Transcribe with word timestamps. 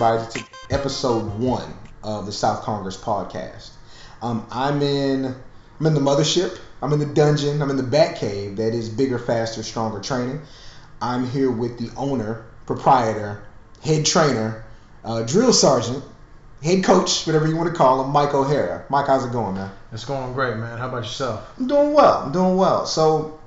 everybody 0.00 0.30
to 0.30 0.44
episode 0.70 1.40
one 1.40 1.74
of 2.04 2.24
the 2.24 2.30
South 2.30 2.62
Congress 2.62 2.96
podcast. 2.96 3.70
Um, 4.22 4.46
I'm 4.48 4.80
in 4.80 5.24
I'm 5.24 5.86
in 5.86 5.94
the 5.94 6.00
mothership. 6.00 6.56
I'm 6.80 6.92
in 6.92 7.00
the 7.00 7.06
dungeon. 7.06 7.60
I'm 7.60 7.68
in 7.68 7.76
the 7.76 7.82
bat 7.82 8.16
cave 8.16 8.58
that 8.58 8.74
is 8.74 8.88
bigger, 8.88 9.18
faster, 9.18 9.64
stronger 9.64 9.98
training. 9.98 10.40
I'm 11.02 11.28
here 11.28 11.50
with 11.50 11.80
the 11.80 11.90
owner, 11.96 12.46
proprietor, 12.64 13.42
head 13.82 14.06
trainer, 14.06 14.64
uh, 15.02 15.24
drill 15.24 15.52
sergeant, 15.52 16.04
head 16.62 16.84
coach, 16.84 17.26
whatever 17.26 17.48
you 17.48 17.56
want 17.56 17.68
to 17.68 17.76
call 17.76 18.04
him, 18.04 18.12
Mike 18.12 18.34
O'Hara. 18.34 18.84
Mike, 18.90 19.08
how's 19.08 19.26
it 19.26 19.32
going, 19.32 19.56
man? 19.56 19.72
It's 19.90 20.04
going 20.04 20.32
great, 20.32 20.58
man. 20.58 20.78
How 20.78 20.86
about 20.86 20.98
yourself? 20.98 21.52
I'm 21.58 21.66
doing 21.66 21.92
well. 21.92 22.22
I'm 22.22 22.30
doing 22.30 22.56
well. 22.56 22.86
So, 22.86 23.40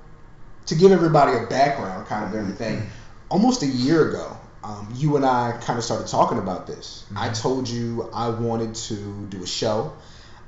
to 0.66 0.76
give 0.76 0.92
everybody 0.92 1.32
a 1.32 1.48
background, 1.48 2.08
kind 2.08 2.26
of 2.26 2.38
everything, 2.38 2.82
almost 3.30 3.64
a 3.64 3.68
year 3.68 4.10
ago, 4.10 4.36
um, 4.64 4.94
you 4.96 5.16
and 5.16 5.26
I 5.26 5.58
kind 5.62 5.80
of 5.80 5.84
started 5.84 6.08
talking 6.08 6.38
about 6.38 6.68
this. 6.68 7.04
I 7.16 7.30
told 7.30 7.68
you 7.68 8.10
I 8.14 8.30
wanted 8.30 8.76
to 8.76 9.26
do 9.30 9.44
a 9.44 9.48
show. 9.48 9.94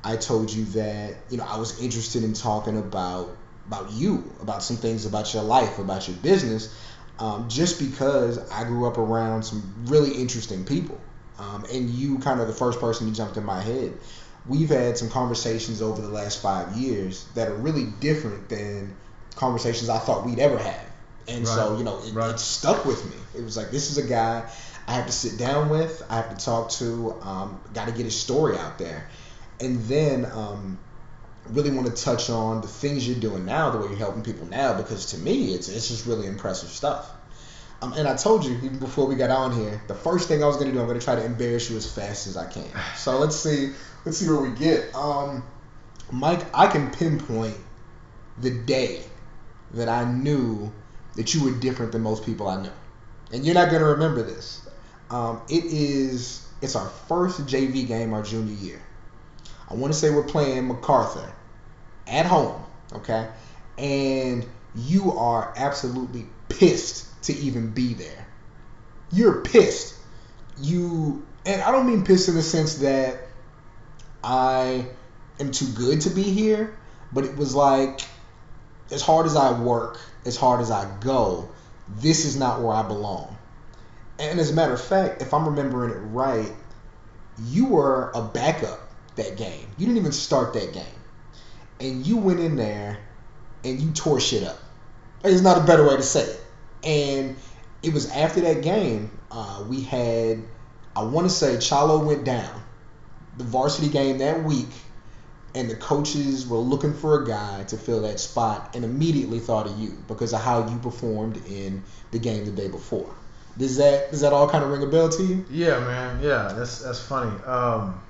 I 0.04 0.18
told 0.18 0.52
you 0.52 0.66
that 0.66 1.16
you 1.30 1.38
know 1.38 1.46
I 1.46 1.58
was 1.58 1.82
interested 1.82 2.24
in 2.24 2.34
talking 2.34 2.78
about 2.78 3.36
about 3.68 3.92
you, 3.92 4.32
about 4.42 4.62
some 4.62 4.78
things 4.78 5.06
about 5.06 5.34
your 5.34 5.44
life, 5.44 5.80
about 5.80 6.08
your 6.08 6.18
business, 6.18 6.76
um, 7.18 7.48
just 7.50 7.80
because 7.80 8.38
I 8.52 8.66
grew 8.66 8.88
up 8.88 8.98
around 8.98 9.44
some 9.44 9.86
really 9.86 10.12
interesting 10.12 10.66
people, 10.66 11.00
um, 11.40 11.66
and 11.72 11.90
you 11.90 12.20
kind 12.20 12.40
of 12.40 12.48
the 12.48 12.54
first 12.54 12.80
person 12.80 13.08
who 13.08 13.14
jumped 13.14 13.38
in 13.38 13.46
my 13.46 13.62
head. 13.62 13.94
We've 14.46 14.70
had 14.70 14.98
some 14.98 15.10
conversations 15.10 15.82
over 15.82 16.02
the 16.02 16.10
last 16.10 16.42
five 16.42 16.76
years 16.76 17.26
that 17.34 17.48
are 17.48 17.56
really 17.56 17.86
different 18.02 18.50
than 18.50 18.94
conversations 19.36 19.90
I 19.90 20.00
thought 20.00 20.26
we'd 20.26 20.40
ever 20.40 20.58
have. 20.58 20.93
And 21.28 21.48
so, 21.48 21.78
you 21.78 21.84
know, 21.84 22.00
it, 22.04 22.14
Right. 22.14 22.32
it 22.32 22.40
stuck 22.40 22.86
with 22.86 23.04
me. 23.06 23.16
It 23.36 23.44
was 23.44 23.56
like, 23.56 23.72
this 23.72 23.92
is 23.92 23.98
a 23.98 24.08
guy 24.08 24.44
I 24.88 24.94
have 24.94 25.06
to 25.06 25.12
sit 25.12 25.38
down 25.38 25.70
with, 25.70 26.04
I 26.10 26.16
have 26.16 26.38
to 26.38 26.46
talk 26.46 26.70
to, 26.72 27.16
um, 27.22 27.60
got 27.74 27.88
to 27.88 27.94
get 27.94 28.06
his 28.06 28.20
story 28.20 28.58
out 28.58 28.78
there. 28.78 29.08
And 29.60 29.82
then, 29.86 30.26
um, 30.26 30.78
really 31.50 31.72
want 31.72 31.88
to 31.88 32.04
touch 32.04 32.30
on 32.30 32.62
the 32.62 32.68
things 32.68 33.08
you're 33.08 33.20
doing 33.20 33.46
now, 33.46 33.70
the 33.70 33.78
way 33.78 33.88
you're 33.88 33.98
helping 33.98 34.24
people 34.24 34.48
now, 34.48 34.76
because 34.78 35.08
to 35.08 35.18
me, 35.18 35.54
it's, 35.54 35.68
it's 35.70 35.90
just 35.90 36.06
really 36.06 36.28
impressive 36.28 36.70
stuff. 36.70 37.12
Um, 37.82 37.94
and 37.94 38.08
I 38.08 38.16
told 38.16 38.46
you 38.46 38.56
even 38.56 38.80
before 38.80 39.08
we 39.08 39.16
got 39.16 39.30
on 39.30 39.52
here, 39.52 39.82
the 39.88 39.94
first 39.94 40.30
thing 40.30 40.42
I 40.42 40.48
was 40.48 40.56
gonna 40.56 40.72
do, 40.72 40.80
I'm 40.80 40.88
gonna 40.88 41.02
try 41.02 41.16
to 41.16 41.26
embarrass 41.26 41.70
you 41.70 41.76
as 41.76 41.92
fast 41.92 42.28
as 42.28 42.38
I 42.38 42.46
can. 42.46 42.70
So 42.96 43.18
let's 43.18 43.36
see, 43.36 43.74
let's 44.06 44.18
see 44.18 44.30
where 44.30 44.40
we 44.40 44.52
get. 44.58 44.96
Um, 44.96 45.44
Mike, 46.12 46.46
I 46.54 46.68
can 46.68 46.92
pinpoint 46.92 47.58
the 48.38 48.52
day 48.52 49.02
that 49.74 49.90
I 49.90 50.10
knew 50.10 50.72
that 51.16 51.34
you 51.34 51.44
were 51.44 51.52
different 51.52 51.92
than 51.92 52.02
most 52.02 52.26
people 52.26 52.48
I 52.48 52.62
knew, 52.62 52.72
and 53.32 53.46
you're 53.46 53.56
not 53.56 53.72
gonna 53.72 53.86
remember 53.86 54.24
this. 54.24 54.68
Um, 55.10 55.42
it 55.50 55.66
is, 55.66 56.48
it's 56.62 56.76
our 56.76 56.90
first 57.08 57.46
JV 57.46 57.88
game 57.88 58.14
our 58.14 58.24
junior 58.24 58.54
year. 58.54 58.82
I 59.70 59.76
want 59.76 59.94
to 59.94 60.00
say 60.00 60.10
we're 60.10 60.24
playing 60.24 60.68
MacArthur 60.68 61.32
at 62.08 62.26
home, 62.26 62.62
okay? 62.94 63.30
And 63.78 64.46
you 64.76 65.12
are 65.14 65.54
absolutely 65.56 66.26
pissed 66.50 67.24
to 67.24 67.34
even 67.34 67.72
be 67.72 67.94
there. 67.94 68.28
You're 69.12 69.42
pissed. 69.42 69.96
You, 70.60 71.26
and 71.46 71.62
I 71.62 71.72
don't 71.72 71.88
mean 71.88 72.04
pissed 72.04 72.30
in 72.30 72.36
the 72.36 72.42
sense 72.42 72.76
that 72.76 73.20
I 74.24 74.88
am 75.40 75.52
too 75.52 75.68
good 75.76 76.02
to 76.02 76.10
be 76.10 76.24
here, 76.24 76.78
but 77.12 77.24
it 77.24 77.36
was 77.36 77.56
like, 77.56 78.02
as 78.92 79.02
hard 79.02 79.26
as 79.26 79.36
I 79.36 79.60
work, 79.60 80.00
as 80.26 80.36
hard 80.36 80.62
as 80.62 80.72
I 80.72 80.90
go, 81.00 81.50
this 81.88 82.26
is 82.26 82.38
not 82.38 82.62
where 82.62 82.74
I 82.74 82.84
belong. 82.84 83.38
And 84.20 84.40
as 84.40 84.52
a 84.52 84.54
matter 84.54 84.74
of 84.74 84.82
fact, 84.82 85.22
if 85.22 85.34
I'm 85.34 85.46
remembering 85.46 85.92
it 85.92 86.00
right, 86.12 86.52
you 87.46 87.68
were 87.68 88.12
a 88.14 88.22
backup 88.22 88.80
that 89.16 89.38
game. 89.38 89.68
You 89.78 89.86
didn't 89.86 89.98
even 89.98 90.12
start 90.12 90.54
that 90.54 90.74
game. 90.74 90.86
And 91.80 92.06
you 92.06 92.18
went 92.18 92.40
in 92.40 92.56
there 92.56 93.00
and 93.64 93.80
you 93.80 93.92
tore 93.92 94.20
shit 94.20 94.44
up. 94.44 94.60
There's 95.22 95.42
not 95.42 95.58
a 95.58 95.66
better 95.66 95.88
way 95.88 95.96
to 95.96 96.04
say 96.04 96.24
it. 96.24 96.42
And 96.84 97.36
it 97.82 97.94
was 97.94 98.12
after 98.12 98.42
that 98.42 98.62
game, 98.62 99.18
uh, 99.32 99.64
we 99.68 99.82
had, 99.82 100.44
I 100.96 101.04
want 101.04 101.28
to 101.28 101.34
say, 101.34 101.56
Chalo 101.56 102.06
went 102.06 102.24
down, 102.24 102.62
the 103.38 103.44
varsity 103.44 103.90
game 103.90 104.20
that 104.20 104.44
week, 104.44 104.70
and 105.56 105.70
the 105.70 105.76
coaches 105.76 106.48
were 106.48 106.58
looking 106.58 106.94
for 106.94 107.22
a 107.22 107.28
guy 107.28 107.64
to 107.66 107.78
fill 107.78 108.02
that 108.02 108.20
spot 108.20 108.76
and 108.76 108.84
immediately 108.84 109.40
thought 109.40 109.68
of 109.68 109.78
you 109.80 109.92
because 110.08 110.34
of 110.34 110.42
how 110.42 110.68
you 110.68 110.78
performed 110.80 111.38
in 111.48 111.84
the 112.12 112.20
game 112.20 112.46
the 112.46 112.52
day 112.52 112.68
before. 112.68 113.14
Does 113.58 113.78
that 113.78 114.10
does 114.10 114.22
that 114.22 114.34
all 114.34 114.50
kind 114.50 114.64
of 114.64 114.72
ring 114.72 114.82
a 114.82 114.88
bell 114.88 115.10
to 115.10 115.24
you? 115.24 115.46
Yeah, 115.52 115.80
man. 115.80 116.24
Yeah, 116.24 116.54
that's 116.56 116.80
that's 116.80 117.00
funny. 117.00 117.32
Um, 117.44 118.02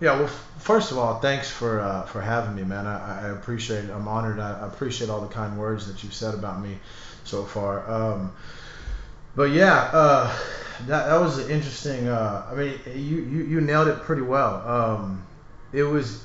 yeah. 0.00 0.18
Well, 0.18 0.28
first 0.58 0.90
of 0.90 0.98
all, 0.98 1.20
thanks 1.20 1.50
for 1.50 1.80
uh, 1.80 2.02
for 2.02 2.20
having 2.20 2.54
me, 2.54 2.64
man. 2.64 2.86
I, 2.86 3.28
I 3.28 3.28
appreciate. 3.30 3.86
it. 3.86 3.90
I'm 3.90 4.06
honored. 4.06 4.38
I 4.38 4.66
appreciate 4.66 5.08
all 5.08 5.22
the 5.22 5.32
kind 5.32 5.58
words 5.58 5.86
that 5.86 6.04
you've 6.04 6.12
said 6.12 6.34
about 6.34 6.60
me 6.60 6.78
so 7.24 7.44
far. 7.44 7.90
Um, 7.90 8.32
but 9.34 9.52
yeah, 9.52 9.88
uh, 9.92 10.36
that 10.86 11.06
that 11.06 11.18
was 11.18 11.48
interesting. 11.48 12.08
Uh, 12.08 12.46
I 12.50 12.54
mean, 12.54 12.78
you, 12.86 13.22
you 13.22 13.44
you 13.44 13.60
nailed 13.62 13.88
it 13.88 14.00
pretty 14.00 14.22
well. 14.22 14.68
Um, 14.68 15.26
it 15.72 15.84
was. 15.84 16.22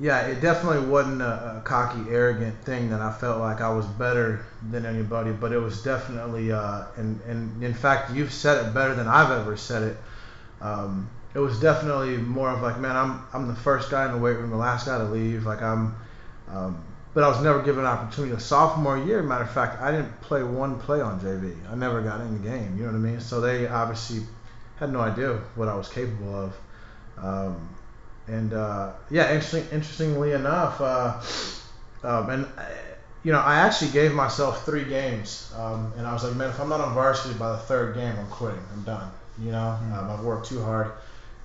Yeah, 0.00 0.26
it 0.26 0.40
definitely 0.40 0.88
wasn't 0.88 1.22
a, 1.22 1.58
a 1.58 1.62
cocky, 1.64 2.10
arrogant 2.10 2.56
thing 2.64 2.90
that 2.90 3.00
I 3.00 3.12
felt 3.12 3.38
like 3.38 3.60
I 3.60 3.72
was 3.72 3.86
better 3.86 4.44
than 4.70 4.84
anybody, 4.84 5.30
but 5.30 5.52
it 5.52 5.58
was 5.58 5.84
definitely, 5.84 6.50
uh, 6.50 6.86
and, 6.96 7.20
and 7.22 7.62
in 7.62 7.74
fact, 7.74 8.12
you've 8.12 8.32
said 8.32 8.66
it 8.66 8.74
better 8.74 8.94
than 8.94 9.06
I've 9.06 9.30
ever 9.30 9.56
said 9.56 9.82
it. 9.84 9.96
Um, 10.60 11.08
it 11.32 11.38
was 11.38 11.60
definitely 11.60 12.16
more 12.16 12.50
of 12.50 12.62
like, 12.62 12.78
man, 12.78 12.96
I'm 12.96 13.22
I'm 13.32 13.48
the 13.48 13.54
first 13.56 13.90
guy 13.90 14.06
in 14.06 14.12
the 14.12 14.18
weight 14.18 14.36
room, 14.36 14.50
the 14.50 14.56
last 14.56 14.86
guy 14.86 14.98
to 14.98 15.04
leave. 15.04 15.46
Like 15.46 15.62
I'm, 15.62 15.94
um, 16.48 16.84
but 17.12 17.24
I 17.24 17.28
was 17.28 17.40
never 17.42 17.62
given 17.62 17.80
an 17.84 17.90
opportunity. 17.90 18.34
The 18.34 18.40
sophomore 18.40 18.98
year, 18.98 19.22
matter 19.22 19.44
of 19.44 19.50
fact, 19.50 19.80
I 19.80 19.90
didn't 19.90 20.20
play 20.20 20.42
one 20.42 20.78
play 20.78 21.00
on 21.00 21.20
JV. 21.20 21.56
I 21.70 21.74
never 21.74 22.02
got 22.02 22.20
in 22.20 22.40
the 22.40 22.48
game. 22.48 22.76
You 22.76 22.84
know 22.84 22.92
what 22.92 22.98
I 22.98 23.00
mean? 23.00 23.20
So 23.20 23.40
they 23.40 23.66
obviously 23.66 24.22
had 24.76 24.92
no 24.92 25.00
idea 25.00 25.34
what 25.56 25.68
I 25.68 25.74
was 25.74 25.88
capable 25.88 26.34
of. 26.34 26.56
Um, 27.18 27.68
and 28.28 28.52
uh, 28.52 28.92
yeah, 29.10 29.28
interesting, 29.28 29.64
interestingly 29.72 30.32
enough, 30.32 30.80
uh, 30.80 31.20
um, 32.02 32.30
and 32.30 32.46
uh, 32.56 32.64
you 33.22 33.32
know, 33.32 33.40
I 33.40 33.56
actually 33.56 33.90
gave 33.90 34.12
myself 34.12 34.64
three 34.64 34.84
games, 34.84 35.52
um, 35.56 35.92
and 35.96 36.06
I 36.06 36.12
was 36.12 36.24
like, 36.24 36.36
man, 36.36 36.50
if 36.50 36.60
I'm 36.60 36.68
not 36.68 36.80
on 36.80 36.94
varsity 36.94 37.38
by 37.38 37.52
the 37.52 37.58
third 37.58 37.94
game, 37.94 38.14
I'm 38.18 38.26
quitting. 38.28 38.62
I'm 38.72 38.82
done. 38.82 39.10
You 39.42 39.50
know, 39.50 39.78
um, 39.92 40.10
I've 40.10 40.24
worked 40.24 40.46
too 40.48 40.62
hard, 40.62 40.92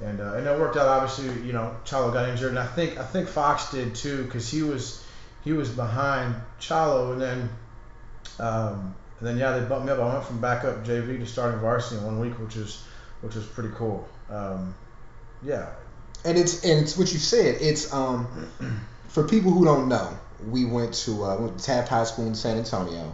and 0.02 0.20
uh, 0.20 0.36
and 0.36 0.46
it 0.46 0.60
worked 0.60 0.78
out. 0.78 0.88
Obviously, 0.88 1.46
you 1.46 1.54
know, 1.54 1.76
Chalo 1.86 2.14
got 2.14 2.30
injured, 2.30 2.50
and 2.50 2.60
I 2.60 2.68
think 2.68 2.98
I 2.98 3.06
think 3.06 3.28
Fox 3.28 3.72
did 3.72 3.96
too, 3.96 4.24
because 4.24 4.50
he 4.50 4.62
was 4.62 5.04
he 5.44 5.54
was 5.54 5.70
behind 5.70 6.36
Chalo, 6.60 7.14
and 7.14 7.22
then 7.22 7.50
um, 8.40 8.96
and 9.20 9.28
then 9.28 9.38
yeah, 9.38 9.58
they 9.58 9.66
bumped 9.66 9.86
me 9.86 9.92
up. 9.92 10.00
I 10.00 10.14
went 10.14 10.26
from 10.26 10.40
backup 10.40 10.86
JV 10.86 11.20
to 11.20 11.26
starting 11.26 11.60
varsity 11.60 11.98
in 11.98 12.06
one 12.06 12.20
week, 12.20 12.40
which 12.40 12.56
is 12.56 12.84
which 13.22 13.36
was 13.36 13.46
pretty 13.46 13.72
cool. 13.76 14.08
Um, 14.30 14.76
yeah, 15.44 15.70
and 16.26 16.38
it's 16.38 16.64
and 16.64 16.80
it's 16.80 16.98
what 16.98 17.12
you 17.12 17.20
said. 17.20 17.58
It's 17.62 17.94
um 17.94 18.28
for 19.08 19.28
people 19.28 19.52
who 19.52 19.66
don't 19.66 19.88
know, 19.90 20.18
we 20.50 20.66
went 20.66 20.94
to 21.06 21.24
uh, 21.24 21.38
went 21.38 21.58
to 21.58 21.64
Taft 21.66 21.90
High 21.90 22.04
School 22.04 22.28
in 22.28 22.36
San 22.36 22.58
Antonio. 22.58 23.14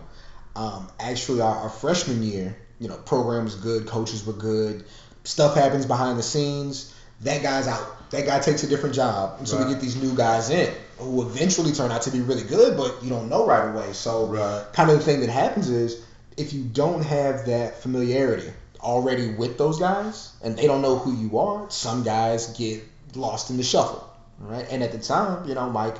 Um, 0.55 0.87
actually, 0.99 1.41
our, 1.41 1.55
our 1.55 1.69
freshman 1.69 2.23
year, 2.23 2.55
you 2.79 2.87
know, 2.87 2.95
program 2.95 3.43
was 3.43 3.55
good, 3.55 3.87
coaches 3.87 4.25
were 4.25 4.33
good, 4.33 4.85
stuff 5.23 5.55
happens 5.55 5.85
behind 5.85 6.17
the 6.17 6.23
scenes. 6.23 6.93
That 7.21 7.41
guy's 7.43 7.67
out. 7.67 8.11
That 8.11 8.25
guy 8.25 8.39
takes 8.39 8.63
a 8.63 8.67
different 8.67 8.95
job, 8.95 9.35
and 9.39 9.47
so 9.47 9.57
we 9.57 9.71
get 9.71 9.81
these 9.81 9.95
new 9.95 10.15
guys 10.15 10.49
in 10.49 10.73
who 10.97 11.21
eventually 11.23 11.71
turn 11.71 11.91
out 11.91 12.03
to 12.03 12.11
be 12.11 12.21
really 12.21 12.43
good, 12.43 12.77
but 12.77 13.03
you 13.03 13.09
don't 13.09 13.29
know 13.29 13.45
right 13.45 13.73
away. 13.73 13.91
So 13.93 14.27
Right. 14.27 14.65
kind 14.73 14.89
of 14.89 14.97
the 14.99 15.03
thing 15.03 15.21
that 15.21 15.29
happens 15.29 15.69
is 15.69 16.01
if 16.37 16.53
you 16.53 16.63
don't 16.63 17.03
have 17.03 17.47
that 17.47 17.81
familiarity 17.81 18.51
already 18.79 19.29
with 19.29 19.57
those 19.57 19.79
guys 19.79 20.31
and 20.43 20.55
they 20.55 20.67
don't 20.67 20.81
know 20.81 20.97
who 20.97 21.13
you 21.15 21.39
are, 21.39 21.69
some 21.69 22.03
guys 22.03 22.47
get 22.57 22.83
lost 23.15 23.49
in 23.49 23.57
the 23.57 23.63
shuffle, 23.63 24.09
right? 24.39 24.65
And 24.69 24.83
at 24.83 24.91
the 24.91 24.99
time, 24.99 25.47
you 25.47 25.55
know, 25.55 25.69
Mike, 25.69 25.97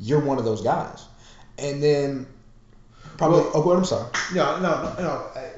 you're 0.00 0.20
one 0.20 0.38
of 0.38 0.44
those 0.44 0.62
guys. 0.62 1.04
And 1.58 1.82
then 1.82 2.26
probably 3.16 3.40
Well- 3.40 3.50
oh, 3.54 3.62
go 3.62 3.70
ahead, 3.70 3.78
I'm 3.78 3.84
sorry. 3.84 4.10
No, 4.34 4.60
no, 4.60 4.82
no, 4.82 5.02
no. 5.02 5.26
I, 5.34 5.50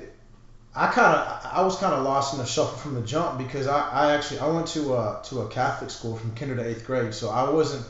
I 0.75 0.87
kind 0.93 1.17
of, 1.17 1.47
I 1.53 1.63
was 1.63 1.77
kind 1.77 1.93
of 1.93 2.05
lost 2.05 2.33
in 2.35 2.39
the 2.39 2.47
shuffle 2.47 2.79
from 2.79 2.95
the 2.95 3.03
jump 3.03 3.39
because 3.39 3.67
I, 3.67 3.89
I 3.91 4.13
actually, 4.15 4.39
I 4.41 4.49
went 4.49 4.69
to 4.69 4.95
a, 4.95 5.21
to 5.25 5.41
a 5.41 5.49
Catholic 5.49 5.91
school 5.91 6.17
from 6.17 6.35
kinder 6.37 6.57
to 6.57 6.67
eighth 6.67 6.87
grade, 6.87 7.13
so 7.13 7.29
I 7.29 7.51
wasn't, 7.51 7.85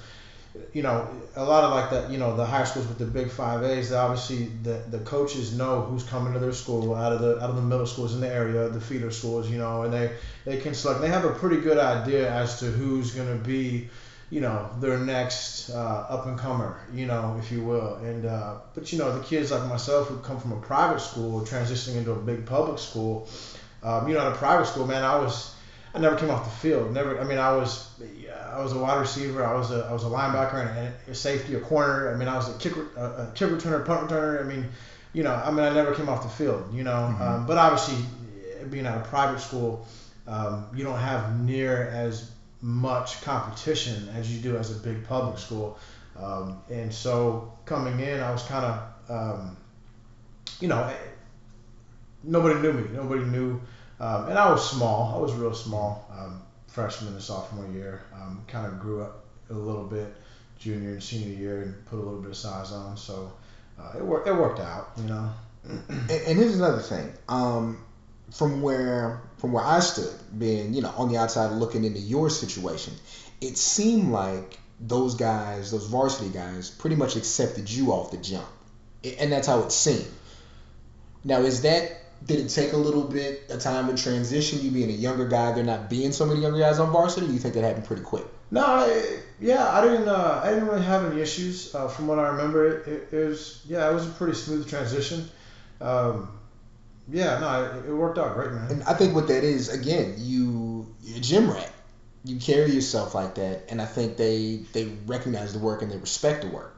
you 0.73 0.83
know, 0.83 1.09
a 1.37 1.45
lot 1.45 1.65
of 1.65 1.71
like 1.71 1.91
the, 1.91 2.13
you 2.13 2.19
know, 2.19 2.37
the 2.37 2.45
high 2.45 2.65
schools 2.65 2.87
with 2.87 2.99
the 2.99 3.05
big 3.07 3.31
five 3.31 3.63
A's. 3.63 3.93
Obviously, 3.93 4.47
the 4.63 4.83
the 4.91 4.99
coaches 5.01 5.57
know 5.57 5.83
who's 5.83 6.03
coming 6.05 6.33
to 6.33 6.39
their 6.39 6.53
school 6.53 6.95
out 6.95 7.13
of 7.13 7.21
the 7.21 7.39
out 7.43 7.51
of 7.51 7.57
the 7.57 7.63
middle 7.63 7.87
schools 7.87 8.15
in 8.15 8.21
the 8.21 8.29
area, 8.29 8.69
the 8.69 8.81
feeder 8.81 9.11
schools, 9.11 9.51
you 9.51 9.59
know, 9.59 9.83
and 9.83 9.93
they 9.93 10.13
they 10.45 10.59
can 10.59 10.75
select. 10.75 11.01
They 11.01 11.09
have 11.09 11.25
a 11.25 11.33
pretty 11.35 11.61
good 11.61 11.79
idea 11.79 12.31
as 12.33 12.59
to 12.61 12.67
who's 12.67 13.13
going 13.13 13.29
to 13.29 13.45
be 13.45 13.89
you 14.31 14.41
know, 14.41 14.71
their 14.79 14.97
next 14.97 15.71
uh, 15.71 16.07
up 16.09 16.27
and 16.27 16.39
comer, 16.39 16.81
you 16.95 17.05
know, 17.07 17.37
if 17.41 17.51
you 17.51 17.65
will. 17.65 17.97
And 17.97 18.25
uh, 18.27 18.59
but 18.75 18.93
you 18.93 18.99
know, 18.99 19.17
the 19.19 19.25
kids 19.25 19.51
like 19.51 19.67
myself 19.69 20.07
who 20.07 20.19
come 20.19 20.39
from 20.39 20.53
a 20.53 20.61
private 20.61 21.01
school 21.01 21.41
transitioning 21.41 21.97
into 21.97 22.13
a 22.13 22.17
big 22.17 22.47
public 22.47 22.79
school, 22.79 23.29
Um, 23.83 24.09
you 24.09 24.15
know, 24.15 24.21
at 24.21 24.33
a 24.33 24.37
private 24.37 24.67
school, 24.67 24.87
man, 24.87 25.03
I 25.03 25.17
was 25.17 25.55
I 25.95 25.99
never 25.99 26.17
came 26.17 26.31
off 26.31 26.45
the 26.45 26.51
field. 26.51 26.93
Never. 26.93 27.21
I 27.21 27.25
mean, 27.25 27.39
I 27.39 27.55
was 27.57 27.91
I 28.53 28.61
was 28.63 28.73
a 28.73 28.79
wide 28.79 29.01
receiver. 29.01 29.45
I 29.45 29.55
was 29.55 29.71
a 29.71 29.87
I 29.87 29.93
was 29.93 30.05
a 30.05 30.09
linebacker 30.09 30.77
and 30.77 30.93
a, 31.09 31.15
safety, 31.15 31.55
a 31.55 31.61
corner. 31.61 32.13
I 32.13 32.17
mean, 32.17 32.29
I 32.29 32.37
was 32.37 32.49
a 32.49 32.59
kick 32.59 32.77
a, 32.97 33.05
a 33.05 33.33
kick 33.35 33.51
returner, 33.51 33.85
punt 33.85 34.09
returner. 34.09 34.41
I 34.41 34.45
mean, 34.45 34.69
you 35.13 35.23
know, 35.23 35.35
I 35.35 35.51
mean, 35.51 35.61
I 35.61 35.73
never 35.73 35.95
came 35.95 36.09
off 36.09 36.23
the 36.23 36.29
field. 36.29 36.73
You 36.73 36.85
know, 36.85 36.91
mm-hmm. 36.91 37.23
um, 37.23 37.47
but 37.47 37.59
obviously, 37.59 38.05
being 38.71 38.87
at 38.87 38.97
a 38.97 39.09
private 39.09 39.41
school, 39.41 39.87
um, 40.27 40.67
you 40.75 40.85
don't 40.85 40.99
have 40.99 41.41
near 41.41 41.89
as 41.89 42.31
much 42.63 43.23
competition 43.23 44.09
as 44.15 44.35
you 44.35 44.41
do 44.43 44.57
as 44.57 44.71
a 44.71 44.81
big 44.81 45.07
public 45.07 45.39
school. 45.39 45.79
Um, 46.17 46.61
and 46.71 46.93
so 46.93 47.53
coming 47.65 47.99
in, 48.01 48.21
I 48.21 48.31
was 48.31 48.43
kind 48.43 48.65
of, 48.65 49.11
um, 49.11 49.57
you 50.61 50.69
know, 50.69 50.83
eh, 50.85 50.95
nobody 52.23 52.61
knew 52.61 52.73
me. 52.73 52.85
Nobody 52.93 53.25
knew 53.25 53.61
um, 54.01 54.29
and 54.29 54.39
I 54.39 54.51
was 54.51 54.69
small. 54.69 55.15
I 55.15 55.19
was 55.19 55.33
real 55.35 55.55
small. 55.55 56.11
Um, 56.11 56.43
freshman 56.67 57.13
and 57.13 57.23
sophomore 57.23 57.67
year. 57.69 58.03
Um, 58.15 58.43
kind 58.47 58.67
of 58.67 58.81
grew 58.81 59.03
up 59.03 59.25
a 59.51 59.55
little 59.55 59.85
bit 59.85 60.15
junior 60.59 60.91
and 60.91 61.03
senior 61.03 61.37
year 61.37 61.63
and 61.63 61.87
put 61.87 61.97
a 61.97 62.03
little 62.03 62.21
bit 62.21 62.31
of 62.31 62.37
size 62.37 62.73
on. 62.73 62.97
So 62.97 63.33
uh, 63.79 63.93
it 63.99 64.05
worked. 64.05 64.29
It 64.29 64.35
worked 64.35 64.61
out. 64.61 64.93
You 64.97 65.05
know. 65.05 65.31
and, 65.69 66.11
and 66.11 66.39
here's 66.39 66.57
another 66.57 66.81
thing. 66.81 67.13
Um, 67.29 67.85
from 68.31 68.63
where 68.63 69.21
from 69.39 69.53
where 69.53 69.65
I 69.65 69.81
stood, 69.81 70.15
being 70.39 70.75
you 70.75 70.83
know 70.83 70.93
on 70.97 71.11
the 71.11 71.19
outside 71.19 71.53
looking 71.53 71.85
into 71.85 72.01
your 72.01 72.31
situation, 72.31 72.95
it 73.41 73.57
seemed 73.59 74.11
like 74.11 74.59
those 74.81 75.15
guys, 75.15 75.73
those 75.73 75.87
varsity 75.87 76.31
guys, 76.31 76.71
pretty 76.71 76.97
much 76.97 77.17
accepted 77.17 77.71
you 77.71 77.93
off 77.93 78.11
the 78.11 78.17
jump, 78.17 78.49
and 79.19 79.31
that's 79.33 79.47
how 79.47 79.61
it 79.61 79.73
seemed. 79.73 80.09
Now, 81.23 81.41
is 81.41 81.63
that 81.63 82.01
did 82.25 82.41
it 82.41 82.49
take 82.49 82.73
a 82.73 82.77
little 82.77 83.05
bit 83.05 83.51
of 83.51 83.61
time 83.61 83.89
to 83.95 84.03
transition? 84.03 84.61
You 84.61 84.71
being 84.71 84.91
a 84.91 84.95
younger 84.95 85.27
guy, 85.27 85.53
there 85.53 85.65
not 85.65 85.89
being 85.89 86.13
so 86.13 86.27
many 86.27 86.41
younger 86.41 86.59
guys 86.59 86.79
on 86.79 86.93
varsity. 86.93 87.27
you 87.27 87.39
think 87.39 87.55
that 87.55 87.65
happened 87.65 87.87
pretty 87.87 88.03
quick? 88.03 88.27
No, 88.51 88.85
it, 88.87 89.23
yeah, 89.41 89.71
I 89.71 89.81
didn't. 89.81 90.09
Uh, 90.09 90.41
I 90.43 90.51
didn't 90.51 90.67
really 90.67 90.83
have 90.83 91.11
any 91.11 91.21
issues. 91.21 91.75
Uh, 91.75 91.89
from 91.89 92.09
what 92.09 92.19
I 92.19 92.29
remember, 92.29 92.79
it, 92.79 92.89
it, 92.89 93.09
it, 93.13 93.29
was 93.29 93.63
yeah, 93.67 93.89
it 93.89 93.95
was 93.95 94.07
a 94.07 94.11
pretty 94.11 94.35
smooth 94.35 94.69
transition. 94.69 95.29
Um, 95.81 96.29
yeah, 97.09 97.39
no, 97.39 97.65
it, 97.65 97.89
it, 97.89 97.95
worked 97.95 98.19
out 98.19 98.35
great, 98.35 98.53
man. 98.53 98.71
And 98.71 98.83
I 98.85 98.95
think 98.95 99.15
what 99.15 99.29
that 99.29 99.45
is, 99.45 99.69
again, 99.69 100.15
you 100.19 100.95
you're 101.03 101.19
a 101.19 101.21
gym 101.21 101.51
rat. 101.51 101.73
You 102.25 102.39
carry 102.39 102.71
yourself 102.73 103.15
like 103.15 103.37
that, 103.37 103.67
and 103.71 103.81
I 103.81 103.87
think 103.87 104.17
they 104.17 104.65
they 104.73 104.87
recognize 105.07 105.53
the 105.53 105.59
work 105.59 105.83
and 105.83 105.91
they 105.91 105.97
respect 105.97 106.43
the 106.43 106.49
work. 106.49 106.77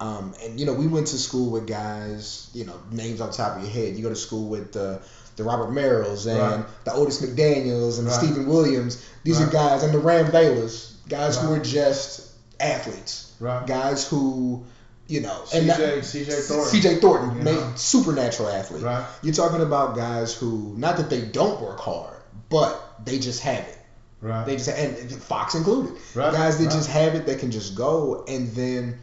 Um, 0.00 0.34
and 0.42 0.58
you 0.58 0.66
know, 0.66 0.74
we 0.74 0.86
went 0.86 1.06
to 1.08 1.18
school 1.18 1.50
with 1.50 1.66
guys, 1.66 2.50
you 2.52 2.64
know, 2.64 2.80
names 2.90 3.20
on 3.20 3.30
top 3.30 3.56
of 3.56 3.62
your 3.62 3.70
head. 3.70 3.96
You 3.96 4.02
go 4.02 4.08
to 4.08 4.16
school 4.16 4.48
with 4.48 4.72
the 4.72 5.00
the 5.36 5.44
Robert 5.44 5.70
Merrills 5.70 6.26
and 6.26 6.38
right. 6.38 6.84
the 6.84 6.92
Otis 6.92 7.20
McDaniels 7.20 7.98
and 7.98 8.06
right. 8.06 8.20
the 8.20 8.26
Stephen 8.26 8.46
Williams. 8.46 9.04
These 9.24 9.40
right. 9.40 9.48
are 9.48 9.52
guys, 9.52 9.82
and 9.82 9.92
the 9.92 9.98
Ram 9.98 10.26
Baylors, 10.26 10.94
guys 11.08 11.40
who 11.40 11.52
are 11.52 11.58
just 11.58 12.30
athletes, 12.60 13.32
Right. 13.40 13.66
guys 13.66 14.06
who 14.06 14.64
you 15.06 15.20
know, 15.20 15.42
CJ, 15.44 15.58
and 15.58 16.02
CJ 16.02 16.48
Thornton, 16.48 16.80
CJ 16.80 17.00
Thornton, 17.00 17.44
made 17.44 17.78
supernatural 17.78 18.48
athlete. 18.48 18.82
Right. 18.82 19.06
You're 19.22 19.34
talking 19.34 19.60
about 19.60 19.96
guys 19.96 20.34
who, 20.34 20.74
not 20.78 20.96
that 20.96 21.10
they 21.10 21.20
don't 21.20 21.60
work 21.60 21.78
hard, 21.78 22.16
but 22.48 23.04
they 23.04 23.18
just 23.18 23.42
have 23.42 23.64
it. 23.68 23.78
Right. 24.22 24.46
They 24.46 24.56
just 24.56 24.70
and 24.70 25.12
Fox 25.12 25.54
included. 25.54 26.00
Right. 26.14 26.32
Guys 26.32 26.56
that 26.58 26.64
right. 26.64 26.72
just 26.72 26.88
have 26.88 27.14
it, 27.14 27.26
that 27.26 27.38
can 27.38 27.50
just 27.50 27.74
go, 27.74 28.24
and 28.26 28.50
then 28.52 28.98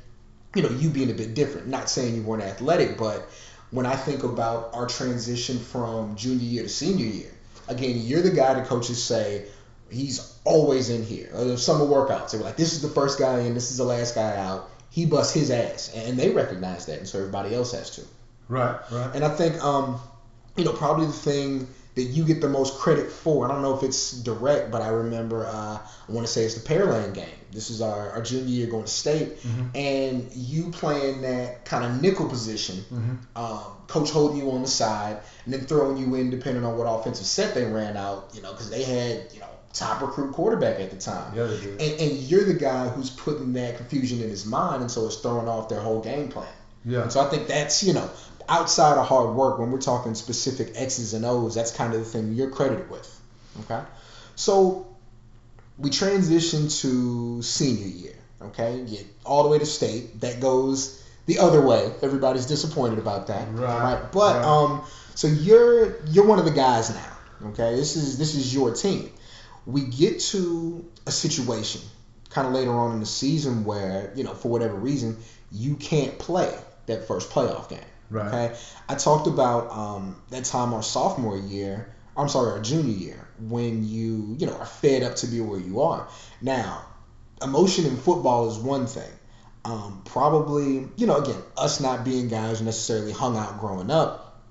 you 0.55 0.61
know, 0.61 0.69
you 0.69 0.89
being 0.89 1.11
a 1.11 1.13
bit 1.13 1.33
different. 1.33 1.67
Not 1.67 1.89
saying 1.89 2.15
you 2.15 2.23
weren't 2.23 2.43
athletic, 2.43 2.97
but 2.97 3.29
when 3.71 3.85
I 3.85 3.95
think 3.95 4.23
about 4.23 4.73
our 4.73 4.87
transition 4.87 5.59
from 5.59 6.15
junior 6.15 6.43
year 6.43 6.63
to 6.63 6.69
senior 6.69 7.05
year, 7.05 7.31
again, 7.67 7.97
you're 8.01 8.21
the 8.21 8.31
guy 8.31 8.53
the 8.53 8.65
coaches 8.65 9.01
say 9.01 9.45
he's 9.89 10.37
always 10.43 10.89
in 10.89 11.03
here. 11.03 11.29
Or 11.33 11.57
summer 11.57 11.85
workouts, 11.85 12.31
they're 12.31 12.41
like, 12.41 12.57
this 12.57 12.73
is 12.73 12.81
the 12.81 12.89
first 12.89 13.19
guy 13.19 13.39
in, 13.41 13.53
this 13.53 13.71
is 13.71 13.77
the 13.77 13.83
last 13.83 14.15
guy 14.15 14.35
out. 14.35 14.69
He 14.89 15.05
busts 15.05 15.33
his 15.33 15.51
ass, 15.51 15.93
and 15.95 16.19
they 16.19 16.31
recognize 16.31 16.85
that, 16.87 16.99
and 16.99 17.07
so 17.07 17.19
everybody 17.19 17.55
else 17.55 17.71
has 17.71 17.91
to. 17.91 18.01
Right, 18.49 18.77
right. 18.91 19.15
And 19.15 19.23
I 19.23 19.29
think, 19.29 19.63
um, 19.63 20.01
you 20.57 20.65
know, 20.65 20.73
probably 20.73 21.05
the 21.05 21.13
thing 21.13 21.67
that 21.95 22.03
you 22.03 22.23
get 22.23 22.39
the 22.39 22.49
most 22.49 22.77
credit 22.79 23.11
for. 23.11 23.45
I 23.45 23.53
don't 23.53 23.61
know 23.61 23.75
if 23.75 23.83
it's 23.83 24.11
direct, 24.11 24.71
but 24.71 24.81
I 24.81 24.89
remember 24.89 25.45
uh, 25.45 25.77
I 25.77 26.11
want 26.11 26.25
to 26.25 26.31
say 26.31 26.43
it's 26.43 26.55
the 26.55 26.67
Pearland 26.67 27.13
game. 27.13 27.25
This 27.51 27.69
is 27.69 27.81
our, 27.81 28.11
our 28.11 28.21
junior 28.21 28.47
year 28.47 28.67
going 28.67 28.85
to 28.85 28.91
state, 28.91 29.41
mm-hmm. 29.41 29.75
and 29.75 30.31
you 30.33 30.71
playing 30.71 31.21
that 31.23 31.65
kind 31.65 31.83
of 31.83 32.01
nickel 32.01 32.29
position, 32.29 32.77
mm-hmm. 32.77 33.15
um, 33.35 33.77
coach 33.87 34.09
holding 34.09 34.37
you 34.37 34.51
on 34.51 34.61
the 34.61 34.69
side, 34.69 35.19
and 35.43 35.53
then 35.53 35.61
throwing 35.61 35.97
you 35.97 36.15
in 36.15 36.29
depending 36.29 36.63
on 36.63 36.77
what 36.77 36.85
offensive 36.85 37.25
set 37.25 37.53
they 37.53 37.65
ran 37.65 37.97
out. 37.97 38.29
You 38.33 38.41
know, 38.41 38.51
because 38.51 38.69
they 38.69 38.83
had 38.83 39.33
you 39.33 39.41
know 39.41 39.49
top 39.73 40.01
recruit 40.01 40.31
quarterback 40.33 40.79
at 40.79 40.91
the 40.91 40.97
time. 40.97 41.35
Yeah, 41.35 41.47
they 41.47 41.59
did. 41.59 41.81
And, 41.81 42.01
and 42.01 42.19
you're 42.19 42.45
the 42.45 42.53
guy 42.53 42.87
who's 42.87 43.09
putting 43.09 43.51
that 43.53 43.75
confusion 43.75 44.21
in 44.21 44.29
his 44.29 44.45
mind, 44.45 44.81
and 44.81 44.89
so 44.89 45.05
it's 45.07 45.17
throwing 45.17 45.49
off 45.49 45.67
their 45.67 45.81
whole 45.81 46.01
game 46.01 46.29
plan. 46.29 46.47
Yeah. 46.85 47.03
And 47.03 47.11
so 47.11 47.21
I 47.21 47.29
think 47.29 47.47
that's 47.47 47.83
you 47.83 47.93
know 47.93 48.09
outside 48.49 48.97
of 48.97 49.07
hard 49.07 49.35
work, 49.35 49.59
when 49.59 49.71
we're 49.71 49.81
talking 49.81 50.15
specific 50.15 50.73
X's 50.75 51.13
and 51.13 51.25
O's, 51.25 51.55
that's 51.55 51.71
kind 51.71 51.93
of 51.93 51.99
the 51.99 52.05
thing 52.05 52.33
you're 52.33 52.49
credited 52.49 52.89
with. 52.89 53.21
Okay? 53.61 53.81
So 54.35 54.87
we 55.77 55.89
transition 55.89 56.67
to 56.67 57.41
senior 57.41 57.87
year. 57.87 58.15
Okay? 58.41 58.85
Get 58.89 59.05
all 59.25 59.43
the 59.43 59.49
way 59.49 59.59
to 59.59 59.65
state. 59.65 60.21
That 60.21 60.39
goes 60.39 61.03
the 61.25 61.39
other 61.39 61.61
way. 61.61 61.91
Everybody's 62.01 62.45
disappointed 62.45 62.99
about 62.99 63.27
that. 63.27 63.47
Right. 63.51 63.93
right? 63.93 64.11
But 64.11 64.35
right. 64.37 64.45
um 64.45 64.83
so 65.15 65.27
you're 65.27 66.03
you're 66.07 66.25
one 66.25 66.39
of 66.39 66.45
the 66.45 66.51
guys 66.51 66.89
now. 66.89 67.49
Okay? 67.49 67.75
This 67.75 67.95
is 67.95 68.17
this 68.17 68.35
is 68.35 68.53
your 68.53 68.73
team. 68.73 69.11
We 69.65 69.81
get 69.81 70.19
to 70.31 70.85
a 71.05 71.11
situation 71.11 71.81
kind 72.29 72.47
of 72.47 72.53
later 72.53 72.71
on 72.71 72.93
in 72.93 72.99
the 72.99 73.05
season 73.05 73.65
where, 73.65 74.11
you 74.15 74.23
know, 74.23 74.33
for 74.33 74.49
whatever 74.49 74.73
reason, 74.73 75.17
you 75.51 75.75
can't 75.75 76.17
play 76.17 76.51
that 76.85 77.07
first 77.07 77.29
playoff 77.29 77.69
game. 77.69 77.79
Right. 78.11 78.27
Okay. 78.27 78.55
I 78.89 78.95
talked 78.95 79.27
about 79.27 79.71
um, 79.71 80.21
that 80.31 80.43
time 80.43 80.73
our 80.73 80.83
sophomore 80.83 81.37
year. 81.37 81.95
I'm 82.17 82.27
sorry, 82.27 82.51
our 82.51 82.61
junior 82.61 82.93
year, 82.93 83.27
when 83.39 83.87
you 83.87 84.35
you 84.37 84.47
know 84.47 84.57
are 84.57 84.65
fed 84.65 85.01
up 85.01 85.15
to 85.17 85.27
be 85.27 85.39
where 85.39 85.59
you 85.59 85.81
are. 85.81 86.07
Now, 86.41 86.85
emotion 87.41 87.85
in 87.85 87.95
football 87.95 88.49
is 88.49 88.57
one 88.57 88.85
thing. 88.85 89.09
Um, 89.63 90.01
probably, 90.03 90.87
you 90.97 91.07
know, 91.07 91.17
again, 91.17 91.41
us 91.55 91.79
not 91.79 92.03
being 92.03 92.27
guys 92.27 92.61
necessarily 92.61 93.13
hung 93.13 93.37
out 93.37 93.59
growing 93.59 93.89
up. 93.89 94.41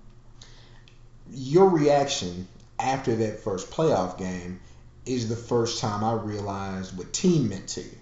Your 1.30 1.68
reaction 1.68 2.48
after 2.78 3.14
that 3.16 3.40
first 3.40 3.70
playoff 3.70 4.16
game 4.16 4.60
is 5.04 5.28
the 5.28 5.36
first 5.36 5.80
time 5.80 6.02
I 6.02 6.14
realized 6.14 6.96
what 6.96 7.12
team 7.12 7.50
meant 7.50 7.68
to 7.70 7.82
you 7.82 7.98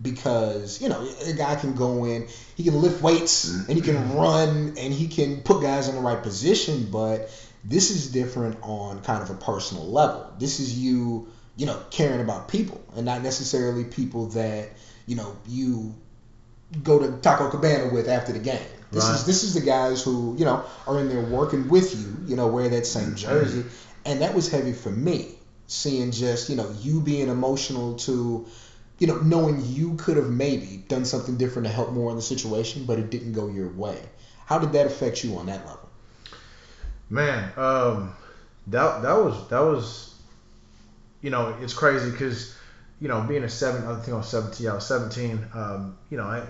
because 0.00 0.80
you 0.82 0.88
know 0.88 1.08
a 1.26 1.32
guy 1.32 1.54
can 1.56 1.74
go 1.74 2.04
in, 2.04 2.26
he 2.56 2.64
can 2.64 2.80
lift 2.80 3.02
weights 3.02 3.48
and 3.68 3.70
he 3.70 3.80
can 3.80 3.96
mm-hmm. 3.96 4.16
run 4.16 4.74
and 4.78 4.92
he 4.92 5.08
can 5.08 5.40
put 5.42 5.62
guys 5.62 5.88
in 5.88 5.94
the 5.94 6.00
right 6.00 6.22
position, 6.22 6.88
but 6.90 7.30
this 7.64 7.90
is 7.90 8.10
different 8.10 8.58
on 8.62 9.00
kind 9.02 9.22
of 9.22 9.30
a 9.30 9.34
personal 9.34 9.86
level. 9.86 10.32
This 10.38 10.60
is 10.60 10.78
you, 10.78 11.28
you 11.56 11.66
know, 11.66 11.80
caring 11.90 12.20
about 12.20 12.48
people 12.48 12.82
and 12.96 13.06
not 13.06 13.22
necessarily 13.22 13.84
people 13.84 14.26
that 14.28 14.70
you 15.06 15.16
know 15.16 15.36
you 15.46 15.94
go 16.82 16.98
to 16.98 17.18
Taco 17.18 17.50
Cabana 17.50 17.92
with 17.92 18.08
after 18.08 18.32
the 18.32 18.38
game. 18.38 18.58
This 18.90 19.04
right. 19.04 19.14
is 19.14 19.26
this 19.26 19.42
is 19.44 19.54
the 19.54 19.60
guys 19.60 20.02
who 20.02 20.36
you 20.38 20.44
know 20.44 20.64
are 20.86 20.98
in 21.00 21.08
there 21.08 21.22
working 21.22 21.68
with 21.68 21.94
you, 21.94 22.16
you 22.26 22.36
know, 22.36 22.48
wear 22.48 22.68
that 22.68 22.86
same 22.86 23.08
mm-hmm. 23.08 23.16
jersey, 23.16 23.64
and 24.04 24.20
that 24.20 24.34
was 24.34 24.50
heavy 24.50 24.72
for 24.72 24.90
me. 24.90 25.34
Seeing 25.66 26.10
just 26.10 26.50
you 26.50 26.56
know 26.56 26.70
you 26.80 27.00
being 27.00 27.28
emotional 27.28 27.94
to 28.00 28.46
you 29.04 29.12
know, 29.12 29.18
knowing 29.18 29.62
you 29.66 29.96
could 29.96 30.16
have 30.16 30.30
maybe 30.30 30.82
done 30.88 31.04
something 31.04 31.36
different 31.36 31.68
to 31.68 31.74
help 31.74 31.92
more 31.92 32.08
in 32.08 32.16
the 32.16 32.22
situation, 32.22 32.86
but 32.86 32.98
it 32.98 33.10
didn't 33.10 33.34
go 33.34 33.48
your 33.48 33.68
way. 33.68 33.98
How 34.46 34.58
did 34.58 34.72
that 34.72 34.86
affect 34.86 35.22
you 35.22 35.36
on 35.36 35.44
that 35.44 35.66
level? 35.66 35.90
Man, 37.10 37.52
um, 37.58 38.14
that 38.68 39.02
that 39.02 39.12
was 39.12 39.46
that 39.50 39.60
was, 39.60 40.14
you 41.20 41.28
know, 41.28 41.54
it's 41.60 41.74
crazy 41.74 42.10
because, 42.10 42.56
you 42.98 43.08
know, 43.08 43.20
being 43.20 43.44
a 43.44 43.48
seven, 43.50 43.86
I 43.86 43.94
think 43.96 44.14
I 44.14 44.16
was 44.16 44.28
seventeen. 44.30 44.68
I 44.68 44.74
was 44.76 44.86
seventeen. 44.86 45.46
Um, 45.52 45.98
you 46.08 46.16
know, 46.16 46.24
I, 46.24 46.42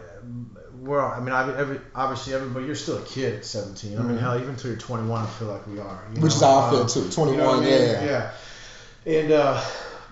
we're, 0.78 1.04
I 1.04 1.18
mean, 1.18 1.32
I, 1.32 1.58
every, 1.58 1.80
obviously 1.92 2.34
everybody, 2.34 2.66
you're 2.66 2.76
still 2.76 2.98
a 2.98 3.04
kid 3.04 3.34
at 3.34 3.44
seventeen. 3.44 3.98
I 3.98 4.02
mean, 4.02 4.10
mm-hmm. 4.10 4.18
hell, 4.18 4.36
even 4.36 4.50
until 4.50 4.70
you're 4.70 4.78
21, 4.78 5.24
I 5.24 5.26
feel 5.26 5.48
like 5.48 5.66
we 5.66 5.80
are. 5.80 6.04
Which 6.12 6.20
know? 6.20 6.26
is 6.28 6.40
how 6.40 6.58
I 6.60 6.70
feel 6.70 6.82
um, 6.82 6.86
too. 6.86 7.10
21, 7.10 7.34
you 7.34 7.36
know 7.36 7.50
I 7.50 7.60
mean? 7.60 7.68
yeah, 7.68 8.30
yeah. 9.04 9.12
And 9.12 9.32
uh, 9.32 9.60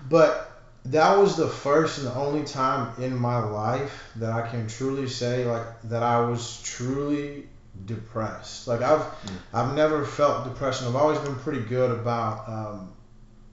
but 0.09 0.52
that 0.85 1.17
was 1.17 1.37
the 1.37 1.47
first 1.47 1.99
and 1.99 2.07
the 2.07 2.15
only 2.15 2.43
time 2.43 2.91
in 3.01 3.15
my 3.15 3.39
life 3.39 4.11
that 4.17 4.31
I 4.31 4.47
can 4.47 4.67
truly 4.67 5.07
say 5.07 5.45
like 5.45 5.65
that 5.83 6.03
I 6.03 6.21
was 6.21 6.61
truly 6.63 7.47
depressed. 7.85 8.67
Like 8.67 8.81
I've 8.81 9.01
mm. 9.01 9.37
I've 9.53 9.73
never 9.75 10.05
felt 10.05 10.43
depression. 10.43 10.87
I've 10.87 10.95
always 10.95 11.19
been 11.19 11.35
pretty 11.35 11.61
good 11.61 11.91
about 11.91 12.49
um, 12.49 12.93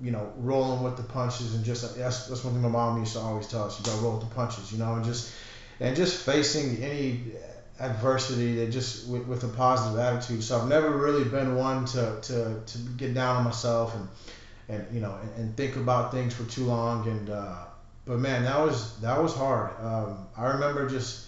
you 0.00 0.10
know 0.10 0.32
rolling 0.38 0.82
with 0.82 0.96
the 0.96 1.02
punches 1.04 1.54
and 1.54 1.64
just 1.64 1.96
that's 1.96 2.26
that's 2.26 2.44
one 2.44 2.54
thing 2.54 2.62
my 2.62 2.68
mom 2.68 2.98
used 2.98 3.12
to 3.12 3.20
always 3.20 3.46
tell 3.46 3.64
us. 3.64 3.78
You 3.78 3.84
got 3.84 3.96
to 3.96 4.02
roll 4.02 4.18
with 4.18 4.28
the 4.28 4.34
punches, 4.34 4.72
you 4.72 4.78
know, 4.78 4.94
and 4.94 5.04
just 5.04 5.32
and 5.78 5.94
just 5.94 6.24
facing 6.24 6.82
any 6.82 7.32
adversity, 7.80 8.56
that 8.56 8.70
just 8.70 9.08
with, 9.08 9.26
with 9.26 9.42
a 9.44 9.48
positive 9.48 9.98
attitude. 9.98 10.44
So 10.44 10.60
I've 10.60 10.68
never 10.68 10.90
really 10.90 11.24
been 11.24 11.56
one 11.56 11.86
to, 11.86 12.18
to, 12.20 12.60
to 12.64 12.78
get 12.96 13.14
down 13.14 13.36
on 13.36 13.44
myself 13.44 13.94
and 13.94 14.06
and 14.70 14.86
you 14.94 15.00
know 15.00 15.14
and, 15.22 15.30
and 15.36 15.56
think 15.56 15.76
about 15.76 16.12
things 16.12 16.32
for 16.34 16.44
too 16.44 16.64
long. 16.64 17.06
And 17.08 17.30
uh, 17.30 17.56
but 18.06 18.18
man, 18.18 18.44
that 18.44 18.58
was 18.58 18.98
that 19.00 19.22
was 19.22 19.34
hard. 19.34 19.70
Um, 19.82 20.26
I 20.36 20.46
remember 20.46 20.88
just 20.88 21.26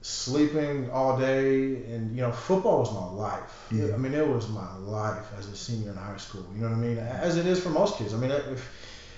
sleeping 0.00 0.88
all 0.90 1.18
day 1.18 1.74
and 1.92 2.14
you 2.14 2.22
know 2.22 2.30
football 2.30 2.78
was 2.80 2.92
my 2.92 3.04
life. 3.24 3.66
Yeah. 3.72 3.94
i 3.94 3.96
mean 3.96 4.14
it 4.14 4.26
was 4.26 4.48
my 4.48 4.76
life 4.76 5.26
as 5.36 5.48
a 5.48 5.56
senior 5.56 5.90
in 5.90 5.96
high 5.96 6.16
school 6.16 6.46
you 6.54 6.60
know 6.62 6.68
what 6.68 6.76
i 6.76 6.78
mean? 6.78 6.98
As 6.98 7.36
it 7.36 7.46
is 7.46 7.60
for 7.60 7.70
most 7.70 7.98
kids. 7.98 8.14
I 8.14 8.16
mean 8.16 8.30
if 8.30 8.70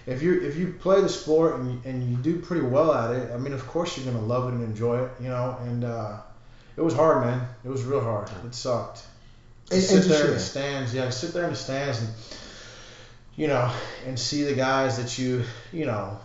if 0.07 0.23
you 0.23 0.41
if 0.43 0.57
you 0.57 0.75
play 0.81 1.03
the 1.03 1.09
sport 1.09 1.61
and 1.61 1.71
you, 1.71 1.81
and 1.85 2.11
you 2.11 2.17
do 2.17 2.41
pretty 2.41 2.65
well 2.67 2.95
at 2.95 3.15
it 3.15 3.31
i 3.31 3.37
mean 3.37 3.53
of 3.53 3.67
course 3.69 3.97
you're 3.97 4.07
going 4.11 4.17
to 4.17 4.25
love 4.25 4.49
it 4.49 4.55
and 4.55 4.65
enjoy 4.65 5.05
it 5.05 5.11
you 5.21 5.29
know? 5.29 5.57
And 5.65 5.85
uh, 5.85 6.17
it 6.79 6.81
was 6.81 6.95
hard 6.95 7.27
man. 7.27 7.47
It 7.63 7.69
was 7.69 7.85
real 7.85 8.01
hard. 8.01 8.31
It 8.47 8.55
sucked. 8.55 9.05
To 9.67 9.75
And- 9.75 9.83
sit 9.83 10.03
and 10.05 10.11
there 10.11 10.27
in 10.29 10.33
the 10.33 10.41
stands 10.41 10.95
yeah 10.95 11.11
sit 11.11 11.35
there 11.35 11.45
in 11.45 11.51
the 11.51 11.57
stands 11.57 12.01
and 12.01 12.09
you 13.41 13.47
know 13.49 13.67
and 14.07 14.19
see 14.19 14.43
the 14.51 14.55
guys 14.55 14.93
that 15.01 15.11
you 15.19 15.43
you 15.73 15.87
know 15.87 16.19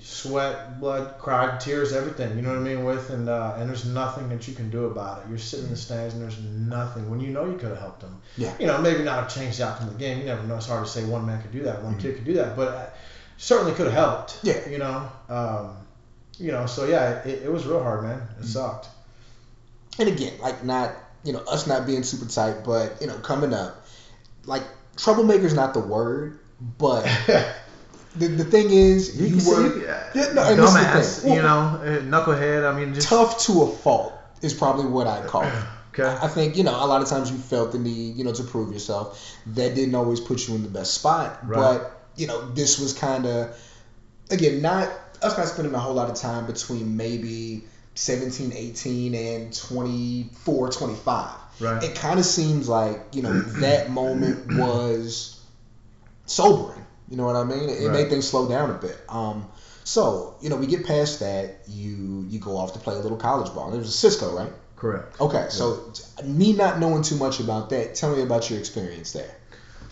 sweat, 0.00 0.78
blood, 0.78 1.18
cried, 1.18 1.58
tears, 1.58 1.92
everything. 1.92 2.36
You 2.36 2.42
know 2.42 2.50
what 2.50 2.58
I 2.58 2.70
mean? 2.70 2.84
With 2.84 3.10
and 3.10 3.28
uh, 3.28 3.54
and 3.58 3.68
there's 3.68 3.84
nothing 3.84 4.28
that 4.28 4.46
you 4.46 4.54
can 4.54 4.68
do 4.70 4.84
about 4.84 5.14
it. 5.18 5.28
You're 5.28 5.38
sitting 5.38 5.64
in 5.66 5.70
the 5.72 5.76
stands 5.76 6.14
and 6.14 6.22
there's 6.22 6.38
nothing. 6.40 7.10
When 7.10 7.20
you 7.20 7.30
know 7.30 7.44
you 7.46 7.56
could 7.56 7.70
have 7.70 7.78
helped 7.86 8.00
them. 8.00 8.14
Yeah. 8.36 8.52
You 8.60 8.66
know, 8.68 8.78
maybe 8.78 9.02
not 9.02 9.16
have 9.22 9.34
changed 9.34 9.58
the 9.58 9.66
outcome 9.66 9.88
of 9.88 9.94
the 9.94 9.98
game. 9.98 10.18
You 10.20 10.24
never 10.26 10.44
know. 10.46 10.56
It's 10.56 10.66
hard 10.68 10.84
to 10.84 10.90
say 10.90 11.04
one 11.04 11.24
man 11.26 11.40
could 11.42 11.50
do 11.52 11.62
that, 11.64 11.82
one 11.82 11.94
Mhm. 11.94 12.00
kid 12.02 12.14
could 12.16 12.24
do 12.26 12.34
that, 12.34 12.54
but 12.54 12.68
uh, 12.68 12.86
certainly 13.38 13.72
could 13.72 13.86
have 13.86 13.94
helped. 14.04 14.38
Yeah. 14.42 14.68
You 14.68 14.78
know. 14.78 15.10
Um, 15.28 15.76
you 16.38 16.52
know. 16.52 16.66
So 16.66 16.84
yeah, 16.84 17.22
it, 17.24 17.42
it 17.46 17.50
was 17.50 17.66
real 17.66 17.82
hard, 17.82 18.02
man. 18.04 18.20
It 18.38 18.42
Mhm. 18.44 18.46
sucked. 18.56 18.86
and 19.98 20.08
again, 20.08 20.34
like 20.40 20.62
not 20.64 20.94
you 21.24 21.32
know 21.32 21.40
us 21.54 21.66
not 21.66 21.86
being 21.86 22.04
super 22.04 22.26
tight, 22.30 22.62
but 22.64 23.00
you 23.00 23.06
know 23.08 23.16
coming 23.18 23.52
up, 23.52 23.84
like 24.44 24.62
troublemaker's 24.96 25.54
not 25.54 25.74
the 25.74 25.80
word, 25.80 26.38
but 26.60 27.02
the, 28.16 28.26
the 28.28 28.44
thing 28.44 28.70
is 28.70 29.20
you, 29.20 29.36
were 29.36 29.70
see, 29.70 29.84
Yeah, 29.84 30.32
no, 30.34 30.42
and 30.42 30.58
this 30.58 30.74
is 30.74 31.22
the 31.22 31.28
dumbass. 31.30 31.36
You 31.36 31.42
know, 31.42 31.58
uh, 31.82 32.00
knucklehead. 32.02 32.68
I 32.70 32.78
mean, 32.78 32.94
just 32.94 33.08
tough 33.08 33.38
to 33.46 33.62
a 33.62 33.66
fault 33.68 34.12
is 34.42 34.54
probably 34.54 34.86
what 34.86 35.06
I'd 35.06 35.26
call 35.26 35.42
it. 35.42 35.52
okay. 35.98 36.18
I 36.22 36.28
think 36.28 36.56
you 36.56 36.64
know 36.64 36.72
a 36.72 36.86
lot 36.86 37.02
of 37.02 37.08
times 37.08 37.30
you 37.30 37.38
felt 37.38 37.72
the 37.72 37.78
need 37.78 38.16
you 38.16 38.24
know 38.24 38.32
to 38.32 38.44
prove 38.44 38.72
yourself. 38.72 39.36
That 39.46 39.74
didn't 39.74 39.94
always 39.94 40.20
put 40.20 40.46
you 40.48 40.54
in 40.54 40.62
the 40.62 40.68
best 40.68 40.94
spot, 40.94 41.38
Right. 41.46 41.78
but 41.78 42.02
you 42.16 42.26
know 42.26 42.50
this 42.50 42.78
was 42.78 42.92
kind 42.92 43.26
of 43.26 43.56
again 44.30 44.62
not 44.62 44.90
us 45.22 45.36
not 45.36 45.48
spending 45.48 45.74
a 45.74 45.78
whole 45.78 45.94
lot 45.94 46.10
of 46.10 46.16
time 46.16 46.46
between 46.46 46.96
maybe 46.96 47.64
17, 47.94 48.52
18 48.52 49.14
and 49.14 49.56
24, 49.56 50.68
25. 50.70 51.30
Right. 51.60 51.82
It 51.82 51.96
kind 51.96 52.20
of 52.20 52.24
seems 52.24 52.68
like 52.68 53.00
you 53.12 53.22
know 53.22 53.40
that 53.60 53.90
moment 53.90 54.58
was 54.58 55.37
sobering. 56.28 56.84
You 57.08 57.16
know 57.16 57.24
what 57.24 57.36
I 57.36 57.44
mean? 57.44 57.68
It, 57.68 57.82
it 57.82 57.90
made 57.90 58.10
things 58.10 58.28
slow 58.28 58.48
down 58.48 58.70
a 58.70 58.74
bit. 58.74 58.98
Um, 59.08 59.48
so 59.84 60.36
you 60.42 60.50
know 60.50 60.56
we 60.56 60.66
get 60.66 60.86
past 60.86 61.20
that. 61.20 61.60
You 61.66 62.26
you 62.28 62.38
go 62.38 62.56
off 62.56 62.74
to 62.74 62.78
play 62.78 62.94
a 62.94 62.98
little 62.98 63.16
college 63.16 63.52
ball. 63.54 63.72
It 63.72 63.78
was 63.78 63.88
a 63.88 63.92
Cisco, 63.92 64.36
right? 64.36 64.52
Correct. 64.76 65.20
Okay, 65.20 65.46
so 65.48 65.92
me 66.24 66.52
not 66.52 66.78
knowing 66.78 67.02
too 67.02 67.16
much 67.16 67.40
about 67.40 67.70
that, 67.70 67.94
tell 67.96 68.14
me 68.14 68.22
about 68.22 68.48
your 68.48 68.60
experience 68.60 69.12
there. 69.12 69.34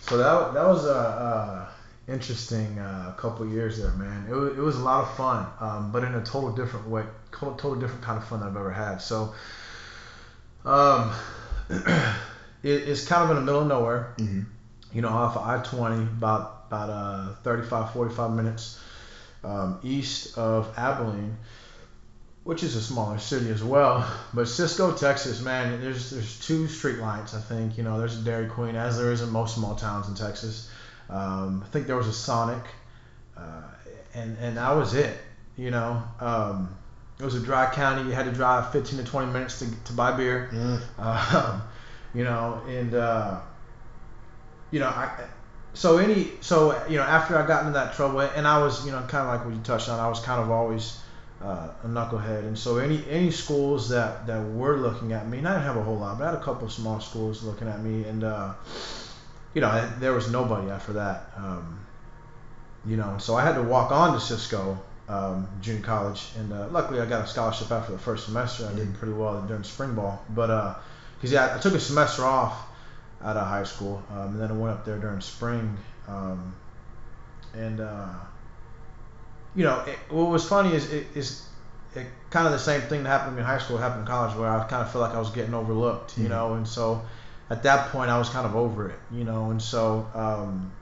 So 0.02 0.18
that 0.18 0.54
that 0.54 0.66
was 0.66 0.84
a, 0.84 1.68
interesting 2.08 2.78
uh, 2.78 3.12
couple 3.16 3.48
years 3.48 3.78
there, 3.78 3.90
man. 3.92 4.26
It 4.30 4.34
was, 4.34 4.56
it 4.56 4.60
was 4.60 4.76
a 4.76 4.80
lot 4.80 5.02
of 5.02 5.16
fun, 5.16 5.46
um, 5.60 5.90
but 5.92 6.04
in 6.04 6.14
a 6.14 6.22
total 6.22 6.52
different 6.52 6.88
way, 6.88 7.04
total, 7.32 7.56
total 7.56 7.80
different 7.80 8.02
kind 8.02 8.16
of 8.16 8.28
fun 8.28 8.40
that 8.40 8.46
I've 8.46 8.56
ever 8.56 8.70
had. 8.70 8.98
So, 8.98 9.34
um, 10.64 11.12
it, 11.70 12.88
it's 12.88 13.04
kind 13.06 13.24
of 13.24 13.30
in 13.30 13.36
the 13.36 13.42
middle 13.42 13.62
of 13.62 13.66
nowhere, 13.66 14.14
Mm-hmm. 14.18 14.42
You 14.92 15.02
know, 15.02 15.08
off 15.08 15.36
of 15.36 15.42
I-20, 15.42 16.18
about 16.18 16.64
about 16.68 16.90
uh, 16.90 17.34
35, 17.44 17.92
45 17.92 18.32
minutes 18.32 18.80
um, 19.44 19.78
east 19.82 20.36
of 20.36 20.72
Abilene, 20.76 21.36
which 22.44 22.62
is 22.62 22.74
a 22.76 22.82
smaller 22.82 23.18
city 23.18 23.50
as 23.50 23.62
well. 23.62 24.08
But 24.34 24.48
Cisco, 24.48 24.92
Texas, 24.92 25.40
man, 25.40 25.80
there's 25.80 26.10
there's 26.10 26.38
two 26.40 26.66
street 26.66 26.98
lights. 26.98 27.34
I 27.34 27.40
think 27.40 27.78
you 27.78 27.84
know 27.84 27.98
there's 27.98 28.18
a 28.18 28.22
Dairy 28.22 28.48
Queen, 28.48 28.76
as 28.76 28.98
there 28.98 29.12
is 29.12 29.22
in 29.22 29.30
most 29.30 29.54
small 29.54 29.74
towns 29.74 30.08
in 30.08 30.14
Texas. 30.14 30.70
Um, 31.08 31.62
I 31.64 31.68
think 31.70 31.86
there 31.86 31.96
was 31.96 32.08
a 32.08 32.12
Sonic, 32.12 32.64
uh, 33.36 33.62
and 34.14 34.36
and 34.38 34.56
that 34.56 34.74
was 34.74 34.94
it. 34.94 35.16
You 35.56 35.70
know, 35.70 36.02
um, 36.20 36.76
it 37.18 37.24
was 37.24 37.34
a 37.34 37.40
dry 37.40 37.72
county. 37.72 38.08
You 38.08 38.14
had 38.14 38.26
to 38.26 38.32
drive 38.32 38.72
15 38.72 38.98
to 38.98 39.04
20 39.04 39.32
minutes 39.32 39.60
to 39.60 39.66
to 39.84 39.92
buy 39.92 40.12
beer. 40.12 40.50
Um, 40.98 41.62
you 42.14 42.24
know, 42.24 42.62
and 42.66 42.94
uh, 42.94 43.40
you 44.70 44.80
know, 44.80 44.88
I 44.88 45.10
so 45.74 45.98
any 45.98 46.32
so 46.40 46.80
you 46.88 46.96
know 46.96 47.02
after 47.04 47.36
I 47.36 47.46
got 47.46 47.60
into 47.60 47.72
that 47.74 47.94
trouble, 47.94 48.20
and 48.20 48.46
I 48.46 48.58
was 48.62 48.84
you 48.86 48.92
know 48.92 49.02
kind 49.08 49.26
of 49.26 49.28
like 49.28 49.44
what 49.44 49.54
you 49.54 49.60
touched 49.62 49.88
on, 49.88 49.98
I 50.00 50.08
was 50.08 50.20
kind 50.20 50.40
of 50.40 50.50
always 50.50 51.00
uh, 51.42 51.68
a 51.84 51.86
knucklehead, 51.86 52.40
and 52.46 52.58
so 52.58 52.78
any 52.78 53.04
any 53.08 53.30
schools 53.30 53.88
that 53.90 54.26
that 54.26 54.42
were 54.42 54.76
looking 54.78 55.12
at 55.12 55.28
me, 55.28 55.38
and 55.38 55.48
I 55.48 55.52
didn't 55.54 55.64
have 55.66 55.76
a 55.76 55.82
whole 55.82 55.98
lot, 55.98 56.18
but 56.18 56.24
I 56.24 56.30
had 56.30 56.38
a 56.38 56.42
couple 56.42 56.66
of 56.66 56.72
small 56.72 57.00
schools 57.00 57.42
looking 57.42 57.68
at 57.68 57.80
me, 57.82 58.04
and 58.04 58.24
uh, 58.24 58.52
you 59.54 59.60
know 59.60 59.68
I- 59.68 59.90
there 59.98 60.12
was 60.12 60.30
nobody 60.30 60.70
after 60.70 60.92
that, 60.94 61.30
um, 61.36 61.78
you 62.84 62.96
know, 62.96 63.16
so 63.18 63.34
I 63.34 63.42
had 63.42 63.54
to 63.54 63.62
walk 63.62 63.90
on 63.90 64.12
to 64.14 64.20
Cisco. 64.20 64.78
Um, 65.08 65.46
junior 65.60 65.82
college, 65.82 66.30
and 66.36 66.52
uh, 66.52 66.66
luckily 66.72 67.00
I 67.00 67.06
got 67.06 67.22
a 67.22 67.26
scholarship 67.28 67.70
after 67.70 67.92
the 67.92 67.98
first 67.98 68.24
semester. 68.24 68.66
I 68.66 68.74
did 68.74 68.92
pretty 68.94 69.14
well 69.14 69.40
during 69.42 69.62
spring 69.62 69.94
ball, 69.94 70.20
but 70.30 70.50
uh, 70.50 70.74
because 71.16 71.30
yeah, 71.30 71.54
I 71.54 71.58
took 71.60 71.74
a 71.74 71.78
semester 71.78 72.24
off 72.24 72.60
out 73.22 73.36
of 73.36 73.46
high 73.46 73.64
school, 73.64 74.02
um, 74.10 74.32
and 74.32 74.40
then 74.40 74.50
I 74.50 74.54
went 74.54 74.74
up 74.74 74.84
there 74.84 74.98
during 74.98 75.20
spring. 75.20 75.76
Um, 76.08 76.54
and 77.54 77.80
uh, 77.80 78.08
you 79.54 79.64
know, 79.64 79.80
it, 79.86 79.98
what 80.10 80.30
was 80.30 80.46
funny 80.46 80.74
is 80.74 80.92
it 80.92 81.06
is 81.14 81.48
it, 81.94 82.06
kind 82.30 82.46
of 82.46 82.52
the 82.52 82.58
same 82.58 82.82
thing 82.82 83.02
that 83.04 83.08
happened 83.08 83.32
to 83.32 83.36
me 83.36 83.40
in 83.40 83.46
high 83.46 83.58
school 83.58 83.78
happened 83.78 84.02
in 84.02 84.06
college, 84.06 84.36
where 84.36 84.48
I 84.48 84.62
kind 84.64 84.82
of 84.82 84.90
felt 84.90 85.02
like 85.02 85.14
I 85.14 85.18
was 85.18 85.30
getting 85.30 85.54
overlooked, 85.54 86.18
you 86.18 86.26
Mhm. 86.26 86.30
know, 86.30 86.54
and 86.54 86.68
so 86.68 87.02
at 87.48 87.62
that 87.62 87.90
point 87.90 88.10
I 88.10 88.18
was 88.18 88.28
kind 88.28 88.46
of 88.46 88.54
over 88.54 88.88
it, 88.88 88.98
you 89.10 89.24
know, 89.24 89.50
and 89.50 89.60
so. 89.60 90.06
Um, 90.14 90.72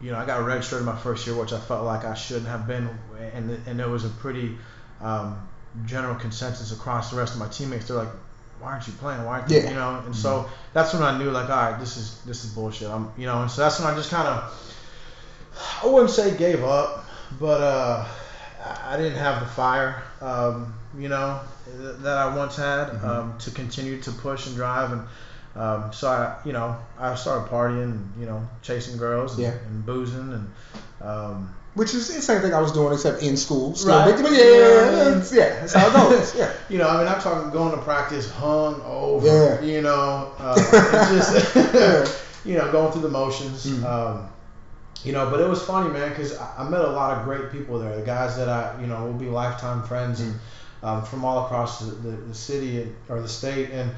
you 0.00 0.10
know, 0.10 0.18
I 0.18 0.26
got 0.26 0.40
redshirted 0.40 0.84
my 0.84 0.96
first 0.96 1.26
year, 1.26 1.34
which 1.36 1.52
I 1.52 1.58
felt 1.58 1.84
like 1.84 2.04
I 2.04 2.14
shouldn't 2.14 2.48
have 2.48 2.66
been, 2.66 2.88
and 3.32 3.50
and 3.66 3.78
there 3.78 3.88
was 3.88 4.04
a 4.04 4.08
pretty 4.08 4.58
um, 5.00 5.48
general 5.86 6.14
consensus 6.16 6.72
across 6.72 7.10
the 7.10 7.16
rest 7.16 7.34
of 7.34 7.40
my 7.40 7.48
teammates. 7.48 7.88
They're 7.88 7.96
like, 7.96 8.08
"Why 8.64 8.72
aren't 8.72 8.86
you 8.86 8.94
playing? 8.94 9.24
Why 9.24 9.40
aren't 9.40 9.50
you?" 9.50 9.58
Yeah. 9.60 9.68
You 9.68 9.74
know, 9.74 10.02
and 10.06 10.16
so 10.16 10.48
that's 10.72 10.92
when 10.94 11.02
I 11.02 11.18
knew, 11.18 11.30
like, 11.30 11.50
all 11.50 11.56
right, 11.70 11.78
this 11.78 11.96
is 11.96 12.16
this 12.24 12.44
is 12.44 12.50
bullshit. 12.50 12.88
I'm, 12.90 13.10
you 13.16 13.26
know, 13.26 13.42
and 13.42 13.50
so 13.50 13.62
that's 13.62 13.78
when 13.78 13.88
I 13.92 13.94
just 13.94 14.10
kind 14.10 14.26
of, 14.26 14.38
I 15.82 15.86
wouldn't 15.86 16.10
say 16.10 16.36
gave 16.36 16.64
up, 16.64 17.04
but 17.38 17.60
uh, 17.60 18.04
I- 18.90 18.96
didn't 18.96 19.18
have 19.18 19.40
the 19.40 19.46
fire, 19.46 20.02
um, 20.20 20.74
you 20.98 21.08
know, 21.08 21.40
th- 21.78 21.96
that 21.98 22.16
I 22.16 22.34
once 22.34 22.56
had 22.56 22.88
Mhm. 22.88 23.04
um, 23.04 23.34
to 23.40 23.50
continue 23.50 24.00
to 24.02 24.12
push 24.12 24.46
and 24.46 24.56
drive 24.56 24.92
and. 24.92 25.02
Um, 25.56 25.92
so 25.92 26.08
I, 26.08 26.34
you 26.44 26.52
know, 26.52 26.76
I 26.98 27.14
started 27.14 27.48
partying, 27.48 27.84
and, 27.84 28.12
you 28.18 28.26
know, 28.26 28.42
chasing 28.62 28.96
girls 28.96 29.34
and, 29.34 29.42
Yeah. 29.42 29.52
and 29.68 29.86
boozing, 29.86 30.32
and 30.32 30.50
um, 31.08 31.54
Which 31.74 31.92
is 31.92 32.06
the 32.14 32.22
same 32.22 32.40
thing 32.40 32.54
I 32.54 32.60
was 32.60 32.70
doing 32.72 32.92
except 32.94 33.22
in 33.22 33.36
school. 33.36 33.74
Still, 33.74 33.90
Right. 33.98 34.14
but, 34.22 34.30
yeah, 34.32 34.38
Yeah. 34.38 35.22
yeah, 35.32 35.60
that's 35.60 35.72
how 35.72 35.88
it 35.88 35.92
goes. 36.10 36.34
Yeah. 36.38 36.50
you 36.68 36.78
know, 36.78 36.88
I 36.88 36.98
mean, 36.98 37.08
I'm 37.08 37.20
talking 37.20 37.50
going 37.50 37.72
to 37.72 37.78
practice 37.82 38.30
hung 38.30 38.80
over, 38.86 39.26
Yeah. 39.26 39.60
you 39.60 39.82
know, 39.82 40.30
uh, 40.38 40.54
just, 41.18 41.56
you 42.44 42.56
know, 42.56 42.70
going 42.70 42.92
through 42.92 43.02
the 43.02 43.08
motions. 43.08 43.66
Mhm. 43.66 43.84
Um, 43.84 44.28
you 45.02 45.12
know, 45.12 45.28
but 45.30 45.40
it 45.40 45.48
was 45.48 45.60
funny, 45.62 45.90
man, 45.90 46.10
because 46.10 46.38
I, 46.38 46.48
I 46.58 46.68
met 46.68 46.80
a 46.80 46.90
lot 46.90 47.18
of 47.18 47.24
great 47.24 47.50
people 47.50 47.78
there. 47.80 47.94
The 47.96 48.02
guys 48.06 48.36
that 48.36 48.48
I, 48.48 48.80
you 48.80 48.86
know, 48.86 49.04
will 49.04 49.12
be 49.12 49.26
lifetime 49.26 49.82
friends 49.82 50.20
and, 50.20 50.38
um, 50.82 51.02
from 51.04 51.24
all 51.24 51.44
across 51.44 51.80
the, 51.80 51.86
the, 51.92 52.10
the 52.28 52.34
city 52.34 52.82
and, 52.82 52.94
or 53.08 53.20
the 53.20 53.28
state. 53.28 53.70
And, 53.70 53.90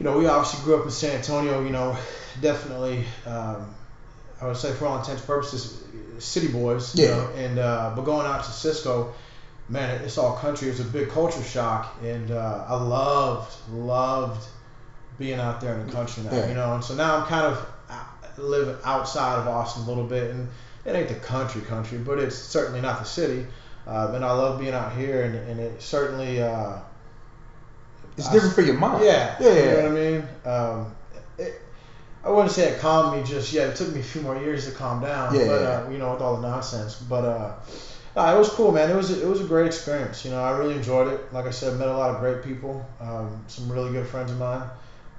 you 0.00 0.04
know, 0.04 0.16
we 0.16 0.26
obviously 0.26 0.64
grew 0.64 0.78
up 0.78 0.84
in 0.86 0.90
San 0.90 1.16
Antonio, 1.16 1.62
you 1.62 1.70
know, 1.70 1.96
definitely, 2.40 3.04
um, 3.26 3.74
I 4.40 4.46
would 4.46 4.56
say 4.56 4.72
for 4.72 4.86
all 4.86 4.98
intents 4.98 5.20
and 5.20 5.26
purposes, 5.26 5.82
city 6.18 6.48
boys. 6.48 6.94
You 6.94 7.04
Yeah. 7.06 7.16
know, 7.16 7.28
and, 7.36 7.58
uh, 7.58 7.92
but 7.96 8.02
going 8.02 8.26
out 8.26 8.44
to 8.44 8.50
Cisco, 8.50 9.12
man, 9.68 10.00
it's 10.02 10.16
all 10.18 10.36
country. 10.36 10.68
It 10.68 10.72
was 10.72 10.80
a 10.80 10.84
big 10.84 11.10
culture 11.10 11.42
shock, 11.42 11.94
and 12.04 12.30
uh, 12.30 12.64
I 12.68 12.74
loved, 12.80 13.54
loved 13.72 14.46
being 15.18 15.38
out 15.40 15.60
there 15.60 15.74
in 15.78 15.86
the 15.86 15.92
country 15.92 16.22
now. 16.24 16.32
Yeah. 16.32 16.48
You 16.48 16.54
know, 16.54 16.74
and 16.74 16.84
so 16.84 16.94
now 16.94 17.16
I'm 17.18 17.26
kind 17.26 17.46
of 17.46 17.66
out- 17.90 18.38
live 18.38 18.78
outside 18.84 19.38
of 19.40 19.48
Austin 19.48 19.82
a 19.82 19.86
little 19.86 20.04
bit, 20.04 20.30
and 20.30 20.48
it 20.84 20.94
ain't 20.94 21.08
the 21.08 21.14
country 21.16 21.60
country, 21.62 21.98
but 21.98 22.18
it's 22.20 22.36
certainly 22.36 22.80
not 22.80 23.00
the 23.00 23.04
city. 23.04 23.46
Uh, 23.86 24.12
and 24.14 24.24
I 24.24 24.30
love 24.32 24.60
being 24.60 24.74
out 24.74 24.92
here, 24.92 25.22
and, 25.22 25.34
and 25.48 25.58
it 25.60 25.82
certainly. 25.82 26.40
Uh, 26.42 26.74
It's 28.16 28.28
I- 28.28 28.32
different 28.32 28.54
for 28.54 28.62
your 28.62 28.74
mind. 28.76 29.04
yeah, 29.04 29.34
Yeah. 29.40 29.48
You 29.54 29.64
know 29.64 29.76
what 29.76 29.84
I 29.84 29.88
mean? 29.90 30.28
Um, 30.44 30.94
it, 31.38 31.62
I 32.24 32.30
wouldn't 32.30 32.50
say 32.50 32.70
it 32.70 32.80
calmed 32.80 33.16
me 33.16 33.24
just 33.24 33.52
yet. 33.52 33.70
It 33.70 33.76
took 33.76 33.92
me 33.94 34.00
a 34.00 34.02
few 34.02 34.22
more 34.22 34.36
years 34.36 34.66
to 34.66 34.72
calm 34.72 35.00
down. 35.00 35.34
Yeah, 35.34 35.46
but 35.46 35.60
yeah. 35.60 35.68
Uh, 35.68 35.90
you 35.90 35.98
know, 35.98 36.12
with 36.12 36.22
all 36.22 36.36
the 36.36 36.48
nonsense. 36.48 36.96
But 36.96 37.24
uh, 37.24 37.54
it 38.16 38.38
was 38.38 38.48
cool, 38.50 38.72
man. 38.72 38.90
It 38.90 38.96
was 38.96 39.10
a, 39.10 39.22
it 39.22 39.28
was 39.28 39.40
a 39.40 39.44
great 39.44 39.66
experience. 39.66 40.24
You 40.24 40.32
know, 40.32 40.42
I 40.42 40.56
really 40.56 40.74
enjoyed 40.74 41.12
it. 41.12 41.32
Like 41.32 41.46
I 41.46 41.50
said, 41.50 41.78
met 41.78 41.88
a 41.88 41.96
lot 41.96 42.10
of 42.10 42.20
great 42.20 42.42
people, 42.42 42.84
um, 43.00 43.44
some 43.46 43.70
really 43.70 43.92
good 43.92 44.06
friends 44.06 44.30
of 44.30 44.38
mine, 44.38 44.68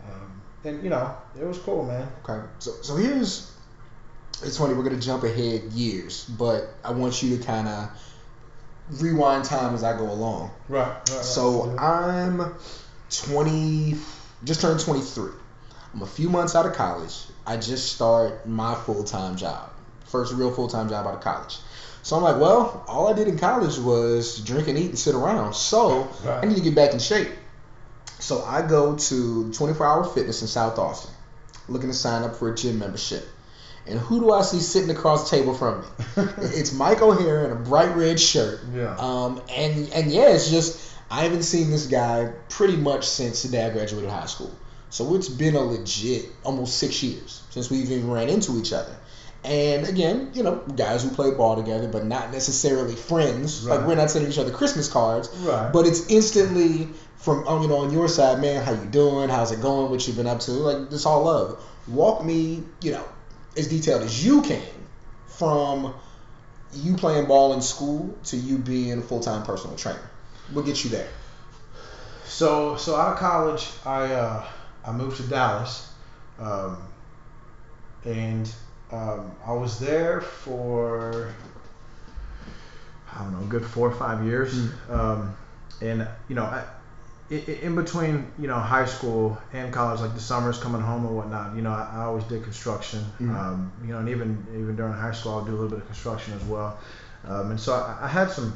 um, 0.06 0.42
and 0.66 0.84
you 0.84 0.90
know, 0.90 1.16
it 1.40 1.46
was 1.46 1.58
cool, 1.60 1.86
man. 1.86 2.08
Okay, 2.24 2.46
so 2.60 2.72
so 2.82 2.96
here's 2.96 3.52
it's 4.44 4.58
funny 4.58 4.74
we're 4.74 4.84
gonna 4.84 4.98
jump 4.98 5.24
ahead 5.24 5.64
years, 5.72 6.26
but 6.26 6.74
I 6.84 6.92
want 6.92 7.22
you 7.24 7.38
to 7.38 7.44
kind 7.44 7.68
of 7.68 7.90
rewind 9.02 9.46
time 9.46 9.76
as 9.76 9.84
I 9.84 9.98
go 9.98 10.10
along. 10.10 10.52
Right. 10.68 10.88
right, 10.88 11.10
right. 11.10 11.26
So 11.26 11.76
I'm 11.78 12.54
20, 13.10 13.96
just 14.44 14.62
turned 14.62 14.80
23. 14.80 15.32
I'm 15.94 16.02
a 16.02 16.08
few 16.08 16.30
months 16.30 16.56
out 16.56 16.66
of 16.66 16.74
college. 16.74 17.16
I 17.46 17.58
just 17.58 17.94
start 17.94 18.48
my 18.48 18.76
full 18.76 19.04
time 19.04 19.36
job, 19.38 19.70
first 20.06 20.34
real 20.34 20.52
full 20.54 20.68
time 20.68 20.90
job 20.90 21.08
out 21.08 21.16
of 21.16 21.22
college. 21.22 21.58
So 22.02 22.16
I'm 22.16 22.24
like, 22.24 22.40
well, 22.40 22.84
all 22.88 23.08
I 23.08 23.14
did 23.14 23.28
in 23.28 23.38
college 23.38 23.78
was 23.78 24.40
drink 24.40 24.68
and 24.68 24.78
eat 24.78 24.90
and 24.90 25.00
sit 25.00 25.16
around. 25.16 25.54
So 25.56 26.08
Right. 26.24 26.44
I 26.44 26.48
need 26.48 26.56
to 26.56 26.62
get 26.62 26.76
back 26.76 26.94
in 26.94 27.00
shape. 27.00 27.30
So 28.20 28.44
I 28.44 28.62
go 28.66 28.96
to 28.96 29.52
24 29.54 29.86
Hour 29.86 30.04
Fitness 30.06 30.42
in 30.42 30.48
South 30.48 30.78
Austin, 30.78 31.12
looking 31.68 31.90
to 31.90 31.96
sign 31.96 32.24
up 32.24 32.36
for 32.36 32.52
a 32.52 32.56
gym 32.56 32.80
membership. 32.80 33.28
And 33.88 33.98
who 34.00 34.20
do 34.20 34.32
I 34.32 34.44
see 34.44 34.60
sitting 34.60 34.92
across 34.92 35.30
the 35.30 35.38
table 35.38 35.54
from 35.56 35.82
me? 35.82 35.88
it's 36.38 36.72
Mike 36.74 37.02
O'Hara 37.02 37.46
in 37.46 37.52
a 37.52 37.56
bright 37.56 37.96
red 37.96 38.20
shirt. 38.20 38.60
Yeah. 38.76 38.96
Um, 39.00 39.42
and 39.50 39.90
and 39.94 40.12
yeah, 40.12 40.30
it's 40.30 40.50
just 40.52 40.94
I 41.10 41.24
haven't 41.24 41.44
seen 41.44 41.72
this 41.72 41.88
guy 41.88 42.32
pretty 42.50 42.76
much 42.76 43.08
since 43.08 43.42
the 43.44 43.50
day 43.50 43.66
I 43.66 43.70
graduated 43.72 44.10
high 44.12 44.28
school. 44.28 44.52
So 44.90 45.16
it's 45.16 45.30
been 45.30 45.56
a 45.56 45.62
legit 45.62 46.26
almost 46.44 46.78
six 46.78 47.04
years 47.04 47.44
since 47.52 47.70
we've 47.70 47.90
even 47.92 48.10
ran 48.10 48.30
into 48.30 48.58
each 48.60 48.74
other. 48.74 48.96
And 49.44 49.88
again, 49.88 50.32
you 50.34 50.44
know, 50.44 50.56
guys 50.76 51.04
who 51.04 51.10
play 51.12 51.32
ball 51.32 51.56
together, 51.56 51.88
but 51.88 52.06
not 52.06 52.32
necessarily 52.32 52.96
friends. 52.96 53.66
Like 53.66 53.86
we're 53.88 53.96
not 53.96 54.10
sending 54.10 54.32
each 54.32 54.38
other 54.38 54.52
Christmas 54.52 54.90
cards, 54.92 55.30
Right. 55.38 55.72
but 55.72 55.86
it's 55.86 56.10
instantly 56.10 56.90
from 57.18 57.46
oh, 57.48 57.62
you 57.62 57.68
know 57.68 57.78
on 57.78 57.94
your 57.94 58.08
side, 58.08 58.42
man. 58.42 58.64
How 58.64 58.72
you 58.74 58.86
doing? 58.90 59.30
How's 59.30 59.52
it 59.52 59.62
going? 59.62 59.92
What 59.92 60.06
you 60.08 60.14
been 60.14 60.28
up 60.28 60.40
to? 60.42 60.52
Like 60.52 60.90
this 60.90 61.06
all 61.06 61.24
love. 61.24 61.64
Walk 61.88 62.26
me, 62.26 62.64
you 62.82 62.92
know, 62.92 63.06
as 63.56 63.68
detailed 63.68 64.02
as 64.04 64.26
you 64.26 64.42
can 64.42 64.62
from 65.28 65.94
you 66.74 66.96
playing 66.98 67.26
ball 67.28 67.54
in 67.54 67.62
school 67.62 68.14
to 68.26 68.38
you 68.38 68.58
being 68.58 69.00
a 69.00 69.02
full 69.02 69.22
time 69.22 69.44
personal 69.44 69.78
trainer. 69.78 70.00
What 70.52 70.56
we'll 70.56 70.66
gets 70.66 70.84
you 70.84 70.90
there? 70.90 71.08
So 72.26 72.76
so 72.76 72.96
out 72.96 73.14
of 73.14 73.20
college, 73.20 73.68
I 73.86 74.12
uh, 74.14 74.46
I 74.90 74.92
moved 74.92 75.18
to 75.18 75.24
Dallas, 75.24 75.92
um, 76.40 76.78
and 78.06 78.52
um, 78.92 79.32
I 79.46 79.54
was 79.54 79.80
there 79.80 80.22
for 80.22 81.34
I 83.14 83.24
don't 83.24 83.34
know, 83.34 83.40
a 83.40 83.50
good 83.50 83.66
four 83.66 83.88
or 83.88 83.96
five 83.96 84.26
years. 84.26 84.54
Mm. 84.54 84.90
Um, 84.90 85.38
and 85.82 86.08
you 86.28 86.36
know, 86.36 86.44
I, 86.44 86.64
in 87.30 87.76
between 87.76 88.32
you 88.40 88.48
know 88.48 88.56
high 88.56 88.86
school 88.86 89.38
and 89.54 89.72
college, 89.72 90.02
like 90.02 90.16
the 90.16 90.20
summers 90.20 90.58
coming 90.58 90.82
home 90.82 91.06
and 91.06 91.16
whatnot, 91.16 91.56
you 91.56 91.62
know, 91.62 91.72
I, 91.72 91.90
I 91.94 92.04
always 92.06 92.24
did 92.26 92.44
construction. 92.44 93.06
Mm. 93.20 93.36
Um, 93.36 93.72
you 93.86 93.94
know, 93.94 94.00
and 94.00 94.10
even 94.10 94.46
even 94.54 94.76
during 94.76 94.94
high 94.94 95.12
school, 95.12 95.34
I'll 95.34 95.46
do 95.46 95.52
a 95.52 95.54
little 95.54 95.70
bit 95.70 95.80
of 95.80 95.86
construction 95.86 96.34
as 96.34 96.44
well. 96.46 96.80
Um, 97.28 97.52
and 97.52 97.60
so 97.60 97.74
I, 97.74 98.06
I 98.06 98.08
had 98.08 98.32
some 98.32 98.56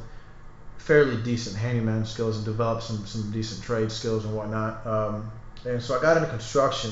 fairly 0.78 1.22
decent 1.22 1.56
handyman 1.56 2.06
skills 2.06 2.38
and 2.38 2.46
developed 2.46 2.84
some 2.84 3.06
some 3.06 3.32
decent 3.32 3.64
trade 3.64 3.92
skills 3.92 4.26
and 4.26 4.36
whatnot. 4.36 4.86
Um, 4.86 5.32
and 5.66 5.82
so 5.82 5.98
I 5.98 6.02
got 6.02 6.18
into 6.18 6.30
construction 6.30 6.92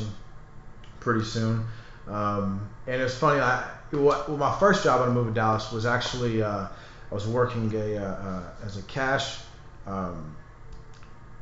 pretty 1.00 1.24
soon. 1.24 1.66
Um, 2.08 2.70
and 2.88 3.02
it's 3.02 3.16
funny. 3.16 3.40
I 3.42 3.70
well, 3.92 4.38
my 4.38 4.58
first 4.60 4.84
job 4.84 5.02
when 5.02 5.10
I 5.10 5.14
moved 5.14 5.30
to 5.30 5.34
Dallas 5.34 5.72
was 5.72 5.86
actually 5.86 6.42
uh, 6.42 6.68
I 7.12 7.14
was 7.14 7.28
working 7.28 7.74
a 7.76 7.98
uh, 7.98 8.04
uh, 8.04 8.44
as 8.66 8.78
a 8.78 8.82
cash 8.84 9.40
um, 9.86 10.36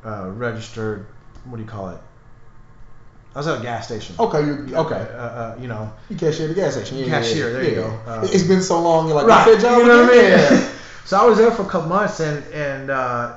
uh, 0.04 0.28
registered. 0.30 1.06
What 1.44 1.56
do 1.56 1.62
you 1.62 1.68
call 1.68 1.90
it? 1.90 1.98
I 3.34 3.38
was 3.38 3.46
at 3.46 3.60
a 3.60 3.62
gas 3.62 3.86
station. 3.86 4.16
Okay, 4.18 4.44
you 4.44 4.76
Uh, 4.76 4.82
okay? 4.84 5.06
uh, 5.16 5.54
you 5.56 5.68
know, 5.68 5.92
You 6.08 6.16
cashier 6.16 6.48
at 6.48 6.54
the 6.54 6.60
gas 6.60 6.72
station. 6.74 6.98
Yeah, 6.98 7.06
Cashier, 7.06 7.46
yeah, 7.46 7.52
there 7.52 7.64
you 7.64 7.70
yeah. 7.70 7.76
go. 7.76 8.10
Uh, 8.10 8.28
it's 8.28 8.42
been 8.42 8.60
so 8.60 8.80
long. 8.82 9.06
You're 9.06 9.16
like, 9.16 9.26
right. 9.26 9.46
what's 9.46 9.62
that 9.62 9.70
job 9.70 9.82
You 9.82 9.86
know 9.86 10.02
what 10.02 10.10
I 10.10 10.16
mean? 10.16 10.30
Yeah. 10.30 10.72
so 11.04 11.16
I 11.16 11.24
was 11.24 11.38
there 11.38 11.52
for 11.52 11.62
a 11.62 11.68
couple 11.68 11.88
months, 11.88 12.18
and 12.18 12.44
and 12.52 12.90
uh, 12.90 13.36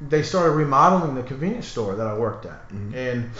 they 0.00 0.22
started 0.22 0.52
remodeling 0.52 1.14
the 1.14 1.22
convenience 1.22 1.66
store 1.66 1.94
that 1.96 2.06
I 2.06 2.14
worked 2.14 2.46
at, 2.46 2.68
Mhm. 2.70 2.94
and 2.94 3.30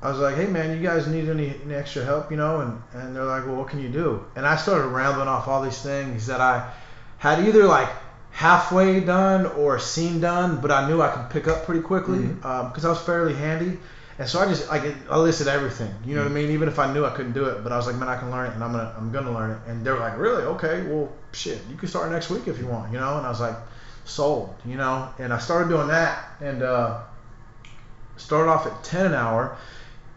I 0.00 0.10
was 0.10 0.18
like, 0.18 0.36
hey 0.36 0.46
man, 0.46 0.76
you 0.76 0.82
guys 0.82 1.08
need 1.08 1.28
any, 1.28 1.54
any 1.64 1.74
extra 1.74 2.04
help, 2.04 2.30
you 2.30 2.36
know? 2.36 2.60
And 2.60 2.82
and 2.94 3.16
they're 3.16 3.24
like, 3.24 3.46
well, 3.46 3.56
what 3.56 3.68
can 3.68 3.80
you 3.80 3.88
do? 3.88 4.24
And 4.36 4.46
I 4.46 4.56
started 4.56 4.88
rambling 4.88 5.28
off 5.28 5.48
all 5.48 5.62
these 5.62 5.80
things 5.80 6.26
that 6.26 6.40
I 6.40 6.70
had 7.18 7.40
either 7.40 7.64
like 7.64 7.88
halfway 8.30 9.00
done 9.00 9.46
or 9.46 9.78
seen 9.80 10.20
done, 10.20 10.60
but 10.60 10.70
I 10.70 10.88
knew 10.88 11.02
I 11.02 11.08
could 11.08 11.30
pick 11.30 11.48
up 11.48 11.64
pretty 11.64 11.80
quickly 11.80 12.20
mm-hmm. 12.20 12.46
um, 12.46 12.68
because 12.68 12.84
I 12.84 12.90
was 12.90 13.00
fairly 13.00 13.34
handy. 13.34 13.78
And 14.20 14.28
so 14.28 14.40
I 14.40 14.46
just 14.46 14.68
like 14.68 14.82
I 15.10 15.16
listed 15.16 15.46
everything, 15.46 15.92
you 16.04 16.14
know 16.14 16.22
what 16.22 16.26
I 16.26 16.34
mm-hmm. 16.34 16.46
mean? 16.46 16.50
Even 16.50 16.68
if 16.68 16.78
I 16.78 16.92
knew 16.92 17.04
I 17.04 17.10
couldn't 17.10 17.32
do 17.32 17.46
it, 17.46 17.62
but 17.62 17.72
I 17.72 17.76
was 17.76 17.86
like, 17.86 17.96
man, 17.96 18.08
I 18.08 18.16
can 18.16 18.32
learn 18.32 18.50
it, 18.50 18.54
and 18.54 18.64
I'm 18.64 18.72
gonna 18.72 18.94
I'm 18.96 19.12
gonna 19.12 19.32
learn 19.32 19.52
it. 19.52 19.58
And 19.68 19.84
they 19.84 19.92
were 19.92 19.98
like, 20.00 20.18
really? 20.18 20.42
Okay, 20.42 20.82
well, 20.88 21.12
shit, 21.32 21.60
you 21.70 21.76
can 21.76 21.88
start 21.88 22.10
next 22.10 22.28
week 22.28 22.48
if 22.48 22.58
you 22.58 22.66
want, 22.66 22.92
you 22.92 22.98
know? 22.98 23.16
And 23.16 23.26
I 23.26 23.28
was 23.28 23.40
like, 23.40 23.56
sold, 24.08 24.54
you 24.64 24.76
know? 24.76 25.08
And 25.18 25.32
I 25.32 25.38
started 25.38 25.68
doing 25.68 25.88
that, 25.88 26.24
and 26.40 26.62
uh, 26.62 27.00
started 28.16 28.50
off 28.50 28.66
at 28.66 28.82
10 28.84 29.06
an 29.06 29.14
hour, 29.14 29.56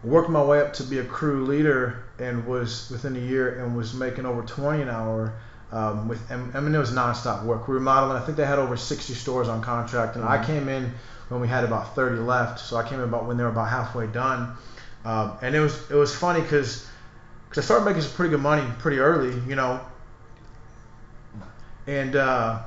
worked 0.02 0.30
my 0.30 0.42
way 0.42 0.60
up 0.60 0.72
to 0.74 0.82
be 0.84 0.98
a 0.98 1.04
crew 1.04 1.44
leader, 1.44 2.04
and 2.18 2.46
was 2.46 2.90
within 2.90 3.16
a 3.16 3.20
year 3.20 3.62
and 3.62 3.76
was 3.76 3.94
making 3.94 4.26
over 4.26 4.42
20 4.42 4.82
an 4.82 4.88
hour. 4.88 5.32
Um, 5.72 6.06
with 6.06 6.30
and, 6.30 6.54
I 6.54 6.60
mean 6.60 6.74
it 6.74 6.78
was 6.78 6.92
nonstop 6.92 7.44
work. 7.44 7.66
We 7.66 7.74
were 7.74 7.80
modeling. 7.80 8.16
I 8.16 8.20
think 8.24 8.36
they 8.36 8.44
had 8.44 8.58
over 8.58 8.76
60 8.76 9.14
stores 9.14 9.48
on 9.48 9.62
contract, 9.62 10.16
and 10.16 10.24
I 10.24 10.36
Mhm. 10.38 10.44
came 10.44 10.68
in 10.68 10.92
when 11.30 11.40
we 11.40 11.48
had 11.48 11.64
about 11.64 11.94
30 11.94 12.18
left. 12.18 12.60
So 12.60 12.76
I 12.76 12.82
came 12.82 12.98
in 12.98 13.04
about 13.04 13.24
when 13.24 13.38
they 13.38 13.42
were 13.42 13.48
about 13.48 13.70
halfway 13.70 14.06
done. 14.06 14.52
Um, 15.04 15.32
and 15.40 15.54
it 15.54 15.60
was 15.60 15.90
it 15.90 15.94
was 15.94 16.14
funny 16.14 16.42
because 16.42 16.84
I 17.56 17.60
started 17.62 17.86
making 17.86 18.02
some 18.02 18.12
pretty 18.12 18.30
good 18.30 18.42
money 18.42 18.64
pretty 18.80 18.98
early, 18.98 19.34
you 19.48 19.56
know. 19.56 19.80
And 21.86 22.14
uh, 22.16 22.58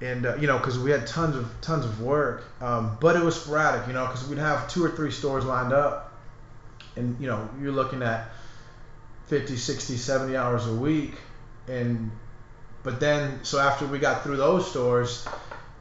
and 0.00 0.26
uh, 0.26 0.34
you 0.36 0.46
know 0.46 0.58
because 0.58 0.78
we 0.78 0.90
had 0.90 1.06
tons 1.06 1.36
of 1.36 1.48
tons 1.60 1.84
of 1.84 2.00
work, 2.00 2.44
um, 2.60 2.96
but 3.00 3.16
it 3.16 3.22
was 3.22 3.36
sporadic, 3.40 3.86
you 3.86 3.92
know, 3.92 4.06
because 4.06 4.26
we'd 4.28 4.38
have 4.38 4.68
two 4.68 4.84
or 4.84 4.90
three 4.90 5.10
stores 5.10 5.44
lined 5.44 5.72
up, 5.72 6.12
and 6.96 7.16
you 7.20 7.26
know 7.26 7.48
you're 7.60 7.72
looking 7.72 8.02
at 8.02 8.28
50, 9.26 9.56
60, 9.56 9.96
70 9.96 10.36
hours 10.36 10.66
a 10.66 10.74
week, 10.74 11.14
and 11.68 12.10
but 12.82 13.00
then 13.00 13.40
so 13.44 13.58
after 13.58 13.86
we 13.86 13.98
got 13.98 14.22
through 14.22 14.36
those 14.36 14.68
stores, 14.68 15.26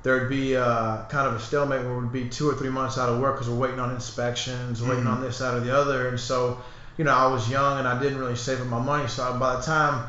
there'd 0.03 0.29
be 0.29 0.55
uh, 0.55 1.03
kind 1.09 1.27
of 1.27 1.33
a 1.35 1.39
stalemate 1.39 1.83
where 1.83 1.97
we'd 1.97 2.11
be 2.13 2.29
two 2.29 2.49
or 2.49 2.53
three 2.55 2.69
months 2.69 2.97
out 2.97 3.09
of 3.09 3.19
work 3.19 3.35
because 3.35 3.49
we're 3.49 3.57
waiting 3.59 3.79
on 3.79 3.91
inspections, 3.91 4.81
waiting 4.81 5.03
Mhm. 5.03 5.11
on 5.11 5.21
this, 5.21 5.39
that, 5.39 5.53
or 5.53 5.59
the 5.59 5.75
other. 5.77 6.07
And 6.07 6.19
so, 6.19 6.61
you 6.97 7.03
know, 7.03 7.13
I 7.13 7.25
was 7.27 7.49
young 7.49 7.79
and 7.79 7.87
I 7.87 7.99
didn't 8.01 8.19
really 8.19 8.35
save 8.37 8.61
up 8.61 8.67
my 8.67 8.79
money. 8.79 9.07
So 9.09 9.33
by 9.37 9.57
the 9.57 9.61
time, 9.61 10.05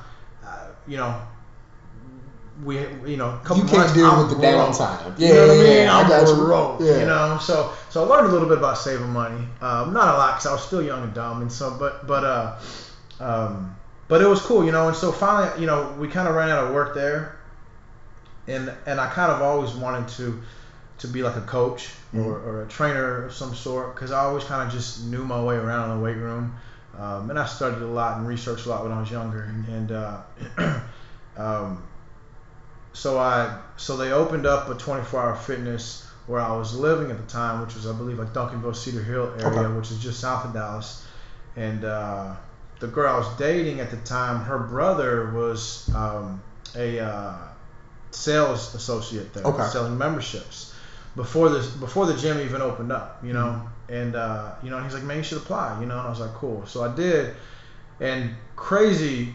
uh, 0.46 0.48
you 0.86 0.96
know, 0.96 1.20
we, 2.62 2.78
you 3.06 3.16
know, 3.16 3.30
a 3.30 3.38
couple 3.38 3.56
You 3.56 3.64
can't 3.64 3.78
months, 3.78 3.94
deal 3.94 4.06
I'm 4.06 4.18
with 4.18 4.28
the 4.30 4.36
broke. 4.36 4.74
downtime. 4.76 5.18
You 5.18 5.34
know 5.34 5.40
what 5.48 5.50
I 5.56 5.58
mean? 5.58 5.72
yeah, 5.84 5.96
I 5.96 6.00
I'm 6.02 6.08
got 6.08 6.28
you. 6.28 6.34
broke. 6.36 6.80
Yeah. 6.80 6.98
You 7.00 7.06
know, 7.06 7.38
so 7.40 7.72
so 7.88 8.04
I 8.04 8.06
learned 8.06 8.28
a 8.28 8.30
little 8.32 8.48
bit 8.48 8.58
about 8.58 8.78
saving 8.78 9.10
money. 9.10 9.48
Um, 9.60 9.92
not 9.92 10.08
a 10.14 10.16
lot 10.16 10.34
because 10.34 10.46
I 10.46 10.52
was 10.52 10.62
still 10.62 10.82
young 10.82 11.02
and 11.02 11.12
dumb, 11.14 11.42
and 11.42 11.50
so 11.50 11.70
but 11.78 12.06
but 12.06 12.22
uh, 12.24 12.52
um, 13.20 13.74
but 14.08 14.20
it 14.22 14.26
was 14.26 14.40
cool, 14.40 14.64
you 14.64 14.70
know. 14.72 14.86
And 14.88 14.96
so 14.96 15.10
finally, 15.10 15.60
you 15.60 15.66
know, 15.66 15.94
we 15.98 16.06
kind 16.08 16.28
of 16.28 16.34
ran 16.34 16.48
out 16.50 16.64
of 16.64 16.70
work 16.70 16.94
there, 16.94 17.36
and 18.46 18.72
and 18.86 19.00
I 19.00 19.08
kind 19.08 19.32
of 19.32 19.42
always 19.42 19.72
wanted 19.72 20.06
to 20.16 20.38
to 20.98 21.08
be 21.08 21.22
like 21.22 21.36
a 21.36 21.40
coach 21.42 21.90
or, 22.14 22.20
Mhm. 22.20 22.46
or 22.46 22.62
a 22.62 22.66
trainer 22.68 23.24
of 23.24 23.32
some 23.32 23.52
sort 23.54 23.94
because 23.94 24.12
I 24.12 24.20
always 24.20 24.44
kind 24.44 24.62
of 24.62 24.68
just 24.72 25.02
knew 25.04 25.24
my 25.24 25.40
way 25.42 25.56
around 25.56 25.90
in 25.90 25.96
the 25.98 26.04
weight 26.04 26.16
room. 26.16 26.52
Um, 26.96 27.28
and 27.30 27.36
I 27.38 27.44
studied 27.46 27.82
a 27.82 27.86
lot 27.86 28.16
and 28.18 28.28
researched 28.28 28.66
a 28.66 28.68
lot 28.68 28.84
when 28.84 28.92
I 28.92 29.00
was 29.00 29.10
younger. 29.10 29.42
And, 29.42 29.66
and 29.68 29.92
uh, 29.92 30.18
um, 31.36 31.82
so 32.94 33.18
I 33.18 33.60
so 33.76 33.96
they 33.96 34.12
opened 34.12 34.46
up 34.46 34.68
a 34.70 34.74
24-hour 34.74 35.36
fitness 35.36 36.08
where 36.26 36.40
I 36.40 36.56
was 36.56 36.74
living 36.74 37.10
at 37.10 37.18
the 37.18 37.30
time, 37.30 37.60
which 37.60 37.74
was 37.74 37.86
I 37.86 37.92
believe 37.92 38.18
like 38.18 38.32
Duncanville, 38.32 38.74
Cedar 38.74 39.02
Hill 39.02 39.34
area, 39.38 39.58
Okay. 39.60 39.76
which 39.76 39.90
is 39.90 40.02
just 40.02 40.20
south 40.20 40.46
of 40.46 40.54
Dallas. 40.54 41.06
And 41.56 41.84
uh, 41.84 42.34
the 42.80 42.86
girl 42.86 43.12
I 43.12 43.18
was 43.18 43.28
dating 43.36 43.80
at 43.80 43.90
the 43.90 43.98
time, 43.98 44.40
her 44.44 44.58
brother 44.58 45.30
was 45.32 45.90
um, 45.94 46.42
a 46.74 46.98
uh, 47.00 47.34
sales 48.10 48.74
associate 48.74 49.34
there, 49.34 49.44
Okay. 49.44 49.66
selling 49.68 49.98
memberships 49.98 50.72
before 51.16 51.48
this 51.50 51.68
before 51.68 52.06
the 52.06 52.14
gym 52.14 52.40
even 52.40 52.62
opened 52.62 52.90
up, 52.90 53.22
you 53.22 53.32
know. 53.32 53.60
And 53.88 54.16
uh, 54.16 54.52
you 54.62 54.70
know, 54.70 54.80
he's 54.82 54.94
like, 54.94 55.02
man, 55.02 55.18
you 55.18 55.22
should 55.22 55.38
apply, 55.38 55.78
you 55.80 55.86
know. 55.86 55.98
And 55.98 56.06
I 56.06 56.10
was 56.10 56.20
like, 56.20 56.32
cool. 56.34 56.64
So 56.66 56.82
I 56.82 56.94
did. 56.94 57.34
And 58.00 58.30
crazy 58.56 59.34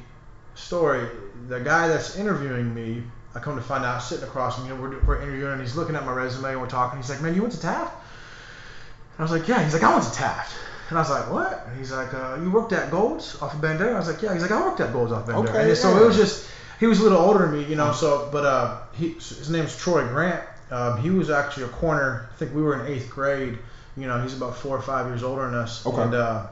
story, 0.56 1.08
the 1.48 1.60
guy 1.60 1.88
that's 1.88 2.18
interviewing 2.18 2.74
me, 2.74 3.04
I 3.40 3.42
come 3.42 3.56
to 3.56 3.62
find 3.62 3.86
out 3.86 4.00
sitting 4.00 4.26
across 4.26 4.56
from 4.56 4.68
me, 4.68 4.74
we're, 4.74 5.00
we're 5.06 5.22
interviewing, 5.22 5.54
and 5.54 5.62
he's 5.62 5.76
looking 5.76 5.96
at 5.96 6.06
my 6.06 6.12
resume 6.12 6.52
and 6.52 6.62
we're 6.62 6.68
talking. 6.68 7.00
He's 7.00 7.10
like, 7.10 7.22
man, 7.22 7.34
you 7.34 7.42
went 7.42 7.54
to 7.54 7.62
Taft? 7.62 7.96
And 7.96 9.20
I 9.20 9.24
was 9.24 9.32
like, 9.32 9.48
yeah. 9.48 9.64
He's 9.64 9.74
like, 9.74 9.84
I 9.84 9.94
went 9.94 10.04
to 10.04 10.12
Taft. 10.12 10.56
And 10.90 10.98
I 10.98 11.02
was 11.02 11.10
like, 11.10 11.32
what? 11.32 11.66
And 11.68 11.78
he's 11.78 11.92
like, 11.92 12.14
uh, 12.14 12.38
you 12.42 12.52
worked 12.52 12.74
at 12.74 12.92
Golds 12.92 13.42
off 13.42 13.54
of 13.54 13.62
Bandera? 13.62 13.94
I 13.94 14.00
was 14.00 14.10
like, 14.10 14.22
yeah. 14.22 14.34
He's 14.34 14.42
like, 14.42 14.52
I 14.52 14.62
worked 14.62 14.82
at 14.82 14.92
Golds 14.92 15.12
off 15.12 15.30
of 15.30 15.36
Bandera. 15.36 15.50
Okay, 15.50 15.70
and 15.70 15.78
so 15.78 16.04
it 16.04 16.06
was 16.06 16.18
just, 16.18 16.50
he 16.80 16.86
was 16.86 17.00
a 17.00 17.04
little 17.04 17.20
older 17.20 17.48
than 17.48 17.60
me, 17.60 17.66
you 17.66 17.76
know. 17.76 17.94
So, 17.94 18.28
but 18.32 18.46
uh, 18.46 18.82
he 18.94 19.10
his 19.14 19.50
name's 19.50 19.78
Troy 19.78 20.06
Grant. 20.08 20.44
Um, 20.72 21.02
he 21.02 21.10
was 21.10 21.30
actually 21.30 21.64
a 21.64 21.70
corner. 21.70 22.30
I 22.34 22.36
think 22.38 22.54
we 22.54 22.62
were 22.62 22.84
in 22.84 22.92
eighth 22.92 23.10
grade. 23.10 23.58
You 23.96 24.08
know, 24.08 24.22
he's 24.22 24.36
about 24.36 24.58
four 24.58 24.78
or 24.78 24.82
five 24.82 25.08
years 25.08 25.24
older 25.24 25.46
than 25.46 25.56
us. 25.56 25.86
Okay. 25.86 26.02
And 26.02 26.14
uh, 26.14 26.48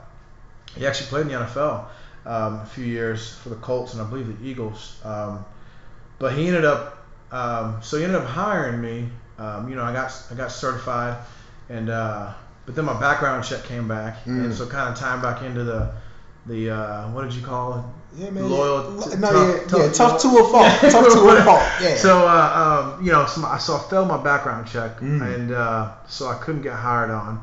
he 0.76 0.88
actually 0.88 1.08
played 1.08 1.21
in 1.23 1.28
the 1.28 1.39
NFL 1.39 1.86
um, 2.26 2.60
a 2.60 2.65
few 2.65 2.86
years 2.86 3.36
for 3.36 3.50
the 3.50 3.56
Colts 3.56 3.93
and 3.93 4.02
I 4.02 4.06
believe 4.06 4.39
the 4.39 4.47
Eagles. 4.47 5.00
Um, 5.04 5.45
but 6.20 6.34
he 6.34 6.48
ended 6.48 6.66
up, 6.66 7.06
um, 7.32 7.78
so 7.82 7.98
he 7.98 8.04
ended 8.04 8.22
up 8.22 8.28
hiring 8.28 8.82
me. 8.82 9.10
Um, 9.38 9.70
you 9.70 9.76
know, 9.76 9.84
I 9.84 9.94
got 9.94 10.12
I 10.32 10.36
got 10.36 10.52
certified, 10.52 11.18
and 11.70 11.90
uh, 11.90 12.34
but 12.66 12.76
then 12.76 12.86
my 12.86 13.00
background 13.00 13.44
check 13.44 13.64
came 13.66 13.88
back, 13.88 14.24
Mm. 14.26 14.46
and 14.46 14.54
so 14.54 14.66
kind 14.68 14.90
of 14.92 14.98
tying 15.00 15.22
back 15.22 15.42
into 15.44 15.64
the 15.64 15.92
the 16.48 16.70
uh, 16.72 17.08
what 17.10 17.24
did 17.24 17.34
you 17.34 17.46
call 17.46 17.78
it? 17.78 17.84
Yeah, 18.24 18.30
man. 18.32 18.50
Loyal, 18.50 18.92
No, 18.92 19.02
t- 19.04 19.10
yeah, 19.12 19.20
tough- 19.20 19.34
yeah, 19.34 19.68
tough- 19.68 19.94
tough 19.94 20.22
to 20.22 20.28
a 20.30 20.50
fault. 20.50 20.68
tough 20.92 21.14
to 21.14 21.20
a 21.30 21.44
fault. 21.44 21.62
Yeah. 21.82 21.98
So, 21.98 22.26
uh, 22.28 22.94
um, 22.98 23.06
you 23.06 23.12
know, 23.12 23.26
so 23.28 23.44
I 23.46 23.58
saw 23.60 23.78
failed 23.78 24.08
my 24.08 24.18
background 24.24 24.66
check, 24.68 25.00
Mm. 25.02 25.22
and 25.36 25.52
uh, 25.52 25.92
so 26.08 26.28
I 26.30 26.36
couldn't 26.36 26.62
get 26.64 26.74
hired 26.74 27.12
on, 27.12 27.42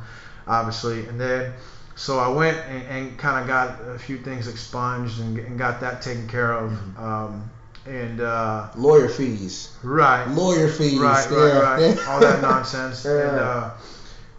obviously. 0.49 1.07
And 1.07 1.21
then, 1.21 1.53
so 1.97 2.19
I 2.19 2.29
went 2.29 2.57
and, 2.69 2.83
and 2.89 3.19
kind 3.19 3.41
of 3.43 3.47
got 3.47 3.79
a 3.95 3.99
few 3.99 4.19
things 4.19 4.49
expunged 4.49 5.21
and, 5.21 5.39
and 5.39 5.59
got 5.59 5.81
that 5.83 6.03
taken 6.03 6.27
care 6.27 6.53
of. 6.53 6.73
Mm-hmm. 6.73 7.05
Um, 7.05 7.51
and 7.87 8.21
uh, 8.21 8.69
lawyer 8.77 9.09
fees. 9.09 9.77
right, 9.83 10.27
Lawyer 10.29 10.69
fees. 10.69 10.99
right, 10.99 11.27
yeah. 11.31 11.59
right, 11.61 12.09
all 12.09 12.21
that 12.21 12.41
nonsense. 12.51 13.05
Yeah. 13.05 13.11
And 13.21 13.39
uh, 13.39 13.71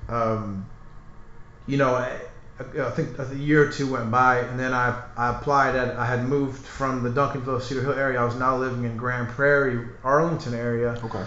um, 0.10 0.65
you 1.67 1.77
know, 1.77 1.95
I, 1.95 2.17
I 2.60 2.89
think 2.91 3.17
a 3.19 3.36
year 3.36 3.67
or 3.67 3.71
two 3.71 3.91
went 3.91 4.10
by, 4.12 4.39
and 4.39 4.60
then 4.60 4.73
I 4.73 5.01
I 5.17 5.29
applied. 5.38 5.75
At, 5.75 5.95
I 5.97 6.05
had 6.05 6.23
moved 6.27 6.63
from 6.65 7.03
the 7.03 7.10
Duncanville 7.10 7.62
Cedar 7.62 7.81
Hill 7.81 7.93
area. 7.93 8.19
I 8.21 8.25
was 8.25 8.36
now 8.36 8.58
living 8.58 8.84
in 8.84 8.97
Grand 8.97 9.27
Prairie, 9.29 9.88
Arlington 10.03 10.53
area, 10.53 10.99
Okay. 11.03 11.25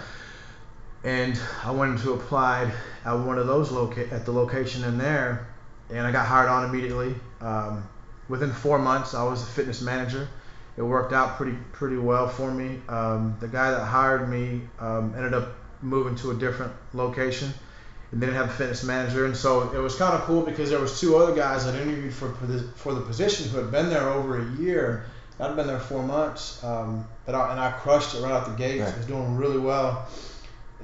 and 1.03 1.39
I 1.63 1.71
went 1.71 1.99
to 1.99 2.13
apply 2.13 2.71
at 3.05 3.13
one 3.13 3.37
of 3.37 3.47
those 3.47 3.71
loca- 3.71 4.11
at 4.11 4.25
the 4.25 4.31
location 4.31 4.83
in 4.83 4.97
there, 4.97 5.47
and 5.89 6.05
I 6.05 6.11
got 6.11 6.25
hired 6.25 6.49
on 6.49 6.69
immediately. 6.69 7.15
Um, 7.41 7.87
within 8.27 8.51
four 8.51 8.77
months, 8.79 9.13
I 9.13 9.23
was 9.23 9.41
a 9.43 9.45
fitness 9.45 9.81
manager. 9.81 10.27
It 10.79 10.83
worked 10.83 11.11
out 11.11 11.35
pretty 11.35 11.57
pretty 11.73 11.97
well 11.97 12.29
for 12.29 12.49
me. 12.49 12.79
Um, 12.87 13.35
the 13.41 13.49
guy 13.49 13.71
that 13.71 13.83
hired 13.83 14.29
me 14.29 14.61
um, 14.79 15.13
ended 15.13 15.33
up 15.33 15.49
moving 15.81 16.15
to 16.15 16.31
a 16.31 16.33
different 16.33 16.71
location 16.93 17.53
and 18.11 18.21
didn't 18.21 18.35
have 18.35 18.47
a 18.47 18.53
fitness 18.53 18.85
manager, 18.85 19.25
and 19.25 19.35
so 19.35 19.73
it 19.73 19.77
was 19.77 19.95
kind 19.95 20.13
of 20.13 20.21
cool 20.21 20.41
because 20.41 20.69
there 20.69 20.79
was 20.79 20.97
two 20.97 21.17
other 21.17 21.35
guys 21.35 21.65
that 21.65 21.75
interviewed 21.75 22.13
for 22.13 22.33
for 22.35 22.45
the, 22.45 22.63
for 22.77 22.93
the 22.93 23.01
position 23.01 23.49
who 23.49 23.57
had 23.57 23.71
been 23.71 23.89
there 23.89 24.07
over 24.07 24.39
a 24.39 24.51
year. 24.55 25.03
I'd 25.37 25.57
been 25.57 25.67
there 25.67 25.81
four 25.81 26.01
months, 26.01 26.63
um, 26.63 27.05
but 27.25 27.35
I, 27.35 27.51
and 27.51 27.59
I 27.59 27.71
crushed 27.71 28.15
it 28.15 28.21
right 28.21 28.31
out 28.31 28.45
the 28.45 28.53
gate. 28.53 28.79
Right. 28.79 28.93
I 28.93 28.97
was 28.97 29.05
doing 29.05 29.35
really 29.35 29.59
well, 29.59 30.07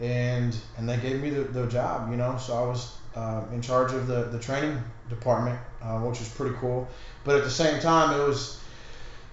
and 0.01 0.53
and 0.77 0.89
they 0.89 0.97
gave 0.97 1.21
me 1.21 1.29
the, 1.29 1.43
the 1.43 1.67
job, 1.67 2.11
you 2.11 2.17
know. 2.17 2.37
So 2.37 2.53
I 2.53 2.67
was 2.67 2.97
uh, 3.15 3.43
in 3.53 3.61
charge 3.61 3.93
of 3.93 4.07
the 4.07 4.25
the 4.25 4.39
training 4.39 4.77
department, 5.07 5.57
uh, 5.81 5.99
which 5.99 6.19
was 6.19 6.27
pretty 6.27 6.57
cool. 6.57 6.85
But 7.23 7.37
at 7.37 7.45
the 7.45 7.49
same 7.49 7.79
time, 7.79 8.19
it 8.19 8.27
was 8.27 8.59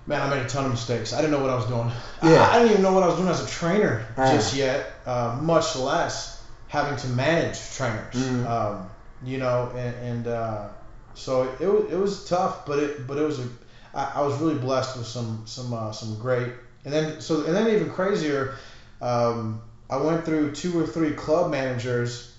man, 0.06 0.20
I 0.22 0.30
made 0.36 0.44
a 0.44 0.48
ton 0.48 0.64
of 0.64 0.70
mistakes. 0.72 1.12
I 1.12 1.20
didn't 1.20 1.32
know 1.32 1.40
what 1.40 1.50
I 1.50 1.54
was 1.54 1.66
doing. 1.66 1.90
Yeah. 2.22 2.48
I, 2.50 2.58
didn't 2.58 2.72
even 2.72 2.82
know 2.82 2.92
what 2.92 3.02
I 3.02 3.06
was 3.06 3.16
doing 3.16 3.28
as 3.28 3.42
a 3.42 3.46
trainer 3.48 4.06
Ah. 4.16 4.30
just 4.32 4.54
yet, 4.54 4.92
uh, 5.06 5.38
much 5.40 5.76
less 5.76 6.42
having 6.68 6.96
to 6.98 7.08
manage 7.08 7.58
trainers. 7.74 8.14
Mhm. 8.14 8.46
Um, 8.48 8.90
you 9.24 9.38
know, 9.38 9.70
and, 9.76 9.94
and 9.96 10.26
uh, 10.26 10.68
so 11.14 11.42
it 11.60 11.66
was 11.66 11.92
it 11.92 11.96
was 11.98 12.24
tough, 12.28 12.66
but 12.66 12.78
it 12.78 13.06
but 13.06 13.18
it 13.18 13.22
was 13.22 13.38
a 13.38 13.46
I, 13.94 14.12
I 14.16 14.20
was 14.22 14.38
really 14.40 14.56
blessed 14.58 14.96
with 14.96 15.06
some 15.06 15.42
some 15.46 15.72
uh, 15.72 15.92
some 15.92 16.18
great 16.18 16.48
and 16.84 16.92
then 16.92 17.20
so 17.20 17.44
and 17.44 17.54
then 17.54 17.68
even 17.68 17.90
crazier. 17.90 18.54
Um, 19.00 19.60
I 19.90 19.96
went 19.98 20.24
through 20.24 20.52
two 20.52 20.80
or 20.80 20.86
three 20.86 21.12
club 21.12 21.50
managers 21.50 22.32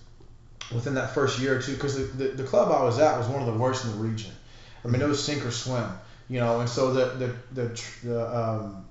within 0.73 0.95
that 0.95 1.13
first 1.13 1.39
year 1.39 1.57
or 1.57 1.61
two 1.61 1.73
because 1.73 1.95
the, 1.95 2.03
the, 2.23 2.27
the 2.29 2.43
club 2.43 2.71
I 2.71 2.83
was 2.83 2.97
at 2.99 3.17
was 3.17 3.27
one 3.27 3.41
of 3.41 3.45
the 3.45 3.53
worst 3.59 3.85
in 3.85 3.91
the 3.91 3.97
region. 3.97 4.31
I 4.83 4.87
mean, 4.87 5.01
it 5.01 5.07
was 5.07 5.23
sink 5.23 5.45
or 5.45 5.51
swim, 5.51 5.87
you 6.29 6.39
know, 6.39 6.59
and 6.59 6.69
so 6.69 6.91
the 6.91 7.05
the 7.17 7.31
the, 7.51 7.81
the 8.03 8.37
um, 8.37 8.83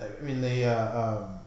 I 0.00 0.22
mean 0.22 0.40
the 0.40 0.64
uh, 0.64 1.16
um, 1.18 1.38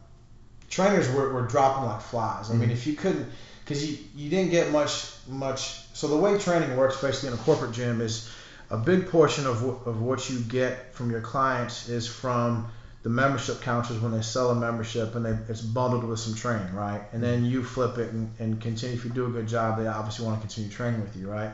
trainers 0.68 1.08
were, 1.08 1.28
were 1.28 1.42
dropping 1.42 1.84
like 1.84 2.00
flies. 2.00 2.50
I 2.50 2.54
mean, 2.54 2.68
Mhm. 2.68 2.72
if 2.72 2.86
you 2.86 2.92
couldn't, 2.94 3.26
because 3.64 3.84
you, 3.84 3.98
you 4.14 4.30
didn't 4.30 4.50
get 4.50 4.70
much 4.70 5.06
much. 5.26 5.76
So 5.92 6.08
the 6.08 6.16
way 6.16 6.36
training 6.36 6.76
works, 6.76 6.96
basically 6.96 7.28
in 7.28 7.34
a 7.34 7.38
corporate 7.38 7.72
gym, 7.72 8.00
is 8.00 8.22
a 8.70 8.76
big 8.76 9.06
portion 9.06 9.46
of 9.46 9.60
wh- 9.60 9.86
of 9.86 10.00
what 10.00 10.28
you 10.28 10.38
get 10.40 10.74
from 10.90 11.10
your 11.10 11.20
clients 11.20 11.88
is 11.88 12.06
from 12.06 12.62
the 13.02 13.08
membership 13.08 13.60
counters 13.60 13.98
when 13.98 14.12
they 14.12 14.20
sell 14.20 14.50
a 14.50 14.54
membership 14.54 15.14
and 15.14 15.24
they, 15.24 15.34
it's 15.48 15.62
bundled 15.62 16.04
with 16.04 16.18
some 16.18 16.34
training, 16.34 16.70
right? 16.72 17.02
And 17.12 17.22
then 17.22 17.44
you 17.44 17.62
flip 17.62 17.96
it 17.98 18.10
and, 18.10 18.28
and 18.38 18.60
continue. 18.60 18.92
If 18.94 19.04
you 19.04 19.10
do 19.10 19.24
a 19.26 19.30
good 19.30 19.46
job, 19.46 19.76
they 19.76 19.86
obviously 19.86 20.24
want 20.26 20.36
to 20.36 20.40
continue 20.40 20.68
training 20.68 21.00
with 21.00 21.16
you, 21.16 21.26
right? 21.26 21.50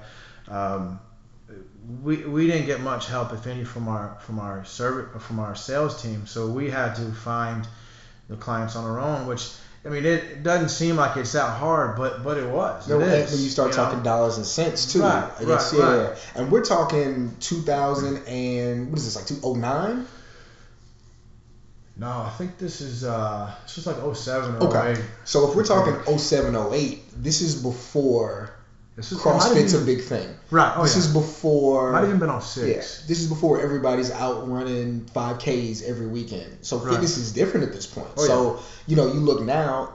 Um, 0.48 0.98
we, 2.02 2.24
we 2.24 2.46
didn't 2.46 2.66
get 2.66 2.80
much 2.80 3.06
help, 3.06 3.32
if 3.32 3.46
any, 3.46 3.64
from 3.64 3.88
our 3.88 4.16
from 4.20 4.38
our 4.38 4.64
service 4.64 5.22
from 5.22 5.38
our 5.38 5.54
sales 5.54 6.02
team. 6.02 6.26
So 6.26 6.48
we 6.48 6.70
had 6.70 6.94
to 6.96 7.12
find 7.12 7.66
the 8.28 8.36
clients 8.36 8.76
on 8.76 8.84
our 8.84 8.98
own, 8.98 9.26
which 9.26 9.48
I 9.84 9.88
mean, 9.88 10.04
it, 10.04 10.42
doesn't 10.42 10.70
seem 10.70 10.96
like 10.96 11.16
it's 11.16 11.32
that 11.32 11.58
hard, 11.58 11.96
but 11.96 12.24
but 12.24 12.36
it 12.38 12.48
was. 12.48 12.88
No, 12.88 12.98
it 12.98 13.04
and 13.04 13.12
is, 13.12 13.32
when 13.32 13.42
you 13.42 13.48
start 13.48 13.70
know? 13.70 13.76
talking 13.76 14.02
dollars 14.02 14.36
and 14.36 14.44
cents 14.44 14.92
too, 14.92 15.02
Right, 15.02 15.30
guess, 15.46 15.72
right, 15.72 15.78
yeah. 15.78 16.08
right. 16.08 16.30
And 16.34 16.50
we're 16.50 16.64
talking 16.64 17.36
2000 17.38 18.26
and 18.26 18.90
what 18.90 18.98
is 18.98 19.04
this 19.04 19.14
like 19.16 19.26
2009? 19.26 20.06
No, 21.98 22.08
I 22.08 22.30
think 22.36 22.58
this 22.58 22.80
is 22.80 23.04
uh, 23.04 23.54
this 23.62 23.76
was 23.76 23.86
like 23.86 24.16
07 24.16 24.56
Okay. 24.56 24.92
08. 24.92 25.04
So 25.24 25.48
if 25.48 25.56
we're 25.56 25.64
talking 25.64 26.18
07, 26.18 26.54
08, 26.74 27.02
this 27.22 27.40
is 27.40 27.62
before 27.62 28.55
This 28.96 29.12
is 29.12 29.20
it 29.20 29.24
might 29.26 29.34
have 29.34 29.42
CrossFit's 29.52 29.74
a 29.74 29.80
big 29.84 30.00
thing. 30.00 30.26
Right. 30.50 30.72
Oh 30.74 30.82
this 30.82 30.94
yeah. 30.94 31.00
is 31.00 31.08
before. 31.12 31.92
might 31.92 32.04
even 32.04 32.18
been 32.18 32.30
on 32.30 32.40
06. 32.40 32.66
Yeah, 32.66 32.76
this 33.08 33.20
is 33.20 33.26
before 33.28 33.60
everybody's 33.60 34.10
out 34.10 34.48
running 34.50 35.04
5Ks 35.14 35.82
every 35.86 36.06
weekend. 36.06 36.58
So 36.62 36.78
Right. 36.78 36.92
fitness 36.92 37.18
is 37.18 37.32
different 37.32 37.66
at 37.66 37.74
this 37.74 37.86
point. 37.86 38.08
Oh, 38.16 38.26
so, 38.26 38.58
you 38.86 38.96
know, 38.96 39.06
you 39.06 39.20
look 39.20 39.42
now, 39.42 39.90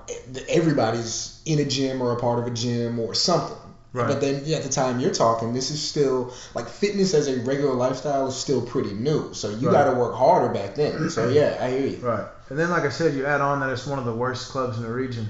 everybody's 0.47 1.39
in 1.45 1.59
a 1.59 1.65
gym 1.65 2.01
or 2.01 2.11
a 2.11 2.17
part 2.17 2.39
of 2.39 2.45
a 2.47 2.51
gym 2.51 2.99
or 2.99 3.15
something. 3.15 3.57
Right. 3.93 4.07
But 4.07 4.21
then 4.21 4.43
yeah, 4.45 4.57
at 4.57 4.63
the 4.63 4.69
time 4.69 4.99
you're 4.99 5.13
talking, 5.13 5.53
this 5.53 5.71
is 5.71 5.81
still 5.81 6.31
like 6.53 6.69
fitness 6.69 7.13
as 7.13 7.27
a 7.27 7.37
regular 7.41 7.73
lifestyle 7.73 8.27
is 8.27 8.35
still 8.35 8.61
pretty 8.61 8.93
new. 8.93 9.33
So 9.33 9.49
you 9.49 9.67
Right. 9.67 9.73
got 9.83 9.91
to 9.91 9.97
work 9.97 10.13
harder 10.13 10.53
back 10.53 10.75
then. 10.75 11.09
So 11.09 11.27
yeah, 11.27 11.57
I 11.59 11.71
hear 11.71 11.87
you. 11.87 11.97
Right. 11.97 12.25
And 12.49 12.59
then, 12.59 12.69
like 12.69 12.83
I 12.83 12.89
said, 12.89 13.15
you 13.15 13.25
add 13.25 13.41
on 13.41 13.61
that 13.61 13.69
it's 13.69 13.87
one 13.87 13.97
of 13.99 14.05
the 14.05 14.13
worst 14.13 14.49
clubs 14.49 14.77
in 14.77 14.83
the 14.83 14.91
region. 14.91 15.29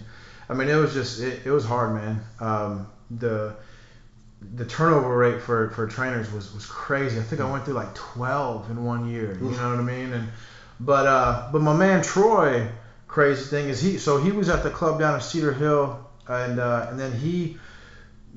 I 0.51 0.53
mean, 0.53 0.67
it 0.67 0.75
was 0.75 0.93
just 0.93 1.21
it, 1.21 1.39
it 1.45 1.49
was 1.49 1.63
hard, 1.63 1.93
man. 1.93 2.19
Um, 2.41 2.85
the 3.09 3.53
the 4.41 4.65
turnover 4.65 5.15
rate 5.15 5.39
for, 5.39 5.69
for 5.69 5.87
trainers 5.87 6.29
was, 6.29 6.51
was 6.53 6.65
crazy. 6.65 7.19
I 7.19 7.23
think 7.23 7.39
I 7.39 7.45
went 7.45 7.63
through 7.63 7.75
like 7.75 7.93
12 7.93 8.71
in 8.71 8.83
one 8.83 9.05
year. 9.05 9.37
You 9.39 9.47
Oof. 9.47 9.57
know 9.57 9.69
what 9.69 9.79
I 9.79 9.83
mean? 9.83 10.11
And 10.11 10.27
but 10.77 11.05
uh, 11.05 11.37
but 11.51 11.61
my 11.61 11.73
man 11.73 12.01
Troy, 12.01 12.67
crazy 13.07 13.45
thing 13.45 13.69
is 13.69 13.79
he 13.79 13.97
so 13.97 14.17
he 14.17 14.33
was 14.33 14.49
at 14.49 14.61
the 14.61 14.69
club 14.69 14.99
down 14.99 15.15
in 15.15 15.21
Cedar 15.21 15.53
Hill, 15.53 15.95
and 16.27 16.59
uh, 16.59 16.83
and 16.89 16.99
then 16.99 17.13
he 17.13 17.53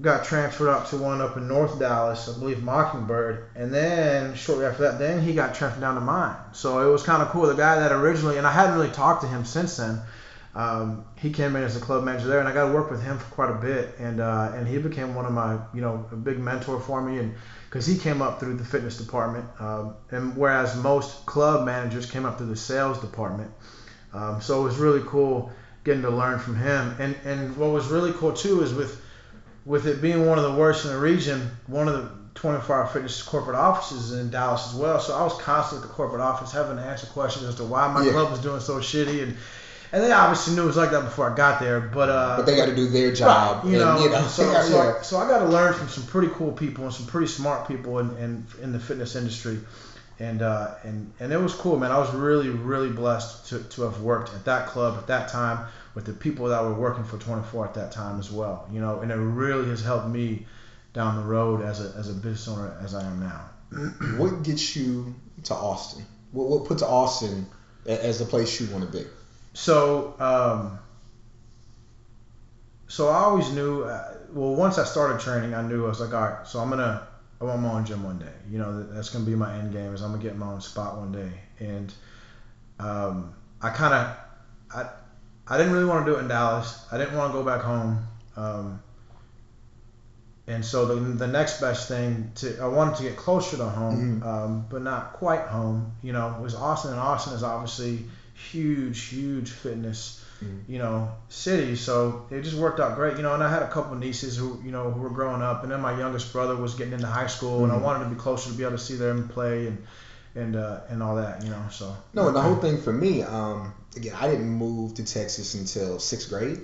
got 0.01 0.23
transferred 0.23 0.69
up 0.69 0.85
to 0.85 0.97
one 0.97 1.21
up 1.21 1.37
in 1.37 1.49
North 1.49 1.77
Dallas, 1.77 2.29
I 2.29 2.33
believe 2.33 2.63
Mockingbird, 2.63 3.41
and 3.57 3.75
then 3.75 4.35
shortly 4.35 4.67
after 4.67 4.83
that, 4.83 4.99
then 4.99 5.19
he 5.19 5.35
got 5.35 5.53
transferred 5.53 5.81
down 5.81 5.97
to 5.97 6.01
mine. 6.01 6.37
So 6.53 6.79
it 6.79 6.93
was 6.93 7.03
kind 7.03 7.23
of 7.23 7.29
cool. 7.29 7.47
The 7.49 7.55
guy 7.55 7.79
that 7.79 7.91
originally, 7.91 8.37
and 8.37 8.47
I 8.47 8.53
hadn't 8.53 8.75
really 8.75 8.89
talked 8.89 9.23
to 9.23 9.27
him 9.27 9.45
since 9.45 9.75
then. 9.77 10.01
Um, 10.55 11.05
he 11.17 11.31
came 11.31 11.57
in 11.57 11.65
as 11.65 11.77
a 11.77 11.81
club 11.81 12.05
manager 12.05 12.29
there, 12.29 12.39
and 12.39 12.49
I 12.49 12.55
got 12.55 12.69
to 12.69 12.73
work 12.73 12.89
with 12.89 13.03
him 13.03 13.19
for 13.19 13.25
quite 13.35 13.51
a 13.51 13.55
bit, 13.55 13.97
and 13.99 14.21
uh, 14.21 14.53
and 14.55 14.69
he 14.69 14.79
became 14.79 15.15
one 15.17 15.27
of 15.27 15.33
my, 15.33 15.59
you 15.73 15.81
know, 15.81 16.07
a 16.13 16.17
big 16.17 16.39
mentor 16.39 16.79
for 16.79 17.03
me, 17.03 17.19
and 17.19 17.35
because 17.69 17.87
he 17.87 17.99
came 17.99 18.23
up 18.23 18.39
through 18.39 18.55
the 18.55 18.65
fitness 18.65 18.97
department, 18.97 19.47
um, 19.59 19.95
and 20.13 20.37
whereas 20.37 20.77
most 20.77 21.27
club 21.27 21.65
managers 21.65 22.07
came 22.07 22.25
up 22.25 22.39
through 22.39 22.47
the 22.47 22.57
sales 22.57 23.01
department, 23.01 23.51
um, 24.13 24.41
so 24.41 24.61
it 24.61 24.65
was 24.65 24.77
really 24.77 25.03
cool 25.07 25.51
getting 25.83 26.03
to 26.03 26.11
learn 26.11 26.39
from 26.39 26.55
him, 26.55 26.95
and 27.01 27.17
and 27.25 27.57
what 27.57 27.71
was 27.71 27.89
really 27.89 28.13
cool 28.13 28.33
too 28.33 28.63
is 28.63 28.73
with 28.73 29.01
with 29.65 29.87
it 29.87 30.01
being 30.01 30.25
one 30.27 30.39
of 30.39 30.45
the 30.45 30.53
worst 30.53 30.85
in 30.85 30.93
the 30.93 30.99
region, 30.99 31.51
one 31.67 31.89
of 31.89 31.95
the 31.95 32.11
24 32.35 32.77
Hour 32.77 32.87
Fitness 32.87 33.23
corporate 33.23 33.57
offices 33.57 34.13
in 34.13 34.29
Dallas 34.31 34.69
as 34.69 34.75
well. 34.75 35.01
So 35.01 35.15
I 35.17 35.23
was 35.23 35.33
constantly 35.41 35.85
at 35.85 35.89
the 35.89 35.95
corporate 35.95 36.21
office 36.21 36.53
having 36.53 36.77
to 36.77 36.83
answer 36.83 37.07
questions 37.07 37.47
as 37.47 37.55
to 37.57 37.65
why 37.65 37.89
my 37.89 38.05
Yeah. 38.05 38.13
club 38.13 38.31
was 38.31 38.41
doing 38.41 38.61
so 38.61 38.79
shitty, 38.79 39.23
and 39.23 39.37
and 39.95 40.03
they 40.03 40.11
obviously 40.11 40.57
knew 40.57 40.65
it 40.65 40.67
was 40.67 40.77
like 40.77 40.91
that 40.91 41.05
before 41.05 41.31
I 41.31 41.37
got 41.37 41.61
there, 41.61 41.81
but 41.81 42.09
uh, 42.09 42.39
But 42.39 42.47
they 42.47 42.57
got 42.57 42.67
to 42.67 42.75
do 42.75 42.89
their 42.89 43.13
job. 43.13 43.63
Right, 43.63 43.73
you 43.73 43.79
know, 43.79 43.95
and, 43.95 44.03
you 44.03 44.11
know 44.11 44.27
so, 44.27 44.53
so, 44.61 44.77
yeah. 44.77 44.95
I, 44.99 45.03
so 45.03 45.19
I 45.19 45.29
got 45.29 45.39
to 45.39 45.45
learn 45.45 45.73
from 45.73 45.89
some 45.89 46.05
pretty 46.07 46.33
cool 46.35 46.51
people 46.51 46.85
and 46.85 46.93
some 46.93 47.07
pretty 47.07 47.29
smart 47.29 47.69
people 47.69 48.01
in, 48.01 48.11
in, 48.17 48.45
in 48.61 48.73
the 48.73 48.81
fitness 48.81 49.15
industry. 49.15 49.61
And, 50.19 50.43
uh, 50.43 50.75
and 50.83 51.13
and 51.21 51.33
it 51.33 51.41
was 51.41 51.55
cool, 51.55 51.79
man. 51.79 51.93
I 51.93 51.99
was 51.99 52.13
really, 52.13 52.49
really 52.49 52.91
blessed 52.91 53.51
to, 53.51 53.63
to 53.63 53.83
have 53.83 54.01
worked 54.01 54.35
at 54.35 54.45
that 54.47 54.67
club 54.67 54.99
at 54.99 55.07
that 55.07 55.29
time 55.29 55.65
with 55.95 56.07
the 56.07 56.13
people 56.13 56.49
that 56.49 56.65
were 56.65 56.75
working 56.75 57.05
for 57.05 57.17
24 57.17 57.67
at 57.67 57.75
that 57.75 57.93
time 57.93 58.19
as 58.19 58.33
well. 58.33 58.69
You 58.73 58.81
know, 58.81 58.99
and 58.99 59.13
it 59.13 59.17
really 59.17 59.69
has 59.69 59.85
helped 59.85 60.09
me 60.09 60.45
down 60.93 61.17
the 61.17 61.23
road 61.23 61.63
as 61.63 61.81
a, 61.81 61.97
as 61.97 62.11
a 62.11 62.15
business 62.15 62.49
owner 62.49 62.77
as 62.83 62.97
I 62.97 63.05
am 63.05 63.21
now. 63.21 63.49
what 64.17 64.43
gets 64.43 64.75
you 64.75 65.15
to 65.45 65.55
Austin? 65.55 66.05
What, 66.33 66.49
what 66.49 66.65
puts 66.65 66.83
Austin 66.83 67.47
as 67.87 68.19
the 68.19 68.25
place 68.25 68.61
you 68.61 68.67
want 68.73 68.91
to 68.91 68.99
be? 68.99 69.05
So, 69.55 70.15
um, 70.19 70.79
so 72.89 73.09
I 73.09 73.25
always 73.25 73.51
knew. 73.53 73.85
Uh, 73.85 74.19
well, 74.33 74.55
once 74.57 74.79
I 74.79 74.85
started 74.85 75.21
training, 75.21 75.55
I 75.55 75.63
knew 75.63 75.87
I 75.87 75.89
was 75.89 76.01
like, 76.01 76.13
all 76.13 76.21
right. 76.21 76.47
So 76.47 76.59
I'm 76.59 76.69
gonna 76.69 77.07
I 77.41 77.45
want 77.45 77.63
my 77.63 77.71
own 77.71 77.87
gym 77.87 78.03
one 78.03 78.19
day. 78.19 78.33
You 78.51 78.59
know, 78.59 78.83
that's 78.83 79.09
gonna 79.11 79.25
be 79.25 79.35
my 79.35 79.57
end 79.57 79.73
game. 79.73 79.95
Is 79.95 80.03
I'm 80.03 80.11
gonna 80.11 80.23
get 80.23 80.37
my 80.37 80.53
own 80.53 80.61
spot 80.61 80.99
one 80.99 81.13
day. 81.13 81.31
And 81.61 81.95
um, 82.79 83.35
I 83.63 83.71
kind 83.71 83.95
of 83.95 84.17
I 84.75 84.91
I 85.47 85.57
didn't 85.57 85.73
really 85.73 85.85
want 85.85 86.05
to 86.05 86.13
do 86.13 86.19
it 86.19 86.21
in 86.21 86.29
Dallas. 86.29 86.85
I 86.91 86.99
didn't 86.99 87.17
want 87.17 87.33
to 87.33 87.39
go 87.39 87.45
back 87.45 87.63
home. 87.63 88.07
Um, 88.37 88.83
and 90.47 90.65
so 90.65 90.85
the, 90.85 90.95
the 90.97 91.27
next 91.27 91.61
best 91.61 91.89
thing 91.89 92.33
to 92.37 92.59
I 92.61 92.67
wanted 92.67 92.97
to 92.97 93.03
get 93.05 93.17
closer 93.17 93.57
to 93.57 93.65
home, 93.65 94.21
mm-hmm. 94.21 94.29
um, 94.29 94.67
but 94.69 94.83
not 94.83 95.13
quite 95.15 95.43
home. 95.43 95.95
You 96.03 96.13
know, 96.13 96.37
was 96.43 96.55
Austin, 96.55 96.91
and 96.91 97.01
Austin 97.01 97.35
is 97.35 97.45
obviously 97.45 98.05
huge, 98.35 99.05
huge 99.05 99.51
fitness 99.51 100.25
mm-hmm. 100.45 100.73
you 100.73 100.79
know, 100.79 101.11
city. 101.29 101.77
So 101.77 102.27
it 102.31 102.43
just 102.43 102.57
worked 102.57 102.81
out 102.81 102.97
great, 102.97 103.17
you 103.17 103.23
know. 103.23 103.35
And 103.35 103.43
I 103.43 103.51
had 103.51 103.63
a 103.63 103.69
couple 103.69 103.97
nieces 103.97 104.37
who, 104.37 104.61
you 104.65 104.71
know, 104.71 104.91
who 104.91 105.01
were 105.01 105.11
growing 105.11 105.43
up, 105.43 105.63
and 105.63 105.73
then 105.73 105.81
my 105.81 105.97
youngest 105.99 106.33
brother 106.33 106.57
was 106.57 106.75
getting 106.75 106.93
into 106.93 107.07
high 107.07 107.27
school, 107.27 107.57
mm-hmm. 107.57 107.65
and 107.65 107.73
I 107.73 107.77
mm-hmm. 107.77 107.85
wanted 107.85 108.05
to 108.05 108.11
be 108.11 108.17
closer 108.17 108.51
to 108.51 108.57
be 108.57 108.65
able 108.65 108.77
to 108.77 108.83
see 108.83 108.97
them 108.97 109.29
play 109.29 109.67
and 109.67 109.87
and 110.35 110.57
uh, 110.57 110.81
and 110.89 111.03
all 111.03 111.17
that, 111.17 111.43
you 111.43 111.51
know. 111.51 111.63
So 111.71 111.95
no, 112.13 112.29
and 112.29 112.37
the 112.37 112.43
whole 112.43 112.57
thing 112.57 112.81
for 112.81 112.93
me, 112.93 113.23
um, 113.23 113.75
again, 113.97 114.15
I 114.19 114.29
didn't 114.29 114.51
move 114.51 114.95
to 114.95 115.05
Texas 115.05 115.55
until 115.55 115.99
sixth 115.99 116.29
grade, 116.29 116.61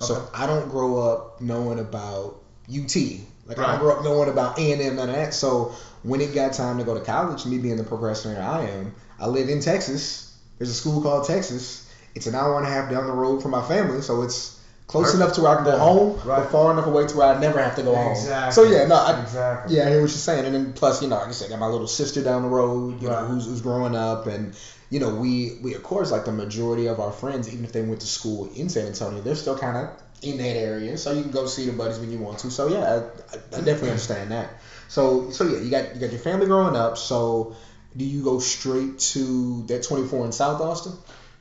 so. 0.00 0.28
I 0.34 0.46
don't 0.46 0.68
grow 0.68 0.98
up 0.98 1.40
knowing 1.40 1.78
about 1.78 2.42
UT. 2.68 2.96
Like 3.44 3.58
right. 3.58 3.68
I 3.68 3.72
don't 3.72 3.80
grow 3.80 3.96
up 3.96 4.04
knowing 4.04 4.28
about 4.28 4.58
A 4.58 4.72
and 4.72 4.80
M 4.80 4.98
and 4.98 5.12
that. 5.12 5.34
So 5.34 5.74
when 6.02 6.20
it 6.20 6.34
got 6.34 6.52
time 6.52 6.78
to 6.78 6.84
go 6.84 6.94
to 6.94 7.04
college, 7.04 7.44
me 7.46 7.58
being 7.58 7.76
the 7.76 7.84
procrastinator 7.84 8.40
I 8.40 8.66
am, 8.66 8.94
I 9.18 9.26
live 9.26 9.48
in 9.48 9.60
Texas. 9.60 10.31
There's 10.62 10.70
a 10.70 10.74
school 10.74 11.02
called 11.02 11.26
Texas 11.26 11.82
it's 12.14 12.26
an 12.26 12.34
hour 12.34 12.58
and 12.58 12.66
a 12.66 12.70
half 12.70 12.90
down 12.90 13.06
the 13.06 13.12
road 13.12 13.42
from 13.42 13.52
my 13.52 13.62
family, 13.66 14.02
so 14.02 14.22
it's 14.22 14.58
close 14.86 15.12
Perfect. 15.12 15.22
enough 15.22 15.34
to 15.36 15.42
where 15.42 15.52
I 15.52 15.54
can 15.56 15.64
go 15.64 15.78
home, 15.78 16.16
right. 16.28 16.42
but 16.42 16.50
far 16.50 16.72
enough 16.72 16.86
away 16.86 17.06
to 17.06 17.16
where 17.16 17.28
I 17.28 17.40
never 17.40 17.62
have 17.62 17.76
to 17.76 17.82
go 17.82 17.92
exactly. 18.10 18.40
home. 18.40 18.52
So 18.52 18.64
yeah, 18.64 18.86
no, 18.86 18.96
I, 18.96 19.22
exactly. 19.22 19.76
yeah, 19.76 19.86
I 19.86 19.90
hear 19.90 20.00
what 20.02 20.10
you're 20.10 20.18
saying, 20.18 20.44
and 20.44 20.54
then 20.54 20.72
plus, 20.74 21.00
you 21.00 21.08
know, 21.08 21.16
like 21.16 21.28
I 21.28 21.32
said, 21.32 21.46
I 21.46 21.50
got 21.50 21.60
my 21.60 21.66
little 21.66 21.86
sister 21.86 22.22
down 22.22 22.42
the 22.42 22.48
road, 22.48 23.00
you 23.00 23.08
right. 23.08 23.22
know, 23.22 23.28
who's, 23.28 23.46
who's 23.46 23.62
growing 23.62 23.94
up, 23.94 24.26
and 24.26 24.54
you 24.90 25.00
know, 25.00 25.14
we 25.14 25.52
we 25.62 25.74
of 25.74 25.82
course 25.82 26.10
like 26.10 26.26
the 26.26 26.32
majority 26.32 26.86
of 26.86 27.00
our 27.00 27.12
friends, 27.12 27.52
even 27.52 27.64
if 27.64 27.72
they 27.72 27.82
went 27.82 28.00
to 28.00 28.06
school 28.06 28.50
in 28.54 28.68
San 28.68 28.86
Antonio, 28.86 29.22
they're 29.22 29.34
still 29.34 29.56
kind 29.56 29.76
of 29.78 30.02
in 30.20 30.36
that 30.36 30.56
area, 30.56 30.98
so 30.98 31.12
you 31.12 31.22
can 31.22 31.30
go 31.30 31.46
see 31.46 31.64
the 31.64 31.72
buddies 31.72 31.98
when 31.98 32.12
you 32.12 32.18
want 32.18 32.38
to. 32.40 32.50
So 32.50 32.68
yeah, 32.68 33.00
I, 33.32 33.36
I 33.36 33.60
definitely 33.60 33.90
understand 33.90 34.30
that. 34.32 34.50
So 34.88 35.30
so 35.30 35.44
yeah, 35.44 35.60
you 35.60 35.70
got 35.70 35.94
you 35.94 36.00
got 36.00 36.10
your 36.10 36.20
family 36.20 36.46
growing 36.46 36.76
up. 36.76 36.98
So 36.98 37.56
do 37.96 38.04
you 38.04 38.22
go 38.22 38.38
straight 38.38 38.98
to 38.98 39.62
that 39.64 39.82
24 39.82 40.26
in 40.26 40.32
South 40.32 40.60
Austin? 40.60 40.92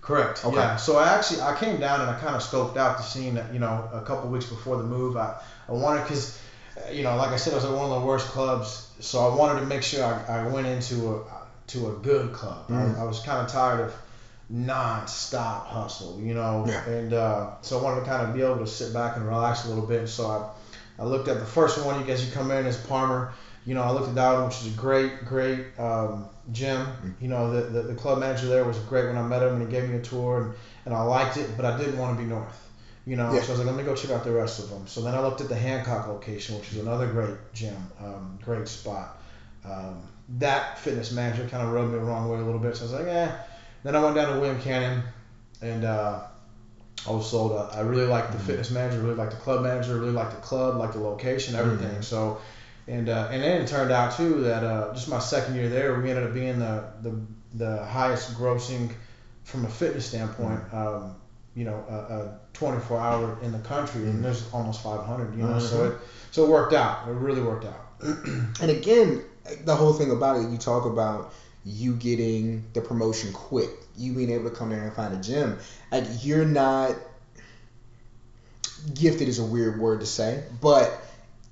Correct. 0.02 0.44
Okay. 0.44 0.56
Yeah. 0.56 0.76
So 0.78 0.98
I 0.98 1.14
actually 1.14 1.42
I 1.42 1.56
came 1.56 1.80
down 1.80 2.02
and 2.02 2.10
I 2.10 2.20
kind 2.20 2.36
of 2.36 2.42
scoped 2.42 2.76
out 2.76 2.98
the 2.98 3.04
scene. 3.04 3.40
You 3.54 3.60
know, 3.60 3.88
a 3.94 4.02
couple 4.02 4.30
weeks 4.30 4.46
before 4.46 4.78
the 4.78 4.84
move, 4.84 5.16
I 5.16 5.40
I 5.70 5.74
wanted 5.74 6.04
because, 6.04 6.42
you 6.92 7.04
know, 7.04 7.16
like 7.16 7.30
I 7.30 7.38
said, 7.38 7.54
I 7.54 7.58
was 7.58 7.66
at 7.66 7.72
one 7.72 7.92
of 7.92 8.02
the 8.02 8.06
worst 8.06 8.28
clubs, 8.28 8.90
so 9.00 9.20
I 9.20 9.36
wanted 9.36 9.60
to 9.60 9.68
make 9.68 9.84
sure 9.84 10.04
I, 10.04 10.40
I 10.40 10.48
went 10.48 10.68
into 10.68 11.16
a 11.16 11.24
to 11.68 11.90
a 11.90 11.94
good 12.00 12.34
club. 12.34 12.68
Mm. 12.68 12.98
I, 12.98 13.02
I, 13.02 13.04
was 13.04 13.20
kind 13.20 13.46
of 13.46 13.52
tired 13.52 13.82
of 13.82 13.96
non-stop 14.50 15.68
hustle, 15.68 16.20
you 16.20 16.34
know, 16.34 16.66
yeah. 16.68 16.84
and 16.90 17.14
uh, 17.14 17.52
so 17.62 17.80
I 17.80 17.84
wanted 17.84 18.02
to 18.02 18.08
kind 18.08 18.28
of 18.28 18.34
be 18.34 18.42
able 18.42 18.58
to 18.58 18.68
sit 18.68 18.94
back 18.94 19.16
and 19.16 19.26
relax 19.26 19.66
a 19.66 19.70
little 19.70 19.86
bit. 19.86 20.10
So 20.10 20.28
I 20.28 20.50
I 21.02 21.06
looked 21.06 21.28
at 21.28 21.40
the 21.40 21.46
first 21.46 21.84
one. 21.84 22.00
You 22.00 22.06
guys, 22.06 22.26
you 22.26 22.32
come 22.32 22.52
in 22.52 22.66
as 22.66 22.78
Parmer. 22.78 23.34
You 23.66 23.76
know, 23.76 23.84
I 23.84 23.92
looked 23.92 24.10
at 24.10 24.16
that 24.16 24.34
one, 24.34 24.46
which 24.46 24.62
is 24.62 24.74
a 24.74 24.78
great, 24.78 25.26
great. 25.26 25.80
Um, 25.80 26.28
gym, 26.52 27.16
you 27.22 27.28
know, 27.28 27.52
the, 27.52 27.62
the, 27.62 27.82
the, 27.84 27.96
club 27.96 28.20
manager 28.20 28.48
there 28.48 28.64
was 28.64 28.78
great 28.80 29.06
when 29.06 29.18
I 29.18 29.22
met 29.22 29.44
him 29.44 29.54
and 29.54 29.62
he 29.62 29.68
gave 29.68 29.90
me 29.90 29.98
a 29.98 30.02
tour 30.02 30.42
and, 30.42 30.54
and 30.86 30.94
I 30.94 31.02
liked 31.02 31.38
it, 31.38 31.56
but 31.56 31.66
I 31.66 31.78
didn't 31.78 31.98
want 31.98 32.18
to 32.18 32.24
be 32.24 32.28
north. 32.28 32.70
You 33.06 33.16
know, 33.16 33.34
yeah. 33.34 33.42
so 33.42 33.48
I 33.48 33.58
was 33.58 33.60
like, 33.60 33.68
let 33.68 33.76
me 33.76 33.84
go 33.84 33.96
check 33.96 34.12
out 34.12 34.24
the 34.24 34.32
rest 34.32 34.60
of 34.60 34.70
them. 34.70 34.86
So 34.88 35.02
then 35.02 35.16
I 35.16 35.22
looked 35.22 35.42
at 35.42 35.50
the 35.50 35.56
Hancock 35.56 36.08
location, 36.08 36.58
which 36.58 36.72
is 36.72 36.78
another 36.78 37.08
great 37.08 37.36
gym, 37.54 37.76
um, 38.00 38.38
great 38.44 38.68
spot. 38.68 39.20
Um, 39.66 40.02
that 40.38 40.78
fitness 40.80 41.12
manager 41.12 41.48
kind 41.48 41.64
of 41.64 41.74
rubbed 41.74 41.92
me 41.92 42.00
the 42.00 42.04
wrong 42.04 42.30
way 42.30 42.40
a 42.40 42.44
little 42.44 42.60
bit. 42.60 42.76
So 42.76 42.84
I 42.84 42.92
was 42.92 42.94
like, 42.94 43.08
eh. 43.08 43.32
Then 43.84 43.96
I 43.96 44.04
went 44.04 44.16
down 44.16 44.34
to 44.34 44.40
William 44.40 44.62
Cannon, 44.62 45.04
and 45.62 45.84
uh, 45.84 46.22
I 47.08 47.12
was 47.12 47.30
sold. 47.30 47.54
Uh, 47.54 47.70
I 47.74 47.82
really 47.82 48.06
liked 48.06 48.32
the 48.32 48.38
mm-hmm. 48.38 48.48
fitness 48.48 48.72
manager, 48.72 49.00
really 49.00 49.16
liked 49.16 49.32
the 49.32 49.38
club 49.38 49.64
manager, 49.64 49.98
really 49.98 50.12
liked 50.12 50.32
the 50.32 50.42
club, 50.42 50.78
liked 50.78 50.94
the 50.94 51.00
location, 51.00 51.56
everything. 51.56 51.90
Mm-hmm. 51.90 52.02
So 52.02 52.40
and 52.88 53.10
uh, 53.10 53.30
and 53.32 53.42
then 53.42 53.62
it 53.62 53.68
turned 53.68 53.92
out 53.92 54.16
too 54.16 54.42
that 54.42 54.64
uh, 54.64 54.94
just 54.94 55.10
my 55.10 55.20
second 55.20 55.56
year 55.56 55.70
there, 55.70 56.00
we 56.00 56.10
ended 56.10 56.26
up 56.26 56.34
being 56.34 56.60
the 56.60 56.86
the, 57.02 57.22
the 57.54 57.86
highest 57.86 58.34
grossing 58.36 58.92
from 59.44 59.66
a 59.66 59.70
fitness 59.70 60.06
standpoint. 60.06 60.60
Mm-hmm. 60.60 60.78
Um, 60.78 61.16
you 61.54 61.66
know, 61.66 61.84
a, 61.90 61.94
a 61.94 62.40
24 62.54 62.98
hour 62.98 63.38
in 63.42 63.52
the 63.52 63.60
country, 63.60 64.04
and 64.04 64.14
mm-hmm. 64.14 64.24
there's 64.24 64.52
almost 64.54 64.82
500. 64.84 65.36
You 65.36 65.44
know, 65.44 65.48
mm-hmm. 65.50 65.60
so 65.60 65.86
it 65.86 65.98
so 66.32 66.46
it 66.46 66.50
worked 66.50 66.74
out. 66.74 67.08
It 67.08 67.12
really 67.12 67.42
worked 67.42 67.66
out. 67.66 67.88
and 68.02 68.70
again, 68.72 69.24
the 69.66 69.76
whole 69.76 69.94
thing 69.94 70.12
about 70.12 70.38
it, 70.38 70.50
you 70.50 70.58
talk 70.58 70.86
about 70.86 71.34
you 71.66 71.96
getting 71.96 72.66
the 72.74 72.82
promotion 72.82 73.32
quick, 73.34 73.70
you 73.96 74.14
being 74.14 74.32
able 74.32 74.50
to 74.50 74.56
come 74.56 74.70
there 74.70 74.84
and 74.84 74.94
find 74.94 75.14
a 75.14 75.22
gym. 75.22 75.60
Like 75.92 76.06
you're 76.22 76.46
not 76.46 76.96
gifted 78.94 79.28
is 79.28 79.40
a 79.40 79.44
weird 79.44 79.80
word 79.80 80.00
to 80.00 80.06
say, 80.06 80.44
but 80.60 80.92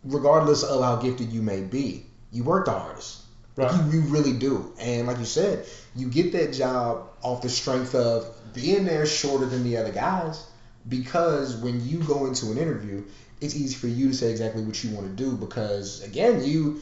regardless 0.09 0.63
of 0.63 0.83
how 0.83 0.97
gifted 0.97 1.31
you 1.31 1.41
may 1.41 1.61
be, 1.61 2.05
you 2.31 2.43
work 2.43 2.65
the 2.65 2.71
hardest. 2.71 3.23
Right. 3.55 3.71
Like 3.71 3.93
you, 3.93 3.99
you 3.99 4.07
really 4.07 4.33
do. 4.33 4.73
And 4.79 5.07
like 5.07 5.17
you 5.17 5.25
said, 5.25 5.65
you 5.95 6.09
get 6.09 6.31
that 6.33 6.53
job 6.53 7.09
off 7.21 7.41
the 7.41 7.49
strength 7.49 7.95
of 7.95 8.35
being 8.53 8.85
there 8.85 9.05
shorter 9.05 9.45
than 9.45 9.63
the 9.63 9.77
other 9.77 9.91
guys 9.91 10.45
because 10.87 11.57
when 11.57 11.85
you 11.85 11.99
go 11.99 12.25
into 12.25 12.51
an 12.51 12.57
interview, 12.57 13.03
it's 13.41 13.55
easy 13.55 13.75
for 13.75 13.87
you 13.87 14.09
to 14.09 14.13
say 14.13 14.31
exactly 14.31 14.63
what 14.63 14.83
you 14.83 14.93
want 14.95 15.07
to 15.07 15.23
do 15.23 15.35
because 15.35 16.03
again, 16.03 16.43
you 16.43 16.81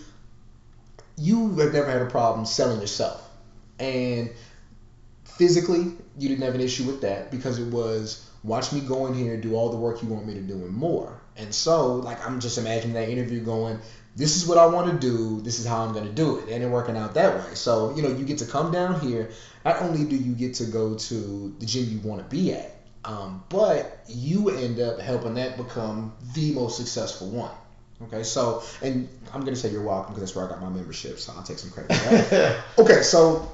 you 1.18 1.56
have 1.58 1.74
never 1.74 1.90
had 1.90 2.02
a 2.02 2.06
problem 2.06 2.46
selling 2.46 2.80
yourself. 2.80 3.28
And 3.80 4.32
physically, 5.24 5.94
you 6.18 6.30
didn't 6.30 6.44
have 6.44 6.56
an 6.56 6.62
issue 6.62 6.84
with 6.86 7.02
that 7.02 7.32
because 7.32 7.60
it 7.60 7.72
was 7.72 8.30
watch 8.44 8.72
me 8.72 8.82
go 8.82 9.08
in 9.08 9.14
here 9.14 9.34
and 9.34 9.42
do 9.42 9.56
all 9.56 9.70
the 9.70 9.78
work 9.78 10.02
you 10.02 10.10
want 10.10 10.26
me 10.26 10.36
to 10.36 10.42
do 10.42 10.54
and 10.54 10.74
more. 10.74 11.20
And 11.38 11.54
so, 11.54 11.96
like, 11.96 12.26
I'm 12.26 12.40
just 12.40 12.58
imagining 12.58 12.96
that 12.96 13.10
interview 13.10 13.42
going, 13.42 13.80
this 14.16 14.36
is 14.36 14.48
what 14.48 14.58
I 14.58 14.66
want 14.66 14.92
to 14.92 15.08
do, 15.08 15.42
this 15.42 15.60
is 15.60 15.66
how 15.66 15.84
I'm 15.84 15.94
going 15.94 16.08
to 16.08 16.12
do 16.12 16.40
it. 16.40 16.50
And 16.50 16.64
it 16.64 16.68
working 16.68 16.98
out 16.98 17.14
that 17.14 17.38
way. 17.38 17.54
So, 17.54 17.96
you 17.96 18.02
know, 18.02 18.10
you 18.10 18.26
get 18.26 18.40
to 18.40 18.46
come 18.46 18.72
down 18.72 19.00
here. 19.00 19.30
Not 19.64 19.82
only 19.84 20.06
do 20.06 20.16
you 20.16 20.34
get 20.34 20.56
to 20.56 20.66
go 20.66 20.96
to 20.96 21.56
the 21.60 21.66
gym 21.66 21.86
you 21.90 22.00
want 22.00 22.24
to 22.24 22.36
be 22.36 22.54
at, 22.54 22.76
um, 23.06 23.44
but 23.50 24.04
you 24.08 24.50
end 24.50 24.80
up 24.80 25.00
helping 25.00 25.36
that 25.36 25.56
become 25.56 26.14
the 26.34 26.52
most 26.54 26.78
successful 26.78 27.30
one. 27.30 27.52
Okay, 28.04 28.24
so, 28.24 28.64
and 28.82 29.08
I'm 29.34 29.42
going 29.42 29.54
to 29.54 29.60
say 29.60 29.70
you're 29.70 29.82
welcome 29.82 30.14
because 30.14 30.30
that's 30.30 30.36
where 30.36 30.46
I 30.46 30.50
got 30.50 30.62
my 30.62 30.70
membership, 30.70 31.18
so 31.20 31.34
I'll 31.36 31.44
take 31.44 31.58
some 31.58 31.72
credit 31.72 31.96
for 31.96 32.10
that. 32.10 32.64
okay, 32.80 33.02
so. 33.02 33.52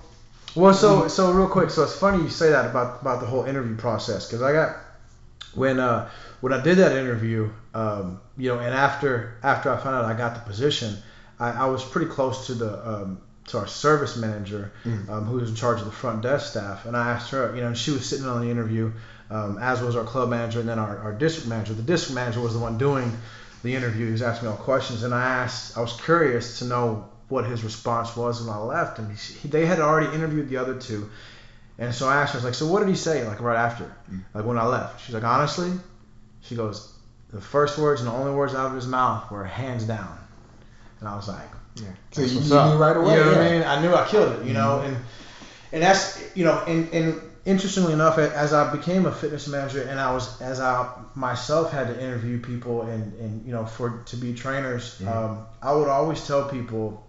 Well, 0.55 0.73
so 0.73 1.07
so 1.07 1.31
real 1.31 1.47
quick, 1.47 1.71
so 1.71 1.81
it's 1.83 1.95
funny 1.95 2.21
you 2.21 2.29
say 2.29 2.51
that 2.51 2.65
about 2.69 3.01
about 3.01 3.21
the 3.21 3.25
whole 3.25 3.45
interview 3.45 3.75
process 3.75 4.27
because 4.27 4.43
I 4.43 4.53
got 4.53 4.82
when 5.55 5.79
uh 5.79 6.09
when 6.41 6.53
I 6.53 6.61
did 6.61 6.77
that 6.77 6.91
interview, 6.93 7.49
um, 7.73 8.19
you 8.37 8.49
know, 8.49 8.59
and 8.59 8.73
after 8.73 9.35
after 9.43 9.71
I 9.71 9.77
found 9.77 9.95
out 9.95 10.05
I 10.05 10.13
got 10.13 10.35
the 10.35 10.41
position, 10.41 10.97
I, 11.39 11.51
I 11.51 11.65
was 11.67 11.83
pretty 11.83 12.09
close 12.11 12.47
to 12.47 12.53
the 12.53 12.87
um, 12.87 13.21
to 13.47 13.57
our 13.59 13.67
service 13.67 14.15
manager, 14.15 14.71
mm. 14.85 15.09
um, 15.09 15.25
who 15.25 15.37
was 15.37 15.49
in 15.49 15.55
charge 15.55 15.79
of 15.79 15.85
the 15.85 15.91
front 15.91 16.21
desk 16.21 16.51
staff, 16.51 16.85
and 16.85 16.95
I 16.95 17.11
asked 17.11 17.31
her, 17.31 17.53
you 17.55 17.61
know, 17.61 17.67
and 17.67 17.77
she 17.77 17.91
was 17.91 18.05
sitting 18.05 18.25
on 18.25 18.41
the 18.41 18.49
interview, 18.49 18.91
um, 19.29 19.57
as 19.57 19.81
was 19.81 19.95
our 19.95 20.05
club 20.05 20.29
manager 20.29 20.59
and 20.61 20.69
then 20.69 20.79
our, 20.79 20.97
our 20.99 21.13
district 21.13 21.49
manager. 21.49 21.73
The 21.73 21.81
district 21.83 22.15
manager 22.15 22.39
was 22.39 22.53
the 22.53 22.59
one 22.59 22.77
doing 22.77 23.11
the 23.63 23.75
interview. 23.75 24.05
He 24.05 24.11
was 24.11 24.21
asking 24.21 24.47
me 24.47 24.51
all 24.51 24.59
questions, 24.59 25.03
and 25.03 25.13
I 25.13 25.23
asked, 25.23 25.77
I 25.77 25.81
was 25.81 25.99
curious 25.99 26.59
to 26.59 26.65
know 26.65 27.09
what 27.29 27.45
his 27.45 27.63
response 27.63 28.15
was 28.15 28.41
when 28.41 28.53
I 28.53 28.59
left, 28.59 28.99
and 28.99 29.11
he, 29.11 29.47
they 29.47 29.65
had 29.65 29.79
already 29.79 30.13
interviewed 30.15 30.49
the 30.49 30.57
other 30.57 30.75
two. 30.75 31.09
And 31.77 31.93
so 31.93 32.07
I 32.07 32.21
asked 32.21 32.33
her, 32.33 32.37
I 32.37 32.39
was 32.39 32.45
like, 32.45 32.53
so 32.53 32.67
what 32.67 32.79
did 32.79 32.89
he 32.89 32.95
say, 32.95 33.27
like 33.27 33.41
right 33.41 33.57
after, 33.57 33.95
mm. 34.11 34.21
like 34.33 34.45
when 34.45 34.57
I 34.57 34.65
left? 34.65 35.03
She's 35.03 35.15
like, 35.15 35.23
honestly, 35.23 35.71
she 36.41 36.55
goes, 36.55 36.93
the 37.31 37.41
first 37.41 37.77
words 37.79 38.01
and 38.01 38.09
the 38.09 38.13
only 38.13 38.33
words 38.33 38.53
out 38.53 38.67
of 38.67 38.75
his 38.75 38.85
mouth 38.85 39.29
were 39.31 39.43
hands 39.43 39.83
down. 39.85 40.17
And 40.99 41.09
I 41.09 41.15
was 41.15 41.27
like, 41.27 41.49
yeah. 41.75 41.87
So 42.11 42.21
you, 42.21 42.39
you 42.39 42.41
knew 42.41 42.77
right 42.77 42.95
away. 42.95 43.13
You 43.13 43.19
know 43.19 43.31
yeah. 43.31 43.37
what 43.37 43.37
I 43.37 43.51
mean? 43.51 43.63
I 43.63 43.81
knew 43.81 43.93
I 43.93 44.07
killed 44.07 44.39
it, 44.39 44.45
you 44.45 44.53
know, 44.53 44.81
mm-hmm. 44.83 44.93
and 44.93 44.97
and 45.71 45.81
that's 45.81 46.23
you 46.35 46.45
know, 46.45 46.63
and 46.67 46.93
and 46.93 47.21
interestingly 47.45 47.93
enough, 47.93 48.17
as 48.17 48.53
I 48.53 48.71
became 48.71 49.05
a 49.05 49.11
fitness 49.11 49.47
manager 49.47 49.81
and 49.81 49.99
I 49.99 50.13
was 50.13 50.39
as 50.41 50.59
I 50.59 50.89
myself 51.15 51.71
had 51.71 51.87
to 51.87 51.99
interview 52.01 52.39
people 52.39 52.83
and 52.83 53.13
and 53.19 53.45
you 53.45 53.51
know 53.51 53.65
for 53.65 54.03
to 54.05 54.15
be 54.15 54.33
trainers, 54.33 54.99
mm-hmm. 54.99 55.07
um, 55.07 55.45
I 55.61 55.73
would 55.73 55.87
always 55.87 56.25
tell 56.25 56.47
people 56.47 57.05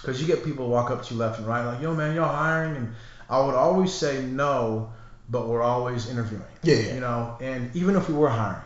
because 0.00 0.20
you 0.20 0.26
get 0.26 0.44
people 0.44 0.68
walk 0.68 0.90
up 0.90 1.04
to 1.04 1.14
you 1.14 1.20
left 1.20 1.38
and 1.38 1.46
right 1.46 1.64
like, 1.64 1.82
yo 1.82 1.94
man, 1.94 2.16
y'all 2.16 2.34
hiring, 2.34 2.76
and 2.76 2.94
I 3.30 3.40
would 3.40 3.54
always 3.54 3.92
say 3.92 4.22
no 4.22 4.90
but 5.30 5.46
we're 5.46 5.62
always 5.62 6.10
interviewing. 6.10 6.42
Yeah, 6.64 6.74
yeah. 6.74 6.94
You 6.94 7.00
know, 7.00 7.36
and 7.40 7.70
even 7.76 7.94
if 7.94 8.08
we 8.08 8.14
were 8.16 8.28
hiring, 8.28 8.60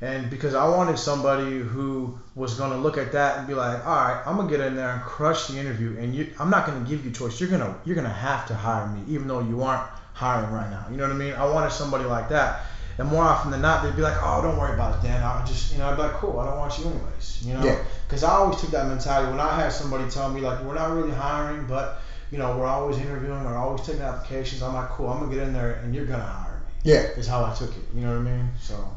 and 0.00 0.30
because 0.30 0.54
I 0.54 0.68
wanted 0.68 0.96
somebody 0.96 1.58
who 1.58 2.16
was 2.36 2.54
going 2.54 2.70
to 2.70 2.76
look 2.78 2.96
at 2.98 3.10
that 3.12 3.38
and 3.38 3.48
be 3.48 3.54
like, 3.54 3.84
all 3.84 3.96
right, 3.96 4.22
I'm 4.24 4.36
gonna 4.36 4.48
get 4.48 4.60
in 4.60 4.76
there 4.76 4.90
and 4.90 5.02
crush 5.02 5.48
the 5.48 5.58
interview, 5.58 5.96
and 5.98 6.14
you, 6.14 6.32
I'm 6.38 6.50
not 6.50 6.66
gonna 6.66 6.86
give 6.88 7.04
you 7.04 7.10
choice. 7.10 7.40
You're 7.40 7.50
gonna 7.50 7.74
you're 7.84 7.96
gonna 7.96 8.08
have 8.08 8.46
to 8.46 8.54
hire 8.54 8.86
me, 8.86 9.02
even 9.08 9.26
though 9.26 9.40
you 9.40 9.62
aren't 9.64 9.82
hiring 10.12 10.52
right 10.52 10.70
now. 10.70 10.86
You 10.88 10.96
know 10.98 11.02
what 11.04 11.12
I 11.12 11.18
mean? 11.18 11.32
I 11.34 11.46
wanted 11.46 11.72
somebody 11.72 12.04
like 12.04 12.28
that. 12.28 12.62
And 12.98 13.08
more 13.08 13.24
often 13.24 13.50
than 13.50 13.60
not, 13.60 13.82
they'd 13.82 13.96
be 13.96 14.02
like, 14.02 14.16
"Oh, 14.22 14.40
don't 14.40 14.56
worry 14.56 14.72
about 14.74 14.94
it, 14.96 15.02
Dan. 15.08 15.20
I'll 15.20 15.44
just, 15.44 15.72
you 15.72 15.78
know, 15.78 15.88
I'd 15.88 15.96
be 15.96 16.02
like, 16.02 16.12
cool. 16.12 16.38
I 16.38 16.46
don't 16.46 16.58
want 16.58 16.78
you 16.78 16.84
anyways. 16.84 17.42
You 17.44 17.54
know, 17.54 17.64
Yeah. 17.64 17.78
because 18.06 18.22
I 18.22 18.34
always 18.34 18.60
took 18.60 18.70
that 18.70 18.86
mentality. 18.86 19.32
When 19.32 19.40
I 19.40 19.52
had 19.60 19.72
somebody 19.72 20.08
tell 20.08 20.30
me 20.30 20.40
like, 20.40 20.62
we're 20.62 20.74
not 20.74 20.92
really 20.92 21.10
hiring, 21.10 21.66
but 21.66 21.98
you 22.34 22.40
know, 22.40 22.58
we're 22.58 22.66
always 22.66 22.98
interviewing, 22.98 23.44
we're 23.44 23.56
always 23.56 23.86
taking 23.86 24.02
applications. 24.02 24.60
I'm 24.60 24.74
like, 24.74 24.88
cool. 24.88 25.08
I'm 25.08 25.20
gonna 25.20 25.32
get 25.32 25.44
in 25.44 25.52
there, 25.52 25.74
and 25.74 25.94
you're 25.94 26.04
gonna 26.04 26.24
hire 26.24 26.58
me. 26.66 26.72
Yeah. 26.82 27.02
Is 27.16 27.28
how 27.28 27.44
I 27.44 27.54
took 27.54 27.70
it. 27.70 27.84
You 27.94 28.00
know 28.00 28.08
what 28.08 28.26
I 28.26 28.36
mean? 28.36 28.48
So. 28.60 28.96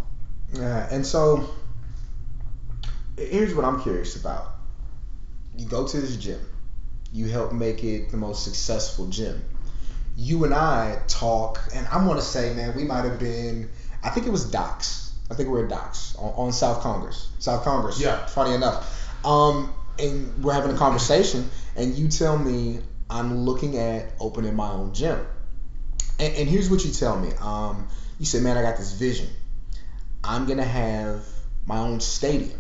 Yeah, 0.56 0.88
and 0.90 1.06
so 1.06 1.48
here's 3.16 3.54
what 3.54 3.64
I'm 3.64 3.80
curious 3.84 4.16
about. 4.16 4.56
You 5.56 5.68
go 5.68 5.86
to 5.88 6.02
this 6.02 6.18
gym, 6.18 6.40
you 7.14 7.28
help 7.28 7.54
make 7.54 7.84
it 7.84 8.10
the 8.10 8.18
most 8.18 8.44
successful 8.44 9.06
gym. 9.06 9.44
You 10.16 10.44
and 10.44 10.54
I 10.56 11.00
talk, 11.08 11.62
and 11.76 11.86
I 11.90 12.04
want 12.04 12.20
to 12.20 12.26
say, 12.26 12.56
man, 12.56 12.76
we 12.76 12.86
might 12.86 13.06
have 13.06 13.20
been, 13.20 13.70
I 14.04 14.10
think 14.10 14.26
it 14.26 14.32
was 14.32 14.50
Docs. 14.50 15.14
I 15.30 15.36
think 15.36 15.48
we 15.48 15.60
were 15.60 15.66
at 15.66 15.70
Docs 15.70 16.16
on, 16.16 16.48
on 16.48 16.52
South 16.52 16.82
Congress. 16.82 17.30
South 17.38 17.64
Congress. 17.64 18.02
Yeah. 18.02 18.26
Funny 18.26 18.56
enough. 18.56 19.16
Um, 19.24 19.72
and 20.00 20.44
we're 20.44 20.54
having 20.54 20.72
a 20.72 20.78
conversation, 20.78 21.48
and 21.76 21.94
you 21.94 22.08
tell 22.08 22.36
me 22.36 22.80
I'm 23.10 23.46
looking 23.46 23.78
at 23.78 24.12
opening 24.20 24.56
my 24.56 24.70
own 24.70 24.94
gym. 24.94 25.26
And, 26.20 26.34
and 26.34 26.50
here's 26.50 26.70
what 26.70 26.84
you 26.84 26.92
tell 26.92 27.18
me. 27.20 27.30
Um, 27.40 27.88
you 28.20 28.26
say, 28.26 28.40
man, 28.40 28.58
I 28.58 28.62
got 28.62 28.78
this 28.78 28.94
vision. 28.94 29.28
I'm 30.24 30.46
gonna 30.46 30.64
have 30.64 31.24
my 31.66 31.78
own 31.78 32.00
stadium. 32.00 32.60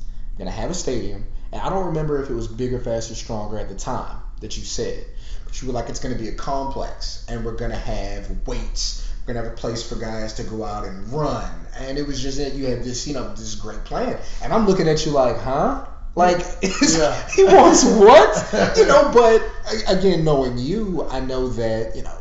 I'm 0.00 0.38
gonna 0.38 0.50
have 0.50 0.70
a 0.70 0.74
stadium, 0.74 1.26
and 1.52 1.60
I 1.60 1.68
don't 1.68 1.86
remember 1.86 2.22
if 2.22 2.30
it 2.30 2.34
was 2.34 2.48
bigger, 2.48 2.78
faster, 2.78 3.14
stronger 3.14 3.58
at 3.58 3.68
the 3.68 3.74
time 3.74 4.18
that 4.40 4.56
you 4.56 4.64
said, 4.64 5.04
but 5.44 5.60
you 5.60 5.68
were 5.68 5.74
like, 5.74 5.88
it's 5.88 6.00
gonna 6.00 6.14
be 6.14 6.28
a 6.28 6.34
complex, 6.34 7.24
and 7.28 7.44
we're 7.44 7.56
gonna 7.56 7.74
have 7.76 8.46
weights. 8.46 9.06
We're 9.20 9.34
gonna 9.34 9.44
have 9.44 9.54
a 9.54 9.56
place 9.56 9.86
for 9.86 9.96
guys 9.96 10.34
to 10.34 10.44
go 10.44 10.64
out 10.64 10.86
and 10.86 11.12
run, 11.12 11.50
and 11.78 11.98
it 11.98 12.06
was 12.06 12.22
just 12.22 12.38
that 12.38 12.54
you 12.54 12.66
had 12.66 12.84
this, 12.84 13.06
you 13.06 13.14
know, 13.14 13.34
this 13.34 13.56
great 13.56 13.84
plan, 13.84 14.18
and 14.42 14.52
I'm 14.52 14.66
looking 14.66 14.88
at 14.88 15.04
you 15.04 15.12
like, 15.12 15.38
huh? 15.38 15.86
Like 16.16 16.38
Yeah. 16.62 17.28
he 17.28 17.44
wants 17.44 17.84
what? 17.84 18.76
You 18.76 18.86
know, 18.86 19.10
but 19.14 19.42
again, 19.88 20.24
knowing 20.24 20.58
you, 20.58 21.06
I 21.08 21.20
know 21.20 21.48
that 21.50 21.94
you 21.94 22.02
know 22.02 22.18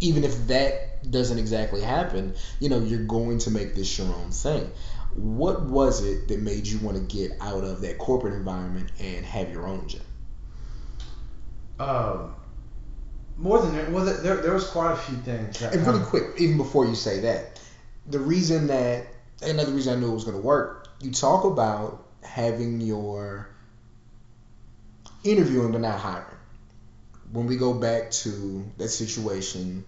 even 0.00 0.24
if 0.24 0.46
that 0.48 1.10
doesn't 1.10 1.38
exactly 1.38 1.80
happen, 1.80 2.34
you 2.60 2.68
know, 2.68 2.80
you're 2.80 3.04
going 3.04 3.38
to 3.38 3.50
make 3.50 3.74
this 3.74 3.98
your 3.98 4.08
own 4.08 4.30
thing. 4.30 4.70
What 5.14 5.62
was 5.62 6.04
it 6.04 6.28
that 6.28 6.40
made 6.40 6.66
you 6.66 6.78
want 6.78 6.96
to 6.96 7.16
get 7.16 7.32
out 7.40 7.64
of 7.64 7.80
that 7.80 7.98
corporate 7.98 8.34
environment 8.34 8.90
and 9.00 9.24
have 9.24 9.50
your 9.50 9.66
own 9.66 9.88
gym? 9.88 10.02
Um, 11.80 12.34
more 13.36 13.60
than 13.60 13.74
that, 13.74 13.90
well, 13.90 14.04
there, 14.04 14.36
there 14.36 14.52
was 14.52 14.66
quite 14.66 14.92
a 14.92 14.96
few 14.96 15.16
things. 15.18 15.60
That 15.60 15.74
And 15.74 15.86
really 15.86 16.04
quick, 16.04 16.24
even 16.38 16.56
before 16.56 16.86
you 16.86 16.94
say 16.94 17.20
that, 17.20 17.60
the 18.06 18.18
reason 18.18 18.66
that 18.68 19.06
another 19.42 19.72
reason 19.72 19.96
I 19.96 20.00
knew 20.00 20.10
it 20.10 20.14
was 20.14 20.24
going 20.24 20.36
to 20.36 20.42
work, 20.42 20.88
you 21.00 21.12
talk 21.12 21.44
about 21.44 22.07
having 22.22 22.80
your 22.80 23.48
interviewing 25.24 25.72
but 25.72 25.80
not 25.80 25.98
hiring. 25.98 26.24
When 27.32 27.46
we 27.46 27.56
go 27.56 27.74
back 27.74 28.10
to 28.22 28.64
that 28.78 28.88
situation 28.88 29.84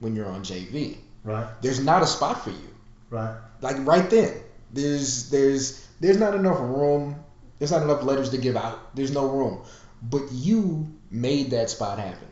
when 0.00 0.16
you're 0.16 0.26
on 0.26 0.42
JV, 0.42 0.96
right, 1.22 1.46
there's 1.62 1.80
not 1.80 2.02
a 2.02 2.06
spot 2.06 2.42
for 2.42 2.50
you. 2.50 2.74
right, 3.10 3.36
like 3.60 3.76
right 3.86 4.08
then 4.10 4.34
there's 4.72 5.30
there's 5.30 5.86
there's 6.00 6.18
not 6.18 6.34
enough 6.34 6.58
room. 6.58 7.16
There's 7.58 7.70
not 7.70 7.82
enough 7.82 8.02
letters 8.02 8.30
to 8.30 8.38
give 8.38 8.56
out. 8.56 8.96
There's 8.96 9.12
no 9.12 9.28
room. 9.28 9.62
But 10.02 10.32
you 10.32 10.88
made 11.10 11.50
that 11.50 11.70
spot 11.70 12.00
happen. 12.00 12.26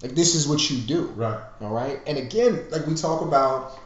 Like 0.00 0.14
this 0.14 0.36
is 0.36 0.46
what 0.46 0.70
you 0.70 0.78
do. 0.78 1.06
Right, 1.16 1.40
all 1.60 1.70
right? 1.70 2.00
And 2.06 2.18
again 2.18 2.66
like 2.70 2.86
we 2.86 2.94
talk 2.94 3.22
about 3.22 3.76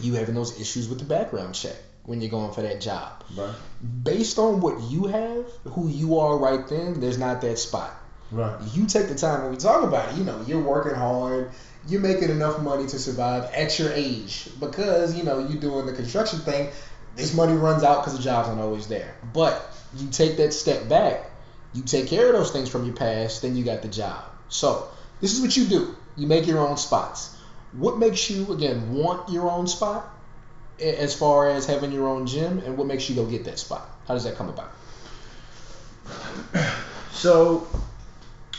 you 0.00 0.14
having 0.14 0.34
those 0.34 0.58
issues 0.58 0.88
with 0.88 0.98
the 0.98 1.04
background 1.04 1.54
check 1.54 1.76
when 2.04 2.20
you're 2.20 2.30
going 2.30 2.52
for 2.52 2.62
that 2.62 2.80
job 2.80 3.24
right, 3.36 3.54
based 4.02 4.38
on 4.38 4.60
what 4.60 4.80
you 4.90 5.06
have 5.06 5.44
who 5.72 5.88
you 5.88 6.18
are 6.18 6.36
right 6.38 6.68
then 6.68 7.00
there's 7.00 7.18
not 7.18 7.40
that 7.40 7.58
spot 7.58 7.94
right, 8.32 8.60
you 8.72 8.86
take 8.86 9.08
the 9.08 9.14
time 9.14 9.42
when 9.42 9.50
we 9.50 9.56
talk 9.56 9.82
about 9.82 10.12
it, 10.12 10.18
you 10.18 10.24
know, 10.24 10.42
you're 10.46 10.62
working 10.62 10.94
hard, 10.94 11.50
you're 11.88 12.00
making 12.00 12.30
enough 12.30 12.60
money 12.60 12.86
to 12.86 12.98
survive 12.98 13.44
at 13.54 13.78
your 13.78 13.92
age 13.92 14.48
because, 14.58 15.16
you 15.16 15.24
know, 15.24 15.38
you're 15.38 15.60
doing 15.60 15.86
the 15.86 15.92
construction 15.92 16.40
thing. 16.40 16.68
This 17.16 17.34
money 17.34 17.54
runs 17.54 17.82
out 17.82 18.02
because 18.02 18.16
the 18.16 18.22
jobs 18.22 18.48
aren't 18.48 18.60
always 18.60 18.86
there. 18.86 19.16
But 19.32 19.62
you 19.96 20.08
take 20.10 20.36
that 20.36 20.52
step 20.52 20.88
back, 20.88 21.30
you 21.72 21.82
take 21.82 22.06
care 22.06 22.26
of 22.26 22.32
those 22.34 22.50
things 22.50 22.68
from 22.68 22.84
your 22.84 22.94
past, 22.94 23.42
then 23.42 23.56
you 23.56 23.64
got 23.64 23.82
the 23.82 23.88
job. 23.88 24.24
So 24.48 24.88
this 25.20 25.32
is 25.32 25.40
what 25.40 25.56
you 25.56 25.66
do. 25.66 25.96
You 26.16 26.26
make 26.26 26.46
your 26.46 26.58
own 26.58 26.76
spots. 26.76 27.36
What 27.72 27.98
makes 27.98 28.30
you, 28.30 28.52
again, 28.52 28.94
want 28.94 29.30
your 29.30 29.50
own 29.50 29.66
spot 29.66 30.08
as 30.80 31.14
far 31.14 31.48
as 31.48 31.66
having 31.66 31.92
your 31.92 32.08
own 32.08 32.26
gym, 32.26 32.58
and 32.64 32.76
what 32.76 32.86
makes 32.86 33.08
you 33.08 33.14
go 33.14 33.24
get 33.24 33.44
that 33.44 33.58
spot? 33.58 33.88
How 34.06 34.14
does 34.14 34.24
that 34.24 34.36
come 34.36 34.48
about? 34.48 34.70
So, 37.12 37.66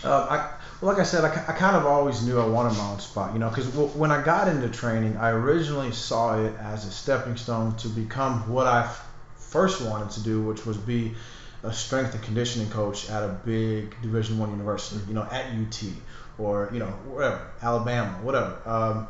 uh, 0.04 0.28
I 0.30 0.50
well, 0.82 0.92
like 0.92 1.00
I 1.00 1.04
said, 1.04 1.24
I, 1.24 1.30
I 1.30 1.54
kind 1.54 1.76
of 1.76 1.86
always 1.86 2.26
knew 2.26 2.40
I 2.40 2.46
wanted 2.46 2.78
my 2.78 2.90
own 2.92 3.00
spot, 3.00 3.34
you 3.34 3.40
know, 3.40 3.50
because 3.50 3.68
w- 3.68 3.90
when 3.90 4.12
I 4.12 4.24
got 4.24 4.48
into 4.48 4.68
training, 4.70 5.16
I 5.18 5.30
originally 5.30 5.92
saw 5.92 6.44
it 6.44 6.54
as 6.60 6.86
a 6.86 6.92
stepping 6.92 7.38
stone 7.38 7.76
to 7.78 7.88
become 7.88 8.50
what 8.52 8.68
I 8.68 8.82
f- 8.82 9.08
first 9.38 9.82
wanted 9.82 10.10
to 10.12 10.24
do, 10.24 10.42
which 10.42 10.66
was 10.66 10.78
be 10.78 11.14
a 11.64 11.72
strength 11.72 12.14
and 12.14 12.24
conditioning 12.24 12.70
coach 12.70 13.10
at 13.10 13.24
a 13.24 13.30
big 13.46 14.00
Division 14.02 14.38
One 14.40 14.52
university, 14.52 15.02
you 15.08 15.14
know, 15.14 15.24
at 15.24 15.46
UT 15.48 15.84
or 16.38 16.70
you 16.74 16.80
know 16.80 16.88
wherever, 17.06 17.40
Alabama, 17.62 18.14
whatever. 18.22 18.58
Um, 18.66 19.08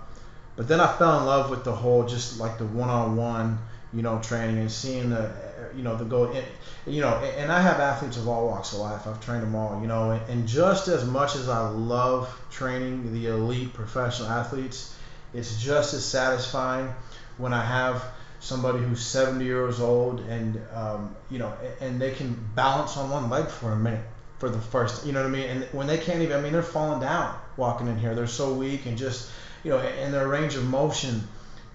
but 0.61 0.67
then 0.67 0.79
I 0.79 0.95
fell 0.95 1.17
in 1.17 1.25
love 1.25 1.49
with 1.49 1.63
the 1.63 1.71
whole, 1.71 2.05
just 2.05 2.39
like 2.39 2.59
the 2.59 2.67
one-on-one, 2.67 3.57
you 3.93 4.03
know, 4.03 4.19
training 4.21 4.59
and 4.59 4.71
seeing 4.71 5.09
the, 5.09 5.31
you 5.75 5.81
know, 5.81 5.95
the 5.95 6.05
go. 6.05 6.31
In, 6.31 6.43
you 6.85 7.01
know, 7.01 7.15
and 7.15 7.35
and 7.35 7.51
I 7.51 7.59
have 7.59 7.79
athletes 7.79 8.15
of 8.17 8.27
all 8.27 8.45
walks 8.45 8.71
of 8.71 8.77
life. 8.77 9.07
I've 9.07 9.19
trained 9.25 9.41
them 9.41 9.55
all, 9.55 9.81
you 9.81 9.87
know, 9.87 10.11
and, 10.11 10.21
and 10.29 10.47
just 10.47 10.87
as 10.87 11.03
much 11.03 11.35
as 11.35 11.49
I 11.49 11.67
love 11.67 12.29
training 12.51 13.11
the 13.11 13.25
elite 13.29 13.73
professional 13.73 14.29
athletes, 14.29 14.95
it's 15.33 15.59
just 15.59 15.95
as 15.95 16.05
satisfying 16.05 16.93
when 17.39 17.53
I 17.53 17.65
have 17.65 18.03
somebody 18.39 18.83
who's 18.83 19.01
70 19.01 19.43
years 19.43 19.79
old 19.79 20.19
and 20.19 20.61
um, 20.75 21.15
you 21.31 21.39
know, 21.39 21.51
and 21.79 21.99
they 21.99 22.11
can 22.11 22.37
balance 22.53 22.97
on 22.97 23.09
one 23.09 23.31
leg 23.31 23.47
for 23.47 23.71
a 23.71 23.75
minute 23.75 24.05
for 24.37 24.49
the 24.49 24.61
first, 24.61 25.07
you 25.07 25.11
know 25.11 25.21
what 25.21 25.27
I 25.27 25.31
mean? 25.31 25.49
And 25.49 25.63
when 25.71 25.87
they 25.87 25.97
can't 25.97 26.21
even, 26.21 26.37
I 26.37 26.41
mean, 26.41 26.53
they're 26.53 26.61
falling 26.61 26.99
down 27.01 27.35
walking 27.57 27.87
in 27.87 27.97
here. 27.97 28.13
They're 28.13 28.27
so 28.27 28.53
weak 28.53 28.85
and 28.85 28.95
just, 28.95 29.31
you 29.63 29.71
know, 29.71 29.79
and 29.79 30.13
their 30.13 30.27
range 30.27 30.55
of 30.55 30.65
motion 30.65 31.27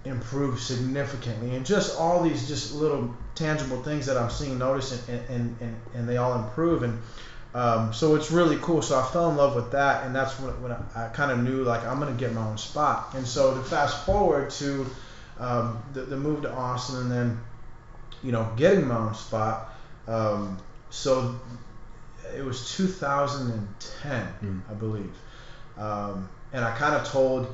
improve 0.04 0.60
significantly. 0.60 1.56
And 1.56 1.66
just 1.66 1.98
all 1.98 2.22
these 2.22 2.48
just 2.48 2.74
little 2.74 3.14
tangible 3.34 3.82
things 3.82 4.06
that 4.06 4.16
I'm 4.16 4.30
seeing 4.30 4.58
notice 4.58 5.06
and 5.08 5.20
and, 5.28 5.56
and, 5.60 5.76
and 5.94 6.08
they 6.08 6.16
all 6.16 6.34
improve. 6.42 6.82
And 6.82 7.00
um, 7.54 7.92
so 7.92 8.14
it's 8.14 8.30
really 8.30 8.56
cool. 8.56 8.82
So 8.82 8.98
I 8.98 9.04
fell 9.04 9.30
in 9.30 9.36
love 9.36 9.54
with 9.54 9.72
that 9.72 10.04
and 10.04 10.14
that's 10.14 10.38
when, 10.40 10.62
when 10.62 10.72
I, 10.72 11.06
I 11.06 11.08
kind 11.08 11.30
of 11.30 11.42
knew 11.42 11.62
like 11.64 11.84
I'm 11.84 11.98
gonna 11.98 12.12
get 12.12 12.32
my 12.32 12.46
own 12.46 12.58
spot. 12.58 13.14
And 13.14 13.26
so 13.26 13.54
to 13.54 13.62
fast 13.62 14.04
forward 14.06 14.50
to 14.50 14.86
um, 15.38 15.82
the, 15.92 16.02
the 16.02 16.16
move 16.16 16.42
to 16.42 16.52
Austin 16.52 17.02
and 17.02 17.10
then 17.10 17.40
you 18.22 18.32
know 18.32 18.50
getting 18.56 18.86
my 18.86 18.96
own 18.96 19.14
spot 19.14 19.74
um, 20.08 20.58
so 20.90 21.38
it 22.34 22.44
was 22.44 22.74
2010 22.76 24.26
Mm. 24.42 24.60
I 24.70 24.74
believe. 24.74 25.12
Um, 25.76 26.28
and 26.56 26.64
I 26.64 26.76
kind 26.76 26.94
of 26.94 27.04
told 27.06 27.46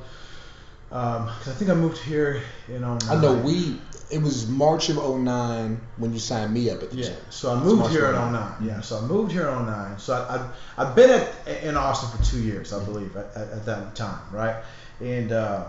because 0.89 1.47
I 1.49 1.53
think 1.53 1.69
I 1.69 1.73
moved 1.73 1.97
here 1.97 2.41
in 2.67 2.81
09. 2.81 2.99
I 3.09 3.21
know 3.21 3.33
we. 3.35 3.79
It 4.11 4.21
was 4.21 4.47
March 4.47 4.89
of 4.89 4.97
09 4.97 5.81
when 5.97 6.13
you 6.13 6.19
signed 6.19 6.53
me 6.53 6.69
up 6.69 6.83
at 6.83 6.91
the 6.91 6.97
Yeah, 6.97 7.05
gym. 7.05 7.15
so 7.31 7.51
I 7.51 7.59
moved 7.63 7.89
here 7.91 8.05
in 8.07 8.13
09. 8.13 8.31
09. 8.33 8.51
Yeah, 8.67 8.81
so 8.81 8.99
I 8.99 9.01
moved 9.01 9.31
here 9.31 9.47
in 9.49 9.65
09. 9.65 9.97
So 9.97 10.13
I, 10.13 10.35
I've, 10.35 10.45
I've 10.77 10.95
been 10.95 11.09
at, 11.09 11.63
in 11.63 11.75
Austin 11.75 12.15
for 12.15 12.23
two 12.23 12.39
years, 12.41 12.73
I 12.73 12.83
believe, 12.85 13.15
at, 13.17 13.25
at, 13.35 13.49
at 13.49 13.65
that 13.65 13.95
time, 13.95 14.21
right? 14.31 14.63
And, 15.01 15.31
uh, 15.31 15.65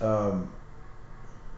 um, 0.00 0.48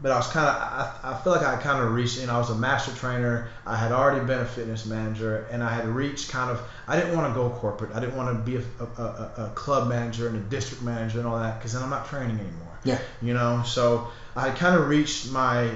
but 0.01 0.13
I 0.13 0.17
was 0.17 0.29
kind 0.29 0.47
of, 0.47 0.55
I, 0.55 1.13
I 1.13 1.15
feel 1.15 1.33
like 1.33 1.43
I 1.43 1.57
kind 1.57 1.81
of 1.81 1.93
reached, 1.93 2.21
you 2.21 2.27
know, 2.27 2.35
I 2.35 2.39
was 2.39 2.51
a 2.51 2.55
master 2.55 2.93
trainer. 2.93 3.49
I 3.67 3.77
had 3.77 3.93
already 3.93 4.25
been 4.25 4.41
a 4.41 4.47
fitness 4.47 4.87
manager, 4.87 5.47
and 5.51 5.63
I 5.63 5.71
had 5.71 5.87
reached 5.87 6.31
kind 6.31 6.51
of, 6.51 6.61
I 6.87 6.97
didn't 6.97 7.15
want 7.15 7.27
to 7.27 7.35
go 7.35 7.51
corporate. 7.51 7.91
I 7.95 8.01
didn't 8.01 8.17
want 8.17 8.29
to 8.29 8.35
be 8.51 8.57
a, 8.57 8.63
a, 8.81 9.03
a, 9.03 9.33
a 9.47 9.51
club 9.55 9.89
manager 9.89 10.29
and 10.29 10.37
a 10.37 10.41
district 10.41 10.83
manager 10.83 11.19
and 11.19 11.27
all 11.27 11.39
that, 11.39 11.59
because 11.59 11.73
then 11.73 11.83
I'm 11.83 11.91
not 11.91 12.07
training 12.07 12.39
anymore 12.39 12.79
Yeah. 12.85 12.99
you 13.21 13.35
know 13.35 13.63
so 13.65 14.07
i 14.37 14.51
kind 14.53 14.77
of 14.77 14.87
reached 14.89 15.31
my 15.33 15.75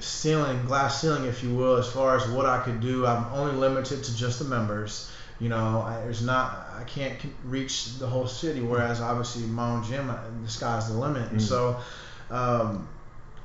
ceiling 0.00 0.64
glass 0.64 1.00
ceiling 1.00 1.24
if 1.24 1.42
you 1.42 1.54
will 1.54 1.76
as 1.76 1.86
far 1.86 2.16
as 2.16 2.26
what 2.26 2.46
i 2.46 2.56
could 2.58 2.80
do 2.80 3.04
i'm 3.04 3.26
only 3.32 3.52
limited 3.52 4.02
to 4.04 4.16
just 4.16 4.38
the 4.38 4.44
members 4.46 5.10
you 5.40 5.48
know 5.50 5.82
I, 5.86 6.00
there's 6.04 6.22
not 6.22 6.46
i 6.80 6.84
can't 6.84 7.20
reach 7.44 7.98
the 7.98 8.06
whole 8.06 8.26
city 8.26 8.60
whereas 8.62 9.00
obviously 9.00 9.42
my 9.42 9.72
own 9.72 9.82
gym 9.82 10.06
the 10.42 10.48
sky's 10.48 10.88
the 10.88 10.94
limit 10.94 11.30
and 11.30 11.40
Mhm. 11.40 11.48
so 11.52 11.76
um, 12.30 12.86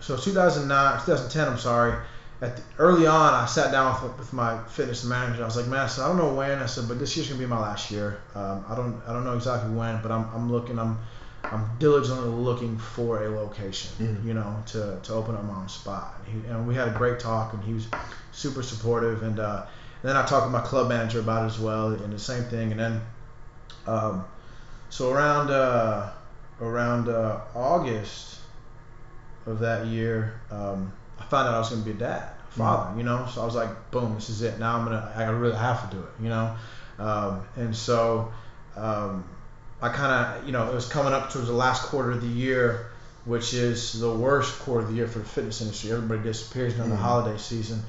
so 0.04 0.18
2009 0.18 1.00
2010 1.06 1.48
i'm 1.48 1.58
sorry 1.58 1.94
at 2.42 2.58
the, 2.58 2.62
early 2.78 3.08
on 3.08 3.34
i 3.34 3.46
sat 3.46 3.72
down 3.72 4.02
with, 4.04 4.18
with 4.20 4.34
my 4.34 4.62
fitness 4.66 5.04
manager 5.04 5.42
i 5.42 5.46
was 5.46 5.56
like 5.56 5.68
man 5.68 5.80
I, 5.80 5.88
said, 5.88 6.04
I 6.04 6.08
don't 6.10 6.18
know 6.18 6.34
when 6.34 6.60
i 6.60 6.66
said 6.66 6.88
but 6.88 7.00
this 7.00 7.16
year's 7.16 7.30
gonna 7.30 7.40
be 7.40 7.46
my 7.46 7.60
last 7.60 7.90
year 7.90 8.20
um, 8.36 8.66
i 8.70 8.76
don't 8.76 9.02
i 9.08 9.14
don't 9.14 9.24
know 9.24 9.36
exactly 9.36 9.72
when 9.74 10.02
but 10.02 10.12
i'm, 10.12 10.28
I'm 10.36 10.52
looking 10.52 10.78
i'm 10.78 10.98
I'm 11.46 11.70
diligently 11.78 12.30
looking 12.30 12.78
for 12.78 13.26
a 13.26 13.30
location, 13.30 13.92
Mhm. 14.00 14.24
you 14.26 14.34
know, 14.34 14.56
to, 14.68 14.98
to 15.04 15.14
open 15.14 15.36
up 15.36 15.44
my 15.44 15.56
own 15.56 15.68
spot. 15.68 16.16
And, 16.26 16.42
he, 16.42 16.50
and 16.50 16.66
we 16.66 16.74
had 16.74 16.88
a 16.88 16.92
great 16.92 17.20
talk, 17.20 17.52
and 17.54 17.62
he 17.66 17.74
was 17.74 17.86
super 18.32 18.64
supportive. 18.64 19.24
And 19.24 19.40
uh, 19.40 19.66
then 20.04 20.16
I 20.16 20.26
talked 20.26 20.46
with 20.46 20.54
my 20.54 20.62
club 20.62 20.88
manager 20.88 21.20
about 21.20 21.44
it 21.44 21.48
as 21.48 21.60
well, 21.60 21.90
and 21.90 22.14
the 22.14 22.18
same 22.18 22.46
thing. 22.46 22.72
And 22.72 22.80
then, 22.80 23.02
um, 23.86 24.24
so 24.90 25.12
around 25.12 25.52
uh, 25.52 26.12
around 26.62 27.10
uh, 27.10 27.42
August 27.54 28.38
of 29.46 29.60
that 29.60 29.86
year, 29.88 30.40
um, 30.52 30.92
I 31.20 31.24
found 31.26 31.48
out 31.48 31.56
I 31.56 31.60
was 31.60 31.70
going 31.70 31.82
to 31.84 31.86
be 31.90 31.96
a 31.96 32.00
dad, 32.00 32.30
a 32.50 32.52
father, 32.54 32.98
you 32.98 33.04
know. 33.04 33.28
So 33.34 33.42
I 33.42 33.46
was 33.46 33.56
like, 33.56 33.92
boom, 33.92 34.16
this 34.16 34.30
is 34.30 34.42
it. 34.42 34.60
Now 34.60 34.78
I'm 34.78 34.86
gonna, 34.86 35.12
I 35.16 35.24
really 35.26 35.56
have 35.58 35.90
to 35.90 35.96
do 35.96 36.02
it, 36.02 36.10
you 36.24 36.30
know. 36.30 36.56
Um, 37.00 37.42
and 37.56 37.76
so 37.76 38.32
um, 38.76 39.24
I 39.82 39.90
kind 39.90 40.12
of, 40.40 40.46
you 40.46 40.52
know, 40.54 40.70
it 40.70 40.74
was 40.74 40.88
coming 40.88 41.14
up 41.14 41.32
towards 41.32 41.48
the 41.48 41.54
last 41.54 41.84
quarter 41.84 42.12
of 42.12 42.22
the 42.22 42.28
year, 42.28 42.88
which 43.26 43.54
is 43.54 44.00
the 44.00 44.14
worst 44.14 44.60
quarter 44.60 44.86
of 44.86 44.90
the 44.92 44.96
year 44.98 45.08
for 45.08 45.20
the 45.20 45.26
fitness 45.26 45.62
industry. 45.62 45.92
Everybody 45.92 46.22
disappears 46.24 46.74
during 46.76 46.90
Mhm. 46.90 46.96
the 46.96 46.98
holiday 47.02 47.38
season. 47.38 47.82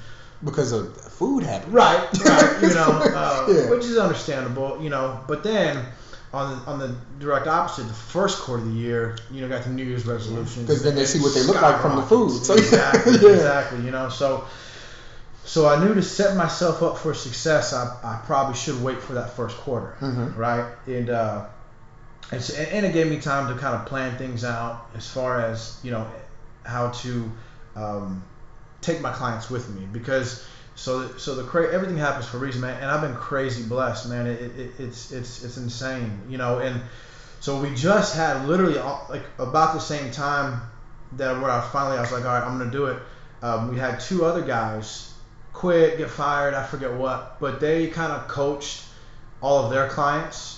because 0.44 0.72
of 0.72 0.94
food 0.96 1.42
habits. 1.42 1.70
Right, 1.70 2.06
right. 2.24 2.58
You 2.60 2.74
know, 2.74 2.88
uh, 3.14 3.46
Yeah. 3.48 3.70
which 3.70 3.84
is 3.84 3.96
understandable. 3.96 4.78
You 4.82 4.90
know, 4.90 5.20
but 5.26 5.42
then 5.42 5.78
on 6.34 6.50
the 6.50 6.70
on 6.70 6.78
the 6.78 6.94
direct 7.20 7.46
opposite, 7.46 7.84
the 7.86 7.94
first 7.94 8.38
quarter 8.40 8.62
of 8.62 8.68
the 8.68 8.74
year, 8.74 9.16
you 9.30 9.40
know, 9.40 9.48
got 9.48 9.62
the 9.62 9.70
New 9.70 9.84
Year's 9.84 10.04
resolution 10.06 10.62
because 10.62 10.82
then 10.82 10.94
they 10.96 11.04
see 11.04 11.20
what 11.20 11.32
they 11.34 11.42
look 11.42 11.60
like 11.62 11.80
from 11.80 11.96
the 11.96 12.02
food. 12.02 12.30
So, 12.30 12.54
exactly, 12.54 13.12
yeah. 13.22 13.28
exactly. 13.34 13.80
You 13.84 13.90
know, 13.92 14.08
so 14.08 14.44
so 15.44 15.66
I 15.68 15.82
knew 15.84 15.94
to 15.94 16.02
set 16.02 16.36
myself 16.36 16.82
up 16.82 16.96
for 16.98 17.14
success, 17.14 17.72
I, 17.72 17.84
I 18.02 18.16
probably 18.24 18.54
should 18.56 18.82
wait 18.82 19.00
for 19.00 19.14
that 19.14 19.30
first 19.36 19.56
quarter, 19.58 19.94
Mhm. 20.00 20.36
right? 20.36 20.66
And 20.86 21.10
uh, 21.10 21.44
and, 22.32 22.42
so, 22.42 22.54
and 22.54 22.86
it 22.86 22.92
gave 22.92 23.06
me 23.08 23.20
time 23.20 23.48
to 23.48 23.54
kind 23.60 23.74
of 23.74 23.86
plan 23.86 24.16
things 24.16 24.44
out 24.44 24.86
as 24.96 25.08
far 25.08 25.40
as 25.40 25.78
you 25.82 25.90
know 25.92 26.06
how 26.64 26.88
to 26.88 27.30
um, 27.76 28.22
take 28.80 29.00
my 29.00 29.12
clients 29.12 29.50
with 29.50 29.68
me 29.68 29.86
because 29.92 30.42
so 30.74 31.08
so 31.16 31.34
the 31.34 31.44
cra- 31.44 31.68
everything 31.70 31.96
happens 31.96 32.26
for 32.26 32.36
a 32.36 32.40
reason, 32.40 32.60
man. 32.60 32.76
And 32.80 32.90
I've 32.90 33.00
been 33.00 33.14
crazy 33.14 33.62
blessed, 33.62 34.06
man. 34.06 34.26
It, 34.26 34.40
it, 34.56 34.72
it's 34.78 35.06
it's 35.10 35.38
it's 35.38 35.56
insane, 35.56 36.20
you 36.26 36.38
know. 36.38 36.58
And 36.58 36.80
so 37.40 37.54
we 37.56 37.70
just 37.70 38.12
had 38.12 38.36
literally 38.38 38.76
all, 38.78 38.98
like 39.08 39.24
about 39.38 39.72
the 39.72 39.80
same 39.80 40.10
time 40.10 40.62
that 41.12 41.36
where 41.36 41.50
I 41.50 41.60
finally 41.60 41.96
I 41.96 42.00
was 42.00 42.10
like, 42.12 42.24
all 42.24 42.32
right, 42.32 42.44
I'm 42.44 42.52
gonna 42.52 42.66
do 42.66 42.86
it. 42.86 42.98
Um, 43.42 43.66
we 43.66 43.76
had 43.76 43.98
two 43.98 44.24
other 44.24 44.42
guys 44.42 45.04
quit, 45.52 45.96
get 45.96 46.10
fired, 46.10 46.54
I 46.54 46.62
forget 46.62 46.92
what, 46.92 47.22
but 47.38 47.58
they 47.60 47.86
kind 47.86 48.12
of 48.12 48.26
coached 48.26 48.82
all 49.40 49.58
of 49.58 49.68
their 49.68 49.84
clients 49.84 50.56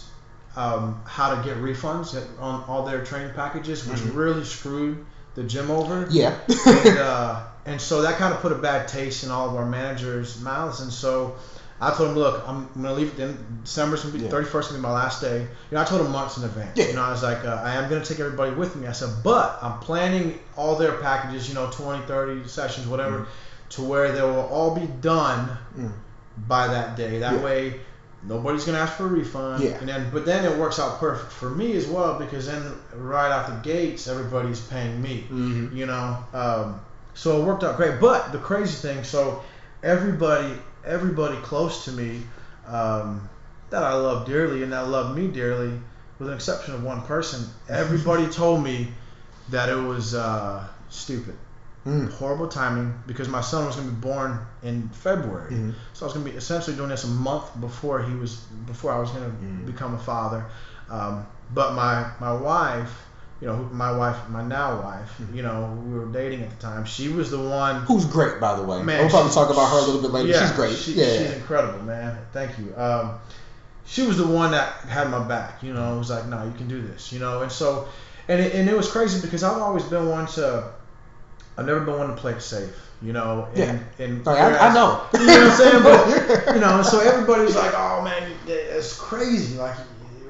um, 0.56 0.96
how 1.04 1.28
to 1.28 1.36
get 1.36 1.56
refunds 1.56 2.14
on 2.38 2.62
all 2.66 2.82
their 2.82 3.00
training 3.00 3.30
packages, 3.30 3.84
which 3.84 4.02
Mhm. 4.02 4.12
really 4.12 4.44
screwed 4.44 4.98
the 5.34 5.44
gym 5.44 5.70
over 5.70 6.06
Yeah. 6.08 6.32
and, 6.64 6.96
uh, 6.96 7.36
and 7.66 7.80
so 7.80 8.02
that 8.02 8.16
kind 8.18 8.32
of 8.32 8.40
put 8.40 8.52
a 8.52 8.56
bad 8.56 8.88
taste 8.88 9.24
in 9.24 9.30
all 9.30 9.48
of 9.48 9.56
our 9.56 9.66
managers' 9.66 10.40
mouths. 10.40 10.80
And 10.80 10.92
so 10.92 11.34
I 11.80 11.90
told 11.92 12.10
him, 12.10 12.16
look, 12.16 12.42
I'm, 12.48 12.68
to 12.82 12.92
leave 12.94 13.08
it 13.08 13.16
then. 13.16 13.60
December's 13.64 14.02
to 14.02 14.08
be, 14.08 14.20
Yeah. 14.20 14.30
31st 14.30 14.52
going 14.52 14.66
to 14.68 14.74
be 14.74 14.80
my 14.80 14.92
last 14.92 15.20
day. 15.20 15.40
You 15.42 15.48
know, 15.74 15.80
I 15.80 15.84
told 15.84 16.00
him 16.06 16.10
months 16.12 16.38
in 16.38 16.44
advance. 16.44 16.76
Yeah. 16.78 16.86
You 16.88 16.94
know, 16.94 17.02
I 17.02 17.10
was 17.10 17.22
like, 17.22 17.44
uh, 17.44 17.60
I 17.62 17.74
am 17.74 17.90
going 17.90 18.00
to 18.02 18.08
take 18.08 18.18
everybody 18.20 18.52
with 18.54 18.76
me. 18.76 18.86
I 18.86 18.92
said, 18.92 19.10
but 19.22 19.58
I'm 19.60 19.78
planning 19.80 20.38
all 20.56 20.76
their 20.76 20.92
packages, 20.92 21.48
you 21.48 21.54
know, 21.54 21.68
20, 21.70 22.06
30 22.06 22.48
sessions, 22.48 22.86
whatever, 22.86 23.18
Mhm. 23.20 23.26
to 23.70 23.82
where 23.82 24.12
they 24.12 24.22
will 24.22 24.46
all 24.46 24.74
be 24.74 24.86
done 24.86 25.50
Mm. 25.78 25.92
by 26.48 26.68
that 26.68 26.96
day. 26.96 27.18
That 27.18 27.34
Yeah. 27.34 27.40
way, 27.44 27.80
nobody's 28.22 28.64
gonna 28.64 28.78
ask 28.78 28.94
for 28.94 29.04
a 29.04 29.08
refund. 29.08 29.62
Yeah. 29.64 29.72
And 29.80 29.88
then, 29.88 30.08
but 30.12 30.24
then 30.24 30.44
it 30.44 30.56
works 30.56 30.78
out 30.78 30.98
perfect 31.00 31.30
for 31.32 31.50
me 31.50 31.76
as 31.76 31.86
well 31.86 32.18
because 32.18 32.46
then 32.46 32.62
right 32.96 33.30
out 33.30 33.48
the 33.48 33.68
gates, 33.68 34.06
everybody's 34.08 34.60
paying 34.60 35.02
me. 35.02 35.26
Mhm. 35.30 35.74
You 35.74 35.86
know, 35.86 36.16
um, 36.32 36.80
so 37.16 37.40
it 37.42 37.44
worked 37.44 37.64
out 37.64 37.76
great. 37.76 37.98
But 38.00 38.30
the 38.30 38.38
crazy 38.38 38.76
thing, 38.76 39.02
so 39.02 39.42
everybody, 39.82 40.52
everybody 40.84 41.36
close 41.38 41.84
to 41.86 41.92
me, 41.92 42.22
um, 42.68 43.28
that 43.70 43.82
I 43.82 43.94
love 43.94 44.26
dearly 44.26 44.62
and 44.62 44.72
that 44.72 44.86
loved 44.88 45.16
me 45.18 45.26
dearly, 45.28 45.72
with 46.20 46.28
an 46.28 46.34
exception 46.34 46.74
of 46.74 46.84
one 46.84 47.02
person, 47.02 47.48
everybody 47.68 48.28
told 48.28 48.62
me 48.62 48.88
that 49.50 49.68
it 49.68 49.76
was 49.76 50.14
uh, 50.14 50.64
stupid 50.88 51.34
Mm. 51.86 52.10
horrible 52.14 52.48
timing 52.48 52.92
because 53.06 53.28
my 53.28 53.40
son 53.40 53.64
was 53.64 53.76
going 53.76 53.86
to 53.86 53.94
be 53.94 54.00
born 54.00 54.40
in 54.64 54.88
February. 54.88 55.52
Mhm. 55.52 55.72
So 55.92 56.04
I 56.04 56.06
was 56.08 56.14
going 56.14 56.26
to 56.26 56.32
be 56.32 56.36
essentially 56.36 56.74
doing 56.76 56.88
this 56.88 57.04
a 57.04 57.06
month 57.06 57.44
before 57.60 58.02
he 58.02 58.12
was 58.16 58.38
before 58.66 58.90
I 58.92 58.98
was 58.98 59.10
going 59.12 59.22
to 59.22 59.30
Mhm. 59.30 59.66
become 59.66 59.94
a 59.94 59.98
father. 59.98 60.44
Um, 60.90 61.24
but 61.54 61.74
my 61.74 62.04
my 62.18 62.32
wife, 62.32 62.92
you 63.40 63.46
know, 63.46 63.56
my 63.72 63.94
wife, 63.94 64.16
my 64.30 64.42
now 64.42 64.80
wife, 64.80 65.20
you 65.34 65.42
know, 65.42 65.78
we 65.86 65.98
were 65.98 66.06
dating 66.06 66.42
at 66.42 66.50
the 66.50 66.56
time. 66.56 66.84
She 66.86 67.08
was 67.08 67.30
the 67.30 67.38
one. 67.38 67.82
Who's 67.82 68.06
great, 68.06 68.40
by 68.40 68.56
the 68.56 68.62
way. 68.62 68.82
Man, 68.82 69.00
we'll 69.00 69.10
probably 69.10 69.30
she- 69.30 69.34
talk 69.34 69.50
about 69.50 69.70
her 69.70 69.78
a 69.78 69.82
little 69.82 70.00
bit 70.00 70.10
later. 70.10 70.28
Yeah, 70.28 70.40
she's 70.40 70.52
great. 70.56 70.76
she- 70.76 70.92
yeah. 70.92 71.18
she's 71.18 71.32
incredible, 71.32 71.82
man. 71.84 72.16
Thank 72.32 72.58
you. 72.58 72.74
Um, 72.76 73.18
she 73.84 74.06
was 74.06 74.16
the 74.16 74.26
one 74.26 74.52
that 74.52 74.72
had 74.88 75.10
my 75.10 75.22
back. 75.26 75.62
You 75.62 75.74
know, 75.74 75.94
it 75.94 75.98
was 75.98 76.10
like, 76.10 76.26
no, 76.26 76.44
you 76.44 76.52
can 76.52 76.66
do 76.68 76.80
this. 76.80 77.12
You 77.12 77.18
know, 77.18 77.42
and 77.42 77.52
so, 77.52 77.88
and 78.28 78.40
it, 78.40 78.54
and 78.54 78.68
it 78.68 78.76
was 78.76 78.90
crazy 78.90 79.20
because 79.20 79.44
I've 79.44 79.60
always 79.60 79.84
been 79.84 80.08
one 80.08 80.26
to, 80.28 80.72
I've 81.58 81.66
never 81.66 81.80
been 81.80 81.98
one 81.98 82.08
to 82.08 82.16
play 82.16 82.32
it 82.32 82.40
safe. 82.42 82.74
You 83.02 83.12
know, 83.12 83.46
and 83.54 83.84
and 83.98 84.24
Like, 84.24 84.38
I, 84.38 84.68
I 84.70 84.74
know. 84.74 85.02
You 85.12 85.26
know 85.26 85.32
what 85.34 85.50
I'm 85.50 85.56
saying? 85.58 85.82
But 85.82 86.54
you 86.54 86.60
know, 86.62 86.82
so 86.82 87.00
everybody's 87.00 87.54
like, 87.54 87.74
oh 87.76 88.00
man, 88.02 88.32
it's 88.46 88.98
crazy. 88.98 89.58
Like, 89.58 89.76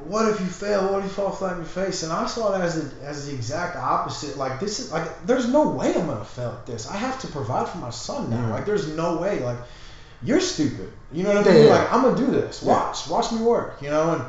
what 0.08 0.28
if 0.28 0.40
you 0.40 0.46
fail? 0.46 0.90
What 0.92 0.98
if 1.00 1.04
you 1.04 1.10
fall 1.10 1.30
flat 1.30 1.52
on 1.52 1.58
your 1.58 1.66
face? 1.66 2.02
And 2.02 2.12
I 2.12 2.26
saw 2.26 2.54
it 2.54 2.60
as 2.60 2.74
the 2.80 3.04
as 3.06 3.26
the 3.26 3.34
exact 3.34 3.76
opposite. 3.76 4.36
Like 4.36 4.60
this 4.60 4.78
is 4.80 4.92
like, 4.92 5.26
there's 5.26 5.48
no 5.48 5.68
way 5.70 5.94
I'm 5.94 6.06
gonna 6.06 6.24
fail 6.24 6.50
at 6.50 6.66
this. 6.66 6.88
I 6.90 6.96
have 6.96 7.18
to 7.20 7.26
provide 7.28 7.68
for 7.68 7.78
my 7.78 7.90
son 7.90 8.30
now. 8.30 8.36
Mhm. 8.46 8.50
Like, 8.50 8.66
there's 8.66 8.88
no 8.88 9.16
way. 9.18 9.40
Like, 9.40 9.58
you're 10.22 10.40
stupid. 10.40 10.90
You 11.12 11.22
know 11.24 11.34
what 11.34 11.46
I 11.46 11.52
mean? 11.52 11.64
yeah. 11.66 11.70
Like, 11.74 11.92
I'm 11.92 12.02
gonna 12.02 12.16
do 12.16 12.26
this. 12.26 12.62
Watch, 12.62 13.08
watch 13.08 13.32
me 13.32 13.38
work. 13.40 13.78
You 13.82 13.90
know, 13.90 14.12
and. 14.14 14.22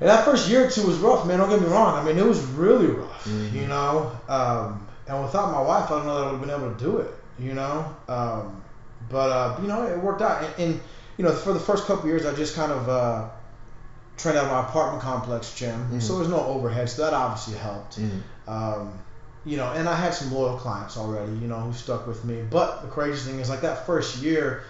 And 0.00 0.08
that 0.10 0.24
first 0.24 0.48
year 0.48 0.66
or 0.66 0.70
two 0.70 0.84
was 0.86 0.96
rough, 0.98 1.24
man. 1.24 1.38
Don't 1.38 1.48
get 1.48 1.60
me 1.60 1.68
wrong. 1.68 1.96
I 1.96 2.02
mean, 2.04 2.18
it 2.18 2.26
was 2.26 2.40
really 2.42 2.88
rough, 2.88 3.24
Mhm. 3.28 3.52
you 3.52 3.66
know. 3.68 4.10
Um, 4.28 4.84
and 5.06 5.22
without 5.22 5.52
my 5.52 5.60
wife, 5.60 5.88
I 5.90 5.96
don't 5.98 6.06
know 6.06 6.16
that 6.18 6.24
I 6.26 6.32
would 6.32 6.40
have 6.40 6.40
been 6.40 6.50
able 6.50 6.74
to 6.74 6.84
do 6.84 6.98
it, 6.98 7.14
you 7.38 7.54
know. 7.54 7.86
Um, 8.08 8.60
but 9.08 9.30
uh, 9.30 9.56
you 9.62 9.68
know, 9.68 9.86
it 9.86 9.96
worked 10.02 10.20
out. 10.20 10.42
And, 10.42 10.52
and 10.58 10.80
you 11.16 11.24
know, 11.24 11.30
for 11.30 11.52
the 11.52 11.60
first 11.60 11.86
couple 11.86 12.08
years, 12.08 12.26
I 12.26 12.34
just 12.34 12.56
kind 12.56 12.72
of 12.72 12.88
uh, 12.88 13.24
trained 14.16 14.38
out 14.38 14.44
of 14.44 14.50
my 14.52 14.60
apartment 14.60 15.02
complex 15.02 15.52
gym, 15.54 15.88
Mhm. 15.92 16.00
so 16.02 16.16
there's 16.16 16.28
no 16.28 16.44
overhead, 16.46 16.88
so 16.88 17.02
that 17.02 17.12
obviously 17.12 17.54
helped. 17.54 17.98
Mhm. 17.98 18.22
Um, 18.46 18.92
you 19.44 19.56
know, 19.56 19.70
and 19.72 19.88
I 19.88 19.94
had 19.94 20.14
some 20.14 20.32
loyal 20.32 20.56
clients 20.56 20.96
already, 20.96 21.32
you 21.32 21.48
know, 21.48 21.58
who 21.60 21.72
stuck 21.72 22.06
with 22.06 22.24
me. 22.24 22.42
But 22.48 22.82
the 22.82 22.88
crazy 22.88 23.28
thing 23.30 23.40
is, 23.40 23.50
like 23.50 23.60
that 23.62 23.84
first 23.86 24.16
year, 24.18 24.62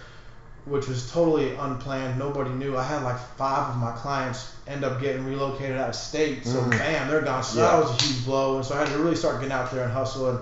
which 0.65 0.87
was 0.87 1.09
totally 1.11 1.55
unplanned, 1.55 2.17
nobody 2.17 2.49
knew. 2.49 2.75
I 2.75 2.83
had 2.83 3.03
like 3.03 3.19
five 3.37 3.69
of 3.69 3.77
my 3.77 3.91
clients 3.91 4.47
end 4.67 4.83
up 4.83 4.99
getting 4.99 5.23
relocated 5.25 5.77
out 5.77 5.89
of 5.89 5.95
state, 5.95 6.45
so 6.45 6.59
Mm. 6.59 6.71
bam, 6.71 7.07
they're 7.07 7.21
gone. 7.21 7.43
So 7.43 7.59
Yeah. 7.59 7.67
that 7.71 7.79
was 7.83 7.91
a 7.91 8.03
huge 8.03 8.25
blow, 8.25 8.55
and 8.57 8.65
so 8.65 8.75
I 8.75 8.79
had 8.79 8.87
to 8.87 8.97
really 8.97 9.15
start 9.15 9.35
getting 9.35 9.51
out 9.51 9.71
there 9.71 9.83
and 9.83 9.93
hustle. 9.93 10.29
And 10.29 10.39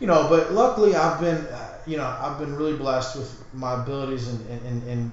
you 0.00 0.06
know, 0.06 0.26
but 0.28 0.52
luckily, 0.52 0.94
I've 0.94 1.18
been, 1.18 1.36
uh, 1.46 1.58
you 1.86 1.96
know, 1.96 2.04
I've 2.20 2.38
been 2.38 2.56
really 2.56 2.74
blessed 2.76 3.16
with 3.16 3.32
my 3.54 3.74
abilities, 3.74 4.28
and 4.28 4.46
and, 4.50 4.66
and, 4.66 4.88
and 4.88 5.10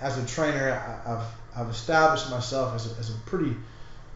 as 0.00 0.18
a 0.18 0.26
trainer, 0.26 0.72
I, 0.72 1.12
I've 1.12 1.26
I've 1.56 1.70
established 1.70 2.30
myself 2.30 2.74
as 2.74 2.92
a, 2.92 2.98
as 2.98 3.10
a 3.10 3.18
pretty 3.26 3.54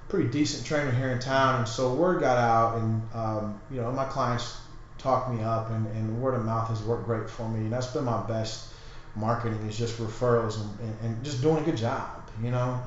pretty 0.08 0.28
decent 0.28 0.66
trainer 0.66 0.90
here 0.90 1.10
in 1.10 1.18
town, 1.18 1.60
and 1.60 1.68
so 1.68 1.94
word 1.94 2.20
got 2.20 2.38
out, 2.38 2.78
and 2.78 3.02
um, 3.14 3.60
you 3.70 3.80
know 3.80 3.92
my 3.92 4.04
clients 4.04 4.56
talked 4.98 5.32
me 5.32 5.42
up, 5.42 5.70
and, 5.70 5.86
and 5.88 6.20
word 6.20 6.34
of 6.34 6.44
mouth 6.44 6.68
has 6.68 6.82
worked 6.82 7.04
great 7.04 7.28
for 7.30 7.48
me, 7.48 7.60
and 7.60 7.72
that's 7.72 7.88
been 7.88 8.04
my 8.04 8.26
best 8.26 8.68
marketing 9.14 9.58
is 9.68 9.76
just 9.76 9.98
referrals 9.98 10.60
and, 10.60 10.80
and, 10.80 10.96
and 11.02 11.24
just 11.24 11.42
doing 11.42 11.58
a 11.58 11.62
good 11.62 11.76
job, 11.76 12.28
you 12.42 12.50
know. 12.50 12.80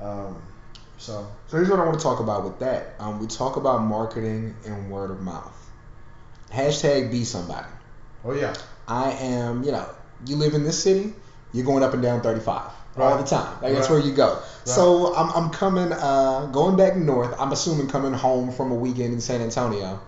Um, 0.00 0.42
so 0.98 1.26
So 1.48 1.56
here's 1.56 1.68
what 1.68 1.78
I 1.78 1.84
want 1.84 1.98
to 1.98 2.02
talk 2.02 2.20
about 2.20 2.44
with 2.44 2.58
that. 2.60 2.94
Um, 2.98 3.20
we 3.20 3.26
talk 3.26 3.56
about 3.56 3.82
marketing 3.82 4.54
and 4.64 4.90
word 4.90 5.10
of 5.10 5.20
mouth. 5.20 5.54
Hashtag 6.50 7.10
be 7.10 7.24
somebody. 7.24 7.66
oh 8.24 8.32
yeah, 8.32 8.54
I 8.88 9.10
am, 9.12 9.62
you 9.64 9.72
know, 9.72 9.88
you 10.26 10.36
live 10.36 10.54
in 10.54 10.64
this 10.64 10.82
city, 10.82 11.12
you're 11.56 11.66
going 11.66 11.82
up 11.82 11.94
and 11.94 12.02
down 12.02 12.20
35 12.20 12.70
all 12.98 13.18
the 13.18 13.24
time. 13.24 13.60
Like, 13.62 13.74
That's 13.74 13.90
where 13.90 13.98
you 14.00 14.12
go. 14.14 14.40
So 14.64 15.14
I'm, 15.14 15.30
I'm 15.30 15.50
coming, 15.50 15.92
uh, 15.92 16.46
going 16.52 16.76
back 16.76 16.96
north. 16.96 17.34
I'm 17.38 17.52
assuming 17.52 17.88
coming 17.88 18.12
home 18.12 18.50
from 18.52 18.72
a 18.72 18.74
weekend 18.74 19.12
in 19.14 19.20
San 19.20 19.40
Antonio. 19.42 20.00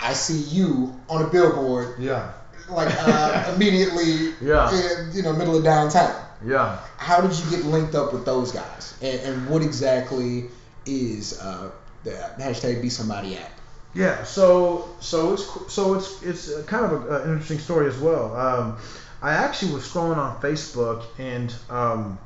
I 0.00 0.12
see 0.12 0.38
you 0.56 0.94
on 1.08 1.22
a 1.24 1.28
billboard, 1.28 1.98
yeah, 1.98 2.32
like 2.68 2.92
uh, 2.98 3.52
immediately, 3.56 4.34
Yeah. 4.42 4.70
in, 4.72 5.12
you 5.12 5.22
know, 5.22 5.32
middle 5.32 5.56
of 5.56 5.64
downtown. 5.64 6.14
yeah. 6.44 6.78
How 6.98 7.20
did 7.20 7.32
you 7.38 7.50
get 7.50 7.64
linked 7.64 7.94
up 7.94 8.12
with 8.12 8.24
those 8.26 8.52
guys, 8.52 8.94
and, 9.00 9.20
and 9.20 9.48
what 9.48 9.62
exactly 9.62 10.46
is 10.84 11.38
uh, 11.40 11.70
the 12.04 12.10
hashtag 12.38 12.82
be 12.82 12.90
somebody 12.90 13.36
at? 13.36 13.50
Yeah, 13.94 14.24
so 14.24 14.88
so 15.00 15.32
it's 15.34 15.72
so 15.72 15.94
it's 15.94 16.22
it's 16.22 16.62
kind 16.64 16.84
of 16.84 16.92
a, 17.10 17.22
an 17.22 17.30
interesting 17.32 17.58
story 17.60 17.86
as 17.88 17.96
well. 17.96 18.36
Um, 18.36 18.76
I 19.22 19.32
actually 19.32 19.72
was 19.72 19.88
scrolling 19.88 20.18
on 20.18 20.40
Facebook 20.40 21.04
and 21.18 21.54
um, 21.70 22.18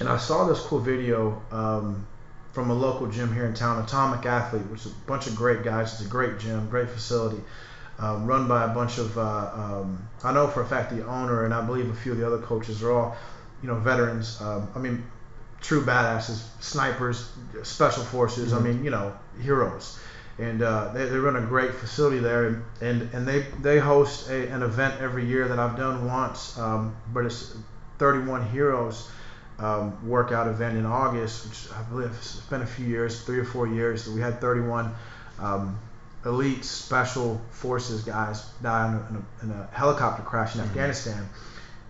and 0.00 0.08
I 0.08 0.16
saw 0.16 0.46
this 0.46 0.60
cool 0.60 0.78
video 0.78 1.42
um, 1.50 2.06
from 2.52 2.70
a 2.70 2.74
local 2.74 3.06
gym 3.08 3.32
here 3.32 3.46
in 3.46 3.54
town, 3.54 3.82
Atomic 3.82 4.24
Athlete, 4.26 4.66
which 4.66 4.86
is 4.86 4.92
a 4.92 4.94
bunch 5.06 5.26
of 5.26 5.36
great 5.36 5.62
guys. 5.62 5.92
It's 5.92 6.02
a 6.02 6.08
great 6.08 6.38
gym, 6.38 6.68
great 6.68 6.88
facility, 6.88 7.42
um, 7.98 8.26
run 8.26 8.48
by 8.48 8.64
a 8.64 8.68
bunch 8.68 8.98
of. 8.98 9.16
Uh, 9.18 9.50
um, 9.54 10.08
I 10.22 10.32
know 10.32 10.46
for 10.46 10.62
a 10.62 10.66
fact 10.66 10.94
the 10.94 11.06
owner 11.06 11.44
and 11.44 11.52
I 11.52 11.64
believe 11.64 11.90
a 11.90 11.94
few 11.94 12.12
of 12.12 12.18
the 12.18 12.26
other 12.26 12.38
coaches 12.38 12.82
are 12.82 12.92
all, 12.92 13.16
you 13.62 13.68
know, 13.68 13.76
veterans. 13.76 14.40
Um, 14.40 14.68
I 14.74 14.78
mean, 14.78 15.04
true 15.60 15.84
badasses, 15.84 16.44
snipers, 16.60 17.30
special 17.62 18.02
forces. 18.04 18.52
Mm-hmm. 18.52 18.64
I 18.64 18.68
mean, 18.68 18.84
you 18.84 18.90
know, 18.90 19.16
heroes. 19.40 19.98
And 20.38 20.62
uh, 20.62 20.92
they, 20.92 21.06
they 21.06 21.18
run 21.18 21.36
a 21.36 21.42
great 21.42 21.74
facility 21.74 22.18
there, 22.18 22.46
and, 22.46 22.64
and, 22.80 23.14
and 23.14 23.28
they 23.28 23.42
they 23.60 23.78
host 23.78 24.30
a, 24.30 24.48
an 24.48 24.62
event 24.62 25.00
every 25.00 25.26
year 25.26 25.46
that 25.46 25.58
I've 25.58 25.76
done 25.76 26.06
once, 26.06 26.58
um, 26.58 26.96
but 27.12 27.26
it's 27.26 27.54
31 27.98 28.48
Heroes 28.48 29.10
um, 29.58 30.08
workout 30.08 30.48
event 30.48 30.76
in 30.76 30.86
August, 30.86 31.46
which 31.46 31.72
I 31.72 31.82
believe 31.82 32.10
it's 32.10 32.40
been 32.40 32.62
a 32.62 32.66
few 32.66 32.86
years, 32.86 33.22
three 33.22 33.38
or 33.38 33.44
four 33.44 33.68
years. 33.68 34.04
So 34.04 34.12
we 34.12 34.20
had 34.20 34.40
31 34.40 34.94
um, 35.38 35.78
elite 36.24 36.64
special 36.64 37.40
forces 37.50 38.02
guys 38.02 38.44
die 38.62 38.88
in 38.88 38.94
a, 38.94 39.08
in 39.08 39.16
a, 39.16 39.44
in 39.44 39.60
a 39.60 39.68
helicopter 39.72 40.22
crash 40.22 40.54
in 40.54 40.60
mm-hmm. 40.60 40.70
Afghanistan, 40.70 41.28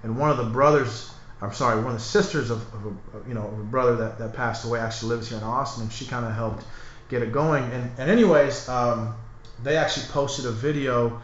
and 0.03 0.19
one 0.19 0.31
of 0.31 0.37
the 0.37 0.45
brothers. 0.45 1.11
I'm 1.41 1.53
sorry, 1.53 1.83
one 1.83 1.93
of 1.93 1.99
the 1.99 2.05
sisters 2.05 2.51
of, 2.51 2.63
of 2.73 2.87
a 2.87 3.29
you 3.29 3.35
know 3.35 3.47
of 3.47 3.59
a 3.59 3.65
brother 3.65 3.97
that, 3.97 4.19
that 4.19 4.35
passed 4.35 4.65
away 4.65 4.79
actually 4.79 5.17
lives 5.17 5.29
here 5.29 5.39
in 5.39 5.45
Austin, 5.45 5.85
and 5.85 5.93
she 5.93 6.07
kind 6.07 6.25
of 6.25 6.33
helped 6.33 6.65
get 7.13 7.23
it 7.23 7.31
going. 7.31 7.63
And, 7.65 7.91
and 7.99 8.11
anyways, 8.11 8.69
um, 8.69 9.15
they 9.63 9.77
actually 9.77 10.07
posted 10.07 10.47
a 10.47 10.51
video 10.51 11.21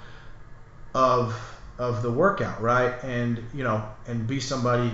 of 0.95 1.34
of 1.78 2.03
the 2.03 2.11
workout, 2.11 2.61
right? 2.61 2.93
And 3.03 3.43
you 3.55 3.64
know, 3.64 3.84
and 4.07 4.26
be 4.26 4.39
somebody 4.39 4.93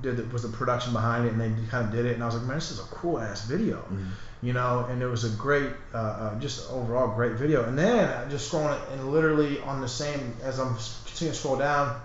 did 0.00 0.16
the, 0.16 0.24
was 0.24 0.42
the 0.42 0.48
production 0.48 0.92
behind 0.92 1.26
it, 1.26 1.32
and 1.32 1.40
they 1.40 1.50
kind 1.70 1.86
of 1.86 1.92
did 1.92 2.06
it, 2.06 2.14
and 2.14 2.22
I 2.22 2.26
was 2.26 2.34
like, 2.34 2.44
man, 2.44 2.56
this 2.56 2.70
is 2.70 2.80
a 2.80 2.84
cool 2.84 3.18
ass 3.18 3.44
video, 3.44 3.76
mm-hmm. 3.76 4.06
you 4.42 4.54
know, 4.54 4.86
and 4.88 5.02
it 5.02 5.06
was 5.06 5.24
a 5.24 5.36
great, 5.36 5.70
uh, 5.92 5.98
uh, 5.98 6.40
just 6.40 6.70
overall 6.70 7.14
great 7.14 7.32
video. 7.32 7.64
And 7.64 7.78
then 7.78 8.08
I 8.08 8.28
just 8.30 8.50
scrolling 8.50 8.80
and 8.92 9.12
literally 9.12 9.60
on 9.60 9.80
the 9.82 9.88
same 9.88 10.34
as 10.42 10.58
I'm 10.58 10.74
continuing 11.06 11.34
to 11.34 11.38
scroll 11.38 11.56
down, 11.56 12.00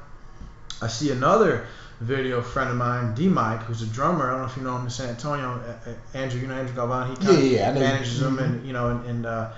I 0.81 0.88
see 0.88 1.11
another 1.11 1.65
video 2.00 2.41
friend 2.41 2.70
of 2.70 2.76
mine, 2.76 3.14
D 3.16 3.28
Mike, 3.28 3.62
who's 3.64 3.82
a 3.82 3.88
drummer. 3.88 4.28
I 4.28 4.32
don't 4.32 4.41
know 4.41 4.48
if 4.48 4.58
you 4.58 4.64
know 4.64 4.76
him 4.78 4.84
in 4.84 4.89
San 4.89 5.10
Antonio. 5.10 5.50
Uh, 5.50 5.89
uh, 5.89 6.18
Andrew, 6.18 6.39
you 6.39 6.48
know 6.48 6.56
Andrew 6.56 6.76
Galvan. 6.76 7.16
He 7.16 7.26
yeah, 7.26 7.32
yeah, 7.32 7.74
yeah, 7.74 7.80
manages 7.80 8.20
mm-hmm. 8.20 8.38
him, 8.38 8.39
and 8.39 8.68
you 8.68 8.74
know, 8.74 8.89
and, 8.89 9.06
and 9.06 9.26
uh, 9.26 9.54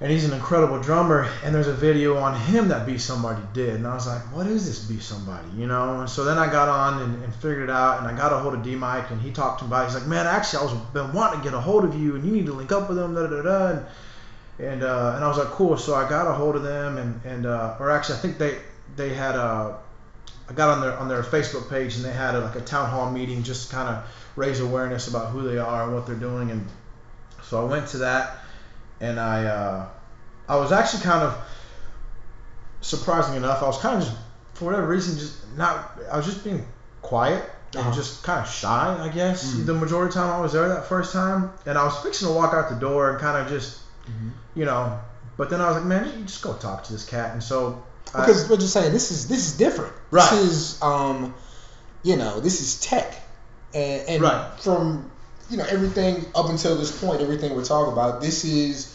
and 0.00 0.12
he's 0.12 0.24
an 0.24 0.32
incredible 0.32 0.80
drummer. 0.80 1.28
And 1.42 1.54
there's 1.54 1.66
a 1.66 1.74
video 1.74 2.18
on 2.18 2.38
him 2.38 2.68
that 2.68 2.86
Be 2.86 2.98
Somebody 2.98 3.42
did, 3.54 3.76
and 3.76 3.86
I 3.86 3.94
was 3.94 4.06
like, 4.06 4.22
what 4.34 4.46
is 4.46 4.66
this 4.66 4.84
Be 4.84 5.00
Somebody? 5.00 5.48
You 5.56 5.66
know. 5.66 6.00
And 6.00 6.10
so 6.10 6.24
then 6.24 6.36
I 6.36 6.50
got 6.50 6.68
on 6.68 7.02
and, 7.02 7.24
and 7.24 7.34
figured 7.34 7.64
it 7.64 7.70
out, 7.70 7.98
and 7.98 8.06
I 8.06 8.16
got 8.16 8.32
a 8.32 8.38
hold 8.38 8.54
of 8.54 8.62
D 8.62 8.74
Mike, 8.74 9.10
and 9.10 9.20
he 9.20 9.30
talked 9.30 9.60
to 9.60 9.64
me 9.64 9.68
about. 9.68 9.84
It. 9.84 9.92
He's 9.92 9.94
like, 9.94 10.06
man, 10.06 10.26
actually, 10.26 10.60
I 10.60 10.62
was 10.64 10.74
been 10.92 11.12
wanting 11.12 11.40
to 11.40 11.44
get 11.44 11.54
a 11.54 11.60
hold 11.60 11.84
of 11.84 11.98
you, 11.98 12.14
and 12.14 12.24
you 12.24 12.32
need 12.32 12.46
to 12.46 12.52
link 12.52 12.72
up 12.72 12.88
with 12.88 12.98
him. 12.98 13.14
Da 13.14 13.26
da 13.26 13.42
da. 13.42 13.66
And 13.68 13.86
and, 14.60 14.82
uh, 14.82 15.12
and 15.14 15.24
I 15.24 15.28
was 15.28 15.38
like, 15.38 15.48
cool. 15.48 15.76
So 15.76 15.94
I 15.94 16.08
got 16.08 16.26
a 16.26 16.32
hold 16.32 16.56
of 16.56 16.62
them, 16.62 16.98
and 16.98 17.20
and 17.24 17.46
uh, 17.46 17.76
or 17.80 17.90
actually, 17.90 18.16
I 18.16 18.18
think 18.18 18.38
they 18.38 18.58
they 18.96 19.14
had 19.14 19.34
a. 19.34 19.78
I 20.48 20.52
got 20.54 20.70
on 20.70 20.80
their 20.80 20.96
on 20.96 21.08
their 21.08 21.22
Facebook 21.22 21.68
page, 21.68 21.96
and 21.96 22.04
they 22.04 22.12
had 22.12 22.34
a, 22.34 22.40
like 22.40 22.56
a 22.56 22.60
town 22.60 22.88
hall 22.90 23.10
meeting, 23.10 23.42
just 23.42 23.68
to 23.68 23.76
kind 23.76 23.88
of 23.88 24.04
raise 24.36 24.60
awareness 24.60 25.08
about 25.08 25.30
who 25.30 25.42
they 25.42 25.58
are 25.58 25.84
and 25.84 25.94
what 25.94 26.06
they're 26.06 26.16
doing, 26.16 26.50
and 26.50 26.66
so 27.42 27.60
I 27.60 27.70
went 27.70 27.88
to 27.88 27.98
that 27.98 28.38
and 29.00 29.18
I 29.18 29.44
uh, 29.44 29.88
I 30.48 30.56
was 30.56 30.72
actually 30.72 31.02
kind 31.02 31.22
of 31.22 31.38
surprising 32.80 33.36
enough. 33.36 33.62
I 33.62 33.66
was 33.66 33.78
kind 33.78 33.98
of 33.98 34.08
just 34.08 34.16
for 34.54 34.66
whatever 34.66 34.86
reason 34.86 35.18
just 35.18 35.36
not. 35.56 35.98
I 36.10 36.16
was 36.16 36.26
just 36.26 36.44
being 36.44 36.66
quiet 37.02 37.44
and 37.74 37.82
uh-huh. 37.82 37.94
just 37.94 38.24
kind 38.24 38.40
of 38.40 38.50
shy, 38.50 38.98
I 39.00 39.08
guess. 39.08 39.52
Mm-hmm. 39.52 39.66
The 39.66 39.74
majority 39.74 40.08
of 40.08 40.14
the 40.14 40.20
time 40.20 40.30
I 40.30 40.40
was 40.40 40.52
there 40.52 40.68
that 40.68 40.86
first 40.86 41.12
time, 41.12 41.52
and 41.66 41.76
I 41.76 41.84
was 41.84 41.98
fixing 42.02 42.28
to 42.28 42.34
walk 42.34 42.54
out 42.54 42.70
the 42.70 42.76
door 42.76 43.10
and 43.10 43.20
kind 43.20 43.36
of 43.36 43.48
just, 43.48 43.80
mm-hmm. 44.06 44.30
you 44.54 44.64
know. 44.64 44.98
But 45.36 45.50
then 45.50 45.60
I 45.60 45.68
was 45.68 45.76
like, 45.76 45.86
man, 45.86 46.18
you 46.18 46.24
just 46.24 46.42
go 46.42 46.54
talk 46.54 46.84
to 46.84 46.92
this 46.92 47.06
cat, 47.06 47.32
and 47.32 47.42
so. 47.42 47.84
Because 48.12 48.46
I, 48.46 48.50
we're 48.50 48.58
just 48.58 48.72
saying 48.72 48.92
this 48.92 49.10
is 49.10 49.28
this 49.28 49.46
is 49.46 49.56
different. 49.56 49.92
Right. 50.10 50.28
This 50.30 50.42
is 50.42 50.82
um, 50.82 51.34
you 52.02 52.16
know, 52.16 52.40
this 52.40 52.60
is 52.60 52.80
tech, 52.80 53.14
and, 53.74 54.08
and 54.08 54.22
right. 54.22 54.60
from 54.60 55.10
you 55.50 55.56
know 55.56 55.64
everything 55.68 56.24
up 56.34 56.48
until 56.48 56.76
this 56.76 56.98
point, 57.00 57.20
everything 57.20 57.54
we're 57.54 57.64
talking 57.64 57.92
about, 57.92 58.20
this 58.20 58.44
is 58.44 58.94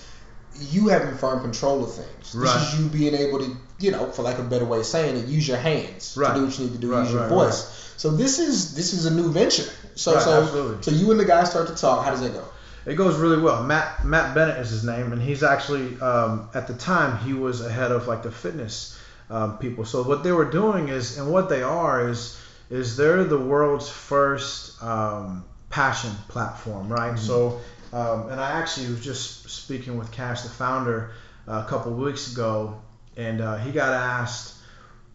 you 0.59 0.88
having 0.88 1.18
firm 1.18 1.41
control 1.41 1.84
of 1.84 1.93
things. 1.93 2.36
Right. 2.36 2.53
This 2.53 2.74
is 2.74 2.80
you 2.80 2.89
being 2.89 3.16
able 3.16 3.39
to, 3.39 3.57
you 3.80 3.91
know, 3.91 4.11
for 4.11 4.22
like 4.22 4.38
a 4.38 4.43
better 4.43 4.66
way 4.66 4.80
of 4.80 4.86
saying 4.86 5.18
it, 5.18 5.26
use 5.28 5.47
your 5.47 5.57
hands 5.57 6.16
right. 6.18 6.34
to 6.34 6.39
do 6.39 6.45
what 6.45 6.59
you 6.59 6.66
need 6.66 6.74
to 6.74 6.80
do, 6.80 6.91
right, 6.91 7.03
use 7.03 7.11
your 7.11 7.28
voice. 7.28 7.93
So 7.97 8.11
this 8.11 8.39
is 8.39 8.76
this 8.76 8.93
is 8.93 9.05
a 9.05 9.14
new 9.14 9.32
venture. 9.32 9.72
So 9.95 10.18
so 10.20 10.43
absolutely. 10.43 10.84
so 10.84 10.91
you 10.91 11.11
and 11.11 11.20
the 11.20 11.26
guy 11.26 11.43
start 11.43 11.68
to 11.68 11.76
talk. 11.76 12.05
How 12.05 12.11
does 12.11 12.22
that 12.22 12.34
go? 12.34 12.45
It 12.86 12.95
goes 12.95 13.18
really 13.18 13.41
well. 13.41 13.64
Matt 13.64 14.03
Matt 14.03 14.36
Bennett 14.36 14.57
is 14.59 14.70
his 14.70 14.84
name, 14.84 15.14
and 15.14 15.22
he's 15.22 15.43
actually 15.43 15.99
um, 16.01 16.49
at 16.53 16.68
the 16.68 16.74
time 16.74 17.18
he 17.20 17.34
was 17.34 17.61
ahead 17.61 17.91
of 17.91 18.07
like 18.07 18.24
the 18.24 18.32
fitness 18.32 18.99
um, 19.34 19.57
people. 19.57 19.84
So 19.84 20.03
what 20.03 20.23
they 20.23 20.31
were 20.31 20.49
doing 20.49 20.89
is, 20.89 21.17
and 21.17 21.31
what 21.31 21.49
they 21.49 21.63
are 21.63 22.07
is, 22.07 22.39
is 22.69 22.95
they're 22.95 23.23
the 23.23 23.39
world's 23.39 23.89
first 23.89 24.81
um, 24.81 25.43
passion 25.71 26.11
platform, 26.27 26.88
right? 26.88 27.15
Mm-hmm. 27.15 27.25
So, 27.25 27.59
um, 27.91 28.29
and 28.29 28.39
I 28.39 28.51
actually 28.51 28.89
was 28.89 29.03
just 29.03 29.49
speaking 29.49 29.97
with 29.97 30.11
Kash, 30.11 30.43
the 30.43 30.49
founder, 30.49 31.11
uh, 31.47 31.63
a 31.65 31.69
couple 31.69 31.93
weeks 31.93 32.31
ago, 32.31 32.79
and 33.17 33.41
uh, 33.41 33.57
he 33.57 33.71
got 33.71 33.91
asked, 33.91 34.53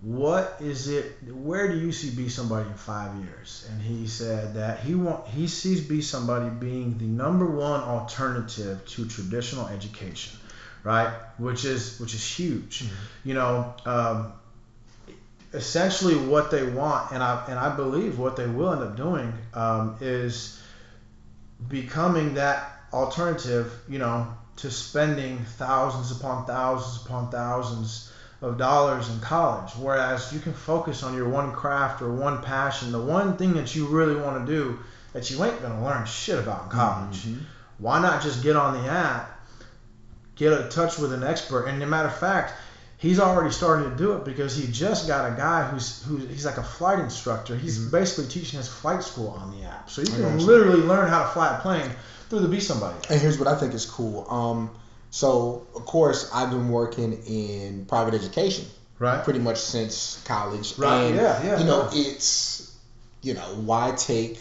"What 0.00 0.56
is 0.60 0.88
it? 0.88 1.16
Where 1.32 1.68
do 1.68 1.78
you 1.78 1.92
see 1.92 2.10
Be 2.10 2.28
Somebody 2.28 2.68
in 2.68 2.74
five 2.74 3.14
years?" 3.24 3.68
And 3.70 3.80
he 3.80 4.08
said 4.08 4.54
that 4.54 4.80
he 4.80 4.96
want 4.96 5.28
he 5.28 5.46
sees 5.46 5.80
Be 5.80 6.02
Somebody 6.02 6.50
being 6.50 6.98
the 6.98 7.06
number 7.06 7.46
one 7.46 7.80
alternative 7.80 8.84
to 8.86 9.06
traditional 9.06 9.68
education, 9.68 10.37
right? 10.84 11.12
Which 11.38 11.64
is 11.64 11.98
which 12.00 12.14
is 12.14 12.24
huge. 12.24 12.84
Mm-hmm. 12.84 13.28
You 13.28 13.34
know. 13.34 13.74
Um, 13.84 14.32
essentially 15.52 16.14
what 16.14 16.50
they 16.50 16.62
want, 16.62 17.12
and 17.12 17.22
I 17.22 17.44
and 17.48 17.58
I 17.58 17.74
believe 17.74 18.18
what 18.18 18.36
they 18.36 18.46
will 18.46 18.72
end 18.72 18.82
up 18.82 18.96
doing 18.96 19.32
um, 19.54 19.96
is 20.00 20.60
becoming 21.68 22.34
that 22.34 22.82
alternative, 22.92 23.72
you 23.88 23.98
know, 23.98 24.28
to 24.56 24.70
spending 24.70 25.38
thousands 25.38 26.12
upon 26.12 26.46
thousands 26.46 27.04
upon 27.04 27.30
thousands 27.30 28.12
of 28.40 28.58
dollars 28.58 29.08
in 29.10 29.20
college. 29.20 29.72
Whereas 29.72 30.32
you 30.32 30.40
can 30.40 30.52
focus 30.52 31.02
on 31.02 31.14
your 31.14 31.28
one 31.28 31.52
craft 31.52 32.02
or 32.02 32.12
one 32.12 32.42
passion, 32.42 32.92
the 32.92 33.00
one 33.00 33.36
thing 33.36 33.54
that 33.54 33.74
you 33.74 33.86
really 33.86 34.20
want 34.20 34.46
to 34.46 34.52
do 34.52 34.78
that 35.12 35.30
you 35.30 35.42
ain't 35.42 35.60
gonna 35.62 35.84
learn 35.84 36.06
shit 36.06 36.38
about 36.38 36.64
in 36.64 36.70
college. 36.70 37.24
Mm-hmm. 37.24 37.42
Why 37.78 38.00
not 38.00 38.22
just 38.22 38.42
get 38.42 38.56
on 38.56 38.82
the 38.82 38.90
app, 38.90 39.37
get 40.38 40.52
in 40.52 40.68
touch 40.70 40.98
with 40.98 41.12
an 41.12 41.22
expert, 41.22 41.66
and 41.66 41.82
a 41.82 41.86
matter 41.86 42.08
of 42.08 42.18
fact 42.18 42.54
he's 42.98 43.20
already 43.20 43.52
starting 43.52 43.90
to 43.90 43.96
do 43.96 44.12
it 44.12 44.24
because 44.24 44.56
he 44.56 44.70
just 44.70 45.06
got 45.06 45.32
a 45.32 45.36
guy 45.36 45.62
who's 45.68 46.02
who's 46.02 46.28
he's 46.28 46.44
like 46.44 46.58
a 46.58 46.62
flight 46.62 46.98
instructor. 46.98 47.56
He's 47.56 47.78
mm-hmm. 47.78 47.90
basically 47.90 48.30
teaching 48.30 48.58
his 48.58 48.68
flight 48.68 49.02
school 49.02 49.28
on 49.28 49.58
the 49.58 49.66
app, 49.66 49.88
so 49.88 50.02
you 50.02 50.08
can 50.08 50.38
literally 50.38 50.82
learn 50.82 51.08
how 51.08 51.22
to 51.22 51.28
fly 51.30 51.56
a 51.56 51.60
plane 51.60 51.90
through 52.28 52.40
the 52.40 52.48
Be 52.48 52.60
Somebody. 52.60 52.98
And 53.08 53.20
here's 53.20 53.38
what 53.38 53.48
I 53.48 53.56
think 53.56 53.72
is 53.72 53.86
cool. 53.86 54.30
Um, 54.30 54.70
so 55.10 55.66
of 55.74 55.86
course 55.86 56.30
I've 56.34 56.50
been 56.50 56.68
working 56.68 57.22
in 57.26 57.86
private 57.86 58.14
education, 58.14 58.66
right? 58.98 59.24
Pretty 59.24 59.40
much 59.40 59.58
since 59.58 60.22
college, 60.26 60.76
right? 60.76 61.04
And, 61.04 61.16
yeah, 61.16 61.42
yeah. 61.42 61.58
You 61.58 61.64
know, 61.64 61.88
it's 61.92 62.76
you 63.22 63.34
know 63.34 63.54
why 63.64 63.92
take 63.92 64.38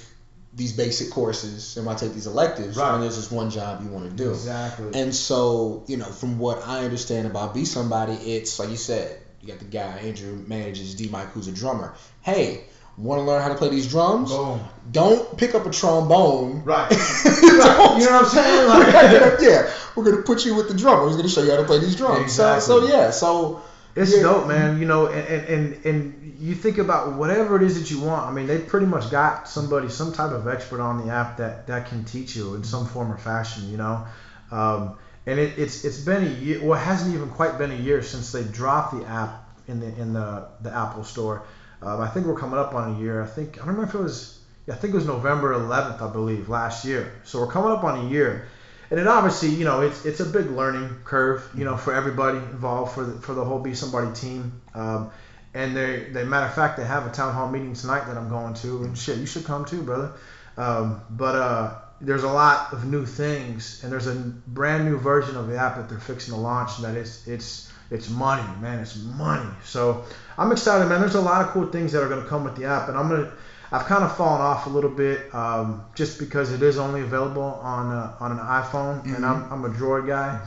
these 0.58 0.74
basic 0.74 1.12
courses 1.12 1.78
and 1.78 1.86
why 1.86 1.93
take 1.93 2.14
these 2.14 2.26
electives 2.26 2.76
right. 2.76 2.91
when 2.93 3.01
there's 3.01 3.16
just 3.16 3.32
one 3.32 3.51
job 3.51 3.84
you 3.84 3.89
want 3.89 4.10
to 4.10 4.16
do. 4.16 4.32
Exactly. 4.32 4.99
And 4.99 5.14
so, 5.14 5.84
you 5.88 5.97
know, 5.97 6.05
from 6.05 6.39
what 6.39 6.68
I 6.68 6.84
understand 6.84 7.28
about 7.28 7.53
Be 7.53 7.64
Somebody, 7.64 8.14
it's 8.14 8.58
like 8.58 8.70
you 8.70 8.76
said, 8.76 9.22
you 9.39 9.47
got 9.47 9.60
the 9.60 9.66
guy, 9.66 9.99
Andrew 9.99 10.43
manages 10.47 10.95
D 10.95 11.10
Mike, 11.10 11.28
who's 11.30 11.47
a 11.47 11.51
drummer. 11.51 11.93
Hey, 12.24 12.64
want 12.97 13.20
to 13.20 13.24
learn 13.24 13.43
how 13.43 13.49
to 13.49 13.55
play 13.55 13.70
these 13.70 13.88
drums? 13.88 14.32
Boom. 14.32 14.60
Don't 14.91 15.38
pick 15.38 15.53
up 15.53 15.68
a 15.68 15.70
trombone. 15.70 16.64
Right. 16.64 16.89
right. 16.91 17.95
You 17.99 18.05
know 18.05 18.22
what 18.22 18.24
I'm 18.24 18.26
saying? 18.26 18.68
Like, 18.68 19.41
yeah, 19.41 19.72
we're 19.95 20.03
gonna 20.03 20.24
put 20.24 20.43
you 20.43 20.55
with 20.55 20.68
the 20.68 20.74
drummer. 20.74 21.03
Who's 21.03 21.16
gonna 21.16 21.30
show 21.30 21.43
you 21.43 21.51
how 21.51 21.58
to 21.58 21.66
play 21.66 21.80
these 21.80 21.95
drums. 21.95 22.22
Exactly. 22.22 22.62
So, 22.62 22.82
so 22.82 22.88
yeah, 22.88 23.12
so 23.12 23.62
it's 23.98 24.16
yeah. 24.16 24.22
dope, 24.22 24.48
man. 24.48 24.80
You 24.80 24.86
know, 24.86 25.08
and, 25.08 25.45
and, 25.45 25.86
and 25.86 26.36
you 26.39 26.54
think 26.54 26.78
about 26.78 27.14
whatever 27.14 27.56
it 27.56 27.64
is 27.64 27.80
that 27.80 27.89
you 27.89 28.00
want. 28.06 28.28
I 28.28 28.32
mean, 28.32 28.45
they 28.45 28.60
pretty 28.60 28.86
much 28.86 29.10
got 29.10 29.50
somebody, 29.50 29.89
some 29.89 30.14
type 30.14 30.32
of 30.32 30.48
expert 30.48 30.82
on 30.82 31.06
the 31.06 31.12
app 31.12 31.38
that 31.38 31.68
that 31.68 31.88
can 31.88 32.06
teach 32.06 32.36
you 32.36 32.56
in 32.56 32.64
some 32.64 32.86
form 32.86 33.12
or 33.12 33.18
fashion. 33.18 33.70
You 33.70 33.78
know, 33.78 34.06
um, 34.52 34.98
and 35.26 35.39
it, 35.39 35.58
it's 35.58 35.84
it's 35.84 36.00
been 36.00 36.28
a 36.28 36.30
year. 36.30 36.64
Well, 36.64 36.80
it 36.80 36.84
hasn't 36.84 37.16
even 37.16 37.30
quite 37.30 37.58
been 37.58 37.72
a 37.72 37.76
year 37.76 38.04
since 38.04 38.32
they 38.32 38.43
dropped 38.43 38.93
the 38.93 39.06
app 39.06 39.50
in 39.68 39.80
the 39.80 39.88
in 40.00 40.14
the 40.14 40.48
the 40.62 40.74
Apple 40.74 41.04
Store. 41.04 41.43
Um, 41.82 42.00
I 42.00 42.08
think 42.08 42.28
we're 42.28 42.39
coming 42.39 42.60
up 42.60 42.74
on 42.74 42.95
a 42.95 43.00
year. 43.00 43.22
I 43.22 43.26
think 43.26 43.56
I 43.56 43.66
don't 43.66 43.76
remember 43.76 43.89
if 43.89 43.95
it 43.95 44.04
was. 44.04 44.39
Yeah, 44.68 44.74
I 44.74 44.78
think 44.78 44.93
it 44.93 44.98
was 44.98 45.06
November 45.06 45.54
11th, 45.54 46.02
I 46.02 46.12
believe, 46.12 46.50
last 46.50 46.84
year. 46.84 47.14
So 47.24 47.39
we're 47.39 47.48
coming 47.48 47.72
up 47.72 47.86
on 47.86 48.06
a 48.06 48.10
year 48.10 48.48
and 48.89 48.99
it 48.99 49.07
obviously, 49.07 49.49
you 49.49 49.65
know, 49.65 49.81
it's 49.81 50.05
it's 50.05 50.19
a 50.19 50.25
big 50.25 50.49
learning 50.49 50.97
curve, 51.03 51.47
you 51.53 51.65
know, 51.65 51.75
for 51.75 51.93
everybody 51.93 52.38
involved 52.38 52.91
for 52.91 53.05
the 53.05 53.13
for 53.19 53.33
the 53.33 53.43
whole 53.43 53.59
Be 53.59 53.73
Somebody 53.73 54.09
team. 54.09 54.53
Um, 54.73 55.07
and 55.53 55.75
they, 55.75 56.03
they 56.11 56.23
matter 56.23 56.45
of 56.45 56.51
fact, 56.51 56.75
they 56.75 56.85
have 56.85 57.05
a 57.05 57.09
town 57.09 57.33
hall 57.33 57.47
meeting 57.47 57.73
tonight 57.73 58.05
that 58.05 58.17
I'm 58.17 58.27
going 58.27 58.53
to, 58.55 58.83
and 58.83 58.97
shit, 58.97 59.17
you 59.17 59.25
should 59.25 59.43
come 59.43 59.65
too, 59.65 59.81
brother. 59.81 60.11
Um, 60.55 60.99
but 61.09 61.35
uh, 61.35 61.69
there's 61.99 62.23
a 62.23 62.29
lot 62.29 62.61
of 62.71 62.85
new 62.85 63.05
things, 63.05 63.75
and 63.81 63.91
there's 63.91 64.07
a 64.07 64.13
brand 64.47 64.85
new 64.85 64.97
version 64.97 65.35
of 65.35 65.47
the 65.47 65.55
app 65.57 65.75
that 65.75 65.88
they're 65.89 65.99
fixing 65.99 66.33
to 66.33 66.39
launch. 66.39 66.77
And 66.77 66.85
that 66.85 66.95
it's 66.95 67.19
it's 67.25 67.63
it's 67.89 68.09
money, 68.09 68.47
man. 68.59 68.79
It's 68.79 68.95
money. 68.95 69.57
So 69.63 69.97
I'm 70.38 70.51
excited, 70.51 70.85
man. 70.85 70.99
There's 70.99 71.15
a 71.15 71.21
lot 71.21 71.41
of 71.41 71.47
cool 71.47 71.65
things 71.65 71.91
that 71.93 72.03
are 72.03 72.07
gonna 72.07 72.23
come 72.23 72.43
with 72.43 72.55
the 72.55 72.65
app, 72.65 72.88
and 72.88 72.97
I'm 72.97 73.09
gonna. 73.09 73.27
I've 73.72 73.86
kind 73.86 74.03
of 74.03 74.15
fallen 74.15 74.41
off 74.41 74.65
a 74.65 74.70
little 74.70 74.89
bit 74.89 75.34
um, 75.36 75.86
just 75.95 76.20
because 76.20 76.51
it 76.51 76.61
is 76.61 76.78
only 76.78 77.01
available 77.01 77.41
on 77.41 77.91
uh, 77.91 78.15
on 78.20 78.32
an 78.32 78.39
iPhone, 78.39 79.03
mm-hmm. 79.03 79.15
and 79.15 79.26
I'm 79.26 79.51
I'm 79.51 79.65
a 79.65 79.70
Droid 79.70 80.07
guy, 80.07 80.39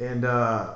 and 0.00 0.24
uh, 0.24 0.74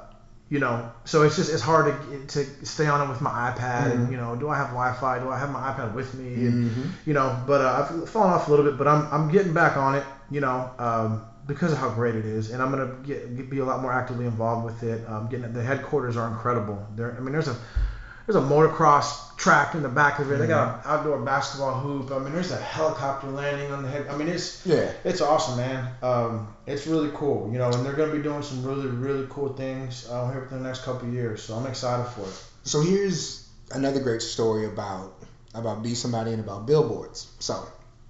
you 0.51 0.59
know, 0.59 0.91
so 1.05 1.23
it's 1.23 1.37
just 1.37 1.53
it's 1.53 1.63
hard 1.63 1.87
to 1.87 2.27
to 2.27 2.67
stay 2.67 2.87
on 2.87 3.05
it 3.05 3.09
with 3.09 3.21
my 3.21 3.31
iPad, 3.31 3.85
mm-hmm. 3.85 3.91
and 4.03 4.11
you 4.11 4.17
know, 4.17 4.37
do 4.37 4.49
I 4.49 4.57
have 4.57 4.69
Wi-Fi? 4.69 5.19
Do 5.21 5.31
I 5.31 5.39
have 5.39 5.51
my 5.51 5.61
iPad 5.61 5.95
with 5.95 6.15
me? 6.15 6.35
And 6.35 6.71
mm-hmm. 6.71 6.91
you 7.07 7.15
know, 7.15 7.43
but 7.47 7.61
uh, 7.61 7.89
I've 7.91 8.09
fallen 8.09 8.33
off 8.33 8.47
a 8.47 8.51
little 8.51 8.65
bit, 8.65 8.79
but 8.79 8.87
I'm 8.87 9.07
I'm 9.13 9.31
getting 9.31 9.53
back 9.53 9.77
on 9.77 9.97
it, 9.97 10.05
you 10.31 10.41
know, 10.41 10.71
um, 10.79 11.25
because 11.47 11.73
of 11.73 11.79
how 11.79 11.91
great 11.91 12.15
it 12.15 12.25
is, 12.25 12.51
and 12.51 12.63
I'm 12.63 12.71
gonna 12.71 12.95
get, 13.05 13.51
be 13.51 13.59
a 13.59 13.65
lot 13.65 13.83
more 13.83 13.93
actively 13.93 14.27
involved 14.27 14.65
with 14.65 14.83
it. 14.85 15.09
Um, 15.09 15.29
getting 15.29 15.53
the 15.53 15.63
headquarters 15.63 16.17
are 16.17 16.29
incredible. 16.29 16.87
There, 16.95 17.17
I 17.17 17.21
mean, 17.21 17.33
there's 17.33 17.49
a 17.49 17.57
there's 18.31 18.45
a 18.45 18.47
motocross 18.47 19.37
track 19.37 19.75
in 19.75 19.83
the 19.83 19.89
back 19.89 20.19
of 20.21 20.31
it. 20.31 20.35
Mm-hmm. 20.35 20.43
They 20.43 20.49
got 20.49 20.77
an 20.77 20.81
outdoor 20.85 21.19
basketball 21.21 21.81
hoop. 21.81 22.13
I 22.13 22.19
mean, 22.19 22.33
there's 22.33 22.53
a 22.53 22.61
helicopter 22.61 23.29
landing 23.29 23.73
on 23.73 23.83
the 23.83 23.89
head. 23.89 24.07
I 24.09 24.17
mean, 24.17 24.29
it's 24.29 24.65
yeah, 24.65 24.93
it's 25.03 25.21
awesome, 25.21 25.57
man. 25.57 25.93
Um, 26.03 26.55
it's 26.67 26.87
really 26.87 27.11
cool, 27.15 27.51
you 27.53 27.59
know, 27.59 27.71
and 27.71 27.85
they're 27.85 27.95
gonna 27.95 28.13
be 28.13 28.23
doing 28.23 28.43
some 28.43 28.65
really 28.65 28.87
really 28.87 29.27
cool 29.31 29.53
things 29.55 30.09
uh, 30.09 30.31
here 30.31 30.43
for 30.43 30.55
the 30.55 30.61
next 30.61 30.85
couple 30.85 31.09
years. 31.09 31.43
So 31.43 31.57
I'm 31.57 31.67
excited 31.67 32.07
for 32.13 32.23
it. 32.23 32.45
So 32.63 32.83
here's 32.83 33.49
another 33.73 34.01
great 34.01 34.23
story 34.23 34.67
about 34.67 35.15
about 35.55 35.83
be 35.83 35.95
somebody 35.95 36.33
and 36.33 36.41
about 36.41 36.67
billboards. 36.67 37.33
So 37.41 37.67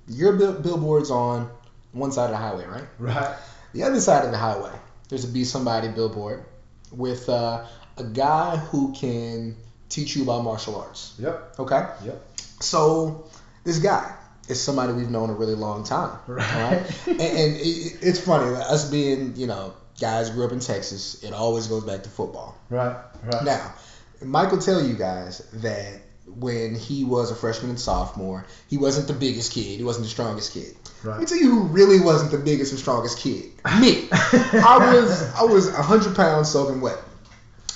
your 0.06 0.34
bill- 0.34 0.60
billboards 0.60 1.10
on 1.10 1.48
one 1.92 2.12
side 2.12 2.26
of 2.26 2.32
the 2.32 2.36
highway, 2.36 2.66
right? 2.66 2.84
Right. 2.98 3.36
The 3.72 3.84
other 3.84 4.00
side 4.00 4.24
of 4.24 4.32
the 4.32 4.38
highway, 4.38 4.72
there's 5.08 5.24
a 5.24 5.28
be 5.28 5.44
somebody 5.44 5.88
billboard 5.88 6.44
with 6.90 7.28
uh, 7.28 7.64
a 7.96 8.04
guy 8.04 8.56
who 8.56 8.92
can 8.92 9.56
teach 9.90 10.16
you 10.16 10.22
about 10.22 10.42
martial 10.42 10.80
arts. 10.80 11.14
Yep. 11.18 11.54
Okay. 11.58 11.86
Yep. 12.04 12.26
So 12.60 13.28
this 13.64 13.78
guy 13.78 14.14
is 14.48 14.60
somebody 14.60 14.92
we've 14.92 15.10
known 15.10 15.30
a 15.30 15.34
really 15.34 15.54
long 15.54 15.84
time. 15.84 16.18
Right. 16.26 16.38
right? 16.38 16.98
and, 17.06 17.20
and 17.20 17.56
it, 17.56 17.98
it's 18.00 18.20
funny 18.20 18.54
us 18.56 18.90
being 18.90 19.34
you 19.36 19.46
know 19.46 19.74
guys 20.00 20.30
grew 20.30 20.46
up 20.46 20.52
in 20.52 20.60
Texas. 20.60 21.22
It 21.22 21.32
always 21.32 21.66
goes 21.66 21.84
back 21.84 22.04
to 22.04 22.08
football. 22.08 22.56
Right. 22.70 22.96
Right. 23.22 23.44
Now, 23.44 23.74
Michael 24.22 24.58
tell 24.58 24.82
you 24.82 24.94
guys 24.94 25.38
that 25.54 26.00
when 26.26 26.74
he 26.74 27.04
was 27.04 27.30
a 27.30 27.34
freshman 27.34 27.70
and 27.70 27.80
sophomore, 27.80 28.46
he 28.68 28.78
wasn't 28.78 29.08
the 29.08 29.14
biggest 29.14 29.52
kid. 29.52 29.78
He 29.78 29.84
wasn't 29.84 30.06
the 30.06 30.10
strongest 30.10 30.52
kid. 30.52 30.76
Right. 31.02 31.12
Let 31.12 31.20
me 31.20 31.26
tell 31.26 31.38
you 31.38 31.50
who 31.50 31.62
really 31.64 32.00
wasn't 32.00 32.30
the 32.30 32.38
biggest 32.38 32.72
and 32.72 32.80
strongest 32.80 33.18
kid. 33.18 33.46
Me. 33.80 34.08
I 34.12 34.92
was 34.94 35.34
I 35.34 35.42
was 35.44 35.74
hundred 35.74 36.14
pounds 36.14 36.50
soaking 36.50 36.80
wet. 36.80 36.98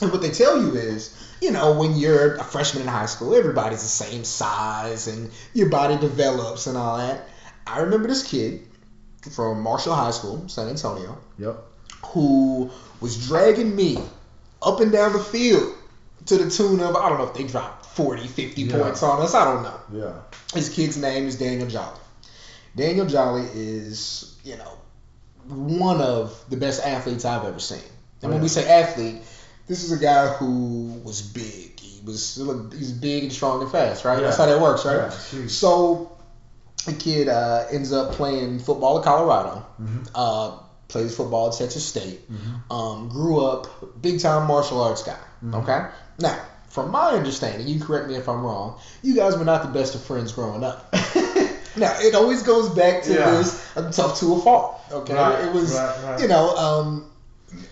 And 0.00 0.12
what 0.12 0.22
they 0.22 0.30
tell 0.30 0.60
you 0.60 0.74
is 0.74 1.16
you 1.44 1.50
know, 1.50 1.78
when 1.78 1.94
you're 1.94 2.36
a 2.36 2.44
freshman 2.44 2.84
in 2.84 2.88
high 2.88 3.04
school, 3.04 3.34
everybody's 3.34 3.82
the 3.82 3.88
same 3.88 4.24
size 4.24 5.08
and 5.08 5.30
your 5.52 5.68
body 5.68 5.98
develops 5.98 6.66
and 6.66 6.76
all 6.76 6.96
that. 6.96 7.28
I 7.66 7.80
remember 7.80 8.08
this 8.08 8.26
kid 8.26 8.66
from 9.30 9.60
Marshall 9.60 9.94
High 9.94 10.10
School, 10.10 10.48
San 10.48 10.68
Antonio. 10.68 11.18
Yep. 11.38 11.56
Who 12.06 12.70
was 13.00 13.28
dragging 13.28 13.76
me 13.76 13.98
up 14.62 14.80
and 14.80 14.90
down 14.90 15.12
the 15.12 15.18
field 15.18 15.74
to 16.26 16.38
the 16.38 16.50
tune 16.50 16.80
of, 16.80 16.96
I 16.96 17.10
don't 17.10 17.18
know 17.18 17.26
if 17.26 17.34
they 17.34 17.44
dropped 17.44 17.86
40, 17.86 18.26
50 18.26 18.62
yeah. 18.62 18.78
points 18.78 19.02
on 19.02 19.20
us. 19.20 19.34
I 19.34 19.44
don't 19.44 19.62
know. 19.64 19.80
Yeah. 19.92 20.12
His 20.54 20.70
kid's 20.70 20.96
name 20.96 21.26
is 21.26 21.38
Daniel 21.38 21.68
Jolly. 21.68 22.00
Daniel 22.74 23.04
Jolly 23.04 23.46
is, 23.52 24.34
you 24.44 24.56
know, 24.56 24.78
one 25.46 26.00
of 26.00 26.42
the 26.48 26.56
best 26.56 26.82
athletes 26.82 27.26
I've 27.26 27.44
ever 27.44 27.60
seen. 27.60 27.82
And 28.22 28.30
oh, 28.30 28.34
when 28.34 28.42
we 28.42 28.48
say 28.48 28.66
athlete, 28.66 29.20
this 29.66 29.84
is 29.84 29.92
a 29.92 29.98
guy 29.98 30.28
who 30.34 31.00
was 31.04 31.22
big. 31.22 31.78
He 31.80 32.00
was 32.04 32.36
he's 32.72 32.92
big 32.92 33.24
and 33.24 33.32
strong 33.32 33.62
and 33.62 33.70
fast, 33.70 34.04
right? 34.04 34.18
Yeah. 34.18 34.24
That's 34.24 34.36
how 34.36 34.46
that 34.46 34.60
works, 34.60 34.84
right? 34.84 34.96
Yeah, 35.32 35.46
so 35.46 36.16
the 36.84 36.92
kid 36.92 37.28
uh, 37.28 37.66
ends 37.70 37.92
up 37.92 38.12
playing 38.12 38.58
football 38.58 38.98
at 38.98 39.04
Colorado. 39.04 39.66
Mm-hmm. 39.80 40.02
Uh, 40.14 40.58
plays 40.88 41.16
football 41.16 41.48
at 41.48 41.56
Texas 41.56 41.84
State. 41.84 42.30
Mm-hmm. 42.30 42.72
Um, 42.72 43.08
grew 43.08 43.44
up 43.44 44.02
big 44.02 44.20
time 44.20 44.46
martial 44.46 44.80
arts 44.82 45.02
guy. 45.02 45.12
Mm-hmm. 45.12 45.54
Okay. 45.54 45.86
Now, 46.18 46.44
from 46.68 46.90
my 46.90 47.10
understanding, 47.10 47.66
you 47.66 47.80
correct 47.80 48.08
me 48.08 48.16
if 48.16 48.28
I'm 48.28 48.42
wrong. 48.42 48.78
You 49.02 49.14
guys 49.14 49.36
were 49.36 49.44
not 49.44 49.62
the 49.62 49.68
best 49.68 49.94
of 49.94 50.02
friends 50.02 50.32
growing 50.32 50.62
up. 50.62 50.92
now 51.76 51.92
it 52.00 52.14
always 52.14 52.42
goes 52.42 52.68
back 52.68 53.02
to 53.04 53.14
yeah. 53.14 53.30
this 53.30 53.76
I'm 53.76 53.90
tough 53.90 54.20
to 54.20 54.34
a 54.34 54.40
fault. 54.40 54.80
Okay. 54.90 55.14
Right, 55.14 55.44
it 55.44 55.52
was 55.52 55.74
right, 55.74 56.04
right. 56.04 56.20
you 56.20 56.28
know 56.28 56.54
um, 56.56 57.10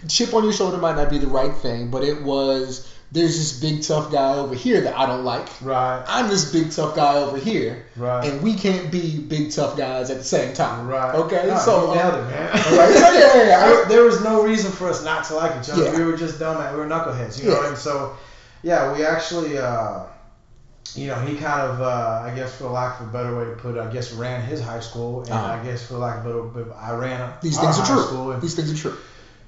chip 0.09 0.35
on 0.35 0.45
your 0.45 0.53
shoulder 0.53 0.79
might 0.79 0.97
not 0.97 1.11
be 1.11 1.19
the 1.19 1.27
right 1.27 1.55
thing, 1.55 1.91
but 1.91 2.03
it 2.03 2.23
was 2.23 2.89
there's 3.13 3.37
this 3.37 3.61
big 3.61 3.83
tough 3.83 4.11
guy 4.11 4.37
over 4.37 4.55
here 4.55 4.81
that 4.81 4.97
I 4.97 5.05
don't 5.05 5.23
like. 5.23 5.47
Right. 5.61 6.03
I'm 6.09 6.29
this 6.29 6.51
big 6.51 6.71
tough 6.71 6.97
guy 6.97 7.17
over 7.19 7.37
here. 7.37 7.85
Right. 7.95 8.25
And 8.25 8.43
we 8.43 8.55
can't 8.55 8.91
be 8.91 9.19
big 9.19 9.51
tough 9.51 9.77
guys 9.77 10.09
at 10.09 10.17
the 10.17 10.25
same 10.25 10.55
time. 10.55 10.89
Right. 10.89 11.15
Okay. 11.15 11.47
No, 11.47 11.59
so 11.59 11.93
you 11.93 11.99
nailed 11.99 12.15
it, 12.15 12.31
man. 12.31 12.51
Right. 12.53 12.95
Yeah, 12.95 13.13
yeah, 13.13 13.47
yeah. 13.47 13.67
There, 13.67 13.85
there, 13.87 14.05
was 14.05 14.25
no 14.25 14.43
reason 14.43 14.73
for 14.73 14.89
us 14.89 15.05
not 15.05 15.25
to 15.27 15.35
like 15.35 15.63
each 15.63 15.69
other. 15.69 15.85
Yeah. 15.85 15.99
We 15.99 16.05
were 16.05 16.17
just 16.17 16.39
dumb. 16.39 16.61
At 16.63 16.73
we 16.73 16.79
were 16.79 16.87
knuckleheads. 16.87 17.43
You 17.43 17.51
know. 17.51 17.61
Yeah. 17.61 17.69
And 17.69 17.79
so, 17.79 18.17
yeah, 18.63 18.97
we 18.97 19.05
actually. 19.05 19.59
Uh, 19.59 20.05
you 20.95 21.07
know, 21.07 21.15
he 21.15 21.37
kind 21.37 21.63
of, 21.63 21.81
uh, 21.81 22.23
I 22.27 22.35
guess, 22.35 22.55
for 22.55 22.67
lack 22.67 23.01
of 23.01 23.09
a 23.09 23.13
better 23.13 23.35
way 23.39 23.47
to 23.47 23.53
put 23.53 23.77
it, 23.77 23.81
I 23.81 23.91
guess 23.91 24.13
ran 24.13 24.43
his 24.43 24.61
high 24.61 24.81
school, 24.81 25.23
and 25.23 25.33
uh-huh. 25.33 25.55
I 25.55 25.65
guess 25.65 25.87
for 25.87 25.95
lack 25.95 26.23
of 26.23 26.27
a 26.27 26.43
better, 26.49 26.75
I 26.75 26.93
ran 26.95 27.33
these 27.41 27.59
things 27.59 27.79
are 27.79 27.87
true. 27.87 28.39
These 28.41 28.57
things 28.57 28.71
are 28.73 28.77
true 28.77 28.99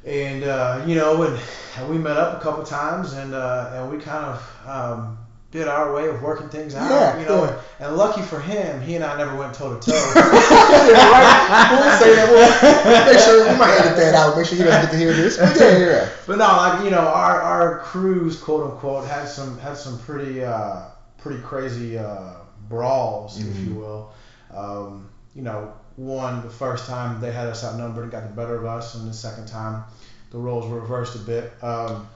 and 0.07 0.45
uh, 0.45 0.85
you 0.87 0.95
know, 0.95 1.23
and, 1.23 1.41
and, 1.77 1.89
we 1.89 1.97
met 1.97 2.17
up 2.17 2.41
a 2.41 2.43
couple 2.43 2.63
times, 2.63 3.15
and 3.15 3.35
uh, 3.35 3.71
and 3.75 3.91
we 3.91 3.99
kind 3.99 4.25
of 4.27 4.69
um, 4.69 5.19
did 5.51 5.67
our 5.67 5.95
way 5.95 6.09
of 6.09 6.21
working 6.21 6.49
things 6.49 6.75
out. 6.75 6.91
Yeah, 6.91 7.21
you 7.21 7.27
know, 7.27 7.45
yeah. 7.45 7.51
and, 7.79 7.87
and, 7.89 7.97
lucky 7.97 8.21
for 8.21 8.39
him, 8.39 8.83
he 8.83 8.97
and 8.97 9.05
I 9.05 9.17
never 9.17 9.35
went 9.37 9.55
toe 9.55 9.79
to 9.79 9.91
toe. 9.91 9.93
yeah, 9.95 10.13
right. 10.21 11.69
We'll 11.71 11.99
say 11.99 12.15
that. 12.17 12.29
We'll 12.31 13.13
make 13.13 13.19
sure 13.19 13.51
we 13.51 13.59
might 13.59 13.81
edit 13.81 13.97
that 13.97 14.15
out. 14.15 14.37
Make 14.37 14.47
sure 14.47 14.59
he 14.59 14.65
doesn't 14.65 14.83
get 14.83 14.91
to 14.91 14.99
hear 14.99 15.13
this. 15.15 15.39
But 15.39 15.57
yeah, 15.57 15.79
yeah. 15.79 16.09
But 16.27 16.39
no, 16.39 16.47
like 16.49 16.85
you 16.85 16.91
know, 16.91 16.99
our 16.99 17.41
our 17.41 17.79
crews, 17.81 18.39
quote 18.39 18.71
unquote, 18.71 19.07
had 19.07 19.27
some 19.27 19.59
had 19.59 19.79
some 19.79 19.99
pretty 20.01 20.45
uh, 20.45 20.83
pretty 21.17 21.41
crazy 21.41 21.97
uh, 21.97 22.35
brawls, 22.69 23.39
mm-hmm. 23.39 23.51
if 23.51 23.67
you 23.67 23.75
will. 23.75 24.13
Um, 24.55 25.09
you 25.35 25.43
know, 25.43 25.73
one 25.97 26.43
the 26.43 26.51
first 26.51 26.87
time 26.87 27.21
they 27.21 27.33
had 27.33 27.47
us 27.47 27.65
outnumbered 27.65 28.05
and 28.05 28.13
got 28.13 28.25
the 28.25 28.35
better 28.35 28.57
of 28.57 28.65
us, 28.65 28.95
and 28.95 29.09
the 29.09 29.13
second 29.13 29.47
time 29.47 29.85
the 30.31 30.39
roles 30.39 30.67
were 30.67 30.81
reversed 30.81 31.15
a 31.15 31.19
bit. 31.19 31.53
Um, 31.63 32.09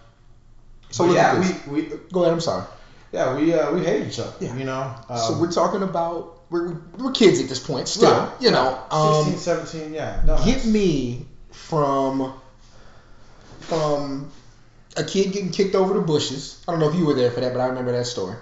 so 0.90 1.12
yeah, 1.12 1.40
we, 1.68 1.82
we 1.82 1.96
go 2.12 2.22
ahead. 2.22 2.34
I'm 2.34 2.40
sorry. 2.40 2.64
Yeah, 3.12 3.36
we 3.36 3.54
uh, 3.54 3.72
we 3.72 3.84
hate 3.84 4.06
each 4.06 4.18
other. 4.18 4.32
Yeah. 4.40 4.56
You 4.56 4.64
know. 4.64 4.94
Um, 5.08 5.18
so 5.18 5.38
we're 5.38 5.52
talking 5.52 5.82
about 5.82 6.38
we're, 6.50 6.74
we're 6.98 7.12
kids 7.12 7.40
at 7.40 7.48
this 7.48 7.60
point 7.60 7.88
still. 7.88 8.10
Right, 8.10 8.32
you 8.40 8.50
know. 8.50 8.82
Um, 8.90 9.24
16, 9.24 9.38
17, 9.38 9.94
yeah. 9.94 10.22
No, 10.26 10.36
hit 10.36 10.64
me 10.66 11.26
from 11.50 12.34
from 13.60 14.30
a 14.96 15.04
kid 15.04 15.32
getting 15.32 15.50
kicked 15.50 15.74
over 15.74 15.94
the 15.94 16.00
bushes. 16.00 16.62
I 16.66 16.72
don't 16.72 16.80
know 16.80 16.88
if 16.88 16.96
you 16.96 17.06
were 17.06 17.14
there 17.14 17.30
for 17.30 17.40
that, 17.40 17.52
but 17.52 17.60
I 17.60 17.66
remember 17.66 17.92
that 17.92 18.06
story. 18.06 18.36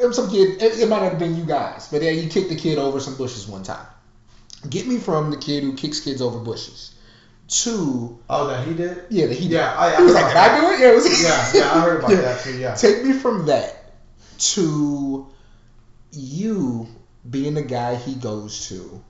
It 0.00 0.06
was 0.06 0.16
some 0.16 0.30
kid. 0.30 0.62
It, 0.62 0.78
it 0.78 0.88
might 0.88 1.02
have 1.02 1.18
been 1.18 1.36
you 1.36 1.44
guys, 1.44 1.88
but 1.90 2.02
yeah, 2.02 2.10
you 2.10 2.28
kicked 2.28 2.50
the 2.50 2.56
kid 2.56 2.78
over 2.78 3.00
some 3.00 3.16
bushes 3.16 3.48
one 3.48 3.62
time. 3.62 3.84
Get 4.68 4.86
me 4.86 4.98
from 4.98 5.30
the 5.30 5.36
kid 5.36 5.62
who 5.62 5.74
kicks 5.74 6.00
kids 6.00 6.20
over 6.20 6.38
bushes 6.38 6.94
to 7.48 8.18
oh 8.28 8.46
that 8.48 8.66
he 8.66 8.74
did? 8.74 9.04
Yeah 9.08 9.26
that 9.26 9.34
he 9.36 9.48
did. 9.48 9.52
yeah 9.52 9.74
I, 9.74 9.94
I 9.94 9.96
he 9.96 10.02
was 10.02 10.14
like 10.14 10.36
I 10.36 10.60
do 10.60 10.66
it? 10.72 10.80
Yeah 10.80 10.90
it 10.90 10.94
was 10.94 11.22
yeah 11.22 11.52
yeah 11.54 11.74
I 11.74 11.80
heard 11.80 11.98
about 11.98 12.10
yeah. 12.12 12.16
that 12.20 12.40
too 12.42 12.58
yeah. 12.58 12.74
Take 12.74 13.04
me 13.04 13.12
from 13.12 13.46
that 13.46 13.94
to 14.38 15.26
you 16.12 16.86
being 17.28 17.54
the 17.54 17.62
guy 17.62 17.96
he 17.96 18.14
goes 18.14 18.68
to 18.68 19.02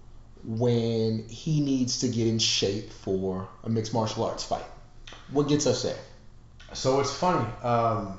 when 0.45 1.29
he 1.29 1.61
needs 1.61 2.01
to 2.01 2.09
get 2.09 2.27
in 2.27 2.39
shape 2.39 2.91
for 2.91 3.49
a 3.65 3.69
mixed 3.69 3.93
martial 3.93 4.25
arts 4.25 4.45
fight. 4.45 4.65
What 5.31 5.49
gets 5.49 5.67
us 5.67 5.83
there? 5.83 5.99
So 6.73 7.01
it's 7.01 7.13
funny 7.13 7.47
um, 7.63 8.19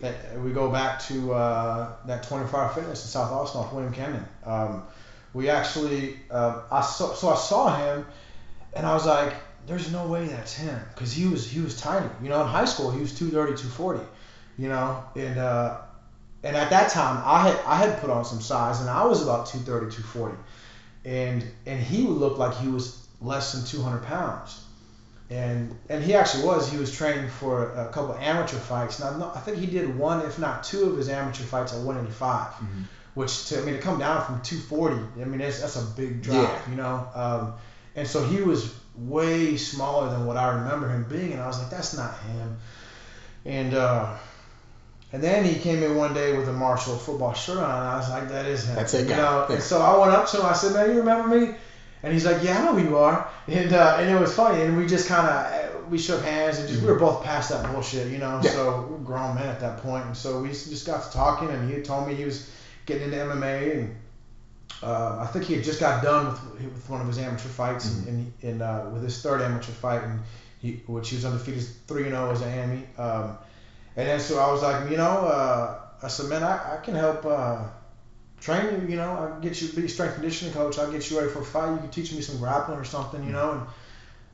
that 0.00 0.40
we 0.40 0.52
go 0.52 0.70
back 0.70 1.00
to 1.02 1.32
uh, 1.32 1.92
that 2.06 2.22
24 2.24 2.60
hour 2.60 2.68
fitness 2.70 3.04
in 3.04 3.10
South 3.10 3.30
Austin 3.30 3.60
off 3.60 3.72
William 3.72 3.92
Cannon 3.92 4.26
um, 4.44 4.82
we 5.34 5.48
actually 5.48 6.16
uh, 6.30 6.62
I 6.70 6.80
saw 6.80 7.14
so 7.14 7.28
I 7.30 7.36
saw 7.36 7.76
him 7.76 8.06
and 8.74 8.86
I 8.86 8.94
was 8.94 9.06
like, 9.06 9.34
there's 9.66 9.92
no 9.92 10.06
way 10.06 10.26
that's 10.26 10.54
him 10.54 10.80
because 10.94 11.12
he 11.12 11.26
was 11.26 11.48
he 11.48 11.60
was 11.60 11.78
tiny. 11.80 12.08
You 12.22 12.28
know, 12.28 12.40
in 12.42 12.48
high 12.48 12.64
school 12.64 12.90
he 12.90 13.00
was 13.00 13.16
230, 13.16 13.60
240. 13.60 14.00
You 14.56 14.68
know, 14.68 15.04
and 15.14 15.38
uh, 15.38 15.78
and 16.42 16.56
at 16.56 16.70
that 16.70 16.90
time 16.90 17.22
I 17.24 17.48
had 17.48 17.60
I 17.66 17.76
had 17.76 18.00
put 18.00 18.10
on 18.10 18.24
some 18.24 18.40
size 18.40 18.80
and 18.80 18.88
I 18.88 19.04
was 19.04 19.22
about 19.22 19.46
230, 19.46 19.94
240, 19.94 20.36
and 21.04 21.44
and 21.66 21.80
he 21.80 22.04
would 22.04 22.16
look 22.16 22.38
like 22.38 22.56
he 22.56 22.68
was 22.68 23.06
less 23.20 23.52
than 23.52 23.64
200 23.64 24.02
pounds. 24.04 24.64
And 25.30 25.78
and 25.90 26.02
he 26.02 26.14
actually 26.14 26.44
was. 26.44 26.70
He 26.70 26.78
was 26.78 26.90
training 26.90 27.28
for 27.28 27.74
a 27.74 27.90
couple 27.92 28.14
amateur 28.14 28.56
fights. 28.56 28.98
Now 28.98 29.30
I 29.34 29.40
think 29.40 29.58
he 29.58 29.66
did 29.66 29.98
one, 29.98 30.24
if 30.24 30.38
not 30.38 30.64
two, 30.64 30.84
of 30.90 30.96
his 30.96 31.10
amateur 31.10 31.44
fights 31.44 31.74
at 31.74 31.80
185. 31.80 32.52
Mm-hmm 32.52 32.82
which 33.18 33.48
to 33.48 33.58
I 33.60 33.64
mean 33.64 33.74
to 33.74 33.80
come 33.80 33.98
down 33.98 34.24
from 34.24 34.40
240, 34.42 35.20
I 35.20 35.24
mean 35.26 35.40
that's 35.40 35.60
that's 35.60 35.76
a 35.76 35.84
big 35.96 36.22
drop, 36.22 36.36
Yeah. 36.36 36.70
you 36.70 36.76
know. 36.76 37.06
Um, 37.14 37.52
and 37.96 38.06
so 38.06 38.24
he 38.24 38.40
was 38.40 38.74
way 38.96 39.56
smaller 39.56 40.10
than 40.10 40.24
what 40.26 40.36
I 40.36 40.48
remember 40.58 40.88
him 40.88 41.04
being, 41.08 41.32
and 41.32 41.40
I 41.42 41.46
was 41.46 41.58
like, 41.60 41.70
that's 41.70 41.96
not 41.96 42.12
him. 42.20 42.56
And 43.44 43.74
uh, 43.74 44.14
and 45.12 45.22
then 45.22 45.44
he 45.44 45.54
came 45.58 45.82
in 45.82 45.96
one 45.96 46.12
day 46.14 46.36
with 46.36 46.48
a 46.48 46.52
Marshall 46.52 46.96
football 46.96 47.32
shirt 47.34 47.58
on, 47.58 47.64
and 47.64 47.88
I 47.88 47.96
was 47.96 48.10
like, 48.10 48.28
that 48.28 48.46
is 48.46 48.66
him. 48.68 48.76
That's 48.76 48.94
it, 48.94 49.02
you 49.04 49.08
guy. 49.10 49.16
know. 49.16 49.46
Yeah. 49.48 49.54
And 49.56 49.62
so 49.62 49.80
I 49.80 49.96
went 49.98 50.12
up 50.12 50.28
to 50.30 50.36
him. 50.40 50.46
I 50.46 50.52
said, 50.52 50.72
man, 50.74 50.90
you 50.94 50.98
remember 51.00 51.28
me? 51.36 51.54
And 52.02 52.12
he's 52.12 52.24
like, 52.26 52.42
yeah, 52.44 52.58
I 52.60 52.64
know 52.64 52.74
who 52.76 52.88
you 52.90 52.96
are. 52.98 53.28
And 53.48 53.72
uh, 53.72 53.96
and 53.98 54.08
it 54.10 54.20
was 54.20 54.34
funny, 54.34 54.62
and 54.62 54.76
we 54.76 54.86
just 54.86 55.08
kind 55.08 55.26
of 55.26 55.90
we 55.90 55.98
shook 55.98 56.22
hands, 56.22 56.58
and 56.58 56.68
just 56.68 56.82
we 56.82 56.88
were 56.88 56.98
both 56.98 57.24
past 57.24 57.50
that 57.50 57.72
bullshit, 57.72 58.12
you 58.12 58.18
know. 58.18 58.26
Mm-hmm. 58.38 58.44
Yeah. 58.46 58.52
So 58.52 58.86
we 58.88 58.92
were 58.96 59.04
grown 59.10 59.34
men 59.34 59.46
at 59.48 59.60
that 59.60 59.78
point, 59.78 60.04
and 60.06 60.16
so 60.16 60.40
we 60.42 60.48
just 60.50 60.86
got 60.86 61.02
to 61.04 61.10
talking, 61.12 61.48
and 61.48 61.70
he 61.72 61.80
told 61.82 62.06
me 62.06 62.14
he 62.14 62.24
was 62.24 62.50
getting 62.88 63.04
into 63.12 63.16
MMA, 63.18 63.72
and 63.78 63.96
uh, 64.82 65.18
I 65.20 65.26
think 65.26 65.44
he 65.44 65.54
had 65.54 65.64
just 65.64 65.78
got 65.80 66.02
done 66.02 66.26
with, 66.26 66.42
with 66.62 66.90
one 66.90 67.00
of 67.00 67.06
his 67.06 67.18
amateur 67.18 67.48
fights, 67.48 67.86
Mhm. 67.90 68.08
and 68.08 68.32
in 68.42 68.62
uh, 68.62 68.90
with 68.92 69.02
his 69.02 69.22
third 69.22 69.40
amateur 69.42 69.72
fight, 69.72 70.02
and 70.02 70.20
he 70.60 70.82
which 70.86 71.10
he 71.10 71.16
was 71.16 71.24
undefeated 71.24 71.64
three 71.86 72.04
and 72.04 72.12
zero 72.12 72.30
as 72.30 72.40
an 72.42 72.50
AMI. 72.58 72.82
Um, 72.98 73.36
and 73.96 74.08
then 74.08 74.18
so 74.20 74.38
I 74.38 74.50
was 74.50 74.62
like, 74.62 74.90
you 74.90 74.96
know, 74.96 75.16
uh, 75.36 75.78
I 76.02 76.08
said, 76.08 76.26
man, 76.26 76.42
I, 76.42 76.74
I 76.74 76.76
can 76.84 76.94
help 76.94 77.24
uh, 77.26 77.64
train 78.40 78.64
you. 78.82 78.88
You 78.90 78.96
know, 78.96 79.10
I 79.22 79.30
can 79.32 79.40
get 79.40 79.60
you 79.60 79.68
be 79.68 79.84
a 79.84 79.88
strength 79.88 80.14
conditioning 80.14 80.54
coach. 80.54 80.78
I'll 80.78 80.90
get 80.90 81.08
you 81.10 81.18
ready 81.18 81.30
for 81.30 81.40
a 81.40 81.44
fight. 81.44 81.72
You 81.72 81.78
can 81.78 81.90
teach 81.90 82.12
me 82.12 82.20
some 82.22 82.38
grappling 82.38 82.78
or 82.78 82.84
something. 82.84 83.22
You 83.24 83.32
know, 83.32 83.50
and 83.52 83.62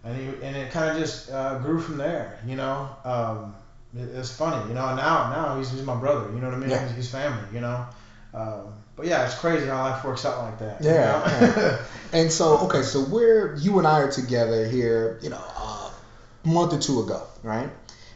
and, 0.06 0.14
he, 0.20 0.26
and 0.46 0.54
it 0.56 0.70
kind 0.70 0.90
of 0.90 0.98
just 0.98 1.30
uh, 1.30 1.58
grew 1.60 1.80
from 1.80 1.96
there. 1.96 2.38
You 2.46 2.56
know, 2.56 2.88
um, 3.04 3.54
it's 3.96 4.30
funny. 4.36 4.60
You 4.68 4.74
know, 4.74 4.94
now 4.94 5.30
now 5.30 5.56
he's, 5.58 5.70
he's 5.70 5.82
my 5.82 5.96
brother. 5.96 6.30
You 6.34 6.40
know 6.40 6.48
what 6.48 6.56
I 6.56 6.60
mean? 6.60 6.70
Yeah. 6.70 6.86
He's, 6.86 6.96
he's 6.96 7.10
family. 7.10 7.44
You 7.54 7.60
know. 7.60 7.86
Um, 8.34 8.74
but 8.96 9.06
yeah, 9.06 9.24
it's 9.24 9.34
crazy 9.36 9.66
how 9.66 9.82
life 9.82 10.04
works 10.04 10.24
out 10.24 10.38
like 10.42 10.58
that. 10.58 10.82
you 10.82 10.90
Yeah, 10.90 11.04
know? 11.04 11.62
yeah. 11.62 11.78
And 12.12 12.30
so, 12.30 12.58
okay, 12.58 12.82
so 12.82 13.02
we're 13.02 13.56
you 13.56 13.78
and 13.78 13.86
I 13.88 14.00
are 14.00 14.10
together 14.12 14.66
here, 14.68 15.18
you 15.22 15.30
know, 15.30 15.42
uh, 15.56 15.90
a 16.44 16.48
month 16.48 16.72
or 16.72 16.78
two 16.78 17.00
ago, 17.00 17.22
right? 17.42 17.68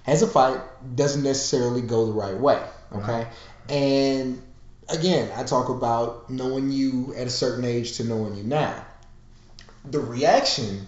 Has 0.05 0.23
a 0.23 0.27
fight 0.29 0.61
doesn't 0.95 1.23
necessarily 1.23 1.83
go 1.83 2.07
the 2.07 2.13
right 2.13 2.39
way, 2.39 2.63
okay? 2.95 3.27
And 3.69 4.41
again, 4.89 5.31
I 5.37 5.43
talk 5.43 5.69
about 5.69 6.31
knowing 6.31 6.71
you 6.71 7.13
at 7.17 7.27
a 7.27 7.31
certain 7.31 7.65
age 7.65 7.95
to 7.97 8.05
knowing 8.05 8.37
you 8.37 8.45
now. 8.45 8.85
The 9.85 9.99
reaction 10.01 10.87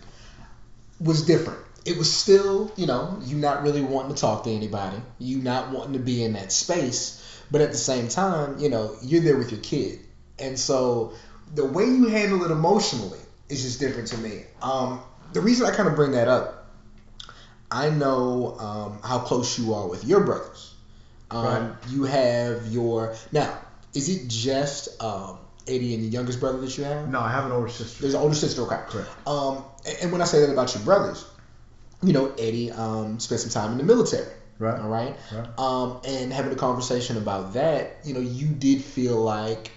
was 1.00 1.22
different. 1.26 1.60
It 1.84 1.96
was 1.98 2.12
still, 2.12 2.70
you 2.76 2.86
know, 2.86 3.18
you 3.24 3.36
not 3.36 3.62
really 3.62 3.80
wanting 3.82 4.14
to 4.14 4.20
talk 4.20 4.44
to 4.44 4.50
anybody, 4.50 4.98
you 5.18 5.38
not 5.38 5.70
wanting 5.70 5.94
to 5.94 5.98
be 5.98 6.22
in 6.22 6.34
that 6.34 6.52
space, 6.52 7.19
but 7.50 7.60
at 7.60 7.70
the 7.70 7.78
same 7.78 8.08
time, 8.08 8.58
you 8.58 8.68
know, 8.68 8.96
you're 9.02 9.22
there 9.22 9.36
with 9.36 9.50
your 9.50 9.60
kid. 9.60 10.00
And 10.38 10.58
so 10.58 11.12
the 11.54 11.64
way 11.64 11.84
you 11.84 12.06
handle 12.08 12.44
it 12.44 12.50
emotionally 12.50 13.18
is 13.48 13.62
just 13.62 13.80
different 13.80 14.08
to 14.08 14.18
me. 14.18 14.44
Um, 14.62 15.00
the 15.32 15.40
reason 15.40 15.66
I 15.66 15.70
kind 15.70 15.88
of 15.88 15.96
bring 15.96 16.12
that 16.12 16.28
up, 16.28 16.66
I 17.70 17.90
know 17.90 18.56
um, 18.58 18.98
how 19.02 19.18
close 19.20 19.58
you 19.58 19.74
are 19.74 19.86
with 19.88 20.04
your 20.04 20.24
brothers. 20.24 20.74
Um, 21.30 21.44
Right. 21.44 21.72
You 21.90 22.04
have 22.04 22.66
your 22.68 23.14
now. 23.30 23.56
Is 23.94 24.08
it 24.08 24.28
just 24.28 25.00
um, 25.02 25.38
Eddie 25.66 25.94
and 25.94 26.04
the 26.04 26.08
youngest 26.08 26.40
brother 26.40 26.58
that 26.60 26.76
you 26.76 26.84
have? 26.84 27.08
no, 27.08 27.20
I 27.20 27.30
have 27.30 27.46
an 27.46 27.52
older 27.52 27.68
sister. 27.68 28.02
There's 28.02 28.14
an 28.14 28.20
older 28.20 28.34
sister. 28.34 28.62
Okay. 28.62 28.80
Correct. 28.86 29.08
Um, 29.26 29.62
and, 29.86 29.96
and 30.02 30.12
when 30.12 30.20
I 30.20 30.24
say 30.24 30.40
that 30.40 30.50
about 30.50 30.74
your 30.74 30.82
brothers, 30.84 31.24
you 32.02 32.12
know, 32.12 32.32
Eddie 32.38 32.70
um, 32.72 33.20
spent 33.20 33.40
some 33.42 33.50
time 33.50 33.72
in 33.72 33.78
the 33.78 33.84
military. 33.84 34.32
Right. 34.60 34.78
All 34.78 34.88
right. 34.88 35.16
Right. 35.32 35.48
Um, 35.58 35.96
and 36.04 36.32
having 36.32 36.52
a 36.52 36.56
conversation 36.56 37.16
about 37.16 37.54
that, 37.54 37.90
you 38.04 38.14
know, 38.14 38.20
you 38.20 38.52
did 38.52 38.82
feel 38.82 39.16
like 39.18 39.72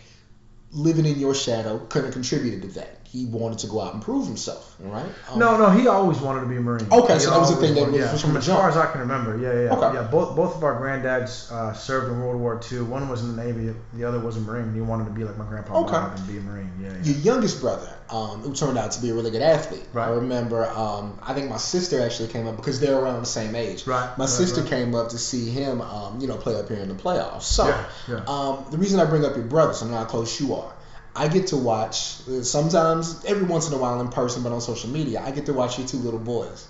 living 0.71 1.05
in 1.05 1.19
your 1.19 1.33
shadow 1.35 1.79
kind 1.89 2.05
of 2.05 2.13
contributed 2.13 2.63
to 2.63 2.69
that. 2.69 2.97
He 3.13 3.27
wanted 3.27 3.59
to 3.59 3.67
go 3.67 3.79
out 3.79 3.93
and 3.93 4.01
prove 4.01 4.25
himself. 4.25 4.75
right? 4.79 5.05
Um, 5.29 5.37
No, 5.37 5.55
no, 5.55 5.69
he 5.69 5.87
always 5.87 6.17
wanted 6.17 6.41
to 6.41 6.47
be 6.47 6.57
a 6.57 6.61
Marine. 6.61 6.87
Okay, 6.91 7.13
He 7.13 7.19
so 7.19 7.29
that 7.29 7.39
was 7.39 7.51
the 7.53 7.61
thing 7.61 7.75
that 7.75 7.91
was 7.91 8.01
yeah, 8.01 8.17
from 8.17 8.35
as 8.35 8.47
far 8.47 8.67
as 8.67 8.75
I 8.75 8.91
can 8.91 9.01
remember. 9.01 9.37
Yeah, 9.37 9.65
yeah, 9.65 9.75
Okay. 9.75 9.95
yeah. 9.97 10.07
Both 10.07 10.35
both 10.35 10.55
of 10.55 10.63
our 10.63 10.81
granddads 10.81 11.51
uh, 11.51 11.73
served 11.73 12.11
in 12.11 12.19
World 12.19 12.41
War 12.41 12.59
II. 12.71 12.81
One 12.81 13.07
was 13.09 13.21
in 13.23 13.35
the 13.35 13.43
Navy, 13.45 13.71
the 13.93 14.03
other 14.03 14.19
was 14.19 14.35
a 14.37 14.39
Marine. 14.39 14.73
He 14.73 14.81
wanted 14.81 15.05
to 15.05 15.11
be 15.11 15.23
like 15.25 15.37
my 15.37 15.45
grandpa 15.45 15.81
Okay. 15.83 15.95
And 15.95 16.27
be 16.27 16.39
a 16.39 16.41
Marine. 16.41 16.71
Yeah, 16.81 16.87
yeah. 16.91 17.03
Your 17.03 17.17
youngest 17.17 17.61
brother, 17.61 17.87
um, 18.09 18.39
who 18.41 18.51
turned 18.55 18.79
out 18.79 18.93
to 18.93 19.01
be 19.03 19.11
a 19.11 19.13
really 19.13 19.29
good 19.29 19.43
athlete. 19.43 19.85
Right. 19.93 20.07
I 20.07 20.11
remember, 20.13 20.65
um, 20.65 21.19
I 21.21 21.35
think 21.35 21.51
my 21.51 21.57
sister 21.57 22.01
actually 22.01 22.29
came 22.29 22.47
up 22.47 22.55
because 22.55 22.79
they're 22.79 22.97
around 22.97 23.19
the 23.19 23.27
same 23.27 23.53
age. 23.55 23.85
Right, 23.85 24.09
My 24.17 24.23
right, 24.25 24.29
sister 24.29 24.61
right. 24.61 24.69
came 24.71 24.95
up 24.95 25.09
to 25.09 25.19
see 25.19 25.51
him, 25.51 25.81
um, 25.81 26.19
you 26.19 26.25
know, 26.27 26.35
play 26.37 26.55
up 26.59 26.67
here 26.67 26.79
in 26.79 26.89
the 26.89 26.95
playoffs. 26.95 27.43
So, 27.43 27.67
Yeah, 27.67 27.85
yeah. 28.09 28.23
Um, 28.27 28.65
the 28.71 28.79
reason 28.79 28.99
I 28.99 29.05
bring 29.05 29.23
up 29.23 29.35
your 29.35 29.45
brothers, 29.45 29.77
so 29.77 29.85
I 29.85 29.89
know 29.91 29.97
how 29.97 30.05
close 30.05 30.41
you 30.41 30.55
are. 30.55 30.73
I 31.15 31.27
get 31.27 31.47
to 31.47 31.57
watch 31.57 32.17
sometimes, 32.41 33.23
every 33.25 33.43
once 33.45 33.67
in 33.67 33.73
a 33.73 33.77
while 33.77 33.99
in 34.01 34.07
person, 34.07 34.41
but 34.43 34.51
on 34.51 34.61
social 34.61 34.89
media, 34.89 35.21
I 35.23 35.31
get 35.31 35.45
to 35.45 35.53
watch 35.53 35.77
your 35.77 35.87
two 35.87 35.97
little 35.97 36.19
boys. 36.19 36.65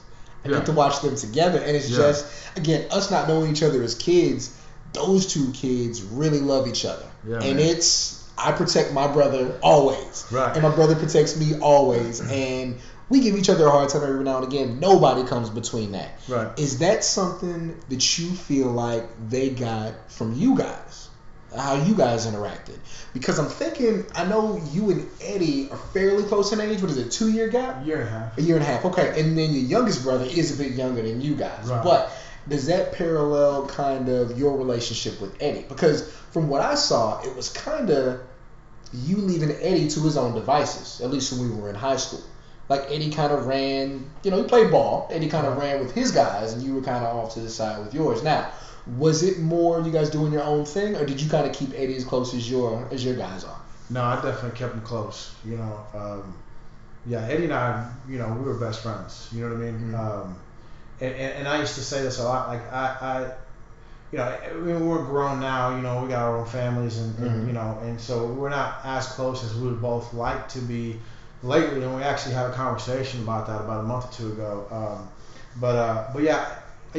I 0.45 0.49
Yeah. 0.49 0.57
get 0.57 0.65
to 0.65 0.73
watch 0.73 1.01
them 1.01 1.15
together, 1.15 1.59
and 1.59 1.75
it's 1.75 1.89
Yeah. 1.89 1.97
just 1.97 2.25
again 2.57 2.85
us 2.91 3.09
not 3.09 3.27
knowing 3.29 3.51
each 3.51 3.63
other 3.63 3.81
as 3.81 3.95
kids. 3.95 4.49
Those 4.91 5.25
two 5.27 5.51
kids 5.53 6.01
really 6.01 6.39
love 6.41 6.67
each 6.67 6.83
other, 6.85 7.05
Yeah, 7.27 7.35
and 7.37 7.57
man. 7.57 7.59
it's 7.59 8.19
I 8.37 8.51
protect 8.51 8.91
my 8.93 9.07
brother 9.07 9.57
always, 9.61 10.25
Right. 10.31 10.53
and 10.53 10.63
my 10.63 10.69
brother 10.71 10.95
protects 10.95 11.37
me 11.37 11.55
always, 11.61 12.19
and 12.19 12.75
we 13.09 13.19
give 13.21 13.35
each 13.37 13.49
other 13.49 13.67
a 13.67 13.71
hard 13.71 13.89
time 13.89 14.03
every 14.03 14.23
now 14.23 14.37
and 14.37 14.45
again. 14.45 14.79
Nobody 14.81 15.23
comes 15.23 15.49
between 15.49 15.91
that. 15.93 16.19
Right. 16.27 16.47
Is 16.57 16.79
that 16.79 17.03
something 17.05 17.75
that 17.89 18.17
you 18.19 18.31
feel 18.31 18.67
like 18.67 19.07
they 19.29 19.49
got 19.49 19.93
from 20.11 20.33
you 20.33 20.57
guys? 20.57 21.02
How 21.55 21.75
you 21.75 21.95
guys 21.95 22.25
interacted? 22.25 22.77
Because 23.13 23.39
I'm 23.39 23.47
thinking, 23.47 24.05
I 24.15 24.25
know 24.25 24.61
you 24.71 24.91
and 24.91 25.09
Eddie 25.21 25.69
are 25.69 25.77
fairly 25.77 26.23
close 26.23 26.51
in 26.51 26.59
age. 26.59 26.81
What 26.81 26.91
is 26.91 26.97
it, 26.97 27.11
two 27.11 27.31
year 27.31 27.47
gap? 27.47 27.83
A 27.83 27.85
year 27.85 28.01
and 28.01 28.07
a 28.07 28.11
half. 28.11 28.37
A 28.37 28.41
year 28.41 28.55
and 28.55 28.63
a 28.63 28.67
half. 28.67 28.85
Okay, 28.85 29.19
and 29.19 29.37
then 29.37 29.53
your 29.53 29.63
youngest 29.63 30.03
brother 30.03 30.25
is 30.25 30.59
a 30.59 30.63
bit 30.63 30.73
younger 30.73 31.01
than 31.01 31.21
you 31.21 31.35
guys. 31.35 31.67
Right. 31.67 31.83
But 31.83 32.11
does 32.47 32.67
that 32.67 32.93
parallel 32.93 33.67
kind 33.67 34.09
of 34.09 34.37
your 34.37 34.57
relationship 34.57 35.21
with 35.21 35.35
Eddie? 35.41 35.65
Because 35.67 36.11
from 36.31 36.49
what 36.49 36.61
I 36.61 36.75
saw, 36.75 37.21
it 37.21 37.35
was 37.35 37.49
kind 37.49 37.89
of 37.89 38.21
you 38.93 39.17
leaving 39.17 39.51
Eddie 39.51 39.87
to 39.89 39.99
his 40.01 40.17
own 40.17 40.33
devices. 40.33 41.01
At 41.01 41.11
least 41.11 41.31
when 41.31 41.49
we 41.49 41.55
were 41.55 41.69
in 41.69 41.75
high 41.75 41.97
school. 41.97 42.21
Like 42.69 42.85
Eddie 42.89 43.11
kind 43.11 43.31
of 43.33 43.45
ran, 43.45 44.09
you 44.23 44.31
know, 44.31 44.37
he 44.37 44.43
played 44.43 44.71
ball. 44.71 45.09
Eddie 45.11 45.27
kind 45.27 45.45
of 45.45 45.57
ran 45.57 45.79
with 45.79 45.93
his 45.93 46.11
guys, 46.11 46.53
and 46.53 46.63
you 46.63 46.73
were 46.75 46.81
kind 46.81 47.05
of 47.05 47.15
off 47.15 47.33
to 47.33 47.41
the 47.41 47.49
side 47.49 47.83
with 47.83 47.93
yours. 47.93 48.23
Now, 48.23 48.51
was 48.85 49.23
it 49.23 49.39
more 49.39 49.81
you 49.81 49.91
guys 49.91 50.09
doing 50.09 50.33
your 50.33 50.43
own 50.43 50.65
thing, 50.65 50.95
or 50.95 51.05
did 51.05 51.21
you 51.21 51.29
kind 51.29 51.45
of 51.49 51.55
keep 51.55 51.73
Eddie 51.73 51.95
as 51.95 52.03
close 52.03 52.33
as 52.33 52.49
your 52.49 52.87
as 52.91 53.03
your 53.03 53.15
guys 53.15 53.43
are? 53.43 53.57
No, 53.89 54.03
I 54.03 54.15
definitely 54.15 54.57
kept 54.57 54.73
him 54.73 54.81
close. 54.81 55.33
You 55.45 55.57
know, 55.57 55.85
um, 55.93 56.35
yeah, 57.05 57.21
Eddie 57.27 57.45
and 57.45 57.53
I, 57.53 57.89
you 58.09 58.17
know, 58.17 58.29
we 58.33 58.43
were 58.45 58.55
best 58.55 58.81
friends. 58.81 59.29
You 59.33 59.41
know 59.41 59.55
what 59.55 59.61
I 59.63 59.71
mean? 59.71 59.91
Mhm. 59.91 59.99
Um, 59.99 60.35
and, 61.01 61.13
and, 61.15 61.33
and 61.39 61.47
I 61.47 61.59
used 61.59 61.75
to 61.75 61.81
say 61.81 62.01
this 62.01 62.19
a 62.19 62.23
lot. 62.23 62.47
Like 62.47 62.71
I, 62.71 62.85
I 63.01 63.31
you 64.11 64.19
know, 64.19 64.25
I 64.25 64.53
mean, 64.53 64.85
we're 64.85 65.03
grown 65.03 65.39
now. 65.39 65.75
You 65.75 65.81
know, 65.81 66.01
we 66.03 66.07
got 66.09 66.21
our 66.23 66.37
own 66.37 66.45
families, 66.45 66.99
and, 66.99 67.17
and 67.19 67.43
Mhm. 67.43 67.47
you 67.47 67.53
know, 67.53 67.79
and 67.83 67.99
so 67.99 68.27
we're 68.27 68.49
not 68.49 68.79
as 68.83 69.07
close 69.07 69.43
as 69.43 69.55
we 69.55 69.67
would 69.69 69.81
both 69.81 70.13
like 70.13 70.47
to 70.49 70.59
be. 70.59 70.99
Lately, 71.41 71.83
and 71.83 71.93
we 71.93 72.01
actually 72.01 72.35
had 72.35 72.49
a 72.49 72.53
conversation 72.53 73.21
about 73.23 73.47
that 73.47 73.59
about 73.59 73.81
a 73.81 73.83
month 73.83 74.05
or 74.05 74.13
two 74.13 74.31
ago. 74.31 74.65
Um, 74.71 75.09
but 75.59 75.75
uh, 75.75 76.07
but 76.13 76.23
yeah, 76.23 76.45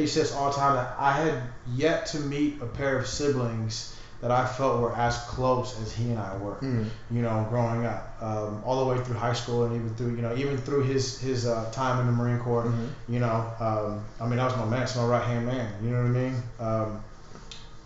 used 0.01 0.13
to 0.15 0.19
say 0.19 0.23
this 0.27 0.35
all 0.35 0.49
the 0.51 0.55
time 0.57 0.75
that 0.75 0.95
I 0.99 1.11
had 1.11 1.41
yet 1.73 2.05
to 2.07 2.19
meet 2.19 2.61
a 2.61 2.65
pair 2.65 2.97
of 2.97 3.07
siblings 3.07 3.91
that 4.21 4.31
I 4.31 4.45
felt 4.47 4.81
were 4.81 4.95
as 4.95 5.17
close 5.27 5.79
as 5.81 5.93
he 5.93 6.09
and 6.09 6.17
I 6.19 6.35
were 6.37 6.55
Mm. 6.55 6.89
you 7.11 7.21
know, 7.21 7.45
growing 7.49 7.85
up, 7.85 8.17
um, 8.21 8.61
all 8.65 8.83
the 8.85 8.91
way 8.91 9.03
through 9.03 9.15
high 9.15 9.33
school 9.33 9.65
and 9.65 9.75
even 9.75 9.93
through, 9.95 10.15
you 10.15 10.21
know, 10.21 10.33
even 10.35 10.57
through 10.57 10.83
his 10.83 11.19
his 11.19 11.45
uh, 11.45 11.69
time 11.71 11.99
in 11.99 12.05
the 12.07 12.11
Marine 12.13 12.39
Corps. 12.39 12.63
Mhm. 12.65 12.87
You 13.09 13.19
know, 13.19 13.45
um, 13.59 14.03
I 14.19 14.25
mean, 14.27 14.37
that 14.37 14.45
was 14.45 14.55
my 14.57 14.65
man, 14.65 14.83
it's 14.83 14.95
my 14.95 15.05
right 15.05 15.23
hand 15.23 15.45
man. 15.45 15.71
You 15.83 15.89
know 15.91 15.97
what 15.97 16.07
I 16.07 16.09
mean? 16.09 16.43
Um, 16.59 17.03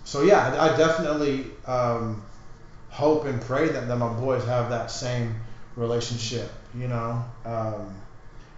so 0.05 0.21
yeah, 0.21 0.53
I, 0.59 0.73
I 0.73 0.77
definitely 0.77 1.45
um, 1.67 2.21
hope 2.89 3.25
and 3.25 3.41
pray 3.41 3.67
that, 3.69 3.87
that 3.87 3.97
my 3.97 4.13
boys 4.13 4.45
have 4.45 4.69
that 4.69 4.91
same 4.91 5.35
relationship. 5.75 6.49
You 6.77 6.87
know, 6.87 7.23
um, 7.45 7.93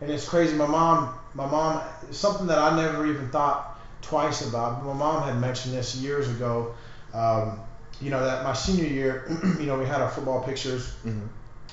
and 0.01 0.11
it's 0.11 0.27
crazy. 0.27 0.55
My 0.55 0.67
mom, 0.67 1.13
my 1.33 1.45
mom, 1.45 1.79
something 2.11 2.47
that 2.47 2.57
I 2.59 2.69
never 2.69 3.05
even 3.05 3.27
thought 3.27 3.59
twice 4.01 4.41
about. 4.41 4.73
My 4.83 4.93
mom 4.93 5.21
had 5.21 5.35
mentioned 5.35 5.73
this 5.73 5.93
years 5.93 6.27
ago. 6.27 6.67
Um, 7.13 7.57
you 7.99 8.09
know 8.09 8.21
that 8.21 8.39
my 8.39 8.53
senior 8.53 8.85
year, 8.85 9.19
you 9.57 9.65
know, 9.65 9.75
we 9.75 9.85
had 9.85 10.01
our 10.01 10.07
football 10.07 10.39
pictures, 10.39 10.89
Mhm. 11.05 11.27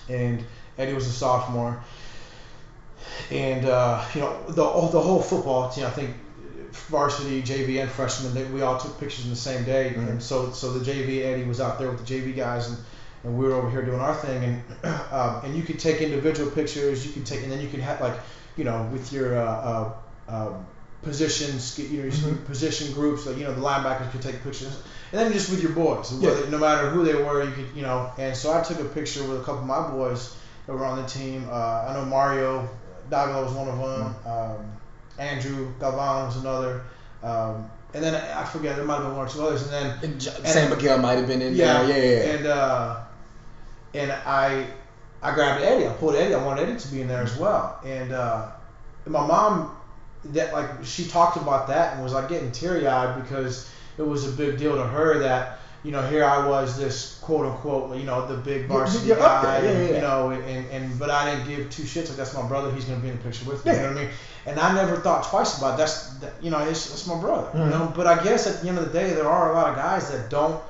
and 0.09 0.42
Eddie 0.76 0.92
was 0.92 1.06
a 1.06 1.11
sophomore, 1.12 1.76
and 3.30 3.64
uh, 3.64 3.98
you 4.14 4.20
know 4.20 4.32
the 4.48 4.62
oh, 4.64 4.88
the 4.88 5.00
whole 5.00 5.20
football 5.20 5.66
team. 5.66 5.84
I 5.84 5.90
think 5.90 6.12
varsity, 6.88 7.42
JV, 7.42 7.80
and 7.80 7.90
freshman. 7.90 8.32
They, 8.34 8.44
we 8.44 8.61
all 8.61 8.74
took 8.76 8.96
pictures 8.96 9.24
in 9.24 9.30
the 9.30 9.36
same 9.36 9.64
day, 9.64 9.92
Mhm. 9.94 10.09
and 10.09 10.22
so 10.22 10.48
so 10.50 10.68
the 10.68 10.80
JV 10.80 11.22
Eddie 11.22 11.44
was 11.44 11.61
out 11.61 11.78
there 11.78 11.88
with 11.88 11.98
the 11.98 12.04
JV 12.04 12.32
guys, 12.34 12.66
and, 12.66 12.78
and 13.24 13.36
we 13.36 13.46
were 13.46 13.52
over 13.52 13.68
here 13.68 13.82
doing 13.82 14.00
our 14.00 14.12
thing, 14.14 14.44
and 14.44 14.59
um, 15.11 15.38
and 15.42 15.54
you 15.54 15.62
could 15.62 15.78
take 15.78 16.00
individual 16.00 16.46
pictures. 16.48 17.04
You 17.04 17.11
could 17.11 17.24
take, 17.24 17.42
and 17.42 17.50
then 17.50 17.61
you 17.61 17.68
could 17.68 17.80
have 17.80 18.00
like, 18.00 18.14
you 18.59 18.64
know, 18.64 18.88
with 18.92 19.12
your 19.12 19.38
uh, 19.38 19.44
uh, 19.46 19.92
um, 20.28 20.66
positions, 21.02 21.78
you 21.78 22.02
know, 22.02 22.09
mm-hmm. 22.09 22.44
position 22.44 22.92
groups, 22.92 23.24
like 23.24 23.38
you 23.38 23.44
know, 23.44 23.54
the 23.54 23.61
linebackers 23.61 24.11
could 24.11 24.20
take 24.20 24.42
pictures, 24.42 24.82
and 25.12 25.20
then 25.20 25.32
just 25.32 25.48
with 25.48 25.62
your 25.62 25.72
boys, 25.72 26.12
yeah. 26.20 26.50
no 26.50 26.59
matter 26.59 26.90
who 26.90 27.04
they 27.04 27.14
were, 27.14 27.44
you 27.44 27.52
could, 27.52 27.68
you 27.74 27.82
know. 27.82 28.12
And 28.18 28.36
so 28.36 28.52
I 28.52 28.62
took 28.62 28.80
a 28.80 28.84
picture 28.84 29.22
with 29.22 29.40
a 29.40 29.44
couple 29.44 29.61
of 29.61 29.66
my 29.66 29.88
boys 29.90 30.36
that 30.66 30.72
were 30.72 30.84
on 30.84 31.00
the 31.00 31.09
team. 31.09 31.46
Uh, 31.48 31.86
I 31.88 31.94
know 31.94 32.04
Mario 32.04 32.68
Davila 33.09 33.44
was 33.44 33.52
one 33.54 33.68
of 33.68 33.78
them. 33.78 34.14
Mm-hmm. 34.14 34.28
Um, 34.28 34.72
Andrew 35.18 35.72
Galvan 35.80 36.26
was 36.26 36.36
another. 36.36 36.82
Um, 37.22 37.70
and 37.94 38.04
then 38.04 38.14
I 38.14 38.44
forget 38.44 38.76
there 38.76 38.84
might 38.84 38.96
have 38.96 39.04
been 39.04 39.16
one 39.16 39.26
or 39.26 39.30
two 39.30 39.42
others, 39.42 39.62
and 39.62 39.72
then 39.72 39.98
and 40.02 40.22
Sam 40.22 40.70
Miguel 40.70 40.98
might 40.98 41.14
have 41.14 41.26
been 41.26 41.40
in 41.40 41.54
yeah, 41.54 41.82
there. 41.82 41.88
Yeah, 41.88 42.04
yeah, 42.04 42.26
yeah. 42.26 42.36
And 42.36 42.46
uh, 42.46 43.00
and 43.94 44.12
I 44.12 44.66
I 45.22 45.34
grabbed 45.34 45.62
Eddie. 45.62 45.86
I 45.86 45.92
pulled 45.92 46.14
Eddie. 46.14 46.34
I 46.34 46.44
wanted 46.44 46.68
Eddie 46.68 46.78
to 46.78 46.88
be 46.88 47.00
in 47.00 47.08
there 47.08 47.22
as 47.22 47.36
well. 47.36 47.80
And 47.84 48.12
uh, 48.12 48.50
my 49.06 49.26
mom 49.26 49.76
that 50.26 50.52
like 50.52 50.84
she 50.84 51.06
talked 51.06 51.36
about 51.36 51.68
that 51.68 51.94
and 51.94 52.02
was 52.02 52.12
like 52.12 52.28
getting 52.28 52.50
teary 52.52 52.86
eyed 52.86 53.20
because 53.22 53.70
it 53.98 54.02
was 54.02 54.26
a 54.26 54.32
big 54.32 54.58
deal 54.58 54.74
to 54.76 54.84
her 54.84 55.18
that 55.20 55.60
you 55.84 55.92
know 55.92 56.02
here 56.08 56.24
I 56.24 56.46
was 56.46 56.76
this 56.76 57.18
quote 57.22 57.46
unquote 57.46 57.96
you 57.96 58.04
know 58.04 58.26
the 58.26 58.36
big 58.36 58.66
varsity 58.66 59.08
guy 59.08 59.62
yeah, 59.62 59.70
yeah, 59.70 59.78
yeah. 59.78 59.94
you 59.94 60.00
know 60.00 60.30
and, 60.30 60.66
and 60.70 60.98
but 60.98 61.10
I 61.10 61.30
didn't 61.30 61.48
give 61.48 61.70
two 61.70 61.84
shits 61.84 62.08
like 62.08 62.16
that's 62.16 62.34
my 62.34 62.46
brother 62.46 62.72
he's 62.72 62.84
gonna 62.84 63.00
be 63.00 63.08
in 63.08 63.16
the 63.16 63.22
picture 63.22 63.48
with 63.48 63.64
me 63.64 63.72
you 63.72 63.78
know 63.78 63.88
what 63.88 63.98
I 63.98 64.02
mean 64.02 64.10
and 64.46 64.58
I 64.58 64.74
never 64.74 64.96
thought 64.96 65.24
twice 65.24 65.56
about 65.58 65.74
it. 65.74 65.78
that's 65.78 66.14
that, 66.16 66.32
you 66.42 66.50
know 66.50 66.58
it's, 66.58 66.92
it's 66.92 67.06
my 67.06 67.18
brother 67.20 67.46
mm-hmm. 67.48 67.58
you 67.58 67.70
know 67.70 67.92
but 67.94 68.06
I 68.06 68.22
guess 68.24 68.46
at 68.46 68.60
the 68.62 68.68
end 68.68 68.78
of 68.78 68.92
the 68.92 68.98
day 68.98 69.12
there 69.12 69.28
are 69.28 69.52
a 69.52 69.54
lot 69.54 69.68
of 69.70 69.76
guys 69.76 70.10
that 70.10 70.30
don't 70.30 70.60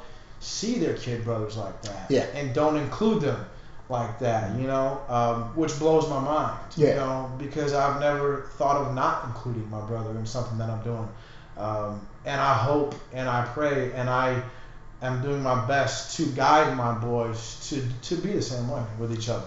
see 0.40 0.78
their 0.78 0.94
kid 0.94 1.24
brothers 1.24 1.56
like 1.56 1.80
that 1.82 2.10
yeah. 2.10 2.26
and 2.34 2.54
don't 2.54 2.76
include 2.76 3.22
them 3.22 3.46
like 3.88 4.18
that, 4.18 4.58
you 4.58 4.66
know, 4.66 5.00
um, 5.08 5.56
which 5.56 5.78
blows 5.78 6.08
my 6.08 6.20
mind, 6.20 6.58
yeah. 6.76 6.88
you 6.88 6.94
know, 6.96 7.32
because 7.38 7.72
I've 7.72 8.00
never 8.00 8.50
thought 8.56 8.76
of 8.86 8.94
not 8.94 9.24
including 9.26 9.68
my 9.70 9.80
brother 9.86 10.10
in 10.10 10.26
something 10.26 10.58
that 10.58 10.68
I'm 10.68 10.82
doing. 10.82 11.08
Um, 11.56 12.06
and 12.24 12.40
I 12.40 12.54
hope 12.54 12.94
and 13.12 13.28
I 13.28 13.46
pray 13.46 13.92
and 13.92 14.08
I 14.08 14.42
am 15.02 15.22
doing 15.22 15.42
my 15.42 15.66
best 15.66 16.16
to 16.18 16.26
guide 16.26 16.76
my 16.76 16.92
boys 16.92 17.68
to, 17.70 17.82
to 18.14 18.20
be 18.20 18.32
the 18.32 18.42
same 18.42 18.68
way 18.68 18.82
with 18.98 19.12
each 19.12 19.28
other. 19.28 19.46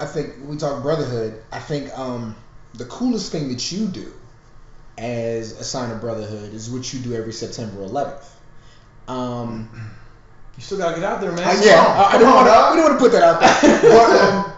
I 0.00 0.06
think 0.06 0.34
we 0.46 0.56
talk 0.56 0.82
brotherhood. 0.82 1.40
I 1.52 1.58
think 1.58 1.96
um, 1.96 2.34
the 2.74 2.86
coolest 2.86 3.30
thing 3.30 3.48
that 3.50 3.70
you 3.70 3.86
do 3.86 4.12
as 4.98 5.52
a 5.52 5.64
sign 5.64 5.90
of 5.90 6.00
brotherhood 6.00 6.54
is 6.54 6.70
what 6.70 6.92
you 6.92 7.00
do 7.00 7.14
every 7.14 7.32
September 7.32 7.82
11th. 7.86 8.24
You 10.56 10.62
still 10.62 10.78
gotta 10.78 11.00
get 11.00 11.04
out 11.04 11.20
there, 11.20 11.32
man. 11.32 11.44
I, 11.44 11.64
yeah, 11.64 11.80
I, 11.80 12.14
I, 12.14 12.18
don't 12.18 12.34
want 12.34 12.46
to. 12.46 12.74
We 12.74 12.80
don't 12.80 12.90
want 12.90 12.98
to 12.98 13.04
put 13.04 13.12
that 13.12 13.22
out 13.22 13.40
there. 13.40 13.82
but 13.82 14.20
um, 14.20 14.52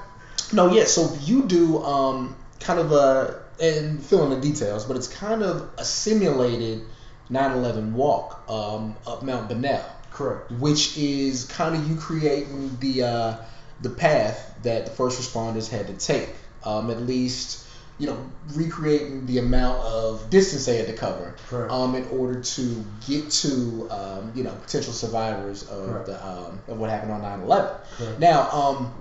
no, 0.52 0.74
yeah. 0.74 0.84
So 0.84 1.16
you 1.22 1.44
do 1.44 1.82
um, 1.82 2.36
kind 2.60 2.80
of 2.80 2.92
a 2.92 3.42
and 3.60 4.02
fill 4.02 4.24
in 4.24 4.30
the 4.30 4.40
details, 4.40 4.84
but 4.84 4.96
it's 4.96 5.06
kind 5.06 5.42
of 5.42 5.70
a 5.78 5.84
simulated 5.84 6.82
9/11 7.30 7.92
walk 7.92 8.44
um, 8.48 8.96
up 9.06 9.22
Mount 9.22 9.48
Bonnell. 9.48 9.84
Correct. 10.10 10.50
Which 10.52 10.96
is 10.96 11.44
kind 11.46 11.74
of 11.74 11.88
you 11.88 11.96
creating 11.96 12.76
the 12.80 13.02
uh, 13.02 13.36
the 13.80 13.90
path 13.90 14.54
that 14.62 14.86
the 14.86 14.90
first 14.90 15.20
responders 15.20 15.68
had 15.68 15.86
to 15.88 15.94
take. 15.94 16.30
Um, 16.64 16.90
at 16.90 17.02
least 17.02 17.63
you 17.98 18.06
know, 18.08 18.18
recreating 18.54 19.24
the 19.26 19.38
amount 19.38 19.78
of 19.84 20.28
distance 20.30 20.66
they 20.66 20.76
had 20.78 20.86
to 20.86 20.94
cover 20.94 21.36
um, 21.70 21.94
in 21.94 22.04
order 22.08 22.40
to 22.40 22.84
get 23.06 23.30
to, 23.30 23.88
um, 23.90 24.32
you 24.34 24.42
know, 24.42 24.52
potential 24.62 24.92
survivors 24.92 25.62
of 25.68 26.06
the 26.06 26.26
um, 26.26 26.58
of 26.68 26.78
what 26.78 26.90
happened 26.90 27.12
on 27.12 27.20
9/11. 27.20 28.18
Now, 28.18 28.50
um, 28.50 28.92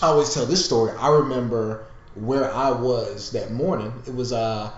I 0.00 0.06
always 0.06 0.32
tell 0.32 0.46
this 0.46 0.64
story. 0.64 0.92
I 0.98 1.10
remember 1.10 1.84
where 2.14 2.52
I 2.52 2.70
was 2.70 3.32
that 3.32 3.52
morning. 3.52 3.92
It 4.06 4.14
was 4.14 4.32
uh, 4.32 4.70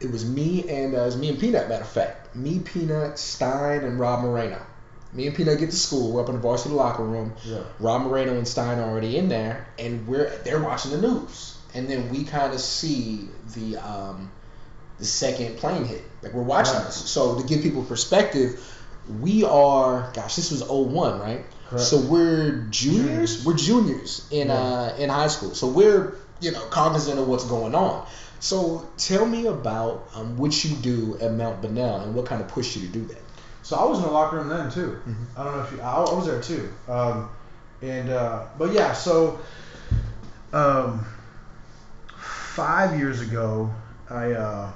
it 0.00 0.10
was 0.10 0.28
me 0.28 0.68
and 0.68 0.94
uh, 0.94 1.02
it 1.02 1.06
was 1.06 1.16
me 1.16 1.28
and 1.28 1.38
Peanut. 1.38 1.68
Matter 1.68 1.82
of 1.82 1.88
fact, 1.88 2.34
me, 2.34 2.58
Peanut, 2.58 3.18
Stein, 3.18 3.84
and 3.84 3.98
Rob 3.98 4.22
Moreno. 4.24 4.60
Me 5.12 5.28
and 5.28 5.36
Peanut 5.36 5.60
get 5.60 5.70
to 5.70 5.76
school. 5.76 6.10
We're 6.10 6.22
up 6.22 6.28
in 6.28 6.34
the 6.34 6.40
varsity 6.40 6.74
locker 6.74 7.04
room. 7.04 7.34
Yeah. 7.44 7.60
Rob 7.78 8.02
Moreno 8.02 8.36
and 8.36 8.48
Stein 8.48 8.80
are 8.80 8.90
already 8.90 9.16
in 9.16 9.28
there, 9.28 9.68
and 9.78 10.04
we're 10.08 10.36
they're 10.38 10.60
watching 10.60 10.90
the 10.90 11.00
news 11.00 11.53
and 11.74 11.88
then 11.88 12.10
we 12.10 12.24
kind 12.24 12.52
of 12.52 12.60
see 12.60 13.28
the 13.54 13.76
um, 13.76 14.30
the 14.98 15.04
second 15.04 15.56
plane 15.58 15.84
hit. 15.84 16.02
Like 16.22 16.32
we're 16.32 16.42
watching 16.42 16.74
right. 16.74 16.86
this. 16.86 17.10
So 17.10 17.40
to 17.40 17.46
give 17.46 17.62
people 17.62 17.82
perspective, 17.84 18.64
we 19.20 19.44
are 19.44 20.10
gosh, 20.14 20.36
this 20.36 20.50
was 20.50 20.62
01, 20.62 21.20
right? 21.20 21.44
Correct. 21.68 21.84
So 21.84 22.00
we're 22.00 22.66
juniors. 22.70 23.42
juniors. 23.42 23.44
We're 23.44 23.56
juniors 23.56 24.28
in 24.30 24.48
yeah. 24.48 24.54
uh, 24.54 24.96
in 24.98 25.10
high 25.10 25.28
school. 25.28 25.54
So 25.54 25.68
we're 25.68 26.16
you 26.40 26.52
know 26.52 26.64
cognizant 26.66 27.18
of 27.18 27.28
what's 27.28 27.44
going 27.44 27.74
on. 27.74 28.06
So 28.40 28.86
tell 28.98 29.24
me 29.24 29.46
about 29.46 30.08
um, 30.14 30.36
what 30.36 30.64
you 30.64 30.76
do 30.76 31.16
at 31.20 31.32
Mount 31.32 31.62
Bonnell 31.62 32.00
and 32.00 32.14
what 32.14 32.26
kind 32.26 32.42
of 32.42 32.48
pushed 32.48 32.76
you 32.76 32.82
to 32.86 32.92
do 32.92 33.04
that. 33.06 33.22
So 33.62 33.76
I 33.76 33.84
was 33.84 33.98
in 33.98 34.04
the 34.04 34.10
locker 34.10 34.36
room 34.36 34.48
then 34.48 34.70
too. 34.70 34.98
Mm-hmm. 35.08 35.40
I 35.40 35.44
don't 35.44 35.56
know 35.56 35.62
if 35.64 35.72
you. 35.72 35.80
I, 35.80 35.94
I 35.94 36.14
was 36.14 36.26
there 36.26 36.42
too. 36.42 36.70
Um, 36.86 37.30
and 37.80 38.10
uh, 38.10 38.44
but 38.58 38.72
yeah, 38.72 38.92
so 38.92 39.40
um, 40.52 41.06
five 42.54 42.98
years 42.98 43.20
ago, 43.20 43.72
I 44.08 44.32
uh, 44.32 44.72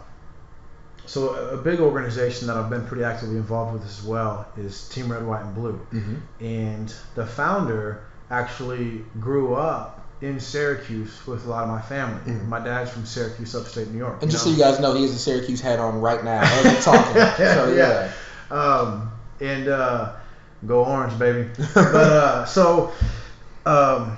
so 1.07 1.35
a 1.35 1.57
big 1.57 1.81
organization 1.81 2.49
that 2.49 2.57
I've 2.57 2.69
been 2.69 2.85
pretty 2.87 3.05
actively 3.05 3.37
involved 3.37 3.73
with 3.73 3.85
as 3.85 4.03
well 4.03 4.47
is 4.57 4.89
Team 4.89 5.11
Red, 5.11 5.25
White, 5.25 5.43
and 5.43 5.55
Blue, 5.55 5.81
mm-hmm. 5.93 6.45
and 6.45 6.93
the 7.15 7.25
founder 7.25 8.05
actually 8.31 9.05
grew 9.21 9.55
up 9.55 10.07
in 10.21 10.41
Syracuse 10.41 11.25
with 11.27 11.47
a 11.47 11.49
lot 11.49 11.63
of 11.63 11.71
my 11.71 11.81
family. 11.81 12.21
Mm-hmm. 12.33 12.49
My 12.49 12.59
dad's 12.59 12.91
from 12.91 13.07
Syracuse, 13.07 13.55
upstate 13.55 13.89
New 13.89 13.99
York. 13.99 14.21
And 14.23 14.31
just 14.31 14.45
know? 14.45 14.53
so 14.53 14.59
you 14.59 14.63
guys 14.63 14.81
know, 14.81 14.95
he 14.95 15.03
has 15.03 15.13
a 15.13 15.19
Syracuse 15.19 15.61
hat 15.61 15.79
on 15.79 16.01
right 16.01 16.23
now 16.25 16.43
as 16.43 16.65
we're 16.65 16.81
talking. 16.83 17.13
so 17.37 17.75
yeah. 17.75 18.13
yeah. 18.51 18.55
Um, 18.55 19.13
and 19.41 19.69
uh, 19.69 20.17
go 20.67 20.85
orange, 20.85 21.17
baby. 21.19 21.49
but 21.75 21.95
uh, 21.95 22.45
so. 22.45 22.93
Um, 23.65 24.17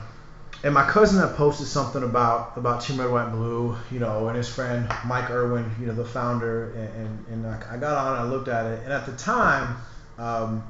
and 0.62 0.74
my 0.74 0.86
cousin 0.86 1.26
had 1.26 1.36
posted 1.36 1.66
something 1.66 2.02
about 2.02 2.56
about 2.56 2.82
Team 2.82 3.00
Red, 3.00 3.10
White, 3.10 3.24
and 3.24 3.32
Blue, 3.32 3.76
you 3.90 3.98
know, 3.98 4.28
and 4.28 4.36
his 4.36 4.48
friend 4.48 4.86
Mike 5.06 5.30
Erwin, 5.30 5.70
you 5.80 5.86
know, 5.86 5.94
the 5.94 6.04
founder, 6.04 6.72
and 6.72 7.26
and, 7.28 7.44
and 7.44 7.46
I 7.46 7.76
got 7.78 7.96
on, 7.96 8.18
and 8.18 8.22
I 8.22 8.30
looked 8.30 8.48
at 8.48 8.66
it, 8.66 8.80
and 8.84 8.92
at 8.92 9.06
the 9.06 9.12
time, 9.12 9.76
um, 10.18 10.62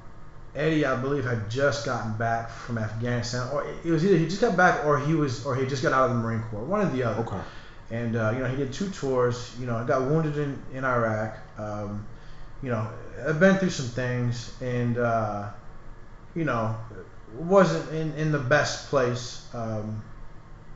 Eddie, 0.55 0.84
I 0.84 0.97
believe, 0.97 1.24
had 1.24 1.51
just 1.51 1.84
gotten 1.84 2.12
back 2.14 2.51
from 2.51 2.78
Afghanistan, 2.78 3.49
or 3.53 3.64
it 3.84 3.91
was 3.91 4.05
either 4.05 4.16
he 4.16 4.26
just 4.26 4.41
got 4.41 4.57
back, 4.57 4.84
or 4.84 4.99
he 4.99 5.14
was, 5.14 5.45
or 5.45 5.57
he 5.57 5.66
just 5.66 5.82
got 5.82 5.93
out 5.93 6.11
of 6.11 6.16
the 6.16 6.22
Marine 6.22 6.43
Corps, 6.51 6.64
one 6.64 6.86
or 6.86 6.91
the 6.91 7.03
other. 7.03 7.22
Okay. 7.22 7.41
And 7.91 8.16
uh, 8.16 8.32
you 8.34 8.41
know, 8.41 8.49
he 8.49 8.57
did 8.57 8.72
two 8.72 8.88
tours. 8.91 9.57
You 9.59 9.66
know, 9.66 9.84
got 9.84 10.03
wounded 10.03 10.38
in 10.38 10.61
in 10.72 10.84
Iraq. 10.84 11.36
Um, 11.59 12.07
you 12.62 12.70
know, 12.70 12.88
I've 13.26 13.41
been 13.41 13.57
through 13.57 13.70
some 13.70 13.86
things, 13.86 14.55
and 14.61 14.99
uh, 14.99 15.49
you 16.34 16.45
know, 16.45 16.76
wasn't 17.35 17.93
in, 17.93 18.14
in 18.14 18.33
the 18.33 18.39
best 18.39 18.89
place, 18.89 19.47
um, 19.55 20.03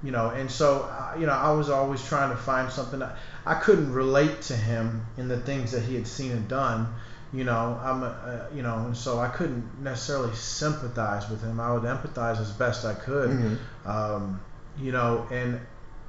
you 0.02 0.11
know, 0.11 0.30
and 0.30 0.50
so 0.50 0.82
uh, 0.82 1.16
you 1.18 1.26
know 1.26 1.32
I 1.32 1.52
was 1.52 1.70
always 1.70 2.05
trying 2.07 2.30
to 2.30 2.36
find 2.36 2.70
something. 2.70 3.00
That, 3.00 3.16
I 3.46 3.55
couldn't 3.55 3.92
relate 3.92 4.42
to 4.42 4.57
him 4.57 5.07
in 5.16 5.28
the 5.28 5.38
things 5.38 5.72
that 5.72 5.82
he 5.82 5.94
had 5.94 6.07
seen 6.07 6.32
and 6.32 6.48
done, 6.48 6.94
you 7.32 7.44
know. 7.44 7.80
I'm, 7.82 8.02
a, 8.02 8.07
uh, 8.07 8.55
you 8.55 8.62
know, 8.62 8.76
and 8.86 8.96
so 8.96 9.18
I 9.18 9.28
couldn't 9.28 9.82
necessarily 9.82 10.34
sympathize 10.34 11.28
with 11.28 11.42
him. 11.42 11.61
I 11.61 11.72
would 11.72 11.82
empathize 11.82 12.40
as 12.40 12.50
best 12.50 12.84
I 12.84 12.94
could, 12.94 13.30
mm-hmm. 13.30 13.88
um, 13.88 14.40
you 14.78 14.92
know, 14.92 15.26
and 15.30 15.61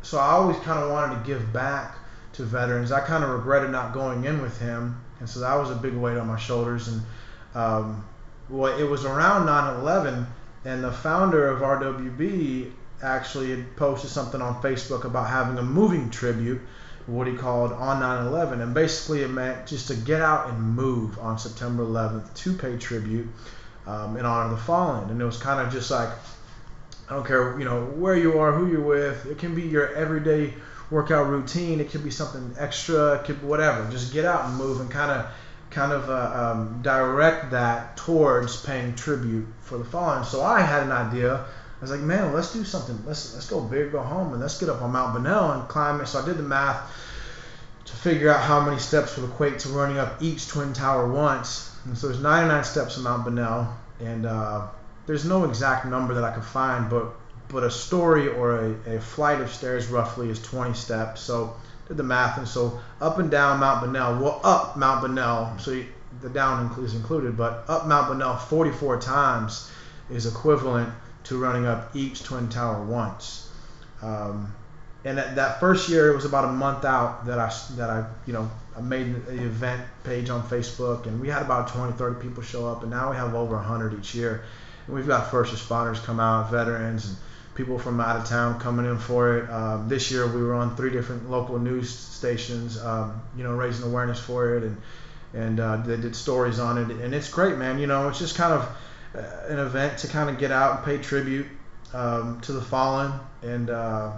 so 0.01 0.19
I 0.19 0.31
always 0.31 0.57
kind 0.57 0.79
of 0.79 0.91
wanted 0.91 1.19
to 1.19 1.25
give 1.25 1.51
back 1.51 1.95
to 2.33 2.43
veterans. 2.43 2.91
I 2.91 2.99
kind 2.99 3.23
of 3.23 3.29
regretted 3.29 3.71
not 3.71 3.93
going 3.93 4.25
in 4.25 4.41
with 4.41 4.59
him, 4.59 5.01
and 5.19 5.29
so 5.29 5.39
that 5.39 5.55
was 5.55 5.71
a 5.71 5.75
big 5.75 5.93
weight 5.93 6.17
on 6.17 6.27
my 6.27 6.37
shoulders, 6.37 6.89
and 6.89 7.01
um, 7.55 8.05
well, 8.49 8.77
it 8.77 8.83
was 8.83 9.05
around 9.05 9.45
9/11, 9.47 10.25
and 10.65 10.83
the 10.83 10.91
founder 10.91 11.47
of 11.47 11.61
RWB 11.61 12.71
actually 13.01 13.49
had 13.51 13.75
posted 13.75 14.09
something 14.09 14.41
on 14.41 14.61
Facebook 14.61 15.03
about 15.03 15.29
having 15.29 15.57
a 15.57 15.63
moving 15.63 16.09
tribute, 16.09 16.61
what 17.07 17.27
he 17.27 17.35
called 17.35 17.71
on 17.73 18.01
9/11, 18.01 18.61
and 18.61 18.73
basically 18.73 19.21
it 19.21 19.29
meant 19.29 19.67
just 19.67 19.87
to 19.87 19.95
get 19.95 20.21
out 20.21 20.49
and 20.49 20.59
move 20.61 21.17
on 21.19 21.37
September 21.37 21.83
11th 21.83 22.33
to 22.33 22.53
pay 22.53 22.77
tribute 22.77 23.27
um, 23.87 24.17
in 24.17 24.25
honor 24.25 24.45
of 24.45 24.51
the 24.51 24.63
fallen, 24.63 25.09
and 25.09 25.21
it 25.21 25.25
was 25.25 25.37
kind 25.37 25.65
of 25.65 25.71
just 25.71 25.91
like 25.91 26.09
I 27.07 27.13
don't 27.13 27.25
care, 27.25 27.57
you 27.59 27.65
know, 27.65 27.85
where 27.85 28.17
you 28.17 28.39
are, 28.39 28.51
who 28.51 28.67
you're 28.67 28.81
with. 28.81 29.27
It 29.27 29.37
can 29.37 29.53
be 29.53 29.61
your 29.61 29.93
everyday 29.93 30.53
workout 30.89 31.27
routine. 31.27 31.79
It 31.79 31.91
could 31.91 32.03
be 32.03 32.09
something 32.09 32.55
extra. 32.57 33.13
It 33.15 33.25
could 33.25 33.43
whatever. 33.43 33.89
Just 33.91 34.11
get 34.11 34.25
out 34.25 34.45
and 34.45 34.55
move 34.57 34.81
and 34.81 34.89
kind 34.89 35.11
of 35.11 35.27
kind 35.75 35.91
of 35.91 36.09
uh, 36.09 36.53
um, 36.53 36.79
direct 36.81 37.51
that 37.51 37.97
towards 37.97 38.65
paying 38.65 38.95
tribute 38.95 39.45
for 39.59 39.77
the 39.77 39.83
fallen. 39.83 40.23
So 40.23 40.41
I 40.41 40.61
had 40.61 40.83
an 40.83 40.91
idea. 40.93 41.35
I 41.35 41.81
was 41.81 41.91
like, 41.91 41.99
man, 41.99 42.31
let's 42.33 42.53
do 42.53 42.63
something. 42.63 42.97
Let's 43.05 43.33
let's 43.33 43.49
go 43.49 43.59
big, 43.59 43.91
go 43.91 44.01
home, 44.01 44.31
and 44.31 44.41
let's 44.41 44.57
get 44.57 44.69
up 44.69 44.81
on 44.81 44.93
Mount 44.93 45.13
Bonnell 45.13 45.51
and 45.51 45.67
climb 45.67 45.99
it. 45.99 46.07
So 46.07 46.21
I 46.21 46.25
did 46.25 46.37
the 46.37 46.43
math 46.43 46.89
to 47.83 47.93
figure 47.93 48.31
out 48.31 48.39
how 48.39 48.61
many 48.61 48.79
steps 48.79 49.17
would 49.17 49.29
equate 49.29 49.59
to 49.59 49.69
running 49.69 49.97
up 49.97 50.21
each 50.21 50.47
twin 50.47 50.71
tower 50.71 51.11
once. 51.11 51.69
And 51.83 51.97
so 51.97 52.07
there's 52.07 52.21
99 52.21 52.63
steps 52.63 52.97
on 52.97 53.03
Mount 53.03 53.25
Bonnell, 53.25 53.67
and 53.99 54.25
uh, 54.25 54.67
there's 55.05 55.25
no 55.25 55.43
exact 55.43 55.85
number 55.85 56.13
that 56.13 56.23
I 56.23 56.31
could 56.31 56.45
find, 56.45 56.89
but 56.89 57.13
but 57.49 57.63
a 57.63 57.69
story 57.69 58.29
or 58.29 58.55
a, 58.55 58.95
a 58.95 59.01
flight 59.01 59.41
of 59.41 59.51
stairs 59.51 59.87
roughly 59.87 60.29
is 60.29 60.41
20 60.41 60.73
steps. 60.73 61.21
So 61.21 61.53
did 61.87 61.97
the 61.97 62.03
math, 62.03 62.37
and 62.37 62.47
so 62.47 62.79
up 63.01 63.19
and 63.19 63.29
down 63.29 63.59
Mount 63.59 63.81
Bonnell, 63.81 64.21
well 64.21 64.41
up 64.43 64.77
Mount 64.77 65.01
Bonnell, 65.01 65.57
so 65.59 65.83
the 66.21 66.29
down 66.29 66.71
is 66.83 66.95
included, 66.95 67.37
but 67.37 67.65
up 67.67 67.87
Mount 67.87 68.07
Bonnell 68.07 68.37
44 68.37 68.99
times 68.99 69.69
is 70.09 70.25
equivalent 70.25 70.91
to 71.25 71.37
running 71.39 71.65
up 71.65 71.95
each 71.95 72.23
twin 72.23 72.49
tower 72.49 72.83
once. 72.83 73.49
Um, 74.01 74.53
and 75.03 75.17
that, 75.17 75.35
that 75.35 75.59
first 75.59 75.87
year, 75.89 76.11
it 76.11 76.15
was 76.15 76.25
about 76.25 76.45
a 76.45 76.51
month 76.51 76.83
out 76.83 77.25
that 77.27 77.37
I 77.37 77.53
that 77.75 77.89
I 77.89 78.07
you 78.25 78.33
know 78.33 78.49
I 78.75 78.81
made 78.81 79.05
an 79.05 79.39
event 79.39 79.81
page 80.03 80.29
on 80.29 80.41
Facebook, 80.43 81.05
and 81.05 81.21
we 81.21 81.29
had 81.29 81.43
about 81.43 81.67
20, 81.67 81.93
30 81.93 82.21
people 82.21 82.41
show 82.41 82.67
up, 82.67 82.81
and 82.81 82.91
now 82.91 83.11
we 83.11 83.15
have 83.15 83.35
over 83.35 83.55
100 83.55 83.97
each 83.99 84.15
year. 84.15 84.43
And 84.87 84.95
we've 84.95 85.07
got 85.07 85.31
first 85.31 85.53
responders 85.53 86.03
come 86.03 86.19
out, 86.19 86.51
veterans, 86.51 87.05
and 87.07 87.17
people 87.55 87.79
from 87.79 87.99
out 87.99 88.17
of 88.17 88.25
town 88.25 88.59
coming 88.59 88.85
in 88.85 88.99
for 88.99 89.37
it. 89.37 89.49
Um, 89.49 89.87
this 89.87 90.11
year, 90.11 90.27
we 90.27 90.43
were 90.43 90.53
on 90.53 90.75
three 90.75 90.91
different 90.91 91.29
local 91.31 91.57
news 91.57 91.89
stations, 91.89 92.81
um, 92.81 93.21
you 93.35 93.43
know, 93.43 93.53
raising 93.53 93.89
awareness 93.89 94.19
for 94.19 94.55
it, 94.55 94.63
and 94.63 94.81
and 95.33 95.59
uh, 95.59 95.77
they 95.77 95.97
did 95.97 96.15
stories 96.15 96.59
on 96.59 96.77
it, 96.77 96.95
and 97.03 97.13
it's 97.13 97.29
great, 97.29 97.57
man. 97.57 97.79
You 97.79 97.87
know, 97.87 98.07
it's 98.09 98.19
just 98.19 98.35
kind 98.35 98.53
of 98.53 98.69
uh, 99.15 99.53
an 99.53 99.59
event 99.59 99.97
to 99.99 100.07
kind 100.07 100.29
of 100.29 100.37
get 100.37 100.51
out 100.51 100.77
and 100.77 100.85
pay 100.85 100.97
tribute 100.97 101.47
um, 101.93 102.39
to 102.41 102.51
the 102.51 102.61
fallen 102.61 103.11
and 103.41 103.69
uh, 103.69 104.11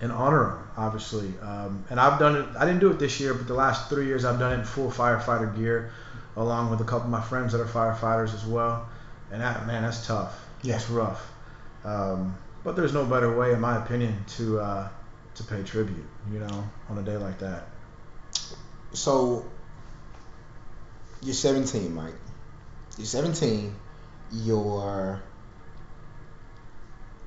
and 0.00 0.12
honor 0.12 0.44
them, 0.44 0.68
obviously. 0.76 1.32
Um, 1.42 1.84
and 1.90 2.00
I've 2.00 2.18
done 2.18 2.36
it. 2.36 2.46
I 2.58 2.64
didn't 2.64 2.80
do 2.80 2.90
it 2.90 2.98
this 2.98 3.20
year, 3.20 3.34
but 3.34 3.46
the 3.46 3.54
last 3.54 3.88
three 3.88 4.06
years 4.06 4.24
I've 4.24 4.38
done 4.38 4.52
it 4.52 4.58
in 4.60 4.64
full 4.64 4.90
firefighter 4.90 5.56
gear, 5.56 5.92
along 6.36 6.70
with 6.70 6.80
a 6.80 6.84
couple 6.84 7.04
of 7.04 7.10
my 7.10 7.20
friends 7.20 7.52
that 7.52 7.60
are 7.60 7.64
firefighters 7.66 8.34
as 8.34 8.44
well. 8.44 8.88
And 9.30 9.40
that 9.40 9.66
man, 9.66 9.82
that's 9.82 10.06
tough. 10.06 10.44
Yeah. 10.62 10.74
That's 10.74 10.90
rough. 10.90 11.30
Um, 11.84 12.36
but 12.62 12.76
there's 12.76 12.92
no 12.92 13.04
better 13.06 13.34
way, 13.36 13.52
in 13.52 13.60
my 13.60 13.82
opinion, 13.82 14.24
to 14.36 14.60
uh, 14.60 14.88
to 15.34 15.44
pay 15.44 15.62
tribute. 15.62 16.06
You 16.32 16.40
know, 16.40 16.68
on 16.88 16.98
a 16.98 17.02
day 17.02 17.16
like 17.16 17.38
that. 17.38 17.66
So 18.92 19.44
you're 21.22 21.34
17, 21.34 21.94
Mike. 21.94 22.14
You're 22.98 23.06
17 23.06 23.74
you're 24.32 25.20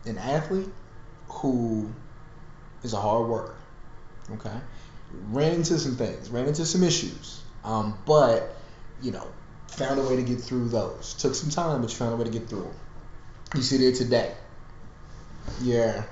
an 0.05 0.17
athlete 0.17 0.69
who 1.27 1.89
is 2.83 2.93
a 2.93 2.99
hard 2.99 3.27
worker. 3.27 3.55
Okay, 4.31 4.57
ran 5.29 5.53
into 5.53 5.77
some 5.77 5.95
things, 5.95 6.29
ran 6.29 6.47
into 6.47 6.65
some 6.65 6.83
issues, 6.83 7.41
um, 7.63 7.97
but 8.05 8.55
you 9.01 9.11
know, 9.11 9.27
found 9.67 9.99
a 9.99 10.03
way 10.03 10.15
to 10.15 10.23
get 10.23 10.39
through 10.39 10.69
those. 10.69 11.13
Took 11.15 11.35
some 11.35 11.49
time, 11.49 11.81
but 11.81 11.89
you 11.89 11.97
found 11.97 12.13
a 12.13 12.17
way 12.17 12.23
to 12.23 12.29
get 12.29 12.47
through 12.47 12.63
them. 12.63 12.75
You 13.55 13.61
sit 13.61 13.81
here 13.81 13.91
today. 13.91 14.33
Yeah, 15.61 16.03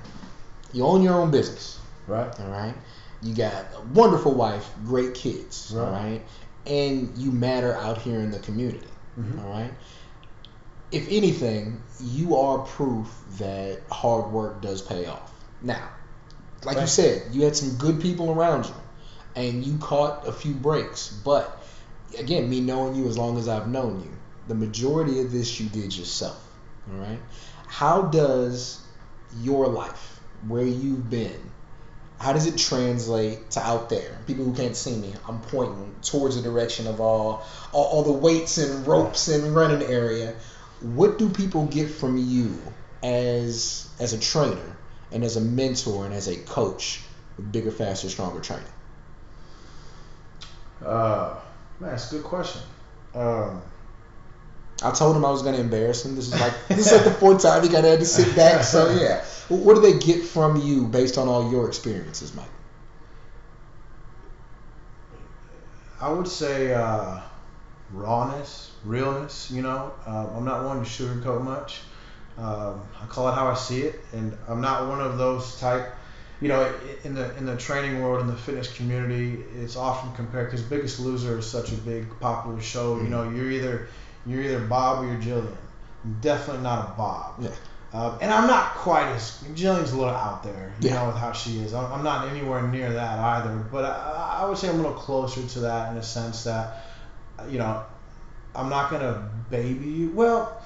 you 0.72 0.84
own 0.84 1.02
your 1.02 1.14
own 1.14 1.30
business. 1.30 1.78
Right. 2.06 2.28
All 2.40 2.48
right. 2.48 2.74
You 3.22 3.34
got 3.34 3.66
a 3.76 3.80
wonderful 3.94 4.34
wife, 4.34 4.68
great 4.84 5.14
kids. 5.14 5.72
Right. 5.74 5.84
All 5.84 5.92
right. 5.92 6.22
And 6.66 7.16
you 7.16 7.30
matter 7.30 7.74
out 7.76 7.98
here 7.98 8.20
in 8.20 8.30
the 8.30 8.38
community. 8.38 8.86
Mm-hmm. 9.18 9.38
All 9.40 9.50
right 9.50 9.72
if 10.92 11.08
anything, 11.10 11.82
you 12.00 12.36
are 12.36 12.58
proof 12.58 13.08
that 13.38 13.80
hard 13.90 14.30
work 14.30 14.60
does 14.60 14.82
pay 14.82 15.06
off. 15.06 15.32
Now, 15.62 15.88
like 16.64 16.76
right. 16.76 16.82
you 16.82 16.86
said, 16.86 17.22
you 17.32 17.42
had 17.42 17.56
some 17.56 17.76
good 17.76 18.00
people 18.00 18.30
around 18.30 18.66
you, 18.66 18.74
and 19.34 19.64
you 19.64 19.78
caught 19.78 20.28
a 20.28 20.32
few 20.32 20.52
breaks. 20.52 21.08
But 21.08 21.64
again, 22.18 22.48
me 22.48 22.60
knowing 22.60 22.94
you 22.94 23.08
as 23.08 23.16
long 23.16 23.38
as 23.38 23.48
I've 23.48 23.68
known 23.68 24.00
you, 24.00 24.10
the 24.48 24.54
majority 24.54 25.20
of 25.20 25.32
this 25.32 25.58
you 25.58 25.68
did 25.70 25.96
yourself. 25.96 26.46
All 26.92 27.00
right. 27.00 27.18
How 27.66 28.02
does 28.02 28.81
your 29.40 29.68
life, 29.68 30.20
where 30.46 30.64
you've 30.64 31.08
been, 31.08 31.50
how 32.18 32.32
does 32.32 32.46
it 32.46 32.56
translate 32.56 33.50
to 33.52 33.60
out 33.60 33.88
there? 33.88 34.18
People 34.26 34.44
who 34.44 34.54
can't 34.54 34.76
see 34.76 34.96
me, 34.96 35.12
I'm 35.28 35.40
pointing 35.40 35.94
towards 36.02 36.36
the 36.36 36.42
direction 36.42 36.86
of 36.86 37.00
all 37.00 37.44
all, 37.72 37.84
all 37.84 38.02
the 38.04 38.12
weights 38.12 38.58
and 38.58 38.86
ropes 38.86 39.28
and 39.28 39.54
running 39.54 39.82
area 39.82 40.34
what 40.82 41.18
do 41.18 41.28
people 41.28 41.66
get 41.66 41.90
from 41.90 42.18
you 42.18 42.58
as 43.02 43.88
as 44.00 44.12
a 44.12 44.18
trainer 44.18 44.76
and 45.12 45.24
as 45.24 45.36
a 45.36 45.40
mentor 45.40 46.04
and 46.04 46.14
as 46.14 46.28
a 46.28 46.36
coach 46.36 47.00
with 47.36 47.52
bigger, 47.52 47.70
faster, 47.70 48.08
stronger 48.08 48.40
training? 48.40 48.64
Uh, 50.84 51.36
man, 51.78 51.90
that's 51.90 52.10
a 52.10 52.16
good 52.16 52.24
question. 52.24 52.62
Um, 53.14 53.62
I 54.84 54.90
told 54.90 55.16
him 55.16 55.24
I 55.24 55.30
was 55.30 55.42
going 55.42 55.54
to 55.54 55.60
embarrass 55.60 56.04
him. 56.04 56.16
This 56.16 56.32
is 56.32 56.40
like 56.40 56.52
this 56.68 56.86
is 56.86 56.92
like 56.92 57.04
the 57.04 57.10
fourth 57.10 57.42
time 57.42 57.62
he 57.62 57.68
got 57.68 57.84
had 57.84 58.00
to 58.00 58.06
sit 58.06 58.34
back. 58.34 58.64
So 58.64 58.92
yeah, 58.94 59.24
what 59.48 59.74
do 59.74 59.80
they 59.80 59.98
get 59.98 60.22
from 60.22 60.60
you 60.60 60.86
based 60.86 61.18
on 61.18 61.28
all 61.28 61.50
your 61.50 61.68
experiences, 61.68 62.34
Mike? 62.34 62.46
I 66.00 66.10
would 66.10 66.26
say 66.26 66.74
uh, 66.74 67.20
rawness, 67.92 68.72
realness. 68.84 69.50
You 69.50 69.62
know, 69.62 69.92
um, 70.06 70.30
I'm 70.36 70.44
not 70.44 70.64
one 70.64 70.84
to 70.84 70.84
sugarcoat 70.84 71.42
much. 71.42 71.80
Um, 72.38 72.82
I 73.00 73.06
call 73.06 73.28
it 73.28 73.32
how 73.32 73.46
I 73.46 73.54
see 73.54 73.82
it, 73.82 74.00
and 74.12 74.36
I'm 74.48 74.60
not 74.60 74.88
one 74.88 75.00
of 75.00 75.18
those 75.18 75.58
type. 75.60 75.94
You 76.40 76.48
know, 76.48 76.74
in 77.04 77.14
the 77.14 77.36
in 77.36 77.46
the 77.46 77.56
training 77.56 78.02
world, 78.02 78.20
in 78.20 78.26
the 78.26 78.36
fitness 78.36 78.72
community, 78.74 79.44
it's 79.60 79.76
often 79.76 80.12
compared 80.14 80.50
because 80.50 80.64
Biggest 80.66 80.98
Loser 80.98 81.38
is 81.38 81.46
such 81.46 81.70
a 81.70 81.76
big 81.76 82.08
popular 82.18 82.60
show. 82.60 82.96
Mm-hmm. 82.96 83.04
You 83.04 83.10
know, 83.10 83.30
you're 83.30 83.50
either 83.52 83.88
you're 84.26 84.42
either 84.42 84.60
Bob 84.60 85.04
or 85.04 85.06
you're 85.06 85.20
Jillian. 85.20 85.56
I'm 86.04 86.18
definitely 86.20 86.62
not 86.62 86.90
a 86.90 86.92
Bob. 86.92 87.34
Yeah. 87.40 87.50
Um, 87.92 88.18
and 88.22 88.32
I'm 88.32 88.46
not 88.46 88.74
quite 88.74 89.06
as 89.12 89.42
Jillian's 89.54 89.92
a 89.92 89.96
little 89.96 90.14
out 90.14 90.42
there, 90.42 90.72
you 90.80 90.88
yeah. 90.88 90.94
know, 90.94 91.08
with 91.08 91.16
how 91.16 91.32
she 91.32 91.58
is. 91.58 91.74
I'm, 91.74 91.92
I'm 91.92 92.02
not 92.02 92.28
anywhere 92.28 92.66
near 92.66 92.90
that 92.90 93.18
either, 93.18 93.54
but 93.70 93.84
I, 93.84 94.40
I 94.40 94.48
would 94.48 94.56
say 94.56 94.68
I'm 94.70 94.76
a 94.76 94.78
little 94.78 94.94
closer 94.94 95.46
to 95.46 95.60
that 95.60 95.92
in 95.92 95.98
a 95.98 96.02
sense 96.02 96.44
that, 96.44 96.86
you 97.50 97.58
know, 97.58 97.84
I'm 98.54 98.70
not 98.70 98.90
gonna 98.90 99.28
baby 99.50 99.86
you. 99.86 100.10
Well, 100.10 100.58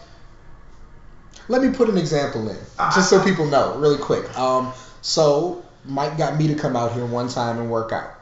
let 1.48 1.62
me 1.62 1.70
put 1.70 1.88
an 1.88 1.98
example 1.98 2.48
in, 2.48 2.58
just 2.94 3.10
so 3.10 3.22
people 3.22 3.46
know, 3.46 3.76
really 3.78 3.98
quick. 3.98 4.38
Um, 4.38 4.72
so 5.02 5.64
Mike 5.84 6.16
got 6.18 6.38
me 6.38 6.48
to 6.48 6.54
come 6.54 6.76
out 6.76 6.92
here 6.92 7.06
one 7.06 7.28
time 7.28 7.58
and 7.58 7.70
work 7.70 7.92
out. 7.92 8.15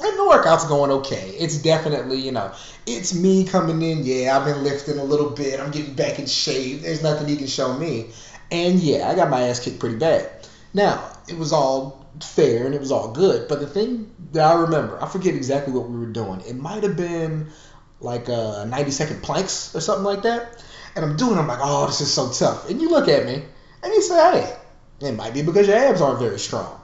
And 0.00 0.18
the 0.18 0.24
workout's 0.24 0.64
going 0.66 0.90
okay. 0.90 1.30
It's 1.30 1.58
definitely, 1.58 2.18
you 2.20 2.32
know, 2.32 2.52
it's 2.86 3.14
me 3.14 3.44
coming 3.44 3.82
in. 3.82 4.04
Yeah, 4.04 4.36
I've 4.36 4.44
been 4.44 4.62
lifting 4.62 4.98
a 4.98 5.04
little 5.04 5.30
bit. 5.30 5.58
I'm 5.58 5.70
getting 5.70 5.94
back 5.94 6.18
in 6.18 6.26
shape. 6.26 6.82
There's 6.82 7.02
nothing 7.02 7.26
he 7.26 7.36
can 7.36 7.48
show 7.48 7.76
me. 7.76 8.10
And 8.50 8.78
yeah, 8.78 9.08
I 9.08 9.14
got 9.14 9.28
my 9.28 9.42
ass 9.42 9.60
kicked 9.62 9.80
pretty 9.80 9.96
bad. 9.96 10.30
Now, 10.72 11.12
it 11.28 11.36
was 11.36 11.52
all 11.52 12.06
fair 12.20 12.66
and 12.66 12.74
it 12.74 12.80
was 12.80 12.92
all 12.92 13.12
good. 13.12 13.48
But 13.48 13.60
the 13.60 13.66
thing 13.66 14.14
that 14.32 14.44
I 14.44 14.54
remember, 14.60 15.02
I 15.02 15.08
forget 15.08 15.34
exactly 15.34 15.72
what 15.72 15.88
we 15.88 15.98
were 15.98 16.06
doing. 16.06 16.40
It 16.46 16.56
might 16.56 16.82
have 16.82 16.96
been 16.96 17.48
like 18.00 18.28
uh, 18.28 18.64
90 18.64 18.90
second 18.90 19.22
planks 19.22 19.74
or 19.74 19.80
something 19.80 20.04
like 20.04 20.22
that. 20.22 20.64
And 20.94 21.04
I'm 21.04 21.16
doing, 21.16 21.38
I'm 21.38 21.46
like, 21.48 21.60
oh, 21.60 21.86
this 21.86 22.00
is 22.00 22.12
so 22.12 22.30
tough. 22.30 22.70
And 22.70 22.80
you 22.80 22.90
look 22.90 23.08
at 23.08 23.26
me 23.26 23.42
and 23.82 23.92
you 23.92 24.02
say, 24.02 24.32
hey, 24.32 24.56
it 25.08 25.12
might 25.12 25.34
be 25.34 25.42
because 25.42 25.66
your 25.68 25.76
abs 25.76 26.00
aren't 26.00 26.18
very 26.18 26.38
strong. 26.38 26.80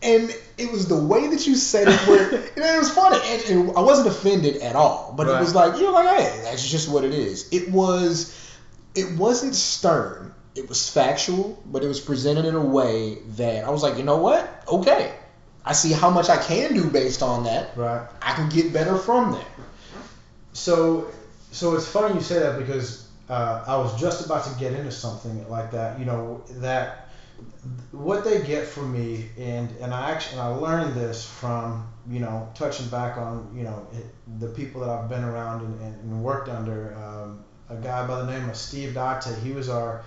And 0.00 0.34
it 0.56 0.70
was 0.70 0.86
the 0.86 0.96
way 0.96 1.26
that 1.28 1.46
you 1.46 1.56
said 1.56 1.88
it 1.88 2.08
where 2.08 2.30
know, 2.56 2.74
it 2.74 2.78
was 2.78 2.90
funny. 2.90 3.18
And, 3.24 3.42
and, 3.68 3.76
I 3.76 3.80
wasn't 3.80 4.08
offended 4.08 4.56
at 4.58 4.76
all. 4.76 5.12
But 5.16 5.26
right. 5.26 5.36
it 5.36 5.40
was 5.40 5.54
like, 5.54 5.78
you're 5.80 5.92
like, 5.92 6.18
hey, 6.18 6.40
that's 6.44 6.68
just 6.68 6.88
what 6.88 7.04
it 7.04 7.12
is. 7.12 7.48
It 7.52 7.70
was, 7.70 8.56
it 8.94 9.16
wasn't 9.18 9.54
stern. 9.54 10.32
It 10.54 10.68
was 10.68 10.88
factual, 10.88 11.62
but 11.66 11.84
it 11.84 11.88
was 11.88 12.00
presented 12.00 12.44
in 12.44 12.54
a 12.54 12.64
way 12.64 13.18
that 13.36 13.64
I 13.64 13.70
was 13.70 13.82
like, 13.82 13.96
you 13.96 14.04
know 14.04 14.18
what? 14.18 14.64
Okay. 14.68 15.14
I 15.64 15.72
see 15.72 15.92
how 15.92 16.10
much 16.10 16.28
I 16.28 16.36
can 16.42 16.74
do 16.74 16.88
based 16.88 17.22
on 17.22 17.44
that. 17.44 17.76
Right. 17.76 18.06
I 18.22 18.34
can 18.34 18.48
get 18.48 18.72
better 18.72 18.96
from 18.96 19.32
there. 19.32 19.46
So, 20.52 21.08
so 21.50 21.74
it's 21.74 21.86
funny 21.86 22.14
you 22.14 22.20
say 22.20 22.38
that 22.38 22.58
because 22.58 23.08
uh, 23.28 23.64
I 23.66 23.76
was 23.76 23.98
just 24.00 24.24
about 24.24 24.44
to 24.44 24.58
get 24.58 24.72
into 24.72 24.90
something 24.90 25.48
like 25.48 25.70
that. 25.72 25.98
You 25.98 26.06
know 26.06 26.42
that 26.48 27.07
what 27.92 28.24
they 28.24 28.42
get 28.42 28.66
from 28.66 28.92
me, 28.92 29.28
and 29.38 29.70
and 29.80 29.92
I 29.92 30.10
actually 30.10 30.38
and 30.38 30.48
I 30.48 30.48
learned 30.48 30.94
this 30.94 31.26
from 31.26 31.86
you 32.08 32.20
know 32.20 32.48
touching 32.54 32.88
back 32.88 33.16
on 33.16 33.52
you 33.54 33.64
know 33.64 33.86
it, 33.92 34.06
the 34.40 34.48
people 34.48 34.80
that 34.82 34.90
I've 34.90 35.08
been 35.08 35.24
around 35.24 35.64
and, 35.64 35.80
and, 35.80 36.00
and 36.02 36.22
worked 36.22 36.48
under. 36.48 36.94
Um, 36.96 37.44
a 37.70 37.76
guy 37.76 38.06
by 38.06 38.22
the 38.22 38.32
name 38.32 38.48
of 38.48 38.56
Steve 38.56 38.94
Date. 38.94 39.24
He 39.42 39.52
was 39.52 39.68
our 39.68 40.02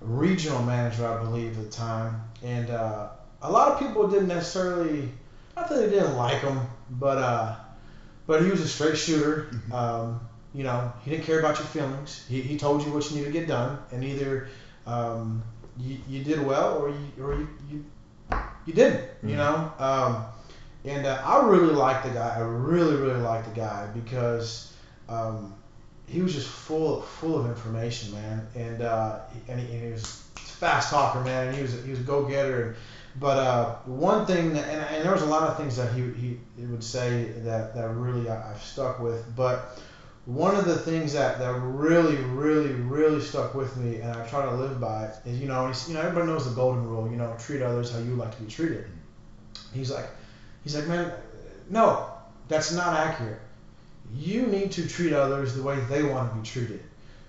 regional 0.00 0.62
manager, 0.62 1.06
I 1.06 1.22
believe, 1.22 1.58
at 1.58 1.64
the 1.64 1.70
time, 1.70 2.22
and 2.42 2.70
uh, 2.70 3.10
a 3.42 3.50
lot 3.50 3.72
of 3.72 3.78
people 3.78 4.08
didn't 4.08 4.28
necessarily. 4.28 5.10
Not 5.56 5.68
that 5.68 5.76
they 5.76 5.90
didn't 5.90 6.16
like 6.16 6.40
him, 6.40 6.60
but 6.90 7.18
uh, 7.18 7.56
but 8.26 8.42
he 8.42 8.50
was 8.50 8.60
a 8.60 8.68
straight 8.68 8.96
shooter. 8.96 9.48
Mm-hmm. 9.50 9.72
Um, 9.72 10.20
you 10.52 10.62
know, 10.62 10.92
he 11.04 11.10
didn't 11.10 11.24
care 11.24 11.40
about 11.40 11.58
your 11.58 11.66
feelings. 11.66 12.24
He, 12.28 12.40
he 12.40 12.56
told 12.56 12.84
you 12.84 12.92
what 12.92 13.08
you 13.10 13.16
needed 13.16 13.32
to 13.32 13.38
get 13.38 13.48
done, 13.48 13.78
and 13.92 14.04
either 14.04 14.48
um, 14.86 15.42
you, 15.78 15.98
you 16.08 16.24
did 16.24 16.44
well 16.44 16.78
or 16.78 16.90
you 16.90 17.24
or 17.24 17.34
you 17.34 17.48
you, 17.70 17.84
you 18.66 18.72
didn't. 18.72 19.00
Mm-hmm. 19.00 19.28
You 19.30 19.36
know, 19.36 19.72
um, 19.78 20.24
and 20.84 21.06
uh, 21.06 21.20
I 21.24 21.46
really 21.46 21.74
liked 21.74 22.04
the 22.04 22.10
guy. 22.10 22.34
I 22.36 22.40
really 22.40 22.96
really 22.96 23.20
liked 23.20 23.52
the 23.52 23.60
guy 23.60 23.88
because 23.94 24.72
um, 25.08 25.54
he 26.06 26.22
was 26.22 26.34
just 26.34 26.48
full 26.48 27.02
full 27.02 27.38
of 27.38 27.46
information, 27.46 28.12
man. 28.12 28.46
And 28.54 28.82
uh, 28.82 29.20
and, 29.48 29.60
he, 29.60 29.72
and 29.74 29.84
he 29.84 29.92
was 29.92 30.22
fast 30.36 30.90
talker, 30.90 31.20
man. 31.20 31.48
And 31.48 31.56
he 31.56 31.62
was 31.62 31.84
he 31.84 31.90
was 31.90 32.00
a 32.00 32.04
go 32.04 32.24
getter. 32.24 32.76
But 33.20 33.38
uh, 33.38 33.74
one 33.84 34.26
thing, 34.26 34.54
that, 34.54 34.68
and, 34.68 34.82
and 34.82 35.04
there 35.04 35.12
was 35.12 35.22
a 35.22 35.26
lot 35.26 35.48
of 35.48 35.56
things 35.56 35.76
that 35.76 35.92
he, 35.92 36.02
he, 36.14 36.36
he 36.58 36.66
would 36.66 36.82
say 36.82 37.26
that, 37.44 37.74
that 37.74 37.88
really 37.90 38.28
I, 38.28 38.50
I've 38.50 38.62
stuck 38.62 38.98
with. 38.98 39.24
But 39.36 39.80
one 40.26 40.56
of 40.56 40.64
the 40.64 40.76
things 40.76 41.12
that, 41.12 41.38
that 41.38 41.52
really, 41.60 42.16
really, 42.16 42.72
really 42.72 43.20
stuck 43.20 43.54
with 43.54 43.76
me, 43.76 44.00
and 44.00 44.10
I 44.10 44.26
try 44.26 44.42
to 44.44 44.54
live 44.54 44.80
by, 44.80 45.10
is 45.26 45.38
you 45.38 45.46
know, 45.46 45.66
he's, 45.66 45.86
you 45.86 45.94
know, 45.94 46.00
everybody 46.00 46.26
knows 46.26 46.48
the 46.48 46.54
golden 46.54 46.86
rule. 46.88 47.10
You 47.10 47.16
know, 47.16 47.36
treat 47.38 47.60
others 47.60 47.92
how 47.92 47.98
you 47.98 48.14
like 48.14 48.34
to 48.36 48.42
be 48.42 48.50
treated. 48.50 48.86
He's 49.74 49.90
like, 49.90 50.06
he's 50.62 50.74
like, 50.74 50.86
man, 50.86 51.12
no, 51.68 52.08
that's 52.48 52.72
not 52.72 52.96
accurate. 52.96 53.40
You 54.14 54.46
need 54.46 54.72
to 54.72 54.88
treat 54.88 55.12
others 55.12 55.54
the 55.54 55.62
way 55.62 55.78
they 55.90 56.02
want 56.02 56.30
to 56.30 56.38
be 56.38 56.46
treated, 56.46 56.82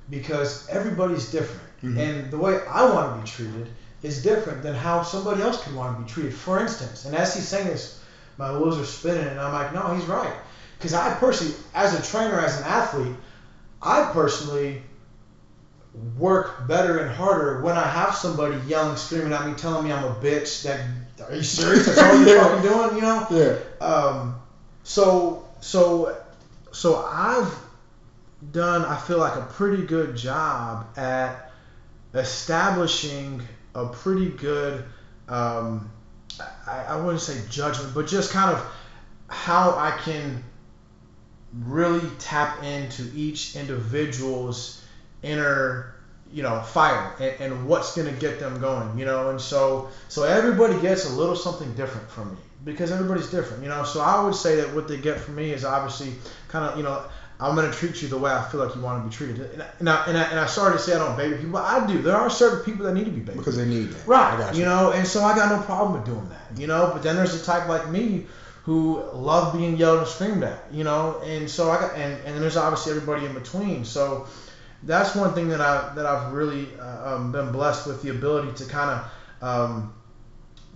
because 0.09 0.67
everybody's 0.69 1.31
different, 1.31 1.67
mm-hmm. 1.83 1.97
and 1.97 2.31
the 2.31 2.37
way 2.37 2.59
I 2.69 2.89
want 2.89 3.15
to 3.15 3.21
be 3.21 3.27
treated 3.27 3.67
is 4.03 4.23
different 4.23 4.61
than 4.61 4.75
how 4.75 5.01
somebody 5.01 5.41
else 5.41 5.63
could 5.63 5.75
want 5.75 5.97
to 5.97 6.03
be 6.03 6.09
treated. 6.09 6.33
For 6.33 6.59
instance, 6.59 7.05
and 7.05 7.15
as 7.15 7.33
he's 7.33 7.47
saying 7.47 7.67
this, 7.67 8.01
my 8.37 8.57
wheels 8.57 8.77
are 8.79 8.85
spinning, 8.85 9.27
and 9.27 9.39
I'm 9.39 9.51
like, 9.51 9.73
no, 9.73 9.95
he's 9.95 10.05
right. 10.05 10.33
Because 10.77 10.93
I 10.93 11.13
personally, 11.15 11.55
as 11.73 11.97
a 11.97 12.11
trainer, 12.11 12.39
as 12.39 12.57
an 12.59 12.65
athlete, 12.65 13.15
I 13.81 14.09
personally 14.11 14.81
work 16.17 16.67
better 16.67 16.99
and 16.99 17.13
harder 17.13 17.61
when 17.61 17.77
I 17.77 17.87
have 17.87 18.15
somebody 18.15 18.57
yelling, 18.67 18.97
screaming 18.97 19.33
at 19.33 19.47
me, 19.47 19.53
telling 19.53 19.85
me 19.85 19.91
I'm 19.91 20.03
a 20.03 20.15
bitch. 20.15 20.63
That 20.63 20.81
are 21.27 21.35
you 21.35 21.43
serious? 21.43 21.85
That's 21.85 21.99
all 21.99 22.25
you're 22.25 22.39
fucking 22.39 22.69
doing, 22.69 22.95
you 22.95 23.01
know? 23.01 23.27
Yeah. 23.31 23.85
Um. 23.85 24.35
So 24.83 25.47
so 25.61 26.17
so 26.71 27.05
I've 27.05 27.53
done. 28.51 28.83
I 28.85 28.97
feel 28.97 29.17
like 29.17 29.35
a 29.35 29.45
pretty 29.53 29.83
good 29.85 30.15
job 30.15 30.87
at 30.97 31.51
establishing 32.13 33.41
a 33.73 33.87
pretty 33.87 34.29
good. 34.29 34.83
Um, 35.27 35.91
I, 36.67 36.83
I 36.89 36.95
wouldn't 36.97 37.21
say 37.21 37.41
judgment, 37.49 37.93
but 37.93 38.07
just 38.07 38.31
kind 38.31 38.51
of 38.51 38.65
how 39.27 39.71
I 39.71 39.97
can 40.03 40.43
really 41.63 42.07
tap 42.19 42.63
into 42.63 43.09
each 43.15 43.55
individual's 43.55 44.83
inner 45.23 45.95
you 46.31 46.43
know 46.43 46.59
fire 46.59 47.13
and, 47.19 47.53
and 47.53 47.67
what's 47.67 47.95
going 47.95 48.13
to 48.13 48.19
get 48.19 48.39
them 48.39 48.59
going 48.59 48.97
you 48.97 49.05
know? 49.05 49.29
And 49.29 49.39
so 49.39 49.89
so 50.09 50.23
everybody 50.23 50.79
gets 50.81 51.09
a 51.09 51.13
little 51.13 51.35
something 51.35 51.73
different 51.75 52.09
from 52.09 52.31
me 52.31 52.37
because 52.65 52.91
everybody's 52.91 53.29
different 53.29 53.63
you 53.63 53.69
know? 53.69 53.83
So 53.83 54.01
i 54.01 54.23
would 54.23 54.35
say 54.35 54.57
that 54.57 54.73
what 54.75 54.87
they 54.87 54.97
get 54.97 55.19
from 55.19 55.35
me 55.35 55.51
is 55.51 55.63
obviously 55.63 56.13
kind 56.47 56.65
of 56.65 56.77
you 56.77 56.83
know 56.83 57.03
i'm 57.39 57.55
going 57.55 57.69
to 57.69 57.77
treat 57.77 58.01
you 58.01 58.07
the 58.07 58.17
way 58.17 58.31
i 58.31 58.43
feel 58.49 58.63
like 58.65 58.75
you 58.75 58.81
want 58.81 59.03
to 59.03 59.09
be 59.09 59.15
treated. 59.15 59.51
And 59.51 59.61
I, 59.61 59.69
and 59.79 59.89
I, 59.89 60.05
and 60.07 60.17
I, 60.17 60.23
and 60.23 60.39
I 60.39 60.45
started 60.45 60.77
to 60.77 60.83
say 60.83 60.95
i 60.95 60.97
don't 60.97 61.15
baby 61.15 61.35
people 61.35 61.51
but 61.51 61.63
i 61.63 61.85
do. 61.87 62.01
There 62.01 62.15
are 62.15 62.29
certain 62.29 62.65
people 62.65 62.85
that 62.85 62.93
need 62.93 63.05
to 63.05 63.11
be 63.11 63.21
baby 63.21 63.37
because 63.37 63.55
they 63.55 63.65
need 63.65 63.91
that. 63.91 64.07
Right 64.07 64.51
you. 64.53 64.59
you. 64.59 64.65
know? 64.65 64.91
And 64.91 65.07
so 65.07 65.23
i 65.23 65.35
got 65.35 65.49
no 65.49 65.63
problem 65.63 65.93
with 65.93 66.05
doing 66.05 66.27
that 66.29 66.59
you 66.59 66.67
know? 66.67 66.89
But 66.91 67.03
then 67.03 67.15
there's 67.15 67.39
a 67.39 67.45
type 67.45 67.69
like 67.69 67.89
me 67.89 68.25
who 68.65 69.03
love 69.13 69.53
being 69.53 69.77
yelled 69.77 69.99
and 69.99 70.07
screamed 70.07 70.43
at, 70.43 70.59
you 70.71 70.83
know, 70.83 71.21
and 71.23 71.47
so 71.47 71.69
I 71.69 71.79
got 71.79 71.95
and 71.95 72.19
and 72.25 72.41
there's 72.41 72.57
obviously 72.57 72.93
everybody 72.93 73.25
in 73.25 73.33
between. 73.33 73.85
So 73.85 74.27
that's 74.83 75.15
one 75.15 75.33
thing 75.33 75.49
that 75.49 75.61
I 75.61 75.93
that 75.93 76.05
I've 76.05 76.33
really 76.33 76.67
uh, 76.79 77.15
um, 77.15 77.31
been 77.31 77.51
blessed 77.51 77.85
with 77.85 78.01
the 78.01 78.09
ability 78.09 78.53
to 78.63 78.65
kind 78.65 78.89
of 78.89 79.47
um, 79.47 79.93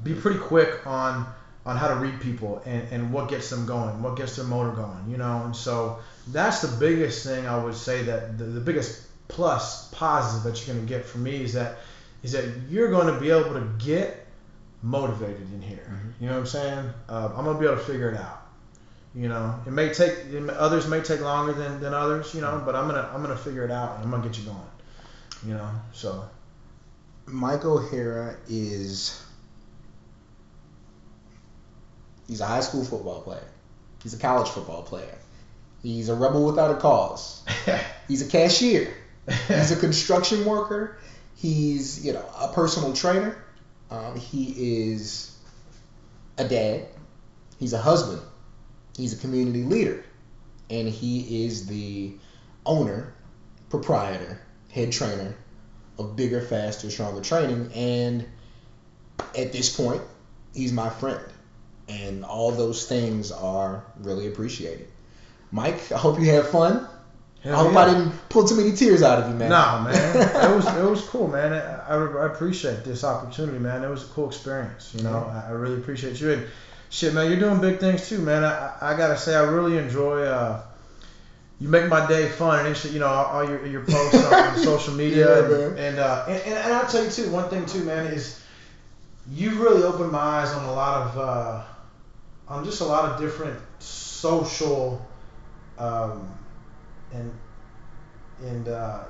be 0.04 0.14
pretty 0.14 0.40
quick 0.40 0.86
on 0.86 1.26
on 1.66 1.78
how 1.78 1.88
to 1.88 1.96
read 1.96 2.22
people 2.22 2.62
and, 2.66 2.88
and 2.92 3.12
what 3.12 3.28
gets 3.28 3.50
them 3.50 3.66
going, 3.66 4.02
what 4.02 4.16
gets 4.16 4.36
their 4.36 4.46
motor 4.46 4.72
going, 4.72 5.10
you 5.10 5.18
know. 5.18 5.44
And 5.44 5.56
so 5.56 6.00
that's 6.28 6.62
the 6.62 6.78
biggest 6.78 7.26
thing 7.26 7.48
I 7.48 7.62
would 7.64 7.76
say 7.76 8.04
that 8.04 8.38
the, 8.38 8.46
the 8.46 8.62
biggest 8.62 9.08
plus 9.28 9.90
positive 9.90 10.44
that 10.44 10.66
you're 10.66 10.76
going 10.76 10.88
to 10.88 10.94
get 10.94 11.06
from 11.06 11.24
me 11.24 11.42
is 11.42 11.54
that 11.54 11.78
is 12.22 12.34
that 12.34 12.46
you're 12.70 12.92
going 12.92 13.12
to 13.12 13.20
be 13.20 13.32
able 13.32 13.54
to 13.54 13.68
get 13.80 14.28
motivated 14.82 15.52
in 15.54 15.62
here. 15.62 15.90
Mm-hmm. 15.90 16.24
You 16.24 16.30
know 16.30 16.36
what 16.36 16.40
I'm 16.42 16.48
saying? 16.48 16.90
Uh, 17.08 17.32
I'm 17.36 17.46
gonna 17.46 17.60
be 17.60 17.66
able 17.66 17.78
to 17.78 17.84
figure 17.84 18.10
it 18.10 18.18
out. 18.18 18.42
You 19.16 19.28
know, 19.28 19.60
it 19.66 19.72
may 19.72 19.94
take 19.94 20.14
others 20.50 20.88
may 20.88 21.02
take 21.02 21.22
longer 21.22 21.54
than, 21.54 21.80
than 21.80 21.94
others. 21.94 22.34
You 22.34 22.42
know, 22.42 22.62
but 22.66 22.76
I'm 22.76 22.88
gonna 22.88 23.10
I'm 23.14 23.22
gonna 23.22 23.36
figure 23.36 23.66
it 23.66 23.72
out 23.72 23.96
and 23.96 24.06
I'm 24.06 24.12
gonna 24.12 24.24
get 24.24 24.38
you 24.38 24.46
going. 24.46 24.60
You 25.46 25.54
know, 25.54 25.70
so. 25.94 26.30
Mike 27.32 27.64
O'Hara 27.64 28.36
is 28.48 29.24
he's 32.28 32.42
a 32.42 32.46
high 32.46 32.62
school 32.62 32.84
football 32.84 33.22
player. 33.22 33.48
He's 34.04 34.14
a 34.14 34.18
college 34.18 34.50
football 34.50 34.84
player. 34.84 35.18
He's 35.84 36.10
a 36.10 36.16
rebel 36.16 36.46
without 36.46 36.72
a 36.72 36.80
cause. 36.80 37.44
he's 38.08 38.22
a 38.26 38.30
cashier. 38.30 38.94
He's 39.48 39.72
a 39.72 39.76
construction 39.80 40.46
worker. 40.46 40.98
He's 41.36 42.06
you 42.06 42.14
know 42.14 42.26
a 42.38 42.50
personal 42.50 42.94
trainer. 42.94 43.38
Um, 43.92 44.20
he 44.20 44.92
is 44.92 45.36
a 46.38 46.48
dad. 46.48 46.88
He's 47.60 47.74
a 47.74 47.78
husband. 47.78 48.22
He's 48.96 49.14
a 49.14 49.18
community 49.18 49.64
leader. 49.64 50.04
And 50.70 50.88
he 50.88 51.46
is 51.46 51.66
the 51.68 52.14
owner, 52.66 53.14
proprietor, 53.70 54.40
head 54.72 54.92
trainer 54.92 55.36
of 55.98 56.16
Bigger, 56.16 56.42
Faster, 56.42 56.90
Stronger 56.90 57.22
Training. 57.22 57.72
And 57.74 58.26
at 59.38 59.52
this 59.52 59.76
point, 59.76 60.02
he's 60.54 60.72
my 60.72 60.90
friend. 60.90 61.24
And 61.88 62.24
all 62.24 62.52
those 62.52 62.88
things 62.88 63.32
are 63.32 63.84
really 64.02 64.28
appreciated. 64.28 64.88
Mike, 65.52 65.92
I 65.92 65.98
hope 65.98 66.20
you 66.20 66.30
had 66.30 66.46
fun. 66.46 66.88
Hell 67.42 67.56
I 67.56 67.64
hope 67.64 67.74
yeah. 67.74 67.80
I 67.80 67.86
didn't 67.94 68.30
pull 68.30 68.46
too 68.46 68.56
many 68.56 68.74
tears 68.74 69.02
out 69.02 69.24
of 69.24 69.30
you, 69.30 69.36
man. 69.36 69.50
Nah, 69.50 69.84
man. 69.84 69.94
it 70.52 70.56
was 70.56 70.68
it 70.68 70.84
was 70.84 71.02
cool, 71.08 71.28
man. 71.28 71.54
I, 71.54 71.96
I 71.96 72.26
appreciate 72.26 72.84
this 72.84 73.04
opportunity, 73.04 73.60
man. 73.60 73.84
It 73.84 73.90
was 73.90 74.04
a 74.04 74.08
cool 74.08 74.28
experience. 74.28 74.94
You 74.96 75.04
know, 75.04 75.26
yeah. 75.26 75.46
I, 75.48 75.52
really 75.52 75.78
appreciate 75.78 76.20
you. 76.20 76.32
And 76.32 76.48
shit, 76.90 77.14
man, 77.14 77.30
you're 77.30 77.40
doing 77.40 77.62
big 77.62 77.80
things 77.80 78.10
too, 78.10 78.20
man. 78.20 78.44
I, 78.44 78.76
I 78.82 78.98
gotta 78.98 79.18
say, 79.18 79.36
I 79.36 79.44
really 79.44 79.78
enjoy. 79.78 80.24
Uh, 80.24 80.64
you 81.62 81.68
make 81.68 81.88
my 81.88 82.08
day 82.08 82.28
fun, 82.28 82.66
and 82.66 82.84
you 82.86 83.00
know 83.00 83.08
all 83.08 83.48
your 83.48 83.66
your 83.66 83.86
posts 83.86 84.26
on 84.26 84.58
social 84.64 84.94
media, 84.94 85.28
yeah, 85.28 85.56
and 85.56 85.80
and, 85.80 86.00
uh, 86.00 86.26
and, 86.28 86.42
and 86.42 86.74
I'll 86.74 86.88
tell 86.88 87.04
you 87.04 87.12
too. 87.12 87.30
One 87.32 87.50
thing 87.50 87.66
too, 87.66 87.84
man, 87.84 88.08
is 88.08 88.42
you've 89.32 89.60
really 89.60 89.84
opened 89.84 90.12
my 90.12 90.20
eyes 90.20 90.52
on 90.52 90.66
a 90.66 90.74
lot 90.74 91.08
of 91.08 91.18
uh, 91.18 91.64
on 92.50 92.66
just 92.66 92.82
a 92.82 92.86
lot 92.86 93.12
of 93.12 93.20
different 93.22 93.60
social. 93.80 95.06
Um, 95.78 96.39
and 97.14 97.32
and 98.42 98.68
uh, 98.68 99.04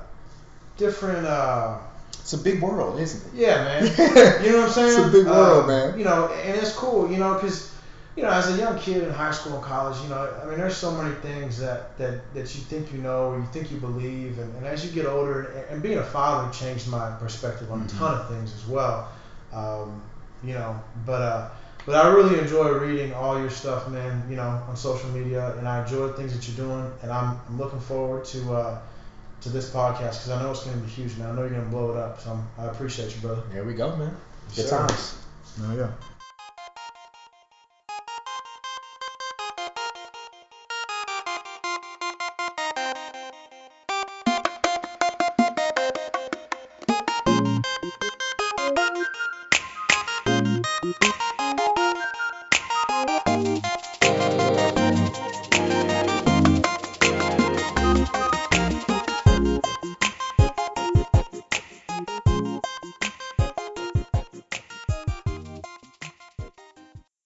different. 0.76 1.26
Uh, 1.26 1.78
it's 2.20 2.32
a 2.32 2.38
big 2.38 2.60
world, 2.60 3.00
isn't 3.00 3.32
it? 3.32 3.38
Yeah, 3.40 3.64
man. 3.64 3.82
you 4.44 4.52
know 4.52 4.58
what 4.58 4.68
I'm 4.68 4.72
saying? 4.72 5.00
It's 5.00 5.08
a 5.08 5.10
big 5.10 5.26
world, 5.26 5.64
uh, 5.64 5.66
man. 5.66 5.98
You 5.98 6.04
know, 6.04 6.28
and 6.28 6.56
it's 6.56 6.72
cool, 6.74 7.10
you 7.10 7.18
know, 7.18 7.34
because 7.34 7.72
you 8.16 8.22
know, 8.22 8.30
as 8.30 8.54
a 8.54 8.58
young 8.58 8.78
kid 8.78 9.02
in 9.02 9.10
high 9.10 9.30
school 9.30 9.54
and 9.54 9.62
college, 9.62 10.00
you 10.02 10.08
know, 10.08 10.32
I 10.42 10.46
mean, 10.46 10.58
there's 10.58 10.76
so 10.76 10.90
many 10.90 11.14
things 11.16 11.58
that 11.60 11.96
that, 11.98 12.34
that 12.34 12.54
you 12.54 12.60
think 12.62 12.92
you 12.92 12.98
know, 12.98 13.30
or 13.30 13.38
you 13.38 13.46
think 13.52 13.70
you 13.70 13.78
believe, 13.78 14.38
and, 14.38 14.54
and 14.56 14.66
as 14.66 14.84
you 14.84 14.92
get 14.92 15.06
older, 15.06 15.42
and, 15.42 15.70
and 15.70 15.82
being 15.82 15.98
a 15.98 16.04
father 16.04 16.52
changed 16.52 16.88
my 16.88 17.10
perspective 17.12 17.70
on 17.70 17.80
mm-hmm. 17.80 17.96
a 17.96 17.98
ton 17.98 18.20
of 18.20 18.28
things 18.28 18.52
as 18.54 18.66
well. 18.66 19.08
Um, 19.52 20.02
you 20.42 20.54
know, 20.54 20.80
but 21.06 21.22
uh, 21.22 21.50
but 21.90 22.06
I 22.06 22.08
really 22.14 22.38
enjoy 22.38 22.70
reading 22.74 23.12
all 23.14 23.40
your 23.40 23.50
stuff, 23.50 23.88
man. 23.88 24.22
You 24.30 24.36
know, 24.36 24.62
on 24.68 24.76
social 24.76 25.10
media, 25.10 25.56
and 25.58 25.66
I 25.66 25.82
enjoy 25.82 26.06
the 26.06 26.12
things 26.12 26.32
that 26.34 26.46
you're 26.46 26.68
doing, 26.68 26.92
and 27.02 27.10
I'm, 27.10 27.36
I'm 27.48 27.58
looking 27.58 27.80
forward 27.80 28.24
to 28.26 28.52
uh, 28.52 28.80
to 29.40 29.48
this 29.48 29.70
podcast 29.70 30.22
because 30.22 30.30
I 30.30 30.40
know 30.40 30.52
it's 30.52 30.62
going 30.62 30.78
to 30.78 30.86
be 30.86 30.90
huge, 30.90 31.16
man. 31.16 31.30
I 31.30 31.34
know 31.34 31.40
you're 31.40 31.50
going 31.50 31.64
to 31.64 31.70
blow 31.70 31.90
it 31.90 31.96
up, 31.96 32.20
so 32.20 32.30
I'm, 32.30 32.48
i 32.64 32.70
appreciate 32.70 33.12
you, 33.12 33.20
brother. 33.20 33.42
There 33.52 33.64
we 33.64 33.74
go, 33.74 33.96
man. 33.96 34.16
Good 34.54 34.68
sure. 34.68 34.78
times. 34.78 35.18
There 35.58 35.68
we 35.68 35.76
go. 35.76 35.92